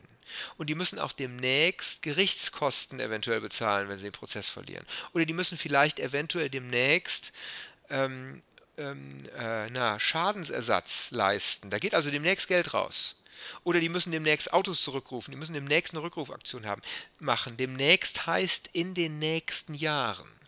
Und 0.58 0.70
die 0.70 0.76
müssen 0.76 1.00
auch 1.00 1.12
demnächst 1.12 2.02
Gerichtskosten 2.02 3.02
eventuell 3.02 3.42
bezahlen, 3.42 3.90
wenn 3.90 3.98
sie 3.98 4.06
den 4.06 4.14
Prozess 4.14 4.48
verlieren. 4.48 4.86
Oder 5.14 5.26
die 5.26 5.34
müssen 5.34 5.58
vielleicht 5.58 6.00
eventuell 6.00 6.50
demnächst 6.50 7.34
ähm, 7.90 8.42
ähm, 8.78 9.24
äh, 9.38 9.70
na, 9.70 10.00
Schadensersatz 10.00 11.12
leisten. 11.12 11.70
Da 11.70 11.80
geht 11.80 11.94
also 11.94 12.10
demnächst 12.10 12.48
Geld 12.48 12.74
raus. 12.74 13.16
Oder 13.66 13.82
die 13.82 13.90
müssen 13.90 14.12
demnächst 14.12 14.54
Autos 14.54 14.82
zurückrufen, 14.82 15.32
die 15.32 15.38
müssen 15.38 15.54
demnächst 15.54 15.94
eine 15.94 16.04
Rückrufaktion 16.04 16.66
haben, 16.66 16.82
machen. 17.20 17.58
Demnächst 17.58 18.28
heißt 18.28 18.70
in 18.72 18.94
den 18.94 19.20
nächsten 19.20 19.74
Jahren. 19.74 20.39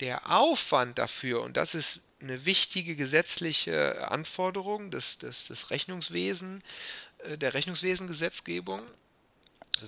Der 0.00 0.30
Aufwand 0.30 0.98
dafür, 0.98 1.42
und 1.42 1.56
das 1.56 1.74
ist 1.74 2.00
eine 2.20 2.44
wichtige 2.44 2.96
gesetzliche 2.96 4.08
Anforderung 4.10 4.90
des, 4.90 5.18
des, 5.18 5.48
des 5.48 5.70
Rechnungswesen, 5.70 6.62
äh, 7.24 7.36
der 7.36 7.54
Rechnungswesengesetzgebung, 7.54 8.82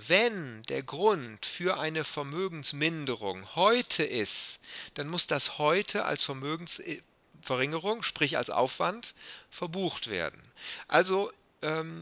wenn 0.07 0.61
der 0.63 0.83
Grund 0.83 1.45
für 1.45 1.79
eine 1.79 2.03
Vermögensminderung 2.03 3.55
heute 3.55 4.03
ist, 4.03 4.59
dann 4.95 5.07
muss 5.07 5.27
das 5.27 5.57
heute 5.57 6.03
als 6.05 6.23
Vermögensverringerung, 6.23 8.03
sprich 8.03 8.37
als 8.37 8.49
Aufwand, 8.49 9.13
verbucht 9.49 10.07
werden. 10.07 10.41
Also 10.87 11.31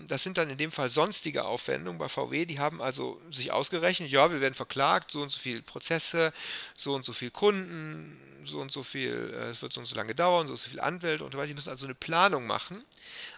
das 0.08 0.24
sind 0.24 0.38
dann 0.38 0.50
in 0.50 0.58
dem 0.58 0.72
Fall 0.72 0.92
sonstige 0.92 1.46
Aufwendungen 1.46 1.98
bei 1.98 2.10
VW. 2.10 2.46
Die 2.46 2.60
haben 2.60 2.82
also 2.82 3.22
sich 3.32 3.52
ausgerechnet, 3.52 4.10
ja, 4.10 4.32
wir 4.32 4.42
werden 4.42 4.56
verklagt, 4.56 5.12
so 5.12 5.22
und 5.22 5.32
so 5.32 5.40
viele 5.40 5.62
Prozesse, 5.62 6.34
so 6.76 6.94
und 6.94 7.06
so 7.06 7.14
viele 7.14 7.32
Kunden, 7.32 8.20
so 8.46 8.60
und 8.60 8.72
so 8.72 8.84
viel, 8.84 9.34
äh, 9.34 9.50
es 9.52 9.62
wird 9.62 9.72
so 9.72 9.80
und 9.80 9.86
so 9.86 9.96
lange 9.96 10.16
dauern, 10.16 10.48
so 10.48 10.54
und 10.54 10.60
so 10.60 10.70
viele 10.70 10.84
Anwälte 10.84 11.24
und 11.24 11.32
so 11.32 11.38
weiter. 11.38 11.48
Die 11.48 11.54
müssen 11.54 11.70
also 11.70 11.86
eine 11.86 11.96
Planung 11.96 12.48
machen. 12.48 12.84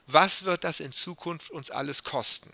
Was 0.07 0.45
wird 0.45 0.63
das 0.63 0.79
in 0.79 0.91
Zukunft 0.91 1.51
uns 1.51 1.69
alles 1.69 2.03
kosten? 2.03 2.51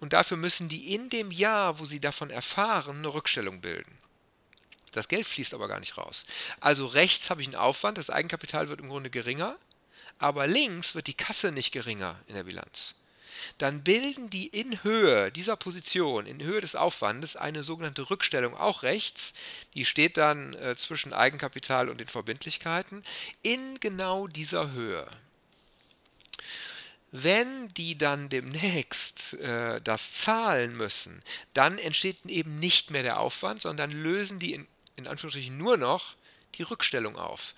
Und 0.00 0.12
dafür 0.12 0.36
müssen 0.36 0.68
die 0.68 0.94
in 0.94 1.08
dem 1.08 1.30
Jahr, 1.30 1.78
wo 1.78 1.84
sie 1.84 2.00
davon 2.00 2.30
erfahren, 2.30 2.98
eine 2.98 3.14
Rückstellung 3.14 3.60
bilden. 3.60 3.96
Das 4.92 5.08
Geld 5.08 5.26
fließt 5.26 5.54
aber 5.54 5.68
gar 5.68 5.80
nicht 5.80 5.96
raus. 5.96 6.26
Also 6.58 6.86
rechts 6.86 7.30
habe 7.30 7.42
ich 7.42 7.46
einen 7.46 7.56
Aufwand, 7.56 7.96
das 7.96 8.10
Eigenkapital 8.10 8.68
wird 8.68 8.80
im 8.80 8.88
Grunde 8.88 9.08
geringer 9.08 9.56
aber 10.20 10.46
links 10.46 10.94
wird 10.94 11.06
die 11.06 11.14
Kasse 11.14 11.50
nicht 11.50 11.72
geringer 11.72 12.20
in 12.28 12.34
der 12.34 12.44
Bilanz. 12.44 12.94
Dann 13.56 13.82
bilden 13.82 14.28
die 14.28 14.46
in 14.48 14.84
Höhe 14.84 15.32
dieser 15.32 15.56
Position, 15.56 16.26
in 16.26 16.42
Höhe 16.42 16.60
des 16.60 16.76
Aufwandes, 16.76 17.36
eine 17.36 17.62
sogenannte 17.62 18.10
Rückstellung 18.10 18.54
auch 18.54 18.82
rechts. 18.82 19.32
Die 19.74 19.86
steht 19.86 20.18
dann 20.18 20.54
äh, 20.54 20.76
zwischen 20.76 21.14
Eigenkapital 21.14 21.88
und 21.88 21.98
den 21.98 22.06
Verbindlichkeiten 22.06 23.02
in 23.42 23.80
genau 23.80 24.26
dieser 24.28 24.72
Höhe. 24.72 25.08
Wenn 27.12 27.72
die 27.74 27.96
dann 27.96 28.28
demnächst 28.28 29.34
äh, 29.34 29.80
das 29.80 30.12
zahlen 30.12 30.76
müssen, 30.76 31.22
dann 31.54 31.78
entsteht 31.78 32.24
eben 32.26 32.60
nicht 32.60 32.90
mehr 32.90 33.02
der 33.02 33.18
Aufwand, 33.18 33.62
sondern 33.62 33.90
lösen 33.90 34.38
die 34.38 34.52
in, 34.52 34.66
in 34.96 35.06
Anführungsstrichen 35.06 35.56
nur 35.56 35.78
noch 35.78 36.14
die 36.56 36.62
Rückstellung 36.62 37.16
auf. 37.16 37.54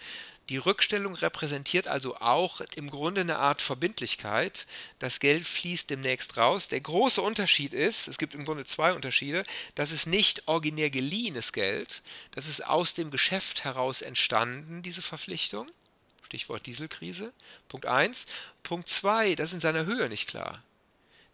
Die 0.49 0.57
Rückstellung 0.57 1.15
repräsentiert 1.15 1.87
also 1.87 2.17
auch 2.17 2.61
im 2.75 2.91
Grunde 2.91 3.21
eine 3.21 3.39
Art 3.39 3.63
Verbindlichkeit. 3.63 4.67
Das 4.99 5.21
Geld 5.21 5.47
fließt 5.47 5.89
demnächst 5.89 6.37
raus. 6.37 6.69
Der 6.69 6.81
große 6.81 7.23
Unterschied 7.23 7.73
ist, 7.73 8.09
es 8.09 8.19
gibt 8.19 8.35
im 8.35 8.45
Grunde 8.45 8.65
zwei 8.65 8.93
Unterschiede, 8.93 9.45
das 9.77 9.93
ist 9.93 10.07
nicht 10.07 10.49
originär 10.49 10.91
geliehenes 10.91 11.53
Geld, 11.53 12.03
das 12.33 12.49
ist 12.49 12.67
aus 12.67 12.95
dem 12.95 13.11
Geschäft 13.11 13.65
heraus 13.65 14.03
entstanden, 14.03 14.83
diese 14.83 15.03
Verpflichtung. 15.03 15.71
Stichwort 16.25 16.67
Dieselkrise. 16.67 17.33
Punkt 17.69 17.87
1. 17.87 18.27
Punkt 18.63 18.89
2, 18.89 19.35
das 19.37 19.51
ist 19.51 19.55
in 19.55 19.61
seiner 19.61 19.85
Höhe 19.85 20.09
nicht 20.09 20.27
klar. 20.27 20.63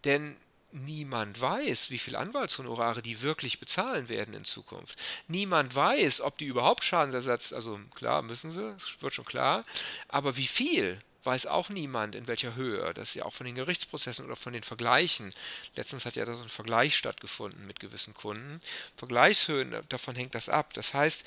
Denn 0.04 0.36
Niemand 0.70 1.40
weiß, 1.40 1.90
wie 1.90 1.98
viel 1.98 2.14
Anwaltshonorare 2.14 3.00
die 3.00 3.22
wirklich 3.22 3.58
bezahlen 3.58 4.10
werden 4.10 4.34
in 4.34 4.44
Zukunft. 4.44 4.98
Niemand 5.26 5.74
weiß, 5.74 6.20
ob 6.20 6.36
die 6.36 6.44
überhaupt 6.44 6.84
Schadensersatz, 6.84 7.54
also 7.54 7.80
klar 7.94 8.20
müssen 8.20 8.52
sie, 8.52 8.76
wird 9.00 9.14
schon 9.14 9.24
klar, 9.24 9.64
aber 10.08 10.36
wie 10.36 10.46
viel, 10.46 11.00
weiß 11.24 11.46
auch 11.46 11.68
niemand, 11.68 12.14
in 12.14 12.26
welcher 12.26 12.54
Höhe. 12.54 12.92
Das 12.94 13.10
ist 13.10 13.14
ja 13.14 13.24
auch 13.24 13.34
von 13.34 13.46
den 13.46 13.54
Gerichtsprozessen 13.54 14.24
oder 14.24 14.36
von 14.36 14.52
den 14.52 14.62
Vergleichen. 14.62 15.34
Letztens 15.76 16.04
hat 16.04 16.16
ja 16.16 16.24
da 16.24 16.34
so 16.34 16.42
ein 16.42 16.48
Vergleich 16.48 16.96
stattgefunden 16.96 17.66
mit 17.66 17.80
gewissen 17.80 18.14
Kunden. 18.14 18.60
Vergleichshöhen, 18.96 19.74
davon 19.88 20.16
hängt 20.16 20.34
das 20.34 20.48
ab. 20.48 20.74
Das 20.74 20.94
heißt, 20.94 21.24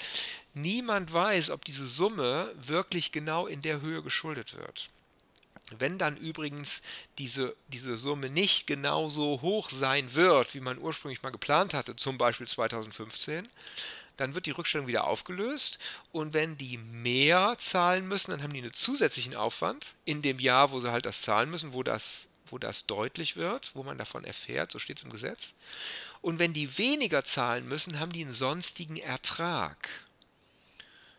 niemand 0.53 1.13
weiß, 1.13 1.49
ob 1.49 1.65
diese 1.65 1.87
Summe 1.87 2.51
wirklich 2.55 3.11
genau 3.11 3.47
in 3.47 3.61
der 3.61 3.81
Höhe 3.81 4.01
geschuldet 4.01 4.55
wird. 4.55 4.89
Wenn 5.79 5.97
dann 5.97 6.17
übrigens 6.17 6.81
diese, 7.17 7.55
diese 7.67 7.97
Summe 7.97 8.29
nicht 8.29 8.67
genauso 8.67 9.41
hoch 9.41 9.69
sein 9.69 10.13
wird, 10.13 10.53
wie 10.53 10.59
man 10.59 10.77
ursprünglich 10.77 11.23
mal 11.23 11.31
geplant 11.31 11.73
hatte, 11.73 11.95
zum 11.95 12.17
Beispiel 12.17 12.47
2015, 12.47 13.47
dann 14.17 14.35
wird 14.35 14.45
die 14.45 14.51
Rückstellung 14.51 14.87
wieder 14.87 15.05
aufgelöst 15.05 15.79
und 16.11 16.33
wenn 16.33 16.57
die 16.57 16.77
mehr 16.77 17.55
zahlen 17.59 18.07
müssen, 18.07 18.31
dann 18.31 18.43
haben 18.43 18.53
die 18.53 18.61
einen 18.61 18.73
zusätzlichen 18.73 19.35
Aufwand 19.35 19.95
in 20.05 20.21
dem 20.21 20.39
Jahr, 20.39 20.71
wo 20.71 20.79
sie 20.79 20.91
halt 20.91 21.05
das 21.05 21.21
zahlen 21.21 21.49
müssen, 21.49 21.73
wo 21.73 21.81
das, 21.81 22.27
wo 22.45 22.57
das 22.57 22.85
deutlich 22.85 23.35
wird, 23.35 23.71
wo 23.73 23.83
man 23.83 23.97
davon 23.97 24.23
erfährt, 24.23 24.71
so 24.71 24.79
steht 24.79 24.97
es 24.97 25.03
im 25.03 25.09
Gesetz. 25.09 25.53
Und 26.21 26.37
wenn 26.37 26.53
die 26.53 26.77
weniger 26.77 27.23
zahlen 27.23 27.67
müssen, 27.67 27.99
haben 27.99 28.11
die 28.11 28.23
einen 28.23 28.33
sonstigen 28.33 28.97
Ertrag. 28.97 29.89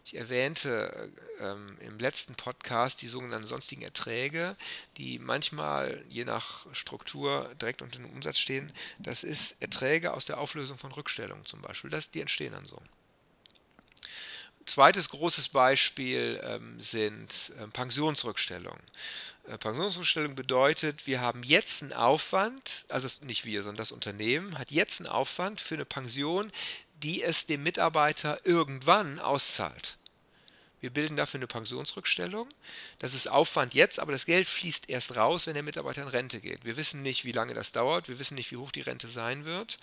Ich 0.04 0.16
erwähnte 0.16 1.12
ähm, 1.38 1.76
im 1.80 1.98
letzten 1.98 2.34
Podcast 2.34 3.02
die 3.02 3.08
sogenannten 3.08 3.46
sonstigen 3.46 3.82
Erträge, 3.82 4.56
die 4.96 5.18
manchmal 5.18 6.04
je 6.08 6.24
nach 6.24 6.66
Struktur 6.72 7.50
direkt 7.60 7.82
unter 7.82 7.98
dem 7.98 8.10
Umsatz 8.10 8.38
stehen. 8.38 8.72
Das 8.98 9.22
ist 9.22 9.60
Erträge 9.60 10.12
aus 10.12 10.24
der 10.24 10.38
Auflösung 10.38 10.76
von 10.76 10.92
Rückstellungen 10.92 11.46
zum 11.46 11.62
Beispiel. 11.62 11.90
Das, 11.90 12.10
die 12.10 12.20
entstehen 12.20 12.52
dann 12.52 12.66
so. 12.66 12.82
Zweites 14.66 15.08
großes 15.08 15.48
Beispiel 15.48 16.40
ähm, 16.44 16.80
sind 16.80 17.52
äh, 17.58 17.66
Pensionsrückstellungen. 17.68 18.82
Äh, 19.48 19.58
Pensionsrückstellung 19.58 20.34
bedeutet, 20.34 21.06
wir 21.06 21.20
haben 21.20 21.42
jetzt 21.42 21.82
einen 21.82 21.92
Aufwand, 21.92 22.84
also 22.88 23.08
nicht 23.24 23.44
wir, 23.44 23.62
sondern 23.62 23.78
das 23.78 23.92
Unternehmen 23.92 24.58
hat 24.58 24.70
jetzt 24.70 25.00
einen 25.00 25.08
Aufwand 25.08 25.60
für 25.60 25.74
eine 25.74 25.84
Pension, 25.84 26.52
die 27.02 27.22
es 27.22 27.46
dem 27.46 27.62
Mitarbeiter 27.62 28.40
irgendwann 28.44 29.18
auszahlt. 29.18 29.98
Wir 30.82 30.90
bilden 30.90 31.16
dafür 31.16 31.38
eine 31.38 31.46
Pensionsrückstellung. 31.46 32.48
Das 32.98 33.14
ist 33.14 33.28
Aufwand 33.28 33.72
jetzt, 33.72 34.00
aber 34.00 34.10
das 34.10 34.26
Geld 34.26 34.48
fließt 34.48 34.88
erst 34.88 35.14
raus, 35.14 35.46
wenn 35.46 35.54
der 35.54 35.62
Mitarbeiter 35.62 36.02
in 36.02 36.08
Rente 36.08 36.40
geht. 36.40 36.64
Wir 36.64 36.76
wissen 36.76 37.02
nicht, 37.02 37.24
wie 37.24 37.30
lange 37.30 37.54
das 37.54 37.70
dauert. 37.70 38.08
Wir 38.08 38.18
wissen 38.18 38.34
nicht, 38.34 38.50
wie 38.50 38.56
hoch 38.56 38.72
die 38.72 38.80
Rente 38.80 39.08
sein 39.08 39.44
wird. 39.44 39.78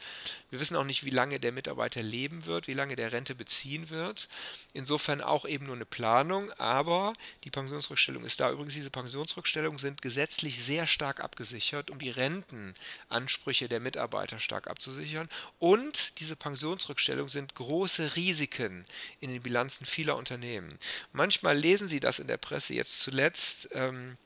Wir 0.50 0.60
wissen 0.60 0.76
auch 0.76 0.84
nicht, 0.84 1.06
wie 1.06 1.10
lange 1.10 1.40
der 1.40 1.54
Mitarbeiter 1.54 2.04
leben 2.04 2.46
wird, 2.46 2.68
wie 2.68 2.74
lange 2.74 2.98
der 2.98 3.14
Rente 3.14 3.34
beziehen 3.34 3.90
wird. 3.90 4.28
Insofern 4.74 5.22
auch 5.22 5.46
eben 5.46 5.68
nur 5.68 5.76
eine 5.76 5.86
Planung, 5.86 6.52
aber 6.54 7.14
die 7.46 7.50
Pensionsrückstellung 7.50 8.26
ist 8.26 8.42
da. 8.42 8.52
Übrigens, 8.52 8.74
diese 8.74 8.90
Pensionsrückstellungen 8.90 9.80
sind 9.80 10.02
gesetzlich 10.02 10.62
sehr 10.62 10.86
stark 10.86 11.22
abgesichert, 11.22 11.92
um 11.92 12.00
die 12.00 12.10
Rentenansprüche 12.10 13.70
der 13.70 13.80
Mitarbeiter 13.80 14.40
stark 14.40 14.68
abzusichern. 14.68 15.30
Und 15.60 16.20
diese 16.20 16.36
Pensionsrückstellungen 16.36 17.30
sind 17.30 17.56
große 17.56 18.18
Risiken 18.18 18.86
in 19.22 19.32
den 19.32 19.42
Bilanzen 19.42 19.86
vieler 19.86 20.18
Unternehmen. 20.18 20.78
Manchmal 21.12 21.58
lesen 21.58 21.90
Sie 21.90 22.00
das 22.00 22.20
in 22.20 22.28
der 22.28 22.38
Presse, 22.38 22.74
jetzt 22.74 23.00
zuletzt. 23.00 23.70
Ähm, 23.74 24.18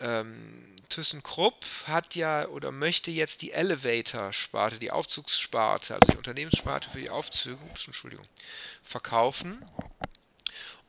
ähm, 0.00 0.72
ThyssenKrupp 0.88 1.64
hat 1.86 2.14
ja 2.14 2.46
oder 2.48 2.70
möchte 2.70 3.10
jetzt 3.10 3.42
die 3.42 3.52
Elevator-Sparte, 3.52 4.78
die 4.78 4.90
Aufzugssparte, 4.90 5.94
also 5.94 6.06
die 6.12 6.18
Unternehmenssparte 6.18 6.90
für 6.90 7.00
die 7.00 7.10
Aufzüge, 7.10 7.58
Entschuldigung, 7.86 8.26
verkaufen. 8.82 9.64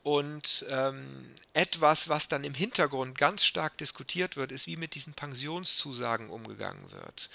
Und 0.02 0.66
ähm, 0.68 1.32
etwas, 1.54 2.10
was 2.10 2.28
dann 2.28 2.44
im 2.44 2.52
Hintergrund 2.52 3.16
ganz 3.16 3.42
stark 3.42 3.78
diskutiert 3.78 4.36
wird, 4.36 4.52
ist, 4.52 4.66
wie 4.66 4.76
mit 4.76 4.94
diesen 4.94 5.14
Pensionszusagen 5.14 6.28
umgegangen 6.28 6.92
wird. 6.92 7.30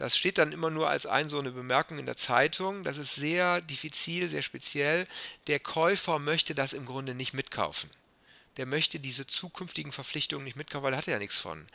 Das 0.00 0.16
steht 0.16 0.38
dann 0.38 0.52
immer 0.52 0.70
nur 0.70 0.88
als 0.88 1.04
ein 1.04 1.28
so 1.28 1.38
eine 1.38 1.50
Bemerkung 1.50 1.98
in 1.98 2.06
der 2.06 2.16
Zeitung. 2.16 2.84
Das 2.84 2.96
ist 2.96 3.16
sehr 3.16 3.60
diffizil, 3.60 4.30
sehr 4.30 4.40
speziell. 4.40 5.06
Der 5.46 5.60
Käufer 5.60 6.18
möchte 6.18 6.54
das 6.54 6.72
im 6.72 6.86
Grunde 6.86 7.14
nicht 7.14 7.34
mitkaufen. 7.34 7.90
Der 8.56 8.64
möchte 8.64 8.98
diese 8.98 9.26
zukünftigen 9.26 9.92
Verpflichtungen 9.92 10.44
nicht 10.44 10.56
mitkaufen, 10.56 10.84
weil 10.84 10.92
da 10.92 10.96
hat 10.96 11.06
er 11.06 11.12
ja 11.12 11.18
nichts 11.18 11.36
von. 11.36 11.68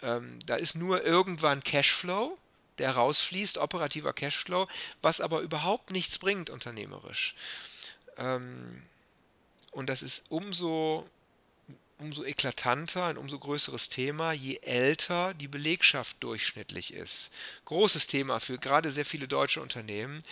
Ähm, 0.00 0.38
da 0.46 0.56
ist 0.56 0.74
nur 0.74 1.04
irgendwann 1.04 1.62
Cashflow, 1.62 2.38
der 2.78 2.92
rausfließt, 2.92 3.58
operativer 3.58 4.14
Cashflow, 4.14 4.66
was 5.02 5.20
aber 5.20 5.40
überhaupt 5.40 5.90
nichts 5.90 6.16
bringt 6.16 6.48
unternehmerisch. 6.48 7.34
Ähm, 8.16 8.84
und 9.70 9.90
das 9.90 10.00
ist 10.00 10.24
umso, 10.30 11.06
umso 12.00 12.24
eklatanter, 12.24 13.04
ein 13.04 13.16
umso 13.16 13.38
größeres 13.38 13.88
Thema, 13.88 14.32
je 14.32 14.58
älter 14.62 15.34
die 15.34 15.48
Belegschaft 15.48 16.16
durchschnittlich 16.20 16.92
ist. 16.92 17.30
Großes 17.66 18.06
Thema 18.06 18.40
für 18.40 18.58
gerade 18.58 18.90
sehr 18.90 19.04
viele 19.04 19.28
deutsche 19.28 19.60
Unternehmen, 19.60 20.22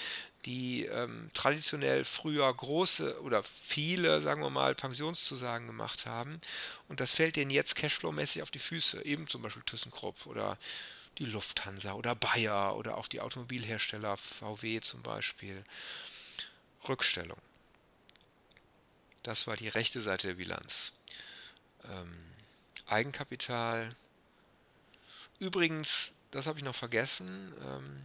die 0.44 0.86
ähm, 0.86 1.30
traditionell 1.34 2.04
früher 2.04 2.52
große 2.52 3.20
oder 3.22 3.42
viele, 3.42 4.22
sagen 4.22 4.42
wir 4.42 4.50
mal, 4.50 4.74
Pensionszusagen 4.74 5.66
gemacht 5.66 6.06
haben. 6.06 6.40
Und 6.88 7.00
das 7.00 7.12
fällt 7.12 7.36
denen 7.36 7.50
jetzt 7.50 7.76
cashflow-mäßig 7.76 8.42
auf 8.42 8.50
die 8.50 8.58
Füße. 8.58 9.04
Eben 9.04 9.28
zum 9.28 9.42
Beispiel 9.42 9.62
ThyssenKrupp 9.64 10.26
oder 10.26 10.56
die 11.18 11.26
Lufthansa 11.26 11.92
oder 11.92 12.14
Bayer 12.14 12.76
oder 12.76 12.96
auch 12.96 13.08
die 13.08 13.20
Automobilhersteller 13.20 14.16
VW 14.16 14.80
zum 14.80 15.02
Beispiel. 15.02 15.64
Rückstellung. 16.88 17.38
Das 19.22 19.46
war 19.46 19.56
die 19.56 19.68
rechte 19.68 20.00
Seite 20.00 20.28
der 20.28 20.34
Bilanz. 20.34 20.92
Ähm, 21.84 22.14
Eigenkapital. 22.86 23.94
Übrigens, 25.38 26.12
das 26.30 26.46
habe 26.46 26.58
ich 26.58 26.64
noch 26.64 26.74
vergessen. 26.74 27.52
Ähm, 27.62 28.04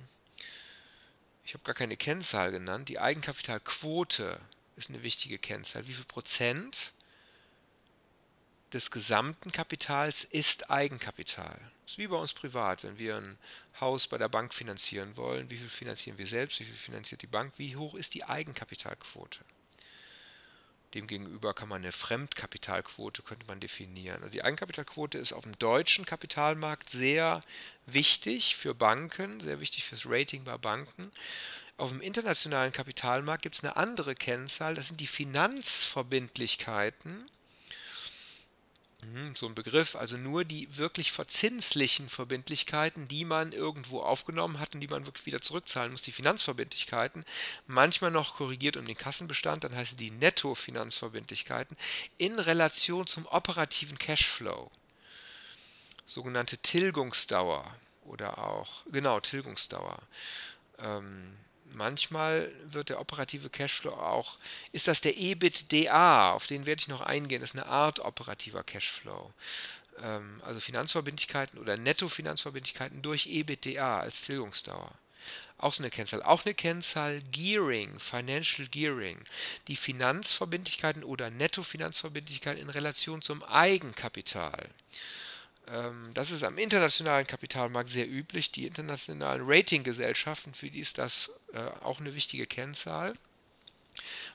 ich 1.46 1.54
habe 1.54 1.64
gar 1.64 1.76
keine 1.76 1.98
Kennzahl 1.98 2.52
genannt. 2.52 2.90
Die 2.90 3.00
Eigenkapitalquote 3.00 4.40
ist 4.76 4.90
eine 4.90 5.04
wichtige 5.04 5.38
Kennzahl. 5.38 5.88
Wie 5.88 5.94
viel 5.94 6.06
Prozent 6.06 6.94
des 8.72 8.92
gesamten 8.92 9.52
Kapitals 9.52 10.24
ist 10.24 10.72
Eigenkapital? 10.72 11.60
Das 11.84 11.94
ist 11.94 11.98
wie 11.98 12.08
bei 12.08 12.18
uns 12.18 12.34
privat. 12.34 12.84
Wenn 12.84 12.98
wir 12.98 13.18
ein 13.18 13.38
Haus 13.80 14.08
bei 14.08 14.18
der 14.18 14.30
Bank 14.30 14.54
finanzieren 14.54 15.18
wollen, 15.18 15.50
wie 15.50 15.58
viel 15.58 15.70
finanzieren 15.70 16.18
wir 16.18 16.28
selbst, 16.28 16.60
wie 16.60 16.66
viel 16.66 16.76
finanziert 16.76 17.22
die 17.22 17.28
Bank, 17.28 17.54
wie 17.58 17.76
hoch 17.76 17.96
ist 17.96 18.14
die 18.14 18.24
Eigenkapitalquote? 18.24 19.40
Demgegenüber 20.94 21.54
kann 21.54 21.70
man 21.70 21.82
eine 21.82 21.92
Fremdkapitalquote 21.92 23.24
könnte 23.24 23.48
man 23.48 23.60
definieren. 23.60 24.22
Also 24.22 24.32
die 24.32 24.44
Eigenkapitalquote 24.44 25.18
ist 25.18 25.34
auf 25.34 25.44
dem 25.44 25.58
deutschen 25.58 26.06
Kapitalmarkt 26.06 26.90
sehr 26.90 27.42
wichtig 27.86 28.56
für 28.56 28.76
Banken, 28.76 29.40
sehr 29.40 29.60
wichtig 29.60 29.86
fürs 29.86 30.06
Rating 30.06 30.44
bei 30.44 30.58
Banken. 30.58 31.12
Auf 31.78 31.90
dem 31.90 32.02
internationalen 32.02 32.72
Kapitalmarkt 32.72 33.42
gibt 33.42 33.56
es 33.56 33.64
eine 33.64 33.76
andere 33.76 34.14
Kennzahl, 34.14 34.76
das 34.76 34.90
sind 34.90 35.00
die 35.00 35.08
Finanzverbindlichkeiten 35.08 37.26
so 39.36 39.48
ein 39.48 39.56
Begriff, 39.56 39.96
also 39.96 40.18
nur 40.18 40.46
die 40.46 40.78
wirklich 40.78 41.12
verzinslichen 41.12 42.10
Verbindlichkeiten, 42.10 43.08
die 43.08 43.26
man 43.26 43.52
irgendwo 43.52 44.02
aufgenommen 44.02 44.60
hat 44.60 44.74
und 44.74 44.82
die 44.82 44.88
man 44.88 45.06
wirklich 45.06 45.26
wieder 45.26 45.42
zurückzahlen 45.42 45.92
muss, 45.92 46.02
die 46.02 46.12
Finanzverbindlichkeiten, 46.12 47.26
manchmal 47.68 48.12
noch 48.12 48.36
korrigiert 48.36 48.78
um 48.78 48.86
den 48.86 48.98
Kassenbestand, 48.98 49.64
dann 49.64 49.76
heißen 49.76 49.98
die 49.98 50.12
Nettofinanzverbindlichkeiten 50.12 51.78
in 52.18 52.40
Relation 52.40 53.08
zum 53.08 53.26
operativen 53.28 53.98
Cashflow. 53.98 54.72
Sogenannte 56.06 56.58
Tilgungsdauer 56.58 57.76
oder 58.06 58.38
auch, 58.38 58.84
genau, 58.92 59.20
Tilgungsdauer. 59.20 59.98
Ähm, 60.80 61.38
manchmal 61.76 62.52
wird 62.66 62.90
der 62.90 63.00
operative 63.00 63.50
Cashflow 63.50 63.94
auch, 63.94 64.38
ist 64.72 64.88
das 64.88 65.02
der 65.02 65.18
EBITDA, 65.18 66.32
auf 66.32 66.48
den 66.48 66.66
werde 66.66 66.80
ich 66.82 66.88
noch 66.88 67.02
eingehen, 67.02 67.42
das 67.42 67.52
ist 67.52 67.60
eine 67.60 67.68
Art 67.68 68.00
operativer 68.00 68.64
Cashflow. 68.64 69.32
Ähm, 70.02 70.42
also 70.46 70.60
Finanzverbindlichkeiten 70.60 71.60
oder 71.60 71.78
Nettofinanzverbindlichkeiten 71.78 73.02
durch 73.02 73.28
EBITDA 73.28 74.00
als 74.00 74.24
Tilgungsdauer. 74.24 74.92
Auch 75.58 75.74
so 75.74 75.82
eine 75.82 75.92
Kennzahl. 75.92 76.22
Auch 76.24 76.46
eine 76.46 76.54
Kennzahl 76.54 77.22
Gearing, 77.32 77.98
Financial 78.00 78.68
Gearing. 78.68 79.18
Die 79.68 79.78
Finanzverbindlichkeiten 79.78 81.04
oder 81.04 81.30
Nettofinanzverbindlichkeiten 81.30 82.62
in 82.62 82.70
Relation 82.70 83.22
zum 83.22 83.44
Eigenkapital. 83.44 84.70
Ähm, 85.68 86.12
das 86.14 86.32
ist 86.32 86.44
am 86.44 86.58
internationalen 86.58 87.28
Kapitalmarkt 87.28 87.90
sehr 87.90 88.08
üblich. 88.08 88.52
Die 88.52 88.68
internationalen 88.68 89.44
Ratinggesellschaften, 89.46 90.54
für 90.54 90.70
die 90.70 90.80
ist 90.80 90.98
das 90.98 91.32
äh, 91.54 91.60
auch 91.84 92.00
eine 92.00 92.16
wichtige 92.16 92.46
Kennzahl. 92.46 93.14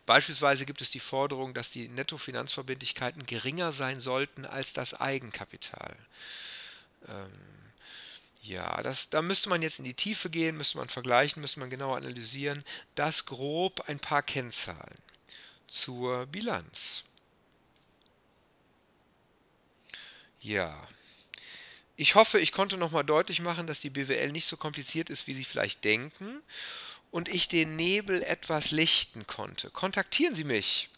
Beispielsweise 0.07 0.65
gibt 0.65 0.81
es 0.81 0.91
die 0.91 1.01
Forderung, 1.01 1.53
dass 1.53 1.71
die 1.71 1.89
Nettofinanzverbindlichkeiten 1.89 3.27
geringer 3.27 3.73
sein 3.73 4.01
sollten 4.01 4.47
als 4.47 4.73
das 4.73 4.95
Eigenkapital. 4.95 5.97
Ähm, 7.09 7.33
ja, 8.43 8.83
das, 8.83 9.11
da 9.11 9.21
müsste 9.21 9.51
man 9.51 9.63
jetzt 9.63 9.79
in 9.79 9.85
die 9.85 9.95
Tiefe 9.95 10.31
gehen, 10.31 10.57
müsste 10.57 10.79
man 10.79 10.89
vergleichen, 10.89 11.43
müsste 11.43 11.61
man 11.61 11.71
genauer 11.71 11.97
analysieren. 11.99 12.65
Das 12.95 13.27
grob 13.27 13.89
ein 13.89 13.99
paar 13.99 14.23
Kennzahlen 14.23 14.99
zur 15.67 16.27
Bilanz. 16.27 17.05
Ja, 20.41 20.87
ich 21.99 22.15
hoffe, 22.15 22.39
ich 22.39 22.53
konnte 22.53 22.77
nochmal 22.77 23.05
deutlich 23.05 23.41
machen, 23.41 23.67
dass 23.67 23.81
die 23.81 23.91
BWL 23.91 24.31
nicht 24.31 24.47
so 24.47 24.57
kompliziert 24.57 25.11
ist, 25.11 25.27
wie 25.27 25.35
Sie 25.35 25.45
vielleicht 25.45 25.83
denken 25.83 26.41
und 27.11 27.29
ich 27.29 27.49
den 27.49 27.75
Nebel 27.75 28.23
etwas 28.23 28.71
lichten 28.71 29.27
konnte. 29.27 29.69
Kontaktieren 29.71 30.37
Sie 30.37 30.45
mich, 30.45 30.91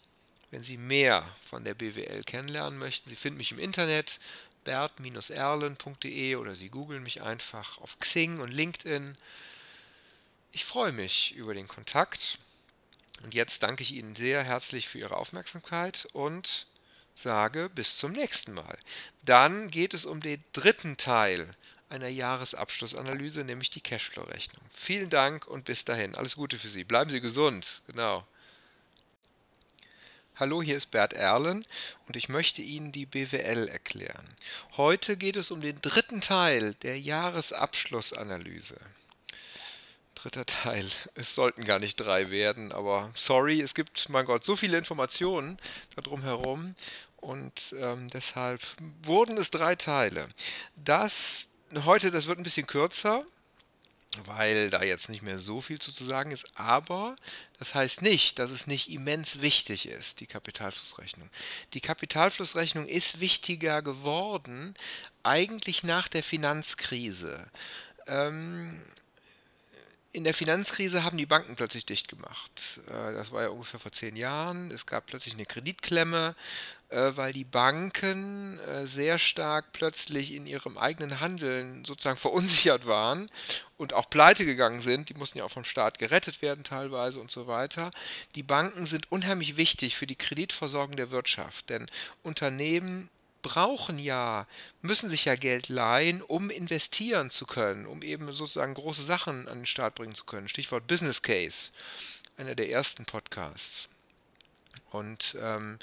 wenn 0.51 0.61
Sie 0.61 0.77
mehr 0.77 1.27
von 1.49 1.65
der 1.65 1.73
BWL 1.73 2.23
kennenlernen 2.23 2.77
möchten. 2.77 3.09
Sie 3.09 3.15
finden 3.15 3.39
mich 3.39 3.51
im 3.51 3.57
Internet 3.57 4.19
bert-erlen.de 4.63 6.35
oder 6.35 6.53
Sie 6.53 6.69
googeln 6.69 7.01
mich 7.01 7.23
einfach 7.23 7.79
auf 7.79 7.97
Xing 7.99 8.39
und 8.39 8.51
LinkedIn. 8.51 9.15
Ich 10.51 10.65
freue 10.65 10.91
mich 10.91 11.33
über 11.33 11.55
den 11.55 11.67
Kontakt. 11.67 12.37
Und 13.23 13.33
jetzt 13.33 13.63
danke 13.63 13.81
ich 13.81 13.93
Ihnen 13.93 14.15
sehr 14.15 14.43
herzlich 14.43 14.87
für 14.87 14.99
Ihre 14.99 15.17
Aufmerksamkeit 15.17 16.07
und 16.13 16.67
sage 17.15 17.69
bis 17.69 17.97
zum 17.97 18.11
nächsten 18.11 18.53
Mal. 18.53 18.77
Dann 19.23 19.69
geht 19.69 19.93
es 19.93 20.05
um 20.05 20.21
den 20.21 20.43
dritten 20.53 20.97
Teil 20.97 21.55
einer 21.89 22.07
Jahresabschlussanalyse, 22.07 23.43
nämlich 23.43 23.69
die 23.69 23.81
Cashflow-Rechnung. 23.81 24.63
Vielen 24.73 25.09
Dank 25.09 25.45
und 25.47 25.65
bis 25.65 25.83
dahin. 25.83 26.15
Alles 26.15 26.35
Gute 26.35 26.57
für 26.57 26.69
Sie. 26.69 26.83
Bleiben 26.83 27.11
Sie 27.11 27.21
gesund. 27.21 27.81
Genau. 27.87 28.25
Hallo, 30.37 30.63
hier 30.63 30.77
ist 30.77 30.89
Bert 30.89 31.13
Erlen 31.13 31.65
und 32.07 32.15
ich 32.15 32.29
möchte 32.29 32.61
Ihnen 32.61 32.91
die 32.91 33.05
BWL 33.05 33.67
erklären. 33.67 34.27
Heute 34.77 35.17
geht 35.17 35.35
es 35.35 35.51
um 35.51 35.61
den 35.61 35.79
dritten 35.81 36.21
Teil 36.21 36.73
der 36.81 36.99
Jahresabschlussanalyse. 36.99 38.77
Dritter 40.21 40.45
Teil. 40.45 40.87
Es 41.15 41.33
sollten 41.33 41.65
gar 41.65 41.79
nicht 41.79 41.95
drei 41.95 42.29
werden, 42.29 42.71
aber 42.71 43.11
sorry, 43.15 43.61
es 43.61 43.73
gibt, 43.73 44.09
mein 44.09 44.25
Gott, 44.25 44.45
so 44.45 44.55
viele 44.55 44.77
Informationen 44.77 45.57
darum 45.95 46.21
herum 46.21 46.75
und 47.17 47.73
ähm, 47.77 48.09
deshalb 48.09 48.61
wurden 49.03 49.37
es 49.37 49.51
drei 49.51 49.75
Teile. 49.75 50.27
Das 50.75 51.47
heute, 51.85 52.11
das 52.11 52.27
wird 52.27 52.37
ein 52.37 52.43
bisschen 52.43 52.67
kürzer, 52.67 53.25
weil 54.25 54.69
da 54.69 54.83
jetzt 54.83 55.09
nicht 55.09 55.21
mehr 55.21 55.39
so 55.39 55.61
viel 55.61 55.79
zu 55.79 55.91
sagen 56.03 56.31
ist, 56.31 56.45
aber 56.55 57.15
das 57.59 57.73
heißt 57.73 58.01
nicht, 58.01 58.39
dass 58.39 58.51
es 58.51 58.67
nicht 58.67 58.89
immens 58.89 59.41
wichtig 59.41 59.87
ist, 59.87 60.19
die 60.19 60.27
Kapitalflussrechnung. 60.27 61.29
Die 61.73 61.81
Kapitalflussrechnung 61.81 62.87
ist 62.87 63.21
wichtiger 63.21 63.81
geworden, 63.81 64.75
eigentlich 65.23 65.83
nach 65.83 66.09
der 66.09 66.23
Finanzkrise. 66.23 67.49
Ähm, 68.05 68.81
in 70.11 70.23
der 70.23 70.33
Finanzkrise 70.33 71.03
haben 71.03 71.17
die 71.17 71.25
Banken 71.25 71.55
plötzlich 71.55 71.85
dicht 71.85 72.07
gemacht. 72.07 72.79
Äh, 72.87 73.13
das 73.13 73.31
war 73.31 73.43
ja 73.43 73.49
ungefähr 73.49 73.79
vor 73.79 73.91
zehn 73.91 74.15
Jahren. 74.15 74.71
Es 74.71 74.85
gab 74.85 75.05
plötzlich 75.05 75.33
eine 75.33 75.45
Kreditklemme 75.45 76.35
äh, 76.91 77.15
weil 77.15 77.31
die 77.31 77.45
Banken 77.45 78.59
äh, 78.59 78.85
sehr 78.85 79.17
stark 79.17 79.71
plötzlich 79.71 80.33
in 80.33 80.45
ihrem 80.45 80.77
eigenen 80.77 81.21
Handeln 81.21 81.85
sozusagen 81.85 82.17
verunsichert 82.17 82.85
waren 82.85 83.29
und 83.77 83.93
auch 83.93 84.09
pleite 84.09 84.45
gegangen 84.45 84.81
sind. 84.81 85.07
Die 85.07 85.13
mussten 85.13 85.37
ja 85.37 85.45
auch 85.45 85.51
vom 85.51 85.63
Staat 85.63 85.99
gerettet 85.99 86.41
werden 86.41 86.65
teilweise 86.65 87.21
und 87.21 87.31
so 87.31 87.47
weiter. 87.47 87.91
Die 88.35 88.43
Banken 88.43 88.85
sind 88.85 89.09
unheimlich 89.09 89.55
wichtig 89.55 89.95
für 89.95 90.05
die 90.05 90.17
Kreditversorgung 90.17 90.97
der 90.97 91.11
Wirtschaft, 91.11 91.69
denn 91.69 91.85
Unternehmen 92.23 93.09
brauchen 93.41 93.99
ja, 93.99 94.47
müssen 94.81 95.09
sich 95.09 95.25
ja 95.25 95.35
Geld 95.35 95.69
leihen, 95.69 96.21
um 96.21 96.49
investieren 96.49 97.29
zu 97.29 97.45
können, 97.45 97.85
um 97.85 98.01
eben 98.01 98.31
sozusagen 98.31 98.73
große 98.73 99.03
Sachen 99.03 99.47
an 99.47 99.59
den 99.59 99.65
Start 99.65 99.95
bringen 99.95 100.15
zu 100.15 100.25
können. 100.25 100.47
Stichwort 100.47 100.87
Business 100.87 101.21
Case, 101.21 101.71
einer 102.37 102.55
der 102.55 102.69
ersten 102.69 103.05
Podcasts. 103.05 103.89
Und 104.91 105.35
ähm, 105.39 105.79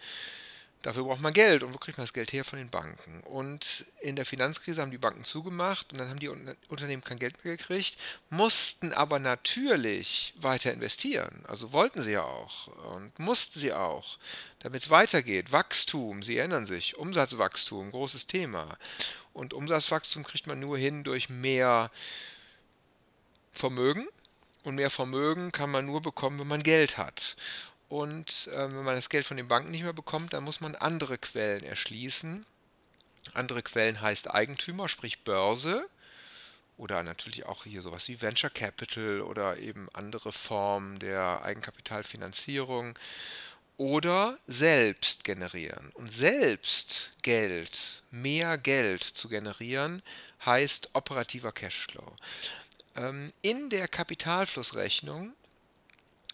Dafür 0.83 1.05
braucht 1.05 1.21
man 1.21 1.33
Geld. 1.33 1.63
Und 1.63 1.75
wo 1.75 1.79
kriegt 1.79 1.99
man 1.99 2.05
das 2.05 2.13
Geld 2.13 2.33
her? 2.33 2.45
Von 2.45 2.59
den 2.59 2.71
Banken. 2.71 3.21
Und 3.25 3.85
in 4.01 4.17
der 4.17 4.25
Finanzkrise 4.25 4.81
haben 4.81 4.91
die 4.91 4.99
Banken 4.99 5.25
zugemacht 5.25 5.93
und 5.93 5.99
dann 5.99 6.09
haben 6.09 6.21
die 6.21 6.29
Unternehmen 6.69 7.03
kein 7.03 7.19
Geld 7.19 7.45
mehr 7.45 7.57
gekriegt, 7.57 7.99
mussten 8.31 8.93
aber 8.93 9.19
natürlich 9.19 10.35
weiter 10.37 10.73
investieren. 10.73 11.45
Also 11.49 11.73
wollten 11.73 12.01
sie 12.01 12.13
ja 12.13 12.23
auch 12.23 12.69
und 12.95 13.19
mussten 13.19 13.59
sie 13.59 13.73
auch, 13.73 14.19
damit 14.61 14.85
es 14.85 14.91
weitergeht. 14.91 15.51
Wachstum, 15.51 16.23
Sie 16.23 16.39
erinnern 16.39 16.67
sich, 16.67 16.97
Umsatzwachstum, 16.97 17.91
großes 17.91 18.27
Thema. 18.27 18.77
Und 19.33 19.55
Umsatzwachstum 19.55 20.25
kriegt 20.25 20.47
man 20.47 20.61
nur 20.61 20.79
hin 20.79 21.05
durch 21.05 21.29
mehr 21.29 21.91
Vermögen. 23.53 24.07
Und 24.65 24.75
mehr 24.75 24.91
Vermögen 24.91 25.51
kann 25.53 25.71
man 25.71 25.87
nur 25.87 26.03
bekommen, 26.03 26.41
wenn 26.41 26.49
man 26.49 26.63
Geld 26.63 26.99
hat. 26.99 27.37
Und 27.89 28.49
äh, 28.53 28.57
wenn 28.57 28.85
man 28.85 28.97
das 28.97 29.09
Geld 29.09 29.27
von 29.27 29.37
den 29.37 29.49
Banken 29.49 29.71
nicht 29.71 29.83
mehr 29.83 29.93
bekommt, 29.93 30.33
dann 30.33 30.45
muss 30.45 30.61
man 30.61 30.75
andere 30.75 31.19
Quellen 31.19 31.65
erschließen. 31.65 32.45
Andere 33.35 33.63
Quellen 33.63 34.01
heißt 34.01 34.31
Eigentümer, 34.31 34.89
sprich 34.89 35.25
Börse. 35.25 35.89
Oder 36.77 37.03
natürlich 37.03 37.47
auch 37.47 37.65
hier 37.65 37.83
sowas 37.83 38.07
wie 38.09 38.21
Venture 38.21 38.51
Capital 38.51 39.21
oder 39.21 39.59
eben 39.59 39.89
andere 39.95 40.33
Formen 40.33 40.99
der 40.99 41.43
Eigenkapitalfinanzierung. 41.45 42.99
Oder 43.79 44.39
selbst 44.47 45.25
generieren. 45.25 45.91
Und 45.95 46.13
selbst 46.13 47.13
Geld, 47.23 48.03
mehr 48.11 48.59
Geld 48.59 49.03
zu 49.03 49.29
generieren, 49.29 50.03
heißt 50.45 50.91
operativer 50.93 51.53
Cashflow. 51.53 52.15
Ähm, 52.97 53.33
in 53.43 53.71
der 53.71 53.89
Kapitalflussrechnung 53.89 55.33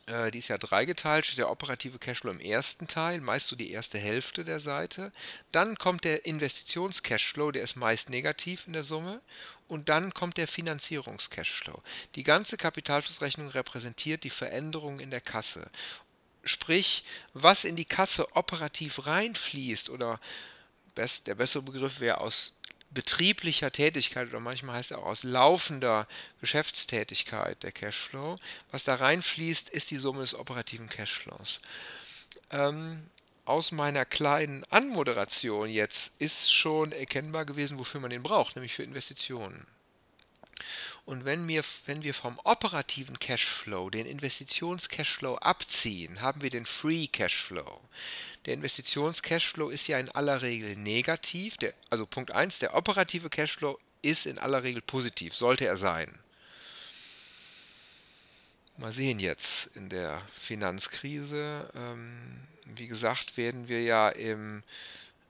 äh, 0.06 0.30
die 0.30 0.38
ist 0.38 0.48
ja 0.48 0.58
dreigeteilt, 0.58 1.26
steht 1.26 1.38
der 1.38 1.50
operative 1.50 1.98
Cashflow 1.98 2.30
im 2.30 2.40
ersten 2.40 2.88
Teil, 2.88 3.20
meist 3.20 3.48
so 3.48 3.56
die 3.56 3.70
erste 3.70 3.98
Hälfte 3.98 4.44
der 4.44 4.60
Seite. 4.60 5.12
Dann 5.52 5.76
kommt 5.76 6.04
der 6.04 6.26
Investitions-Cashflow, 6.26 7.52
der 7.52 7.62
ist 7.62 7.76
meist 7.76 8.10
negativ 8.10 8.66
in 8.66 8.72
der 8.72 8.84
Summe. 8.84 9.20
Und 9.66 9.88
dann 9.88 10.12
kommt 10.12 10.36
der 10.36 10.46
Finanzierungs-Cashflow. 10.46 11.82
Die 12.16 12.24
ganze 12.24 12.56
Kapitalflussrechnung 12.56 13.48
repräsentiert 13.48 14.24
die 14.24 14.30
Veränderungen 14.30 15.00
in 15.00 15.10
der 15.10 15.22
Kasse. 15.22 15.70
Sprich, 16.44 17.04
was 17.32 17.64
in 17.64 17.74
die 17.74 17.86
Kasse 17.86 18.36
operativ 18.36 19.06
reinfließt 19.06 19.88
oder 19.88 20.20
best, 20.94 21.26
der 21.26 21.34
bessere 21.34 21.62
Begriff 21.62 22.00
wäre 22.00 22.20
aus 22.20 22.52
betrieblicher 22.94 23.72
Tätigkeit 23.72 24.28
oder 24.28 24.40
manchmal 24.40 24.76
heißt 24.76 24.92
er 24.92 24.98
auch 24.98 25.06
aus 25.06 25.22
laufender 25.22 26.06
Geschäftstätigkeit 26.40 27.62
der 27.62 27.72
Cashflow. 27.72 28.38
Was 28.70 28.84
da 28.84 28.94
reinfließt, 28.94 29.68
ist 29.68 29.90
die 29.90 29.96
Summe 29.96 30.20
des 30.20 30.34
operativen 30.34 30.88
Cashflows. 30.88 31.60
Ähm, 32.50 33.10
aus 33.44 33.72
meiner 33.72 34.04
kleinen 34.04 34.64
Anmoderation 34.70 35.68
jetzt 35.68 36.12
ist 36.18 36.52
schon 36.52 36.92
erkennbar 36.92 37.44
gewesen, 37.44 37.78
wofür 37.78 38.00
man 38.00 38.10
den 38.10 38.22
braucht, 38.22 38.56
nämlich 38.56 38.74
für 38.74 38.84
Investitionen. 38.84 39.66
Und 41.04 41.26
wenn 41.26 41.46
wir, 41.46 41.62
wenn 41.84 42.02
wir 42.02 42.14
vom 42.14 42.38
operativen 42.44 43.18
Cashflow 43.18 43.90
den 43.90 44.06
Investitions-Cashflow 44.06 45.36
abziehen, 45.36 46.22
haben 46.22 46.40
wir 46.40 46.48
den 46.48 46.64
Free 46.64 47.06
Cashflow. 47.08 47.80
Der 48.46 48.54
Investitions-Cashflow 48.54 49.70
ist 49.70 49.86
ja 49.86 49.98
in 49.98 50.10
aller 50.10 50.42
Regel 50.42 50.76
negativ. 50.76 51.56
Der, 51.56 51.72
also 51.90 52.06
Punkt 52.06 52.32
1, 52.32 52.58
der 52.58 52.74
operative 52.74 53.30
Cashflow 53.30 53.78
ist 54.02 54.26
in 54.26 54.38
aller 54.38 54.62
Regel 54.62 54.82
positiv, 54.82 55.34
sollte 55.34 55.66
er 55.66 55.76
sein. 55.76 56.18
Mal 58.76 58.92
sehen 58.92 59.18
jetzt 59.20 59.70
in 59.76 59.88
der 59.88 60.20
Finanzkrise. 60.38 61.70
Ähm, 61.74 62.12
wie 62.64 62.88
gesagt, 62.88 63.36
werden 63.36 63.68
wir 63.68 63.82
ja 63.82 64.08
im 64.08 64.62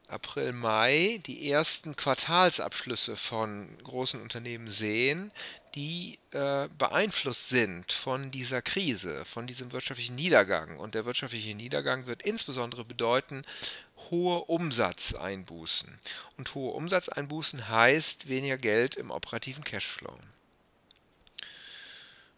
April, 0.09 0.53
Mai 0.53 1.20
die 1.27 1.51
ersten 1.51 1.97
Quartalsabschlüsse 1.97 3.16
von 3.16 3.69
großen 3.82 4.20
Unternehmen 4.20 4.69
sehen, 4.70 5.32
die 5.75 6.19
äh, 6.31 6.69
beeinflusst 6.79 7.49
sind 7.49 7.93
von 7.93 8.31
dieser 8.31 8.63
Krise, 8.63 9.25
von 9.25 9.47
diesem 9.47 9.73
wirtschaftlichen 9.73 10.15
Niedergang. 10.15 10.79
Und 10.79 10.95
der 10.95 11.05
wirtschaftliche 11.05 11.55
Niedergang 11.55 12.07
wird 12.07 12.23
insbesondere 12.23 12.85
bedeuten 12.85 13.45
hohe 14.11 14.45
Umsatzeinbußen. 14.45 15.99
Und 16.37 16.55
hohe 16.55 16.73
Umsatzeinbußen 16.73 17.69
heißt 17.69 18.29
weniger 18.29 18.59
Geld 18.59 18.97
im 18.97 19.11
operativen 19.11 19.65
Cashflow. 19.65 20.17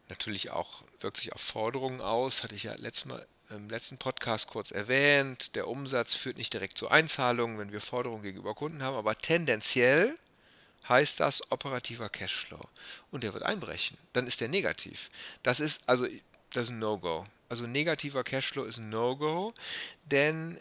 natürlich 0.08 0.50
auch, 0.50 0.82
wirkt 1.00 1.16
sich 1.16 1.32
auf 1.32 1.40
Forderungen 1.40 2.00
aus, 2.00 2.42
hatte 2.42 2.54
ich 2.54 2.62
ja 2.62 2.74
letztes 2.76 3.06
Mal 3.06 3.26
im 3.50 3.68
letzten 3.68 3.98
Podcast 3.98 4.48
kurz 4.48 4.70
erwähnt. 4.70 5.54
Der 5.54 5.68
Umsatz 5.68 6.14
führt 6.14 6.36
nicht 6.36 6.52
direkt 6.52 6.78
zu 6.78 6.88
Einzahlungen, 6.88 7.58
wenn 7.58 7.72
wir 7.72 7.80
Forderungen 7.80 8.22
gegenüber 8.22 8.54
Kunden 8.54 8.82
haben, 8.82 8.96
aber 8.96 9.16
tendenziell 9.18 10.16
heißt 10.88 11.20
das 11.20 11.50
operativer 11.50 12.08
Cashflow. 12.08 12.60
Und 13.10 13.24
der 13.24 13.34
wird 13.34 13.42
einbrechen. 13.42 13.96
Dann 14.12 14.26
ist 14.26 14.40
der 14.40 14.48
negativ. 14.48 15.10
Das 15.42 15.60
ist 15.60 15.88
also 15.88 16.06
das 16.52 16.64
ist 16.64 16.70
ein 16.70 16.78
No-Go. 16.78 17.24
Also 17.48 17.66
negativer 17.66 18.24
Cashflow 18.24 18.64
ist 18.64 18.78
ein 18.78 18.88
No-Go, 18.88 19.52
denn 20.04 20.58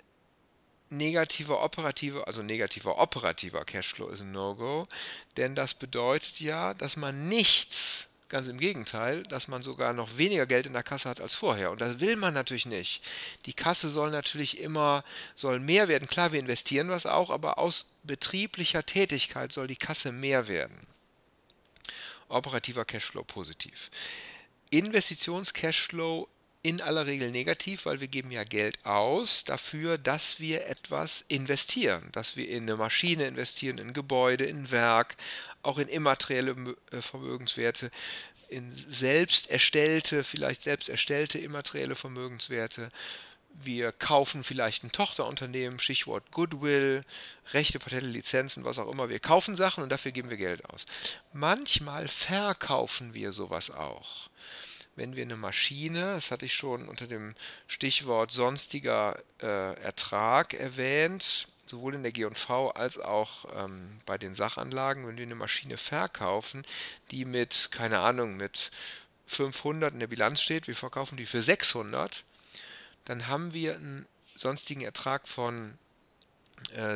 negativer 0.90 1.64
operativer, 1.64 2.28
also 2.28 2.44
negativer 2.44 2.98
operativer 2.98 3.66
Cashflow 3.66 4.10
ist 4.10 4.22
ein 4.22 4.32
No-Go, 4.32 4.88
denn 5.38 5.56
das 5.56 5.74
bedeutet 5.74 6.40
ja, 6.40 6.74
dass 6.74 6.96
man 6.96 7.28
nichts 7.28 8.08
Ganz 8.28 8.48
im 8.48 8.60
Gegenteil, 8.60 9.22
dass 9.24 9.48
man 9.48 9.62
sogar 9.62 9.94
noch 9.94 10.18
weniger 10.18 10.48
Geld 10.48 10.66
in 10.66 10.74
der 10.74 10.82
Kasse 10.82 11.08
hat 11.08 11.22
als 11.22 11.36
vorher. 11.36 11.70
Und 11.70 11.80
das 11.80 12.00
will 12.00 12.16
man 12.16 12.34
natürlich 12.34 12.66
nicht. 12.66 13.04
Die 13.46 13.54
Kasse 13.54 13.88
soll 13.88 14.10
natürlich 14.10 14.60
immer, 14.60 15.04
soll 15.36 15.60
mehr 15.60 15.88
werden. 15.88 16.08
Klar, 16.08 16.32
wir 16.32 16.40
investieren 16.40 16.90
was 16.90 17.06
auch, 17.06 17.30
aber 17.30 17.60
aus 17.60 17.86
betrieblicher 18.06 18.86
Tätigkeit 18.86 19.52
soll 19.52 19.68
die 19.68 19.76
Kasse 19.76 20.12
mehr 20.12 20.48
werden. 20.48 20.88
Operativer 22.28 22.86
Cashflow 22.86 23.24
positiv. 23.24 23.92
Investitions-Cashflow 24.72 26.28
in 26.66 26.82
aller 26.82 27.06
Regel 27.06 27.30
negativ, 27.30 27.86
weil 27.86 28.00
wir 28.00 28.08
geben 28.08 28.32
ja 28.32 28.44
Geld 28.44 28.84
aus 28.86 29.44
dafür, 29.44 30.00
dass 30.00 30.40
wir 30.40 30.66
etwas 30.66 31.24
investieren, 31.28 32.10
dass 32.12 32.36
wir 32.36 32.50
in 32.50 32.64
eine 32.64 32.76
Maschine 32.76 33.28
investieren, 33.28 33.78
in 33.78 33.94
Gebäude, 33.94 34.46
in 34.46 34.72
Werk, 34.72 35.16
auch 35.62 35.78
in 35.78 35.88
immaterielle 35.88 36.76
äh, 36.92 37.02
Vermögenswerte, 37.02 37.92
in 38.50 38.72
selbst 38.72 39.50
erstellte, 39.52 40.24
vielleicht 40.24 40.64
selbst 40.64 40.90
erstellte 40.90 41.38
immaterielle 41.38 41.96
Vermögenswerte. 41.96 42.90
Wir 43.64 43.92
kaufen 43.92 44.44
vielleicht 44.44 44.84
ein 44.84 44.92
Tochterunternehmen, 44.92 45.80
Stichwort 45.80 46.32
Goodwill, 46.32 47.04
Rechte, 47.54 47.80
Patente, 47.80 48.08
Lizenzen, 48.08 48.64
was 48.64 48.80
auch 48.80 48.92
immer. 48.92 49.10
Wir 49.10 49.20
kaufen 49.20 49.56
Sachen 49.56 49.84
und 49.84 49.90
dafür 49.90 50.12
geben 50.12 50.30
wir 50.30 50.38
Geld 50.38 50.66
aus. 50.66 50.86
Manchmal 51.34 52.08
verkaufen 52.08 53.14
wir 53.14 53.34
sowas 53.34 53.72
auch 53.72 54.30
wenn 54.96 55.16
wir 55.16 55.24
eine 55.24 55.36
Maschine, 55.36 56.14
das 56.16 56.32
hatte 56.32 56.46
ich 56.46 56.54
schon 56.54 56.88
unter 56.88 57.08
dem 57.08 57.36
Stichwort 57.68 58.32
sonstiger 58.32 59.20
äh, 59.42 59.74
Ertrag 59.82 60.54
erwähnt, 60.54 61.48
sowohl 61.66 61.96
in 61.96 62.04
der 62.04 62.12
G&V 62.12 62.70
als 62.72 62.98
auch 62.98 63.46
ähm, 63.56 63.98
bei 64.06 64.18
den 64.18 64.36
Sachanlagen, 64.36 65.08
wenn 65.08 65.18
wir 65.18 65.26
eine 65.26 65.36
Maschine 65.36 65.78
verkaufen, 65.78 66.66
die 67.12 67.26
mit, 67.26 67.70
keine 67.72 68.00
Ahnung, 68.00 68.38
mit 68.38 68.72
500 69.28 69.94
in 69.94 70.00
der 70.00 70.08
Bilanz 70.08 70.42
steht, 70.42 70.68
wir 70.68 70.76
verkaufen 70.76 71.18
die 71.18 71.26
für 71.26 71.42
600, 71.42 72.24
dann 73.06 73.28
haben 73.28 73.54
wir 73.54 73.76
einen 73.76 74.06
sonstigen 74.36 74.82
Ertrag 74.82 75.28
von 75.28 75.78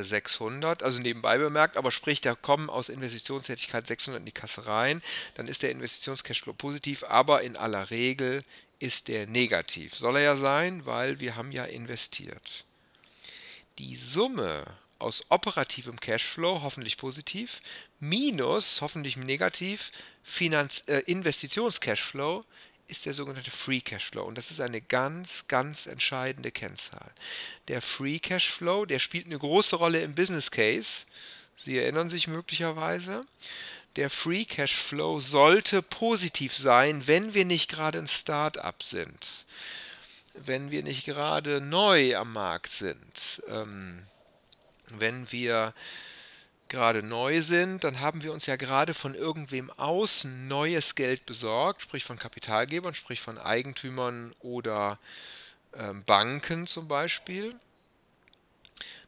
600, 0.02 0.82
äh, 0.82 0.86
also 0.86 1.00
nebenbei 1.00 1.38
bemerkt, 1.38 1.78
aber 1.78 1.92
sprich, 1.92 2.22
da 2.22 2.36
kommen 2.36 2.70
aus 2.70 2.90
Investitionstätigkeit 2.90 3.86
600 3.86 4.20
in 4.20 4.26
die 4.26 4.32
Kasse 4.32 4.66
rein, 4.66 5.02
dann 5.36 5.48
ist 5.48 5.64
der 5.64 5.72
Investitionscashflow 5.72 6.54
positiv, 6.54 7.04
aber 7.04 7.42
in 7.42 7.56
aller 7.56 7.90
Regel 7.90 8.44
ist 8.80 9.10
der 9.10 9.28
negativ. 9.28 9.96
Soll 9.96 10.18
er 10.18 10.22
ja 10.24 10.36
sein, 10.36 10.86
weil 10.86 11.20
wir 11.20 11.36
haben 11.36 11.52
ja 11.52 11.66
investiert. 11.66 12.66
Die 13.78 13.96
Summe 13.96 14.66
aus 14.98 15.24
operativem 15.30 16.00
Cashflow, 16.00 16.62
hoffentlich 16.62 16.98
positiv, 16.98 17.60
minus, 18.00 18.82
hoffentlich 18.82 19.18
negativ, 19.18 19.92
Finanz 20.24 20.84
äh, 20.88 21.00
Investitionscashflow 21.06 22.44
ist 22.90 23.06
der 23.06 23.14
sogenannte 23.14 23.52
Free 23.52 23.82
Cashflow. 23.82 24.24
Und 24.24 24.38
das 24.38 24.52
ist 24.52 24.60
eine 24.60 24.82
ganz, 24.82 25.46
ganz 25.48 25.86
entscheidende 25.86 26.52
Kennzahl. 26.52 27.12
Der 27.68 27.82
Free 27.82 28.20
Cashflow, 28.20 28.86
der 28.86 29.00
spielt 29.00 29.28
eine 29.28 29.38
große 29.38 29.76
Rolle 29.76 30.02
im 30.02 30.16
Business 30.16 30.52
Case. 30.52 31.06
Sie 31.56 31.78
erinnern 31.78 32.10
sich 32.10 32.28
möglicherweise. 32.28 33.22
Der 33.96 34.10
Free 34.10 34.46
Cashflow 34.46 35.20
sollte 35.20 35.82
positiv 35.82 36.56
sein, 36.56 37.06
wenn 37.06 37.34
wir 37.34 37.46
nicht 37.46 37.70
gerade 37.70 38.00
ein 38.00 38.08
Start-up 38.08 38.84
sind. 38.84 39.46
Wenn 40.34 40.72
wir 40.72 40.84
nicht 40.84 41.06
gerade 41.06 41.62
neu 41.62 42.16
am 42.16 42.34
Markt 42.34 42.72
sind. 42.72 43.44
Ähm, 43.48 44.04
wenn 44.88 45.32
wir 45.32 45.74
gerade 46.70 47.04
neu 47.04 47.42
sind, 47.42 47.84
dann 47.84 48.00
haben 48.00 48.24
wir 48.24 48.32
uns 48.32 48.46
ja 48.46 48.56
gerade 48.56 48.94
von 48.94 49.16
irgendwem 49.16 49.70
außen 49.72 50.48
neues 50.48 50.96
Geld 50.96 51.26
besorgt, 51.26 51.82
sprich 51.82 52.06
von 52.06 52.18
Kapitalgebern, 52.18 52.94
sprich 52.94 53.22
von 53.22 53.38
Eigentümern 53.38 54.34
oder 54.40 55.00
ähm, 55.74 56.04
Banken 56.06 56.68
zum 56.68 56.88
Beispiel. 56.88 57.56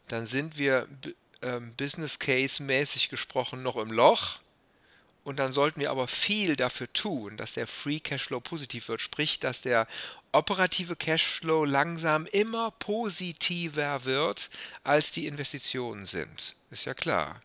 Dann 0.08 0.28
sind 0.28 0.58
wir 0.58 0.88
ähm, 1.42 1.74
Business 1.76 2.20
Case 2.20 2.62
mäßig 2.62 3.10
gesprochen 3.10 3.64
noch 3.64 3.78
im 3.78 3.92
Loch. 3.92 4.40
Und 5.24 5.38
dann 5.38 5.54
sollten 5.54 5.80
wir 5.80 5.92
aber 5.92 6.08
viel 6.08 6.56
dafür 6.56 6.92
tun, 6.94 7.38
dass 7.38 7.54
der 7.54 7.68
Free 7.68 8.00
Cashflow 8.00 8.40
positiv 8.40 8.88
wird, 8.90 9.02
sprich, 9.02 9.40
dass 9.40 9.62
der 9.62 9.88
operative 10.32 10.96
Cashflow 10.96 11.66
langsam 11.66 12.26
immer 12.28 12.72
positiver 12.72 14.06
wird, 14.06 14.50
als 14.84 15.12
die 15.12 15.28
Investitionen 15.28 16.06
sind. 16.06 16.56
Ist 16.70 16.86
ja 16.86 16.94
klar. 16.94 17.42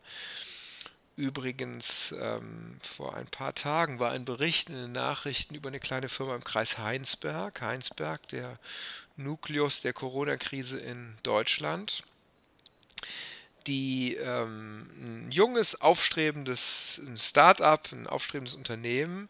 Übrigens, 1.16 2.14
ähm, 2.20 2.78
vor 2.82 3.16
ein 3.16 3.26
paar 3.26 3.54
Tagen 3.54 3.98
war 3.98 4.12
ein 4.12 4.26
Bericht 4.26 4.68
in 4.68 4.76
den 4.76 4.92
Nachrichten 4.92 5.54
über 5.54 5.68
eine 5.68 5.80
kleine 5.80 6.08
Firma 6.10 6.34
im 6.34 6.44
Kreis 6.44 6.76
Heinsberg. 6.76 7.60
Heinsberg, 7.62 8.28
der 8.28 8.58
Nukleus 9.16 9.80
der 9.80 9.94
Corona-Krise 9.94 10.78
in 10.78 11.16
Deutschland 11.22 12.04
die 13.66 14.14
ähm, 14.14 14.88
ein 14.98 15.30
junges, 15.30 15.80
aufstrebendes 15.80 17.00
Start-up, 17.16 17.90
ein 17.92 18.06
aufstrebendes 18.06 18.54
Unternehmen, 18.54 19.28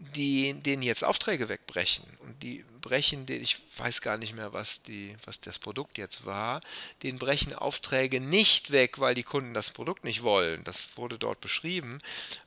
die 0.00 0.54
denen 0.54 0.82
jetzt 0.82 1.04
Aufträge 1.04 1.50
wegbrechen. 1.50 2.04
Und 2.20 2.42
die 2.42 2.64
brechen, 2.80 3.26
den, 3.26 3.42
ich 3.42 3.58
weiß 3.76 4.00
gar 4.00 4.16
nicht 4.16 4.34
mehr, 4.34 4.54
was, 4.54 4.82
die, 4.82 5.14
was 5.26 5.40
das 5.40 5.58
Produkt 5.58 5.98
jetzt 5.98 6.24
war, 6.24 6.62
denen 7.02 7.18
brechen 7.18 7.54
Aufträge 7.54 8.18
nicht 8.18 8.70
weg, 8.70 8.98
weil 8.98 9.14
die 9.14 9.22
Kunden 9.22 9.52
das 9.52 9.70
Produkt 9.70 10.04
nicht 10.04 10.22
wollen. 10.22 10.64
Das 10.64 10.88
wurde 10.96 11.18
dort 11.18 11.42
beschrieben, 11.42 11.98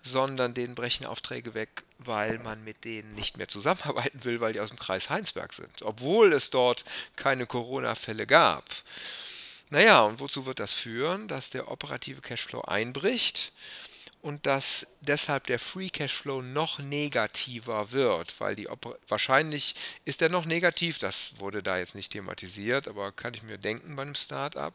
sondern 0.02 0.56
denen 0.56 0.74
brechen 0.74 1.06
Aufträge 1.06 1.54
weg, 1.54 1.84
weil 2.00 2.40
man 2.40 2.64
mit 2.64 2.84
denen 2.86 3.14
nicht 3.14 3.38
mehr 3.38 3.48
zusammenarbeiten 3.48 4.24
will, 4.24 4.42
weil 4.42 4.54
die 4.54 4.60
aus 4.60 4.70
dem 4.70 4.80
Kreis 4.80 5.12
Heinsberg 5.12 5.54
sind. 5.54 5.84
Obwohl 5.84 6.34
es 6.34 6.50
dort 6.50 6.84
keine 7.16 7.46
Corona-Fälle 7.46 8.26
gab. 8.26 8.66
Naja, 9.70 10.02
und 10.02 10.20
wozu 10.20 10.48
wird 10.48 10.60
das 10.60 10.74
führen? 10.74 11.28
Dass 11.28 11.52
der 11.52 11.70
operative 11.70 12.22
Cashflow 12.22 12.62
einbricht 12.62 13.52
und 14.24 14.46
dass 14.46 14.88
deshalb 15.02 15.48
der 15.48 15.60
Free 15.60 15.90
Cashflow 15.90 16.42
noch 16.42 16.80
negativer 16.80 17.92
wird, 17.92 18.40
weil 18.40 18.56
die 18.56 18.70
Oper 18.70 18.98
wahrscheinlich 19.10 19.76
ist 20.06 20.22
er 20.22 20.30
noch 20.30 20.46
negativ, 20.46 20.98
das 20.98 21.34
wurde 21.40 21.62
da 21.62 21.78
jetzt 21.78 21.94
nicht 21.94 22.14
thematisiert, 22.14 22.88
aber 22.88 23.12
kann 23.12 23.34
ich 23.34 23.44
mir 23.44 23.58
denken 23.58 23.98
bei 23.98 24.04
einem 24.04 24.16
Startup. 24.16 24.74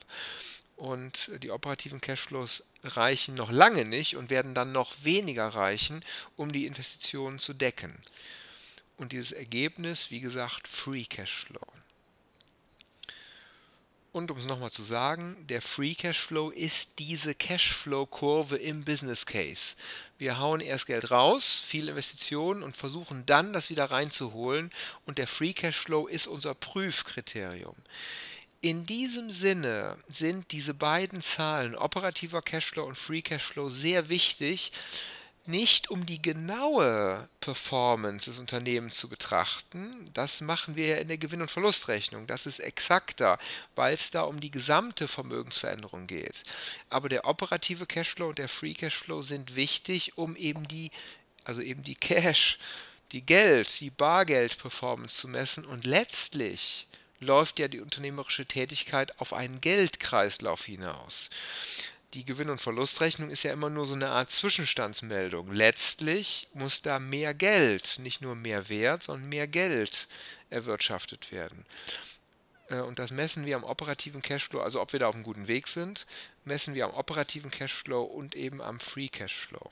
Und 0.76 1.30
die 1.42 1.50
operativen 1.50 2.00
Cashflows 2.00 2.62
reichen 2.84 3.34
noch 3.34 3.50
lange 3.50 3.86
nicht 3.86 4.16
und 4.16 4.28
werden 4.28 4.54
dann 4.54 4.70
noch 4.70 4.92
weniger 5.02 5.48
reichen, 5.48 6.04
um 6.36 6.52
die 6.52 6.66
Investitionen 6.66 7.38
zu 7.38 7.54
decken. 7.54 7.94
Und 8.98 9.12
dieses 9.12 9.32
Ergebnis, 9.32 10.10
wie 10.10 10.20
gesagt, 10.20 10.68
Free 10.68 11.06
Cashflow. 11.06 11.66
Und 14.18 14.32
um 14.32 14.38
es 14.38 14.46
nochmal 14.46 14.72
zu 14.72 14.82
sagen, 14.82 15.36
der 15.48 15.62
Free 15.62 15.94
Cashflow 15.94 16.50
ist 16.50 16.98
diese 16.98 17.36
Cashflow-Kurve 17.36 18.56
im 18.56 18.84
Business 18.84 19.26
Case. 19.26 19.76
Wir 20.18 20.40
hauen 20.40 20.58
erst 20.58 20.86
Geld 20.86 21.12
raus, 21.12 21.62
viel 21.64 21.88
Investitionen 21.88 22.64
und 22.64 22.76
versuchen 22.76 23.26
dann, 23.26 23.52
das 23.52 23.70
wieder 23.70 23.92
reinzuholen. 23.92 24.70
Und 25.06 25.18
der 25.18 25.28
Free 25.28 25.52
Cashflow 25.52 26.08
ist 26.08 26.26
unser 26.26 26.56
Prüfkriterium. 26.56 27.76
In 28.60 28.86
diesem 28.86 29.30
Sinne 29.30 29.96
sind 30.08 30.50
diese 30.50 30.74
beiden 30.74 31.22
Zahlen, 31.22 31.76
operativer 31.76 32.42
Cashflow 32.42 32.86
und 32.86 32.98
Free 32.98 33.22
Cashflow, 33.22 33.68
sehr 33.68 34.08
wichtig, 34.08 34.72
nicht 35.48 35.90
um 35.90 36.04
die 36.06 36.20
genaue 36.20 37.28
Performance 37.40 38.26
des 38.26 38.38
Unternehmens 38.38 38.96
zu 38.96 39.08
betrachten. 39.08 40.04
Das 40.12 40.40
machen 40.42 40.76
wir 40.76 40.86
ja 40.86 40.96
in 40.98 41.08
der 41.08 41.18
Gewinn- 41.18 41.42
und 41.42 41.50
Verlustrechnung. 41.50 42.26
Das 42.26 42.46
ist 42.46 42.58
exakter, 42.58 43.38
weil 43.74 43.94
es 43.94 44.10
da 44.10 44.22
um 44.22 44.40
die 44.40 44.50
gesamte 44.50 45.08
Vermögensveränderung 45.08 46.06
geht. 46.06 46.42
Aber 46.90 47.08
der 47.08 47.24
operative 47.24 47.86
Cashflow 47.86 48.28
und 48.28 48.38
der 48.38 48.48
Free 48.48 48.74
Cashflow 48.74 49.22
sind 49.22 49.56
wichtig, 49.56 50.18
um 50.18 50.36
eben 50.36 50.68
die, 50.68 50.90
also 51.44 51.62
eben 51.62 51.82
die 51.82 51.96
Cash, 51.96 52.58
die 53.12 53.22
Geld, 53.22 53.80
die 53.80 53.90
Bargeld-Performance 53.90 55.16
zu 55.16 55.28
messen. 55.28 55.64
Und 55.64 55.86
letztlich 55.86 56.86
läuft 57.20 57.58
ja 57.58 57.68
die 57.68 57.80
unternehmerische 57.80 58.46
Tätigkeit 58.46 59.18
auf 59.18 59.32
einen 59.32 59.60
Geldkreislauf 59.60 60.64
hinaus. 60.64 61.30
Die 62.14 62.24
Gewinn- 62.24 62.50
und 62.50 62.60
Verlustrechnung 62.60 63.30
ist 63.30 63.42
ja 63.42 63.52
immer 63.52 63.68
nur 63.68 63.86
so 63.86 63.94
eine 63.94 64.08
Art 64.08 64.30
Zwischenstandsmeldung. 64.30 65.52
Letztlich 65.52 66.48
muss 66.54 66.80
da 66.80 66.98
mehr 66.98 67.34
Geld, 67.34 67.98
nicht 67.98 68.22
nur 68.22 68.34
mehr 68.34 68.68
Wert, 68.68 69.04
sondern 69.04 69.28
mehr 69.28 69.46
Geld 69.46 70.08
erwirtschaftet 70.48 71.32
werden. 71.32 71.66
Äh, 72.68 72.80
und 72.80 72.98
das 72.98 73.10
messen 73.10 73.44
wir 73.44 73.56
am 73.56 73.64
operativen 73.64 74.22
Cashflow, 74.22 74.60
also 74.60 74.80
ob 74.80 74.92
wir 74.92 75.00
da 75.00 75.08
auf 75.08 75.14
einem 75.14 75.24
guten 75.24 75.48
Weg 75.48 75.68
sind, 75.68 76.06
messen 76.44 76.74
wir 76.74 76.86
am 76.86 76.94
operativen 76.94 77.50
Cashflow 77.50 78.02
und 78.02 78.34
eben 78.34 78.62
am 78.62 78.80
Free 78.80 79.08
Cashflow. 79.08 79.68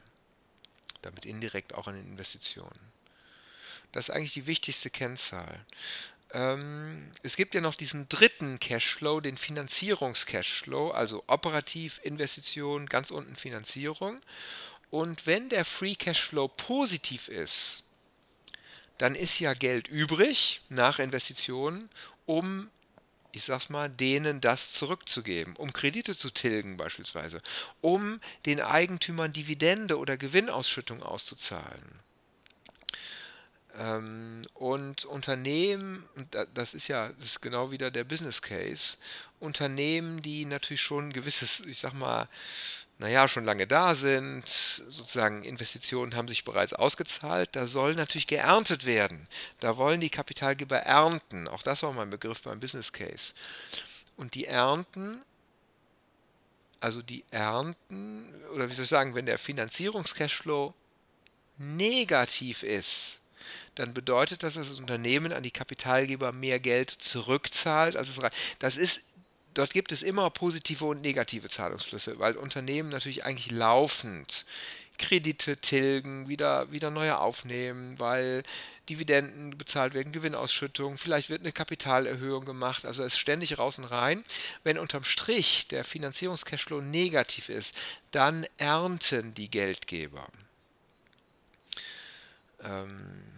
Damit 1.03 1.25
indirekt 1.25 1.75
auch 1.75 1.87
an 1.87 1.95
den 1.95 2.07
Investitionen. 2.07 2.93
Das 3.93 4.09
ist 4.09 4.15
eigentlich 4.15 4.35
die 4.35 4.47
wichtigste 4.47 4.91
Kennzahl. 4.91 5.65
Ähm, 6.37 7.11
es 7.23 7.35
gibt 7.35 7.55
ja 7.55 7.63
noch 7.63 7.75
diesen 7.75 8.11
dritten 8.11 8.61
Cashflow, 8.61 9.21
den 9.21 9.39
Finanzierungscashflow, 9.39 10.91
also 10.91 11.25
operativ 11.29 11.99
Investition, 12.03 12.87
ganz 12.87 13.11
unten 13.11 13.37
Finanzierung. 13.37 14.21
Und 14.91 15.27
wenn 15.27 15.49
der 15.49 15.65
Free 15.65 15.95
Cashflow 15.95 16.49
positiv 16.49 17.29
ist, 17.29 17.85
dann 18.99 19.15
ist 19.15 19.39
ja 19.39 19.55
Geld 19.55 19.89
übrig 19.89 20.61
nach 20.69 20.99
Investitionen, 20.99 21.89
um, 22.27 22.69
ich 23.33 23.45
sag's 23.45 23.71
mal, 23.71 23.89
denen 23.89 24.43
das 24.43 24.73
zurückzugeben, 24.73 25.57
um 25.57 25.73
Kredite 25.73 26.15
zu 26.15 26.29
tilgen 26.29 26.77
beispielsweise, 26.77 27.41
um 27.81 28.21
den 28.45 28.61
Eigentümern 28.61 29.33
Dividende 29.33 29.99
oder 29.99 30.19
Gewinnausschüttung 30.19 31.03
auszuzahlen. 31.03 32.06
Ähm, 33.79 34.43
und 34.55 35.05
Unternehmen, 35.05 36.09
das 36.55 36.75
ist 36.75 36.89
ja 36.89 37.13
das 37.13 37.27
ist 37.27 37.43
genau 37.43 37.71
wieder 37.71 37.91
der 37.91 38.05
Business 38.05 38.41
Case, 38.41 38.97
Unternehmen, 39.39 40.23
die 40.23 40.45
natürlich 40.45 40.83
schon 40.83 41.09
ein 41.09 41.13
gewisses, 41.13 41.61
ich 41.61 41.79
sag 41.79 41.93
mal, 41.93 42.29
naja, 42.99 43.29
schon 43.29 43.45
lange 43.45 43.67
da 43.67 43.95
sind, 43.95 44.49
sozusagen 44.49 45.43
Investitionen 45.43 46.15
haben 46.15 46.29
sich 46.29 46.45
bereits 46.45 46.73
ausgezahlt, 46.73 47.51
da 47.53 47.67
soll 47.67 47.95
natürlich 47.95 48.27
geerntet 48.27 48.87
werden. 48.87 49.29
Da 49.61 49.77
wollen 49.77 50.01
die 50.01 50.09
Kapitalgeber 50.09 50.79
ernten. 50.79 51.47
Auch 51.47 51.63
das 51.63 51.83
war 51.83 51.93
mein 51.93 52.09
Begriff 52.09 52.43
beim 52.43 52.59
Business 52.59 52.93
Case. 52.93 53.35
Und 54.17 54.35
die 54.35 54.47
ernten, 54.47 55.21
also 56.81 57.03
die 57.03 57.23
ernten, 57.31 58.33
oder 58.55 58.71
wie 58.71 58.75
soll 58.75 58.85
ich 58.85 58.91
sagen, 58.91 59.15
wenn 59.15 59.27
der 59.27 59.39
Finanzierungscashflow 59.39 60.73
negativ 61.59 62.63
ist, 62.63 63.21
dann 63.75 63.95
bedeutet 63.95 64.43
das, 64.43 64.55
dass 64.55 64.69
das 64.69 64.81
Unternehmen 64.81 65.33
an 65.33 65.43
die 65.43 65.51
Kapitalgeber 65.51 66.33
mehr 66.33 66.61
Geld 66.61 66.91
zurückzahlt, 66.91 67.97
als 67.97 68.09
es 68.09 68.23
rein. 68.23 68.33
Das 68.59 68.77
ist 68.77 69.05
dort 69.57 69.73
gibt 69.73 69.93
es 69.93 70.03
immer 70.03 70.29
positive 70.31 70.85
und 70.85 71.01
negative 71.01 71.49
Zahlungsflüsse, 71.49 72.19
weil 72.19 72.37
Unternehmen 72.37 72.91
natürlich 72.91 73.25
eigentlich 73.25 73.51
laufend 73.51 74.45
Kredite 74.99 75.57
tilgen, 75.59 76.29
wieder, 76.29 76.71
wieder 76.73 76.91
neue 76.91 77.19
aufnehmen, 77.19 77.99
weil 77.99 78.43
Dividenden 78.89 79.57
bezahlt 79.59 79.95
werden, 79.95 80.13
Gewinnausschüttung, 80.13 80.97
vielleicht 80.97 81.29
wird 81.29 81.41
eine 81.41 81.53
Kapitalerhöhung 81.53 82.45
gemacht, 82.45 82.87
also 82.87 83.03
es 83.03 83.15
ist 83.15 83.19
ständig 83.19 83.59
raus 83.59 83.79
und 83.79 83.85
rein. 83.85 84.25
Wenn 84.65 84.79
unterm 84.79 85.05
Strich 85.05 85.69
der 85.69 85.85
Finanzierungscashflow 85.85 86.81
negativ 86.81 87.49
ist, 87.49 87.75
dann 88.11 88.47
ernten 88.59 89.35
die 89.35 89.51
Geldgeber. 89.51 90.27
Ähm, 92.63 93.36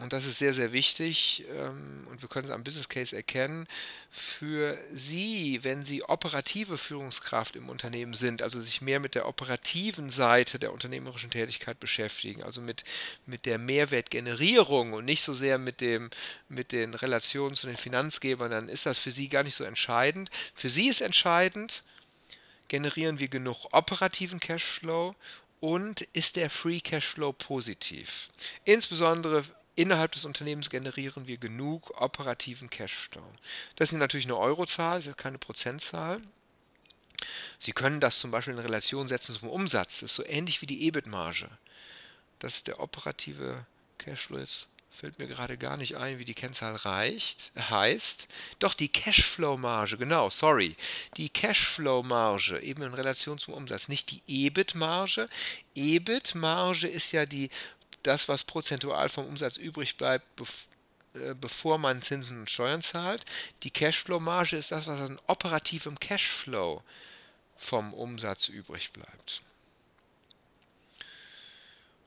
und 0.00 0.12
das 0.12 0.26
ist 0.26 0.38
sehr, 0.38 0.54
sehr 0.54 0.72
wichtig 0.72 1.44
ähm, 1.56 2.06
und 2.10 2.20
wir 2.20 2.28
können 2.28 2.48
es 2.48 2.52
am 2.52 2.64
Business 2.64 2.88
Case 2.88 3.14
erkennen, 3.14 3.68
für 4.10 4.76
Sie, 4.92 5.60
wenn 5.62 5.84
Sie 5.84 6.02
operative 6.02 6.78
Führungskraft 6.78 7.54
im 7.54 7.68
Unternehmen 7.68 8.12
sind, 8.12 8.42
also 8.42 8.60
sich 8.60 8.80
mehr 8.80 8.98
mit 8.98 9.14
der 9.14 9.28
operativen 9.28 10.10
Seite 10.10 10.58
der 10.58 10.72
unternehmerischen 10.72 11.30
Tätigkeit 11.30 11.78
beschäftigen, 11.78 12.42
also 12.42 12.60
mit, 12.60 12.82
mit 13.24 13.46
der 13.46 13.58
Mehrwertgenerierung 13.58 14.94
und 14.94 15.04
nicht 15.04 15.22
so 15.22 15.32
sehr 15.32 15.58
mit, 15.58 15.80
dem, 15.80 16.10
mit 16.48 16.72
den 16.72 16.94
Relationen 16.94 17.54
zu 17.54 17.68
den 17.68 17.76
Finanzgebern, 17.76 18.50
dann 18.50 18.68
ist 18.68 18.86
das 18.86 18.98
für 18.98 19.12
Sie 19.12 19.28
gar 19.28 19.44
nicht 19.44 19.54
so 19.54 19.62
entscheidend. 19.62 20.28
Für 20.56 20.68
Sie 20.68 20.88
ist 20.88 21.02
entscheidend, 21.02 21.84
generieren 22.66 23.20
wir 23.20 23.28
genug 23.28 23.68
operativen 23.70 24.40
Cashflow 24.40 25.14
und 25.60 26.02
ist 26.12 26.34
der 26.34 26.50
Free 26.50 26.80
Cashflow 26.80 27.32
positiv. 27.32 28.28
Insbesondere 28.64 29.44
Innerhalb 29.76 30.12
des 30.12 30.24
Unternehmens 30.24 30.70
generieren 30.70 31.26
wir 31.26 31.36
genug 31.36 32.00
operativen 32.00 32.70
Cashflow. 32.70 33.24
Das 33.76 33.90
ist 33.90 33.98
natürlich 33.98 34.26
eine 34.26 34.36
Eurozahl, 34.36 34.98
das 34.98 35.06
ist 35.06 35.18
keine 35.18 35.38
Prozentzahl. 35.38 36.20
Sie 37.58 37.72
können 37.72 38.00
das 38.00 38.18
zum 38.18 38.30
Beispiel 38.30 38.54
in 38.54 38.60
Relation 38.60 39.08
setzen 39.08 39.34
zum 39.34 39.48
Umsatz. 39.48 40.00
Das 40.00 40.10
ist 40.10 40.16
so 40.16 40.24
ähnlich 40.24 40.62
wie 40.62 40.66
die 40.66 40.86
EBIT-Marge. 40.86 41.48
Das 42.38 42.56
ist 42.56 42.66
der 42.68 42.80
operative 42.80 43.66
Cashflow. 43.98 44.38
Jetzt 44.38 44.66
fällt 44.90 45.18
mir 45.18 45.26
gerade 45.26 45.58
gar 45.58 45.76
nicht 45.76 45.96
ein, 45.96 46.18
wie 46.18 46.24
die 46.24 46.34
Kennzahl 46.34 46.76
reicht, 46.76 47.52
heißt. 47.58 48.28
Doch 48.60 48.74
die 48.74 48.88
Cashflow-Marge, 48.88 49.96
genau, 49.96 50.30
sorry. 50.30 50.76
Die 51.16 51.30
Cashflow-Marge, 51.30 52.60
eben 52.60 52.82
in 52.82 52.94
Relation 52.94 53.38
zum 53.38 53.54
Umsatz, 53.54 53.88
nicht 53.88 54.10
die 54.10 54.22
EBIT-Marge. 54.26 55.28
EBIT-Marge 55.74 56.86
ist 56.86 57.12
ja 57.12 57.26
die 57.26 57.50
das, 58.06 58.28
was 58.28 58.44
prozentual 58.44 59.08
vom 59.08 59.26
Umsatz 59.26 59.56
übrig 59.56 59.96
bleibt, 59.96 60.24
äh, 61.14 61.34
bevor 61.34 61.78
man 61.78 62.02
Zinsen 62.02 62.40
und 62.40 62.50
Steuern 62.50 62.82
zahlt. 62.82 63.24
Die 63.62 63.70
Cashflow-Marge 63.70 64.56
ist 64.56 64.72
das, 64.72 64.86
was 64.86 65.00
an 65.00 65.20
operativem 65.26 65.98
Cashflow 65.98 66.82
vom 67.56 67.94
Umsatz 67.94 68.48
übrig 68.48 68.92
bleibt. 68.92 69.42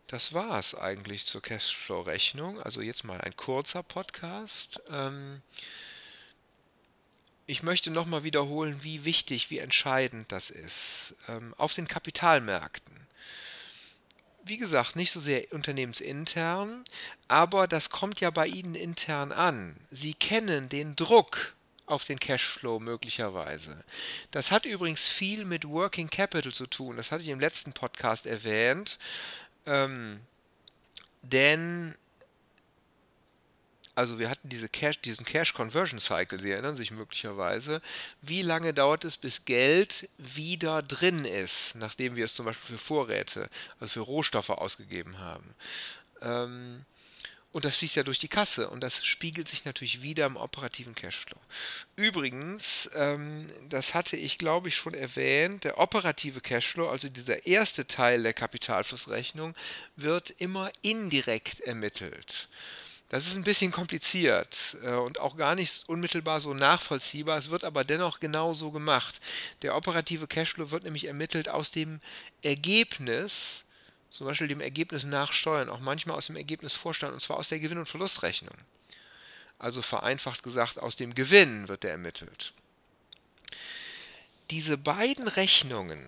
Das 0.07 0.31
war 0.33 0.57
es 0.57 0.73
eigentlich 0.73 1.25
zur 1.25 1.41
Cashflow-Rechnung. 1.41 2.61
Also 2.61 2.81
jetzt 2.81 3.03
mal 3.03 3.19
ein 3.19 3.35
kurzer 3.35 3.83
Podcast. 3.83 4.79
Ähm, 4.89 5.41
ich 7.45 7.63
möchte 7.63 7.91
nochmal 7.91 8.23
wiederholen, 8.23 8.83
wie 8.83 9.03
wichtig, 9.03 9.49
wie 9.49 9.59
entscheidend 9.59 10.31
das 10.31 10.49
ist. 10.49 11.15
Ähm, 11.27 11.53
auf 11.57 11.73
den 11.73 11.87
Kapitalmärkten 11.87 12.96
wie 14.47 14.57
gesagt, 14.57 14.95
nicht 14.95 15.11
so 15.11 15.19
sehr 15.19 15.51
unternehmensintern, 15.51 16.83
aber 17.27 17.67
das 17.67 17.89
kommt 17.89 18.19
ja 18.19 18.29
bei 18.29 18.47
Ihnen 18.47 18.75
intern 18.75 19.31
an. 19.31 19.75
Sie 19.91 20.13
kennen 20.13 20.69
den 20.69 20.95
Druck 20.95 21.55
auf 21.85 22.05
den 22.05 22.19
Cashflow 22.19 22.79
möglicherweise. 22.79 23.83
Das 24.31 24.51
hat 24.51 24.65
übrigens 24.65 25.07
viel 25.07 25.45
mit 25.45 25.67
Working 25.67 26.09
Capital 26.09 26.53
zu 26.53 26.67
tun. 26.67 26.97
Das 26.97 27.11
hatte 27.11 27.23
ich 27.23 27.29
im 27.29 27.39
letzten 27.39 27.73
Podcast 27.73 28.25
erwähnt. 28.25 28.99
Ähm, 29.65 30.19
denn 31.21 31.95
also 33.97 34.19
wir 34.19 34.29
hatten 34.29 34.47
diese 34.47 34.69
Cash, 34.69 35.01
diesen 35.01 35.25
Cash 35.25 35.55
Conversion 35.55 35.99
Cycle, 35.99 36.39
Sie 36.39 36.51
erinnern 36.51 36.75
sich 36.75 36.91
möglicherweise. 36.91 37.81
Wie 38.21 38.43
lange 38.43 38.71
dauert 38.71 39.03
es, 39.03 39.17
bis 39.17 39.43
Geld 39.45 40.07
wieder 40.19 40.83
drin 40.83 41.25
ist, 41.25 41.73
nachdem 41.73 42.15
wir 42.15 42.25
es 42.25 42.35
zum 42.35 42.45
Beispiel 42.45 42.77
für 42.77 42.83
Vorräte, 42.83 43.49
also 43.79 43.93
für 43.93 44.01
Rohstoffe 44.01 44.51
ausgegeben 44.51 45.17
haben? 45.17 45.55
Ähm, 46.21 46.85
und 47.51 47.65
das 47.65 47.77
fließt 47.77 47.95
ja 47.95 48.03
durch 48.03 48.19
die 48.19 48.27
Kasse 48.27 48.69
und 48.69 48.81
das 48.81 49.03
spiegelt 49.03 49.47
sich 49.47 49.65
natürlich 49.65 50.03
wieder 50.03 50.27
im 50.27 50.35
operativen 50.35 50.93
Cashflow. 50.93 51.39
Übrigens, 51.95 52.91
ähm, 52.93 53.47
das 53.67 53.95
hatte 53.95 54.15
ich 54.15 54.37
glaube 54.37 54.67
ich 54.67 54.75
schon 54.75 54.93
erwähnt, 54.93 55.63
der 55.63 55.79
operative 55.79 56.39
Cashflow, 56.39 56.87
also 56.87 57.09
dieser 57.09 57.47
erste 57.47 57.87
Teil 57.87 58.21
der 58.21 58.33
Kapitalflussrechnung, 58.33 59.55
wird 59.95 60.29
immer 60.37 60.71
indirekt 60.83 61.61
ermittelt. 61.61 62.47
Das 63.09 63.25
ist 63.25 63.35
ein 63.35 63.43
bisschen 63.43 63.71
kompliziert 63.71 64.75
äh, 64.83 64.91
und 64.93 65.19
auch 65.19 65.37
gar 65.37 65.55
nicht 65.55 65.87
unmittelbar 65.87 66.41
so 66.41 66.53
nachvollziehbar. 66.53 67.37
Es 67.37 67.49
wird 67.49 67.63
aber 67.63 67.85
dennoch 67.85 68.19
genau 68.19 68.53
so 68.53 68.71
gemacht. 68.71 69.21
Der 69.61 69.75
operative 69.75 70.27
Cashflow 70.27 70.71
wird 70.71 70.83
nämlich 70.83 71.05
ermittelt 71.05 71.47
aus 71.47 71.71
dem 71.71 71.99
Ergebnis, 72.41 73.63
zum 74.11 74.27
Beispiel 74.27 74.49
dem 74.49 74.59
Ergebnis 74.59 75.05
nach 75.05 75.31
Steuern, 75.31 75.69
auch 75.69 75.79
manchmal 75.79 76.17
aus 76.17 76.25
dem 76.27 76.35
Ergebnis 76.35 76.73
Vorstand, 76.73 77.13
und 77.13 77.21
zwar 77.21 77.37
aus 77.37 77.47
der 77.47 77.59
Gewinn- 77.59 77.77
und 77.77 77.87
Verlustrechnung. 77.87 78.55
Also 79.57 79.81
vereinfacht 79.81 80.43
gesagt, 80.43 80.77
aus 80.77 80.97
dem 80.97 81.15
Gewinn 81.15 81.69
wird 81.69 81.83
der 81.83 81.91
ermittelt. 81.91 82.53
Diese 84.51 84.77
beiden 84.77 85.27
Rechnungen, 85.29 86.05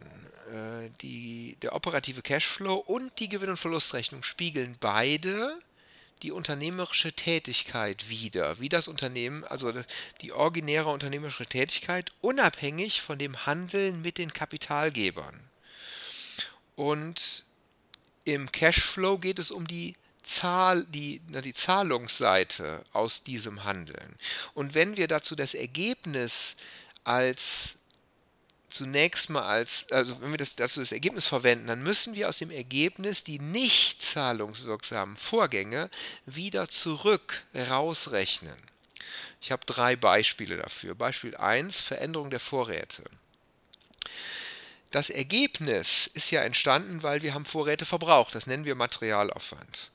äh, 0.53 0.89
die, 1.01 1.57
der 1.61 1.73
operative 1.73 2.21
Cashflow 2.21 2.76
und 2.76 3.19
die 3.19 3.30
Gewinn- 3.30 3.49
und 3.51 3.57
Verlustrechnung, 3.57 4.21
spiegeln 4.21 4.76
beide 4.80 5.59
die 6.22 6.32
unternehmerische 6.32 7.14
Tätigkeit 7.14 8.10
wieder, 8.10 8.60
wie 8.60 8.70
das 8.70 8.88
Unternehmen, 8.88 9.44
also 9.46 9.74
die 10.22 10.32
originäre 10.32 10.90
unternehmerische 10.90 11.46
Tätigkeit, 11.46 12.12
unabhängig 12.22 13.02
von 13.02 13.18
dem 13.18 13.46
Handeln 13.46 14.02
mit 14.02 14.18
den 14.18 14.34
Kapitalgebern. 14.34 15.40
Und 16.76 17.44
im 18.26 18.52
Cashflow 18.52 19.18
geht 19.18 19.40
es 19.40 19.52
um 19.52 19.68
die 19.68 19.96
Zahl, 20.24 20.86
die, 20.86 21.22
na, 21.28 21.41
die 21.41 21.54
Zahlungsseite 21.54 22.84
aus 22.94 23.24
diesem 23.24 23.64
Handeln. 23.64 24.16
Und 24.54 24.76
wenn 24.76 24.98
wir 24.98 25.08
dazu 25.08 25.36
das 25.36 25.54
Ergebnis 25.54 26.56
als 27.04 27.78
zunächst 28.70 29.30
mal 29.30 29.44
als, 29.44 29.88
also 29.91 30.22
wenn 30.22 30.32
wir 30.32 30.38
das, 30.38 30.56
dazu 30.56 30.80
das 30.80 30.91
Ergebnis 30.91 31.28
verwenden, 31.28 31.68
dann 31.68 31.84
müssen 31.84 32.16
wir 32.16 32.30
aus 32.30 32.38
dem 32.38 32.52
Ergebnis 32.52 33.24
die 33.24 33.40
nicht 33.40 34.04
zahlungswirksamen 34.04 35.18
Vorgänge 35.18 35.90
wieder 36.26 36.70
zurück 36.70 37.44
rausrechnen. 37.56 38.58
Ich 39.41 39.52
habe 39.52 39.66
drei 39.66 39.96
Beispiele 39.96 40.58
dafür. 40.58 40.96
Beispiel 40.96 41.36
1, 41.36 41.80
Veränderung 41.80 42.30
der 42.30 42.40
Vorräte. 42.40 43.04
Das 44.91 45.10
Ergebnis 45.10 46.10
ist 46.14 46.32
ja 46.32 46.41
entstanden, 46.41 47.04
weil 47.04 47.22
wir 47.22 47.34
haben 47.34 47.46
Vorräte 47.46 47.86
verbraucht. 47.86 48.34
Das 48.34 48.48
nennen 48.48 48.66
wir 48.66 48.76
Materialaufwand. 48.76 49.91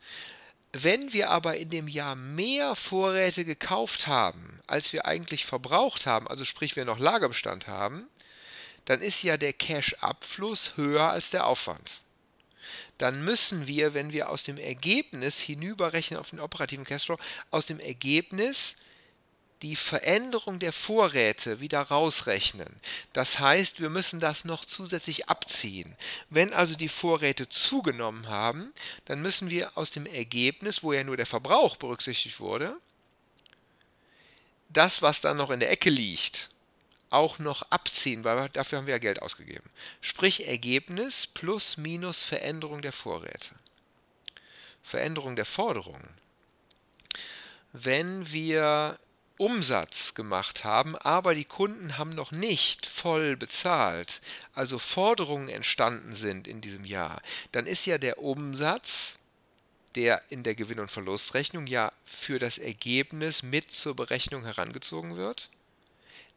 Wenn 0.73 1.13
wir 1.13 1.31
aber 1.31 1.57
in 1.57 1.71
dem 1.71 1.89
Jahr 1.89 2.17
mehr 2.17 2.75
Vorräte 2.75 3.45
gekauft 3.45 4.07
haben, 4.07 4.61
als 4.67 4.93
wir 4.93 5.07
eigentlich 5.07 5.47
verbraucht 5.47 6.07
haben, 6.07 6.27
also 6.27 6.45
sprich 6.45 6.75
wir 6.75 6.85
noch 6.85 6.99
Lagerbestand 6.99 7.69
haben, 7.69 8.09
dann 8.85 9.01
ist 9.01 9.23
ja 9.23 9.37
der 9.37 9.53
Cash-Abfluss 9.53 10.77
höher 10.77 11.11
als 11.11 11.31
der 11.31 11.47
Aufwand. 11.47 12.03
Dann 12.99 13.25
müssen 13.25 13.67
wir, 13.67 13.95
wenn 13.95 14.13
wir 14.13 14.29
aus 14.29 14.45
dem 14.45 14.59
Ergebnis 14.59 15.39
hinüberrechnen 15.39 16.21
auf 16.21 16.31
den 16.31 16.41
operativen 16.41 16.85
Cashflow, 16.85 17.19
aus 17.51 17.67
dem 17.67 17.81
Ergebnis 17.81 18.77
die 19.63 19.77
Veränderung 19.77 20.59
der 20.59 20.73
Vorräte 20.73 21.59
wieder 21.59 21.81
rausrechnen. 21.81 22.69
Das 23.15 23.39
heißt, 23.39 23.81
wir 23.81 23.89
müssen 23.89 24.21
das 24.21 24.45
noch 24.45 24.65
zusätzlich 24.67 25.29
abziehen. 25.29 25.97
Wenn 26.29 26.53
also 26.53 26.75
die 26.75 26.91
Vorräte 26.91 27.49
zugenommen 27.49 28.29
haben, 28.29 28.73
dann 29.07 29.23
müssen 29.23 29.49
wir 29.49 29.77
aus 29.79 29.91
dem 29.91 30.05
Ergebnis, 30.05 30.83
wo 30.83 30.93
ja 30.93 31.03
nur 31.03 31.17
der 31.17 31.27
Verbrauch 31.27 31.77
berücksichtigt 31.77 32.41
wurde, 32.41 32.77
das, 34.69 35.03
was 35.03 35.21
dann 35.21 35.39
noch 35.39 35.51
in 35.51 35.61
der 35.61 35.71
Ecke 35.71 35.89
liegt, 35.89 36.51
auch 37.15 37.39
noch 37.39 37.63
abziehen, 37.71 38.25
weil 38.25 38.49
dafür 38.51 38.79
haben 38.79 38.87
wir 38.87 38.95
ja 38.95 38.99
Geld 38.99 39.23
ausgegeben. 39.23 39.69
Sprich 40.01 40.47
Ergebnis 40.47 41.27
plus 41.27 41.77
minus 41.77 42.23
Veränderung 42.23 42.83
der 42.83 42.93
Vorräte. 42.93 43.51
Veränderung 44.83 45.37
der 45.37 45.47
Forderungen. 45.47 46.09
Wenn 47.73 48.31
wir 48.31 48.99
Umsatz 49.37 50.15
gemacht 50.15 50.63
haben, 50.63 50.95
aber 50.97 51.35
die 51.35 51.45
Kunden 51.45 51.99
haben 51.99 52.11
noch 52.11 52.31
nicht 52.31 52.87
voll 52.87 53.37
bezahlt, 53.37 54.21
also 54.53 54.79
Forderungen 54.79 55.49
entstanden 55.49 56.15
sind 56.15 56.47
in 56.47 56.61
diesem 56.61 56.85
Jahr, 56.85 57.21
dann 57.51 57.67
ist 57.67 57.85
ja 57.85 57.99
der 57.99 58.19
Umsatz, 58.19 59.19
der 59.97 60.23
in 60.29 60.45
der 60.45 60.55
Gewinn- 60.55 60.81
und 60.81 60.91
Verlustrechnung 60.91 61.67
ja 61.67 61.93
für 62.05 62.39
das 62.39 62.59
Ergebnis 62.59 63.43
mit 63.43 63.73
zur 63.73 63.97
Berechnung 63.97 64.45
herangezogen 64.45 65.17
wird, 65.17 65.49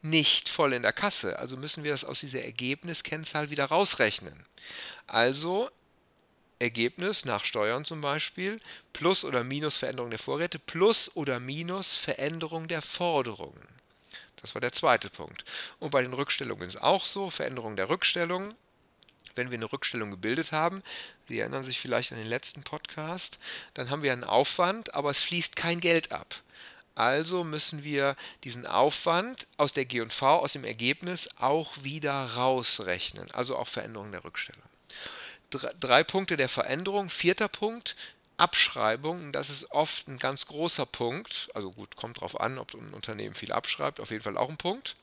nicht 0.01 0.49
voll 0.49 0.73
in 0.73 0.83
der 0.83 0.93
Kasse. 0.93 1.39
Also 1.39 1.57
müssen 1.57 1.83
wir 1.83 1.91
das 1.91 2.03
aus 2.03 2.19
dieser 2.19 2.43
Ergebniskennzahl 2.43 3.49
wieder 3.49 3.65
rausrechnen. 3.65 4.45
Also 5.07 5.69
Ergebnis 6.59 7.25
nach 7.25 7.45
Steuern 7.45 7.85
zum 7.85 8.01
Beispiel, 8.01 8.59
plus 8.93 9.23
oder 9.23 9.43
minus 9.43 9.77
Veränderung 9.77 10.09
der 10.09 10.19
Vorräte, 10.19 10.59
plus 10.59 11.15
oder 11.15 11.39
minus 11.39 11.95
Veränderung 11.95 12.67
der 12.67 12.81
Forderungen. 12.81 13.67
Das 14.41 14.55
war 14.55 14.61
der 14.61 14.71
zweite 14.71 15.09
Punkt. 15.09 15.45
Und 15.79 15.91
bei 15.91 16.01
den 16.01 16.13
Rückstellungen 16.13 16.67
ist 16.67 16.75
es 16.75 16.81
auch 16.81 17.05
so, 17.05 17.29
Veränderung 17.29 17.75
der 17.75 17.89
Rückstellung. 17.89 18.55
Wenn 19.35 19.51
wir 19.51 19.57
eine 19.57 19.71
Rückstellung 19.71 20.09
gebildet 20.09 20.51
haben, 20.51 20.81
Sie 21.27 21.39
erinnern 21.39 21.63
sich 21.63 21.79
vielleicht 21.79 22.11
an 22.11 22.17
den 22.17 22.27
letzten 22.27 22.63
Podcast, 22.63 23.37
dann 23.73 23.89
haben 23.89 24.01
wir 24.01 24.13
einen 24.13 24.23
Aufwand, 24.23 24.93
aber 24.93 25.11
es 25.11 25.19
fließt 25.19 25.55
kein 25.55 25.79
Geld 25.79 26.11
ab. 26.11 26.41
Also 26.97 27.43
müssen 27.43 27.83
wir 27.83 28.15
diesen 28.43 28.65
Aufwand 28.65 29.47
aus 29.57 29.73
der 29.73 29.85
G&V, 29.85 30.25
aus 30.25 30.53
dem 30.53 30.63
Ergebnis 30.63 31.29
auch 31.37 31.71
wieder 31.83 32.33
rausrechnen, 32.33 33.29
also 33.31 33.55
auch 33.55 33.67
Veränderung 33.67 34.11
der 34.11 34.23
Rückstellung 34.23 34.61
drei 35.49 36.03
Punkte 36.03 36.37
der 36.37 36.49
Veränderung. 36.49 37.09
Vierter 37.09 37.47
Punkt, 37.47 37.95
Abschreibung. 38.37 39.31
Das 39.31 39.49
ist 39.49 39.71
oft 39.71 40.07
ein 40.07 40.19
ganz 40.19 40.47
großer 40.47 40.85
Punkt. 40.85 41.49
Also 41.53 41.71
gut, 41.71 41.95
kommt 41.95 42.21
drauf 42.21 42.39
an, 42.39 42.57
ob 42.57 42.73
ein 42.73 42.93
Unternehmen 42.93 43.35
viel 43.35 43.51
abschreibt. 43.51 43.99
Auf 43.99 44.11
jeden 44.11 44.23
Fall 44.23 44.37
auch 44.37 44.49
ein 44.49 44.57
Punkt. 44.57 44.95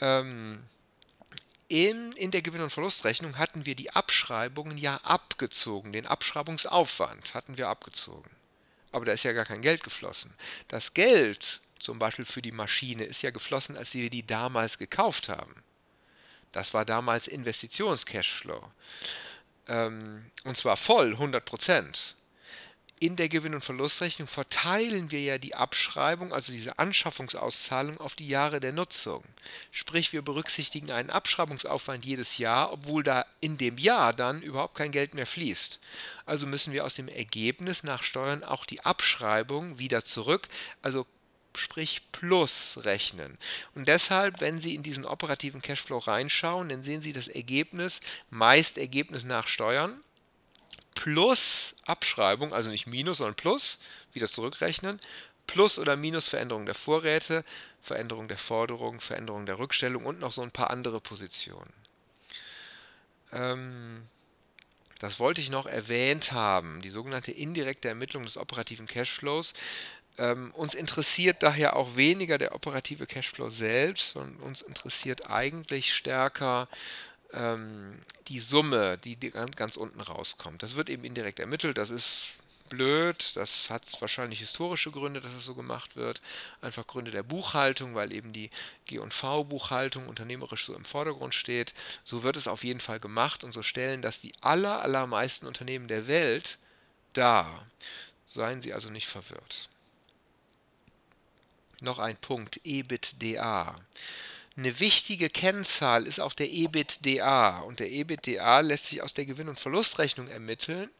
Ähm, 0.00 0.62
in, 1.68 2.12
in 2.12 2.30
der 2.30 2.42
Gewinn- 2.42 2.62
und 2.62 2.72
Verlustrechnung 2.72 3.36
hatten 3.36 3.66
wir 3.66 3.74
die 3.74 3.90
Abschreibungen 3.90 4.78
ja 4.78 4.96
abgezogen. 5.02 5.92
Den 5.92 6.06
Abschreibungsaufwand 6.06 7.34
hatten 7.34 7.58
wir 7.58 7.68
abgezogen. 7.68 8.30
Aber 8.92 9.04
da 9.04 9.12
ist 9.12 9.22
ja 9.22 9.32
gar 9.32 9.44
kein 9.44 9.62
Geld 9.62 9.82
geflossen. 9.82 10.32
Das 10.68 10.94
Geld, 10.94 11.60
zum 11.78 11.98
Beispiel 11.98 12.24
für 12.24 12.42
die 12.42 12.52
Maschine, 12.52 13.04
ist 13.04 13.22
ja 13.22 13.30
geflossen, 13.30 13.76
als 13.76 13.94
wir 13.94 14.10
die 14.10 14.26
damals 14.26 14.78
gekauft 14.78 15.28
haben. 15.28 15.62
Das 16.52 16.74
war 16.74 16.84
damals 16.84 17.26
Investitions-Cashflow. 17.26 18.70
Ähm, 19.68 20.30
und 20.44 20.56
zwar 20.56 20.76
voll, 20.76 21.12
100 21.12 21.44
Prozent. 21.44 22.16
In 23.00 23.14
der 23.14 23.28
Gewinn- 23.28 23.54
und 23.54 23.62
Verlustrechnung 23.62 24.26
verteilen 24.26 25.12
wir 25.12 25.20
ja 25.20 25.38
die 25.38 25.54
Abschreibung, 25.54 26.32
also 26.32 26.50
diese 26.50 26.80
Anschaffungsauszahlung, 26.80 27.98
auf 27.98 28.16
die 28.16 28.26
Jahre 28.26 28.58
der 28.58 28.72
Nutzung. 28.72 29.22
Sprich, 29.70 30.12
wir 30.12 30.22
berücksichtigen 30.22 30.90
einen 30.90 31.10
Abschreibungsaufwand 31.10 32.04
jedes 32.04 32.38
Jahr, 32.38 32.72
obwohl 32.72 33.04
da 33.04 33.24
in 33.40 33.56
dem 33.56 33.78
Jahr 33.78 34.12
dann 34.12 34.42
überhaupt 34.42 34.74
kein 34.74 34.90
Geld 34.90 35.14
mehr 35.14 35.26
fließt. 35.26 35.78
Also 36.26 36.46
müssen 36.46 36.72
wir 36.72 36.84
aus 36.84 36.94
dem 36.94 37.06
Ergebnis 37.06 37.84
nach 37.84 38.02
Steuern 38.02 38.42
auch 38.42 38.66
die 38.66 38.84
Abschreibung 38.84 39.78
wieder 39.78 40.04
zurück, 40.04 40.48
also 40.82 41.06
sprich 41.54 42.02
plus 42.10 42.80
rechnen. 42.82 43.38
Und 43.74 43.86
deshalb, 43.86 44.40
wenn 44.40 44.60
Sie 44.60 44.74
in 44.74 44.82
diesen 44.82 45.04
operativen 45.04 45.62
Cashflow 45.62 45.98
reinschauen, 45.98 46.68
dann 46.68 46.82
sehen 46.82 47.02
Sie 47.02 47.12
das 47.12 47.28
Ergebnis, 47.28 48.00
meist 48.30 48.76
Ergebnis 48.76 49.24
nach 49.24 49.46
Steuern, 49.46 50.02
plus 50.98 51.76
Abschreibung, 51.84 52.52
also 52.52 52.70
nicht 52.70 52.88
Minus, 52.88 53.18
sondern 53.18 53.36
Plus, 53.36 53.78
wieder 54.12 54.28
zurückrechnen, 54.28 54.98
Plus 55.46 55.78
oder 55.78 55.94
Minus 55.94 56.26
Veränderung 56.26 56.66
der 56.66 56.74
Vorräte, 56.74 57.44
Veränderung 57.80 58.26
der 58.26 58.36
Forderung, 58.36 59.00
Veränderung 59.00 59.46
der 59.46 59.60
Rückstellung 59.60 60.04
und 60.04 60.18
noch 60.18 60.32
so 60.32 60.42
ein 60.42 60.50
paar 60.50 60.70
andere 60.70 61.00
Positionen. 61.00 61.72
Ähm, 63.32 64.08
das 64.98 65.20
wollte 65.20 65.40
ich 65.40 65.50
noch 65.50 65.66
erwähnt 65.66 66.32
haben, 66.32 66.82
die 66.82 66.90
sogenannte 66.90 67.30
indirekte 67.30 67.88
Ermittlung 67.88 68.24
des 68.24 68.36
operativen 68.36 68.88
Cashflows. 68.88 69.54
Ähm, 70.18 70.50
uns 70.50 70.74
interessiert 70.74 71.44
daher 71.44 71.76
auch 71.76 71.94
weniger 71.94 72.38
der 72.38 72.56
operative 72.56 73.06
Cashflow 73.06 73.50
selbst, 73.50 74.10
sondern 74.10 74.40
uns 74.40 74.62
interessiert 74.62 75.30
eigentlich 75.30 75.94
stärker 75.94 76.66
ähm, 77.32 77.98
die 78.28 78.40
Summe, 78.40 78.98
die, 78.98 79.16
ganz, 79.16 79.76
unten 79.76 80.00
rauskommt. 80.00 80.62
Das 80.62 80.76
wird 80.76 80.90
eben 80.90 81.04
indirekt 81.04 81.40
ermittelt, 81.40 81.78
das 81.78 81.90
ist 81.90 82.32
blöd, 82.68 83.32
das 83.34 83.70
hat 83.70 83.82
wahrscheinlich 84.00 84.40
historische 84.40 84.90
Gründe, 84.90 85.20
dass 85.20 85.32
es 85.32 85.44
so 85.44 85.54
gemacht 85.54 85.96
wird, 85.96 86.20
einfach 86.60 86.86
Gründe 86.86 87.10
der 87.10 87.22
Buchhaltung, 87.22 87.94
weil 87.94 88.12
eben 88.12 88.32
die 88.32 88.50
G&V-Buchhaltung 88.86 90.06
unternehmerisch 90.06 90.66
so 90.66 90.74
im 90.74 90.84
Vordergrund 90.84 91.34
steht. 91.34 91.74
So 92.04 92.22
wird 92.22 92.36
es 92.36 92.48
auf 92.48 92.64
jeden 92.64 92.80
Fall 92.80 93.00
gemacht 93.00 93.42
und 93.44 93.52
so 93.52 93.62
stellen 93.62 94.02
das 94.02 94.20
die 94.20 94.32
aller, 94.40 94.82
allermeisten 94.82 95.46
Unternehmen 95.46 95.88
der 95.88 96.06
Welt 96.06 96.58
dar. 97.12 97.66
Seien 98.26 98.60
Sie 98.60 98.74
also 98.74 98.90
nicht 98.90 99.08
verwirrt. 99.08 99.68
Noch 101.80 101.98
ein 101.98 102.16
Punkt, 102.16 102.60
EBITDA. 102.64 103.80
Eine 104.58 104.80
wichtige 104.80 105.30
Kennzahl 105.30 106.04
ist 106.04 106.18
auch 106.18 106.32
der 106.32 106.50
EBITDA 106.50 107.60
und 107.60 107.78
der 107.78 107.92
EBITDA 107.92 108.58
lässt 108.58 108.86
sich 108.86 109.02
aus 109.02 109.14
der 109.14 109.24
Gewinn- 109.24 109.48
und 109.48 109.60
Verlustrechnung 109.60 110.26
ermitteln, 110.26 110.90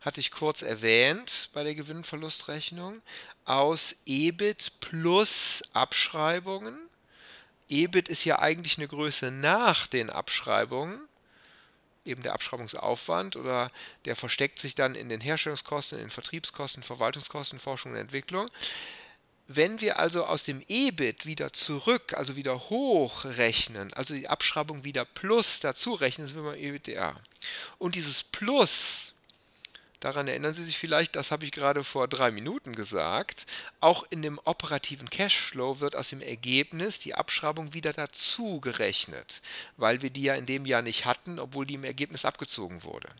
hatte 0.00 0.18
ich 0.18 0.32
kurz 0.32 0.62
erwähnt 0.62 1.48
bei 1.52 1.62
der 1.62 1.76
Gewinn- 1.76 1.98
und 1.98 2.08
Verlustrechnung, 2.08 3.02
aus 3.44 3.94
EBIT 4.04 4.72
plus 4.80 5.62
Abschreibungen. 5.72 6.76
EBIT 7.68 8.08
ist 8.08 8.24
ja 8.24 8.40
eigentlich 8.40 8.78
eine 8.78 8.88
Größe 8.88 9.30
nach 9.30 9.86
den 9.86 10.10
Abschreibungen, 10.10 10.98
eben 12.04 12.24
der 12.24 12.32
Abschreibungsaufwand 12.32 13.36
oder 13.36 13.70
der 14.06 14.16
versteckt 14.16 14.58
sich 14.58 14.74
dann 14.74 14.96
in 14.96 15.08
den 15.08 15.20
Herstellungskosten, 15.20 15.98
in 15.98 16.06
den 16.06 16.10
Vertriebskosten, 16.10 16.82
Verwaltungskosten, 16.82 17.60
Forschung 17.60 17.92
und 17.92 17.98
Entwicklung. 17.98 18.50
Wenn 19.46 19.82
wir 19.82 19.98
also 19.98 20.24
aus 20.24 20.42
dem 20.44 20.62
EBIT 20.68 21.26
wieder 21.26 21.52
zurück, 21.52 22.14
also 22.14 22.34
wieder 22.34 22.70
hochrechnen, 22.70 23.92
also 23.92 24.14
die 24.14 24.28
Abschreibung 24.28 24.84
wieder 24.84 25.04
plus 25.04 25.60
dazu 25.60 25.92
rechnen, 25.92 26.26
sind 26.26 26.36
wir 26.36 26.50
beim 26.50 26.58
EBITDA. 26.58 27.14
Und 27.76 27.94
dieses 27.94 28.22
Plus, 28.22 29.12
daran 30.00 30.28
erinnern 30.28 30.54
Sie 30.54 30.64
sich 30.64 30.78
vielleicht, 30.78 31.14
das 31.14 31.30
habe 31.30 31.44
ich 31.44 31.52
gerade 31.52 31.84
vor 31.84 32.08
drei 32.08 32.30
Minuten 32.30 32.74
gesagt, 32.74 33.44
auch 33.80 34.06
in 34.08 34.22
dem 34.22 34.40
operativen 34.44 35.10
Cashflow 35.10 35.78
wird 35.80 35.94
aus 35.94 36.08
dem 36.08 36.22
Ergebnis 36.22 36.98
die 36.98 37.14
Abschreibung 37.14 37.74
wieder 37.74 37.92
dazu 37.92 38.60
gerechnet, 38.60 39.42
weil 39.76 40.00
wir 40.00 40.08
die 40.08 40.22
ja 40.22 40.36
in 40.36 40.46
dem 40.46 40.64
Jahr 40.64 40.80
nicht 40.80 41.04
hatten, 41.04 41.38
obwohl 41.38 41.66
die 41.66 41.74
im 41.74 41.84
Ergebnis 41.84 42.24
abgezogen 42.24 42.82
wurde. 42.82 43.10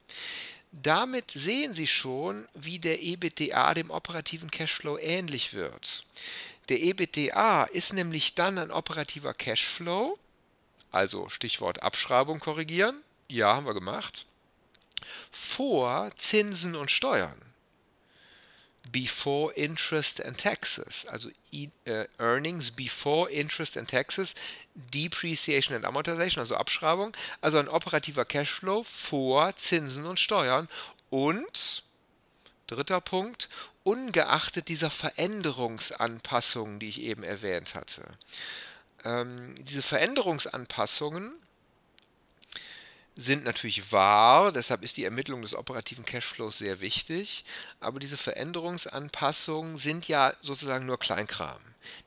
Damit 0.82 1.30
sehen 1.30 1.72
Sie 1.72 1.86
schon, 1.86 2.48
wie 2.54 2.80
der 2.80 3.00
EBITDA 3.00 3.74
dem 3.74 3.90
operativen 3.90 4.50
Cashflow 4.50 4.98
ähnlich 4.98 5.54
wird. 5.54 6.04
Der 6.68 6.80
EBITDA 6.80 7.64
ist 7.64 7.92
nämlich 7.92 8.34
dann 8.34 8.58
ein 8.58 8.72
operativer 8.72 9.34
Cashflow, 9.34 10.18
also 10.90 11.28
Stichwort 11.28 11.82
Abschreibung 11.82 12.40
korrigieren, 12.40 13.02
ja, 13.28 13.54
haben 13.54 13.66
wir 13.66 13.74
gemacht, 13.74 14.26
vor 15.30 16.10
Zinsen 16.16 16.74
und 16.74 16.90
Steuern 16.90 17.40
before 18.90 19.52
interest 19.54 20.24
and 20.24 20.38
taxes, 20.38 21.06
also 21.06 21.30
äh, 21.52 22.06
Earnings 22.18 22.70
before 22.70 23.30
interest 23.30 23.76
and 23.76 23.88
taxes, 23.88 24.34
Depreciation 24.74 25.76
and 25.76 25.84
Amortization, 25.84 26.40
also 26.40 26.56
Abschreibung, 26.56 27.16
also 27.40 27.58
ein 27.58 27.68
operativer 27.68 28.24
Cashflow 28.24 28.82
vor 28.82 29.54
Zinsen 29.56 30.04
und 30.04 30.18
Steuern 30.18 30.68
und 31.10 31.84
dritter 32.66 33.00
Punkt, 33.00 33.48
ungeachtet 33.84 34.68
dieser 34.68 34.90
Veränderungsanpassungen, 34.90 36.80
die 36.80 36.88
ich 36.88 37.00
eben 37.00 37.22
erwähnt 37.22 37.74
hatte. 37.74 38.02
Ähm, 39.04 39.54
diese 39.58 39.82
Veränderungsanpassungen 39.82 41.32
sind 43.16 43.44
natürlich 43.44 43.92
wahr, 43.92 44.50
deshalb 44.50 44.82
ist 44.82 44.96
die 44.96 45.04
Ermittlung 45.04 45.42
des 45.42 45.54
operativen 45.54 46.04
Cashflows 46.04 46.58
sehr 46.58 46.80
wichtig, 46.80 47.44
aber 47.78 48.00
diese 48.00 48.16
Veränderungsanpassungen 48.16 49.76
sind 49.76 50.08
ja 50.08 50.34
sozusagen 50.42 50.86
nur 50.86 50.98
Kleinkram. 50.98 51.60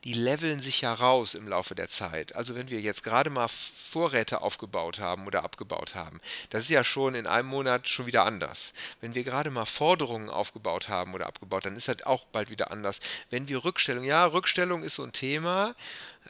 Die 0.03 0.13
leveln 0.13 0.59
sich 0.59 0.81
ja 0.81 0.93
raus 0.93 1.35
im 1.35 1.47
Laufe 1.47 1.75
der 1.75 1.87
Zeit. 1.87 2.35
Also 2.35 2.55
wenn 2.55 2.69
wir 2.69 2.81
jetzt 2.81 3.03
gerade 3.03 3.29
mal 3.29 3.47
Vorräte 3.47 4.41
aufgebaut 4.41 4.99
haben 4.99 5.27
oder 5.27 5.43
abgebaut 5.43 5.95
haben, 5.95 6.19
das 6.49 6.61
ist 6.61 6.69
ja 6.69 6.83
schon 6.83 7.15
in 7.15 7.27
einem 7.27 7.47
Monat 7.47 7.87
schon 7.87 8.07
wieder 8.07 8.25
anders. 8.25 8.73
Wenn 9.01 9.15
wir 9.15 9.23
gerade 9.23 9.51
mal 9.51 9.65
Forderungen 9.65 10.29
aufgebaut 10.29 10.89
haben 10.89 11.13
oder 11.13 11.27
abgebaut, 11.27 11.65
dann 11.65 11.75
ist 11.75 11.87
das 11.87 12.03
auch 12.03 12.25
bald 12.25 12.49
wieder 12.49 12.71
anders. 12.71 12.99
Wenn 13.29 13.47
wir 13.47 13.63
Rückstellung, 13.63 14.03
ja, 14.03 14.25
Rückstellung 14.25 14.83
ist 14.83 14.95
so 14.95 15.03
ein 15.03 15.13
Thema, 15.13 15.75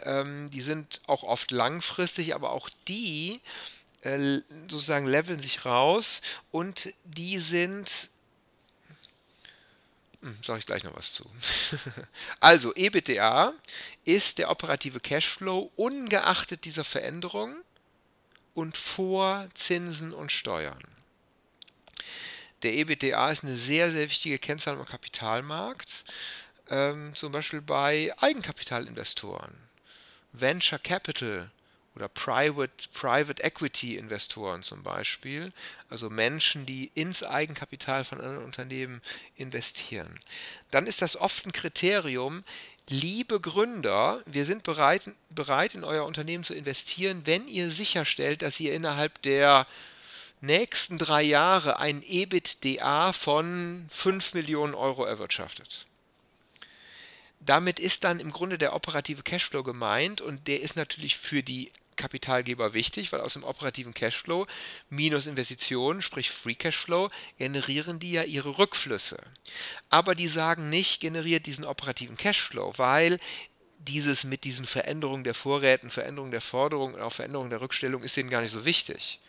ähm, 0.03 0.49
die 0.51 0.61
sind 0.61 1.01
auch 1.07 1.23
oft 1.23 1.51
langfristig, 1.51 2.35
aber 2.35 2.51
auch 2.51 2.69
die 2.87 3.39
äh, 4.07 4.41
sozusagen 4.69 5.07
leveln 5.07 5.39
sich 5.39 5.65
raus 5.65 6.21
und 6.51 6.93
die 7.03 7.39
sind 7.39 8.09
hm, 10.21 10.37
sage 10.43 10.59
ich 10.59 10.65
gleich 10.65 10.83
noch 10.83 10.95
was 10.95 11.11
zu. 11.11 11.29
also, 12.39 12.73
EBITDA 12.75 13.53
ist 14.03 14.39
der 14.39 14.49
operative 14.49 14.99
Cashflow 14.99 15.71
ungeachtet 15.75 16.65
dieser 16.65 16.83
Veränderung 16.83 17.55
und 18.55 18.77
vor 18.77 19.47
Zinsen 19.53 20.13
und 20.13 20.31
Steuern. 20.31 20.83
Der 22.63 22.73
EBITDA 22.73 23.29
ist 23.29 23.43
eine 23.43 23.55
sehr, 23.55 23.91
sehr 23.91 24.09
wichtige 24.09 24.39
Kennzahl 24.39 24.75
am 24.75 24.85
Kapitalmarkt, 24.85 26.03
ähm, 26.69 27.13
zum 27.13 27.31
Beispiel 27.31 27.61
bei 27.61 28.11
Eigenkapitalinvestoren, 28.17 29.55
Venture 30.33 30.79
Capital 30.79 31.51
oder 31.97 32.09
Private, 32.09 32.89
Private 32.93 33.41
Equity 33.43 33.97
Investoren 33.97 34.61
zum 34.61 34.83
Beispiel, 34.83 35.51
also 35.89 36.11
Menschen, 36.11 36.67
die 36.67 36.91
ins 36.93 37.23
Eigenkapital 37.23 38.05
von 38.05 38.21
anderen 38.21 38.45
Unternehmen 38.45 39.01
investieren. 39.35 40.19
Dann 40.69 40.85
ist 40.85 41.01
das 41.01 41.19
oft 41.19 41.47
ein 41.47 41.53
Kriterium, 41.53 42.43
liebe 42.87 43.39
Gründer, 43.39 44.21
wir 44.27 44.45
sind 44.45 44.61
bereit, 44.61 45.01
bereit 45.31 45.73
in 45.73 45.83
euer 45.83 46.05
Unternehmen 46.05 46.43
zu 46.43 46.53
investieren, 46.53 47.23
wenn 47.25 47.47
ihr 47.47 47.71
sicherstellt, 47.71 48.43
dass 48.43 48.59
ihr 48.59 48.75
innerhalb 48.75 49.19
der 49.23 49.65
nächsten 50.39 50.99
drei 50.99 51.23
Jahre 51.23 51.79
ein 51.79 52.03
EBITDA 52.03 53.11
von 53.11 53.87
5 53.89 54.35
Millionen 54.35 54.75
Euro 54.75 55.03
erwirtschaftet 55.03 55.87
damit 57.47 57.79
ist 57.79 58.03
dann 58.03 58.19
im 58.19 58.31
Grunde 58.31 58.57
der 58.57 58.75
operative 58.75 59.23
Cashflow 59.23 59.63
gemeint 59.63 60.21
und 60.21 60.47
der 60.47 60.61
ist 60.61 60.75
natürlich 60.75 61.17
für 61.17 61.43
die 61.43 61.71
Kapitalgeber 61.97 62.73
wichtig, 62.73 63.11
weil 63.11 63.21
aus 63.21 63.33
dem 63.33 63.43
operativen 63.43 63.93
Cashflow 63.93 64.47
minus 64.89 65.27
Investitionen, 65.27 66.01
sprich 66.01 66.31
Free 66.31 66.55
Cashflow, 66.55 67.09
generieren 67.37 67.99
die 67.99 68.13
ja 68.13 68.23
ihre 68.23 68.57
Rückflüsse. 68.57 69.17
Aber 69.89 70.15
die 70.15 70.27
sagen 70.27 70.69
nicht, 70.69 71.01
generiert 71.01 71.45
diesen 71.45 71.65
operativen 71.65 72.15
Cashflow, 72.15 72.73
weil 72.77 73.19
dieses 73.79 74.23
mit 74.23 74.43
diesen 74.43 74.65
Veränderungen 74.65 75.23
der 75.23 75.33
Vorräten, 75.33 75.89
Veränderungen 75.89 76.31
der 76.31 76.41
Forderungen 76.41 76.95
und 76.95 77.01
auch 77.01 77.13
Veränderungen 77.13 77.49
der 77.49 77.61
Rückstellung 77.61 78.03
ist 78.03 78.17
ihnen 78.17 78.29
gar 78.29 78.41
nicht 78.41 78.51
so 78.51 78.65
wichtig. 78.65 79.19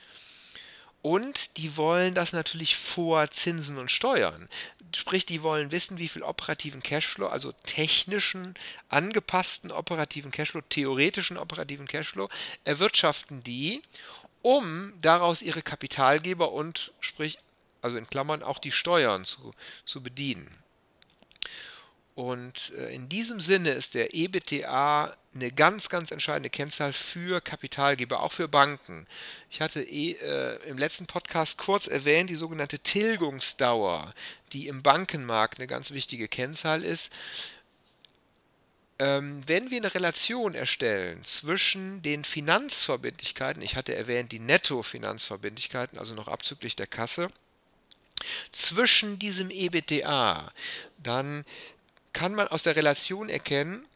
Und 1.02 1.56
die 1.56 1.76
wollen 1.76 2.14
das 2.14 2.32
natürlich 2.32 2.76
vor 2.76 3.30
Zinsen 3.30 3.78
und 3.78 3.90
Steuern. 3.90 4.48
Sprich, 4.94 5.26
die 5.26 5.42
wollen 5.42 5.70
wissen, 5.70 5.98
wie 5.98 6.08
viel 6.08 6.22
operativen 6.22 6.82
Cashflow, 6.82 7.28
also 7.28 7.52
technischen, 7.52 8.54
angepassten 8.88 9.70
operativen 9.70 10.30
Cashflow, 10.30 10.62
theoretischen 10.62 11.36
operativen 11.36 11.86
Cashflow, 11.86 12.28
erwirtschaften 12.64 13.42
die, 13.42 13.82
um 14.42 14.92
daraus 15.00 15.42
ihre 15.42 15.62
Kapitalgeber 15.62 16.52
und, 16.52 16.92
sprich, 17.00 17.38
also 17.82 17.96
in 17.96 18.08
Klammern, 18.08 18.42
auch 18.42 18.58
die 18.58 18.72
Steuern 18.72 19.24
zu, 19.24 19.54
zu 19.84 20.02
bedienen. 20.02 20.50
Und 22.14 22.72
äh, 22.76 22.92
in 22.92 23.08
diesem 23.08 23.40
Sinne 23.40 23.70
ist 23.70 23.94
der 23.94 24.14
EBTA 24.14 25.16
eine 25.40 25.52
ganz, 25.52 25.88
ganz 25.88 26.10
entscheidende 26.10 26.50
Kennzahl 26.50 26.92
für 26.92 27.40
Kapitalgeber, 27.40 28.22
auch 28.22 28.32
für 28.32 28.48
Banken. 28.48 29.06
Ich 29.50 29.60
hatte 29.60 29.80
eh, 29.82 30.12
äh, 30.12 30.56
im 30.68 30.78
letzten 30.78 31.06
Podcast 31.06 31.58
kurz 31.58 31.86
erwähnt, 31.86 32.30
die 32.30 32.36
sogenannte 32.36 32.78
Tilgungsdauer, 32.78 34.14
die 34.52 34.68
im 34.68 34.82
Bankenmarkt 34.82 35.58
eine 35.58 35.66
ganz 35.66 35.90
wichtige 35.90 36.28
Kennzahl 36.28 36.84
ist. 36.84 37.12
Ähm, 38.98 39.42
wenn 39.46 39.70
wir 39.70 39.78
eine 39.78 39.94
Relation 39.94 40.54
erstellen 40.54 41.22
zwischen 41.22 42.02
den 42.02 42.24
Finanzverbindlichkeiten, 42.24 43.62
ich 43.62 43.76
hatte 43.76 43.94
erwähnt 43.94 44.32
die 44.32 44.40
Nettofinanzverbindlichkeiten, 44.40 45.98
also 45.98 46.14
noch 46.14 46.26
abzüglich 46.26 46.74
der 46.74 46.88
Kasse, 46.88 47.28
zwischen 48.50 49.20
diesem 49.20 49.50
EBTA, 49.50 50.52
dann 50.98 51.44
kann 52.12 52.34
man 52.34 52.48
aus 52.48 52.64
der 52.64 52.74
Relation 52.74 53.28
erkennen, 53.28 53.86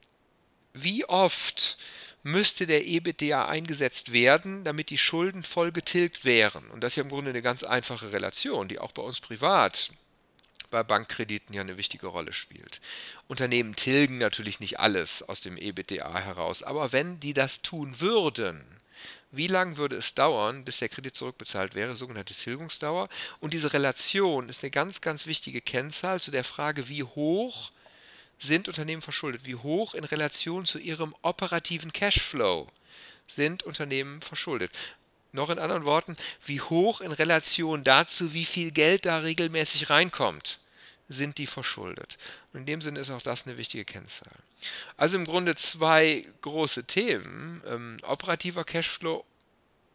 wie 0.75 1.05
oft 1.05 1.77
müsste 2.23 2.67
der 2.67 2.87
EBITDA 2.87 3.47
eingesetzt 3.47 4.13
werden, 4.13 4.65
damit 4.65 4.91
die 4.91 4.99
Schulden 4.99 5.43
voll 5.43 5.73
getilgt 5.73 6.25
wären. 6.25 6.71
Und 6.71 6.81
das 6.81 6.93
ist 6.93 6.97
ja 6.97 7.03
im 7.03 7.09
Grunde 7.09 7.31
eine 7.31 7.43
ganz 7.43 7.63
einfache 7.65 8.13
Relation, 8.13 8.69
die 8.69 8.79
auch 8.79 8.93
bei 8.93 9.03
uns 9.03 9.21
privat 9.21 9.91
bei 10.71 10.83
Bankkrediten 10.83 11.55
ja 11.55 11.61
eine 11.61 11.77
wichtige 11.77 12.07
Rolle 12.07 12.33
spielt. 12.33 12.81
Unternehmen 13.29 13.77
tilgen 13.77 14.19
natürlich 14.19 14.59
nicht 14.59 14.81
alles 14.81 15.23
aus 15.23 15.41
dem 15.41 15.59
EBITDA 15.59 16.19
heraus, 16.19 16.63
aber 16.63 16.93
wenn 16.93 17.21
die 17.21 17.35
das 17.35 17.61
tun 17.61 18.01
würden, 18.01 18.65
wie 19.31 19.47
lange 19.47 19.77
würde 19.77 19.97
es 19.97 20.15
dauern, 20.15 20.65
bis 20.65 20.79
der 20.79 20.89
Kredit 20.89 21.17
zurückbezahlt 21.17 21.75
wäre, 21.75 21.95
sogenannte 21.95 22.35
Tilgungsdauer. 22.35 23.09
Und 23.41 23.53
diese 23.55 23.73
Relation 23.73 24.49
ist 24.49 24.63
eine 24.63 24.71
ganz, 24.71 25.01
ganz 25.01 25.27
wichtige 25.27 25.61
Kennzahl 25.61 26.21
zu 26.21 26.31
der 26.31 26.45
Frage, 26.45 26.89
wie 26.89 27.03
hoch 27.03 27.71
sind 28.39 28.69
Unternehmen 28.69 29.03
verschuldet? 29.03 29.43
Wie 29.45 29.55
hoch 29.55 29.95
in 29.95 30.05
Relation 30.05 30.67
zu 30.67 30.79
ihrem 30.79 31.15
operativen 31.23 31.93
Cashflow 31.93 32.67
sind 33.29 33.63
Unternehmen 33.63 34.21
verschuldet? 34.21 34.73
Noch 35.33 35.49
in 35.49 35.59
anderen 35.59 35.85
Worten, 35.85 36.17
wie 36.45 36.61
hoch 36.61 37.01
in 37.01 37.13
Relation 37.13 37.85
dazu, 37.85 38.35
wie 38.35 38.45
viel 38.45 38.71
Geld 38.71 39.07
da 39.07 39.19
regelmäßig 39.19 39.89
reinkommt, 39.89 40.61
sind 41.09 41.39
die 41.39 41.47
verschuldet. 41.47 42.19
Und 42.53 42.61
in 42.61 42.67
dem 42.67 42.83
Sinne 42.83 43.01
ist 43.01 43.11
auch 43.11 43.23
das 43.23 43.47
eine 43.47 43.57
wichtige 43.57 43.85
Kennzahl. 43.85 44.33
Also 44.97 45.17
im 45.17 45.25
Grunde 45.25 45.57
zwei 45.57 46.27
große 46.43 46.85
Themen, 46.85 47.63
ähm, 47.67 47.97
operativer 48.03 48.65
Cashflow, 48.65 49.25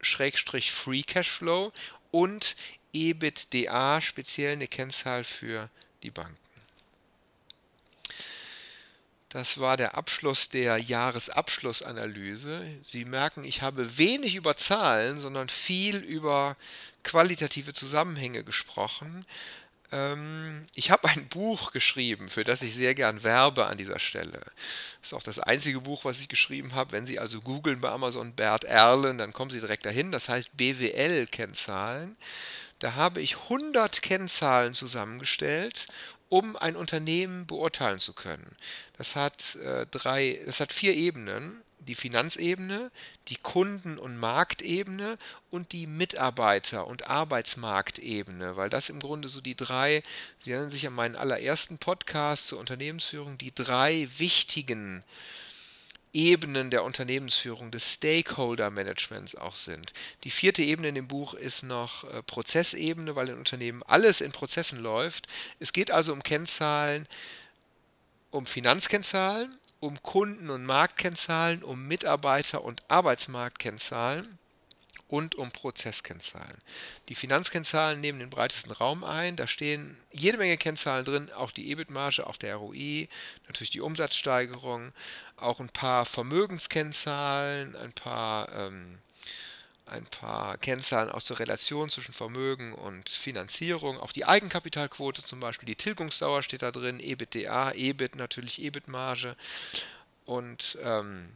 Schrägstrich 0.02 0.72
Free 0.72 1.04
Cashflow 1.04 1.72
und 2.12 2.56
EBITDA, 2.94 4.02
speziell 4.02 4.54
eine 4.54 4.68
Kennzahl 4.68 5.24
für 5.24 5.70
die 6.04 6.12
Banken. 6.12 6.47
Das 9.30 9.60
war 9.60 9.76
der 9.76 9.98
Abschluss 9.98 10.50
der 10.50 10.78
Jahresabschlussanalyse. 10.78 12.66
Sie 12.86 13.04
merken, 13.04 13.44
ich 13.44 13.62
habe 13.62 13.98
wenig 13.98 14.36
über 14.36 14.56
Zahlen, 14.56 15.20
sondern 15.20 15.50
viel 15.50 15.98
über 15.98 16.56
qualitative 17.04 17.74
Zusammenhänge 17.74 18.46
gesprochen. 18.46 19.26
Ähm, 19.92 20.66
ich 20.76 20.92
habe 20.92 21.10
ein 21.10 21.28
Buch 21.28 21.72
geschrieben, 21.72 22.30
für 22.30 22.46
das 22.46 22.62
ich 22.62 22.74
sehr 22.74 22.96
gern 22.96 23.24
werbe 23.24 23.68
an 23.68 23.78
dieser 23.78 24.00
Stelle. 24.00 24.40
Das 25.02 25.10
ist 25.10 25.14
auch 25.14 25.24
das 25.24 25.40
einzige 25.40 25.82
Buch, 25.82 26.06
was 26.06 26.20
ich 26.22 26.30
geschrieben 26.30 26.74
habe. 26.74 26.94
Wenn 26.94 27.06
Sie 27.06 27.20
also 27.20 27.42
googeln 27.42 27.82
bei 27.82 27.90
Amazon 27.90 28.34
Bert 28.34 28.64
Erlen, 28.64 29.18
dann 29.18 29.34
kommen 29.34 29.52
Sie 29.52 29.60
direkt 29.60 29.86
dahin. 29.86 30.12
Das 30.12 30.30
heißt 30.30 30.56
BWL-Kennzahlen. 30.56 32.18
Da 32.80 32.94
habe 32.94 33.22
ich 33.22 33.38
100 33.38 34.02
Kennzahlen 34.02 34.74
zusammengestellt 34.74 35.88
um 36.30 36.56
ein 36.56 36.76
Unternehmen 36.76 37.48
beurteilen 37.48 38.00
zu 38.00 38.14
können. 38.14 38.56
Das 38.98 39.16
hat 39.16 39.56
äh, 39.56 39.86
drei, 39.88 40.42
das 40.46 40.60
hat 40.60 40.74
vier 40.74 40.94
Ebenen: 40.94 41.62
die 41.80 41.96
Finanzebene, 41.96 42.92
die 43.30 43.38
Kunden- 43.38 43.98
und 43.98 44.18
Marktebene 44.18 45.18
und 45.50 45.72
die 45.72 45.88
Mitarbeiter- 45.88 46.88
und 46.88 47.08
Arbeitsmarktebene, 47.10 48.58
weil 48.58 48.70
das 48.70 48.90
im 48.90 49.00
Grunde 49.00 49.30
so 49.30 49.42
die 49.42 49.56
drei, 49.56 50.04
Sie 50.44 50.52
erinnern 50.52 50.72
sich 50.72 50.86
an 50.86 50.94
meinen 50.94 51.16
allerersten 51.16 51.78
Podcast 51.78 52.48
zur 52.48 52.60
Unternehmensführung, 52.60 53.38
die 53.38 53.54
drei 53.54 54.08
wichtigen 54.18 55.04
Ebenen 56.14 56.70
der 56.70 56.84
Unternehmensführung, 56.84 57.72
des 57.72 57.94
Stakeholder-Managements 57.94 59.36
auch 59.36 59.56
sind. 59.56 59.94
Die 60.24 60.32
vierte 60.32 60.64
Ebene 60.64 60.90
in 60.90 60.96
dem 60.96 61.08
Buch 61.08 61.34
ist 61.34 61.64
noch 61.64 62.04
äh, 62.06 62.24
Prozessebene, 62.24 63.16
weil 63.16 63.30
in 63.30 63.38
Unternehmen 63.38 63.84
alles 63.84 64.22
in 64.22 64.32
Prozessen 64.32 64.80
läuft. 64.80 65.28
Es 65.60 65.74
geht 65.74 65.92
also 65.92 66.14
um 66.14 66.24
Kennzahlen, 66.24 67.08
um 68.32 68.46
Finanzkennzahlen, 68.46 69.58
um 69.80 70.02
Kunden- 70.02 70.50
und 70.50 70.66
Marktkennzahlen, 70.66 71.64
um 71.64 71.88
Mitarbeiter- 71.88 72.64
und 72.64 72.84
Arbeitsmarktkennzahlen 72.90 74.38
und 75.08 75.36
um 75.36 75.52
Prozesskennzahlen. 75.52 76.58
Die 77.10 77.16
Finanzkennzahlen 77.16 78.02
nehmen 78.02 78.20
den 78.20 78.30
breitesten 78.30 78.72
Raum 78.72 79.04
ein. 79.04 79.36
Da 79.36 79.48
stehen 79.48 79.98
jede 80.12 80.38
Menge 80.38 80.58
Kennzahlen 80.58 81.06
drin, 81.06 81.32
auch 81.32 81.52
die 81.52 81.72
EBIT-Marge, 81.72 82.28
auch 82.28 82.38
der 82.38 82.56
ROI, 82.56 83.08
natürlich 83.48 83.70
die 83.70 83.82
Umsatzsteigerung, 83.82 84.92
auch 85.38 85.60
ein 85.60 85.70
paar 85.70 86.06
Vermögenskennzahlen, 86.06 87.76
ein 87.76 87.94
paar, 87.94 88.52
ähm, 88.54 88.98
ein 89.86 90.06
paar 90.06 90.58
Kennzahlen 90.58 91.10
auch 91.10 91.22
zur 91.22 91.40
Relation 91.40 91.90
zwischen 91.90 92.14
Vermögen 92.14 92.74
und 92.74 93.10
Finanzierung, 93.10 93.98
auch 93.98 94.12
die 94.12 94.26
Eigenkapitalquote 94.26 95.24
zum 95.24 95.40
Beispiel, 95.40 95.68
die 95.68 95.76
Tilgungsdauer 95.76 96.44
steht 96.44 96.64
da 96.64 96.72
drin, 96.72 97.00
EBITDA, 97.00 97.72
EBIT 97.72 98.16
natürlich, 98.16 98.62
EBIT-Marge 98.62 99.38
und 100.26 100.78
ähm, 100.82 101.32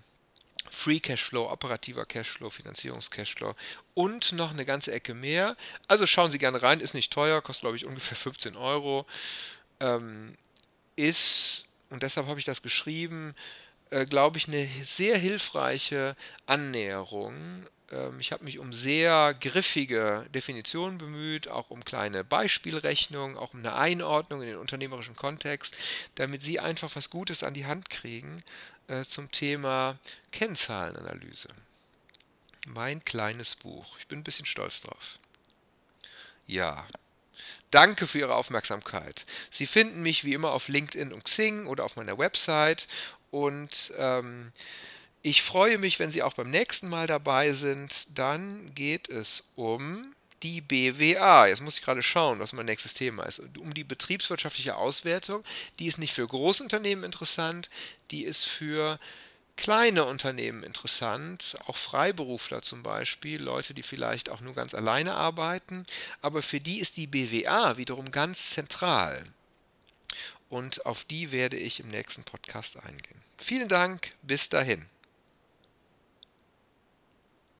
Free 0.70 1.00
Cashflow, 1.00 1.52
operativer 1.52 2.06
Cashflow, 2.06 2.50
Finanzierungscashflow 2.50 3.56
und 3.94 4.34
noch 4.34 4.52
eine 4.52 4.66
ganze 4.66 4.92
Ecke 4.92 5.14
mehr. 5.14 5.56
Also 5.88 6.06
schauen 6.06 6.32
Sie 6.32 6.38
gerne 6.38 6.62
rein, 6.62 6.80
ist 6.80 6.94
nicht 6.94 7.12
teuer, 7.12 7.42
kostet 7.42 7.62
glaube 7.62 7.78
ich 7.78 7.86
ungefähr 7.86 8.18
15 8.18 8.56
Euro. 8.56 9.06
Ähm, 9.80 10.36
ist, 10.96 11.66
und 11.90 12.04
deshalb 12.04 12.28
habe 12.28 12.40
ich 12.40 12.46
das 12.46 12.62
geschrieben, 12.62 13.34
äh, 13.90 14.06
glaube 14.06 14.38
ich, 14.38 14.48
eine 14.48 14.68
sehr 14.86 15.18
hilfreiche 15.18 16.16
Annäherung. 16.46 17.66
Ähm, 17.92 18.20
ich 18.20 18.32
habe 18.32 18.44
mich 18.44 18.60
um 18.60 18.74
sehr 18.74 19.34
griffige 19.34 20.26
Definitionen 20.34 20.98
bemüht, 20.98 21.48
auch 21.48 21.70
um 21.70 21.84
kleine 21.84 22.24
Beispielrechnungen, 22.24 23.38
auch 23.38 23.54
um 23.54 23.60
eine 23.60 23.76
Einordnung 23.76 24.42
in 24.42 24.48
den 24.48 24.58
unternehmerischen 24.58 25.16
Kontext, 25.16 25.76
damit 26.16 26.44
Sie 26.44 26.60
einfach 26.60 26.96
was 26.96 27.10
Gutes 27.10 27.44
an 27.44 27.54
die 27.54 27.66
Hand 27.66 27.90
kriegen 27.90 28.44
äh, 28.92 29.06
zum 29.06 29.32
Thema 29.32 29.98
Kennzahlenanalyse. 30.32 31.50
Mein 32.68 33.04
kleines 33.06 33.56
Buch. 33.56 33.98
Ich 34.00 34.08
bin 34.08 34.20
ein 34.20 34.24
bisschen 34.24 34.46
stolz 34.46 34.82
drauf. 34.82 35.20
Ja. 36.46 36.86
Danke 37.72 38.06
für 38.06 38.20
Ihre 38.20 38.36
Aufmerksamkeit. 38.36 39.26
Sie 39.50 39.66
finden 39.66 40.04
mich 40.04 40.26
wie 40.26 40.34
immer 40.34 40.52
auf 40.52 40.68
LinkedIn 40.68 41.14
und 41.14 41.24
Xing 41.24 41.68
oder 41.68 41.86
auf 41.86 41.96
meiner 41.96 42.18
Website 42.18 42.88
und 43.32 43.94
ähm, 43.98 44.52
ich 45.22 45.42
freue 45.42 45.78
mich, 45.78 45.98
wenn 46.00 46.12
Sie 46.12 46.22
auch 46.22 46.34
beim 46.34 46.50
nächsten 46.50 46.90
Mal 46.90 47.08
dabei 47.08 47.54
sind. 47.54 48.08
Dann 48.18 48.76
geht 48.76 49.08
es 49.08 49.46
um 49.56 50.14
die 50.44 50.62
BWA. 50.62 51.48
Jetzt 51.48 51.62
muss 51.62 51.78
ich 51.78 51.84
gerade 51.84 52.04
schauen, 52.04 52.40
was 52.40 52.54
mein 52.54 52.66
nächstes 52.66 52.94
Thema 52.94 53.24
ist. 53.24 53.42
Um 53.58 53.74
die 53.74 53.84
betriebswirtschaftliche 53.84 54.76
Auswertung. 54.76 55.44
Die 55.80 55.88
ist 55.88 55.98
nicht 55.98 56.14
für 56.14 56.28
Großunternehmen 56.28 57.04
interessant, 57.04 57.70
die 58.12 58.24
ist 58.24 58.46
für 58.46 59.00
kleine 59.58 60.06
Unternehmen 60.06 60.64
interessant, 60.64 61.56
auch 61.68 61.78
Freiberufler 61.78 62.62
zum 62.64 62.82
Beispiel, 62.84 63.42
Leute, 63.42 63.74
die 63.74 63.84
vielleicht 63.84 64.30
auch 64.30 64.42
nur 64.42 64.54
ganz 64.54 64.74
alleine 64.74 65.14
arbeiten. 65.14 65.86
Aber 66.22 66.42
für 66.42 66.60
die 66.60 66.80
ist 66.80 66.98
die 66.98 67.08
BWA 67.08 67.78
wiederum 67.78 68.12
ganz 68.12 68.50
zentral. 68.50 69.24
Und 70.50 70.86
auf 70.86 71.06
die 71.06 71.32
werde 71.32 71.58
ich 71.58 71.80
im 71.80 71.90
nächsten 71.90 72.24
Podcast 72.24 72.78
eingehen. 72.78 73.22
Vielen 73.38 73.70
Dank, 73.70 74.12
bis 74.22 74.50
dahin. 74.50 74.91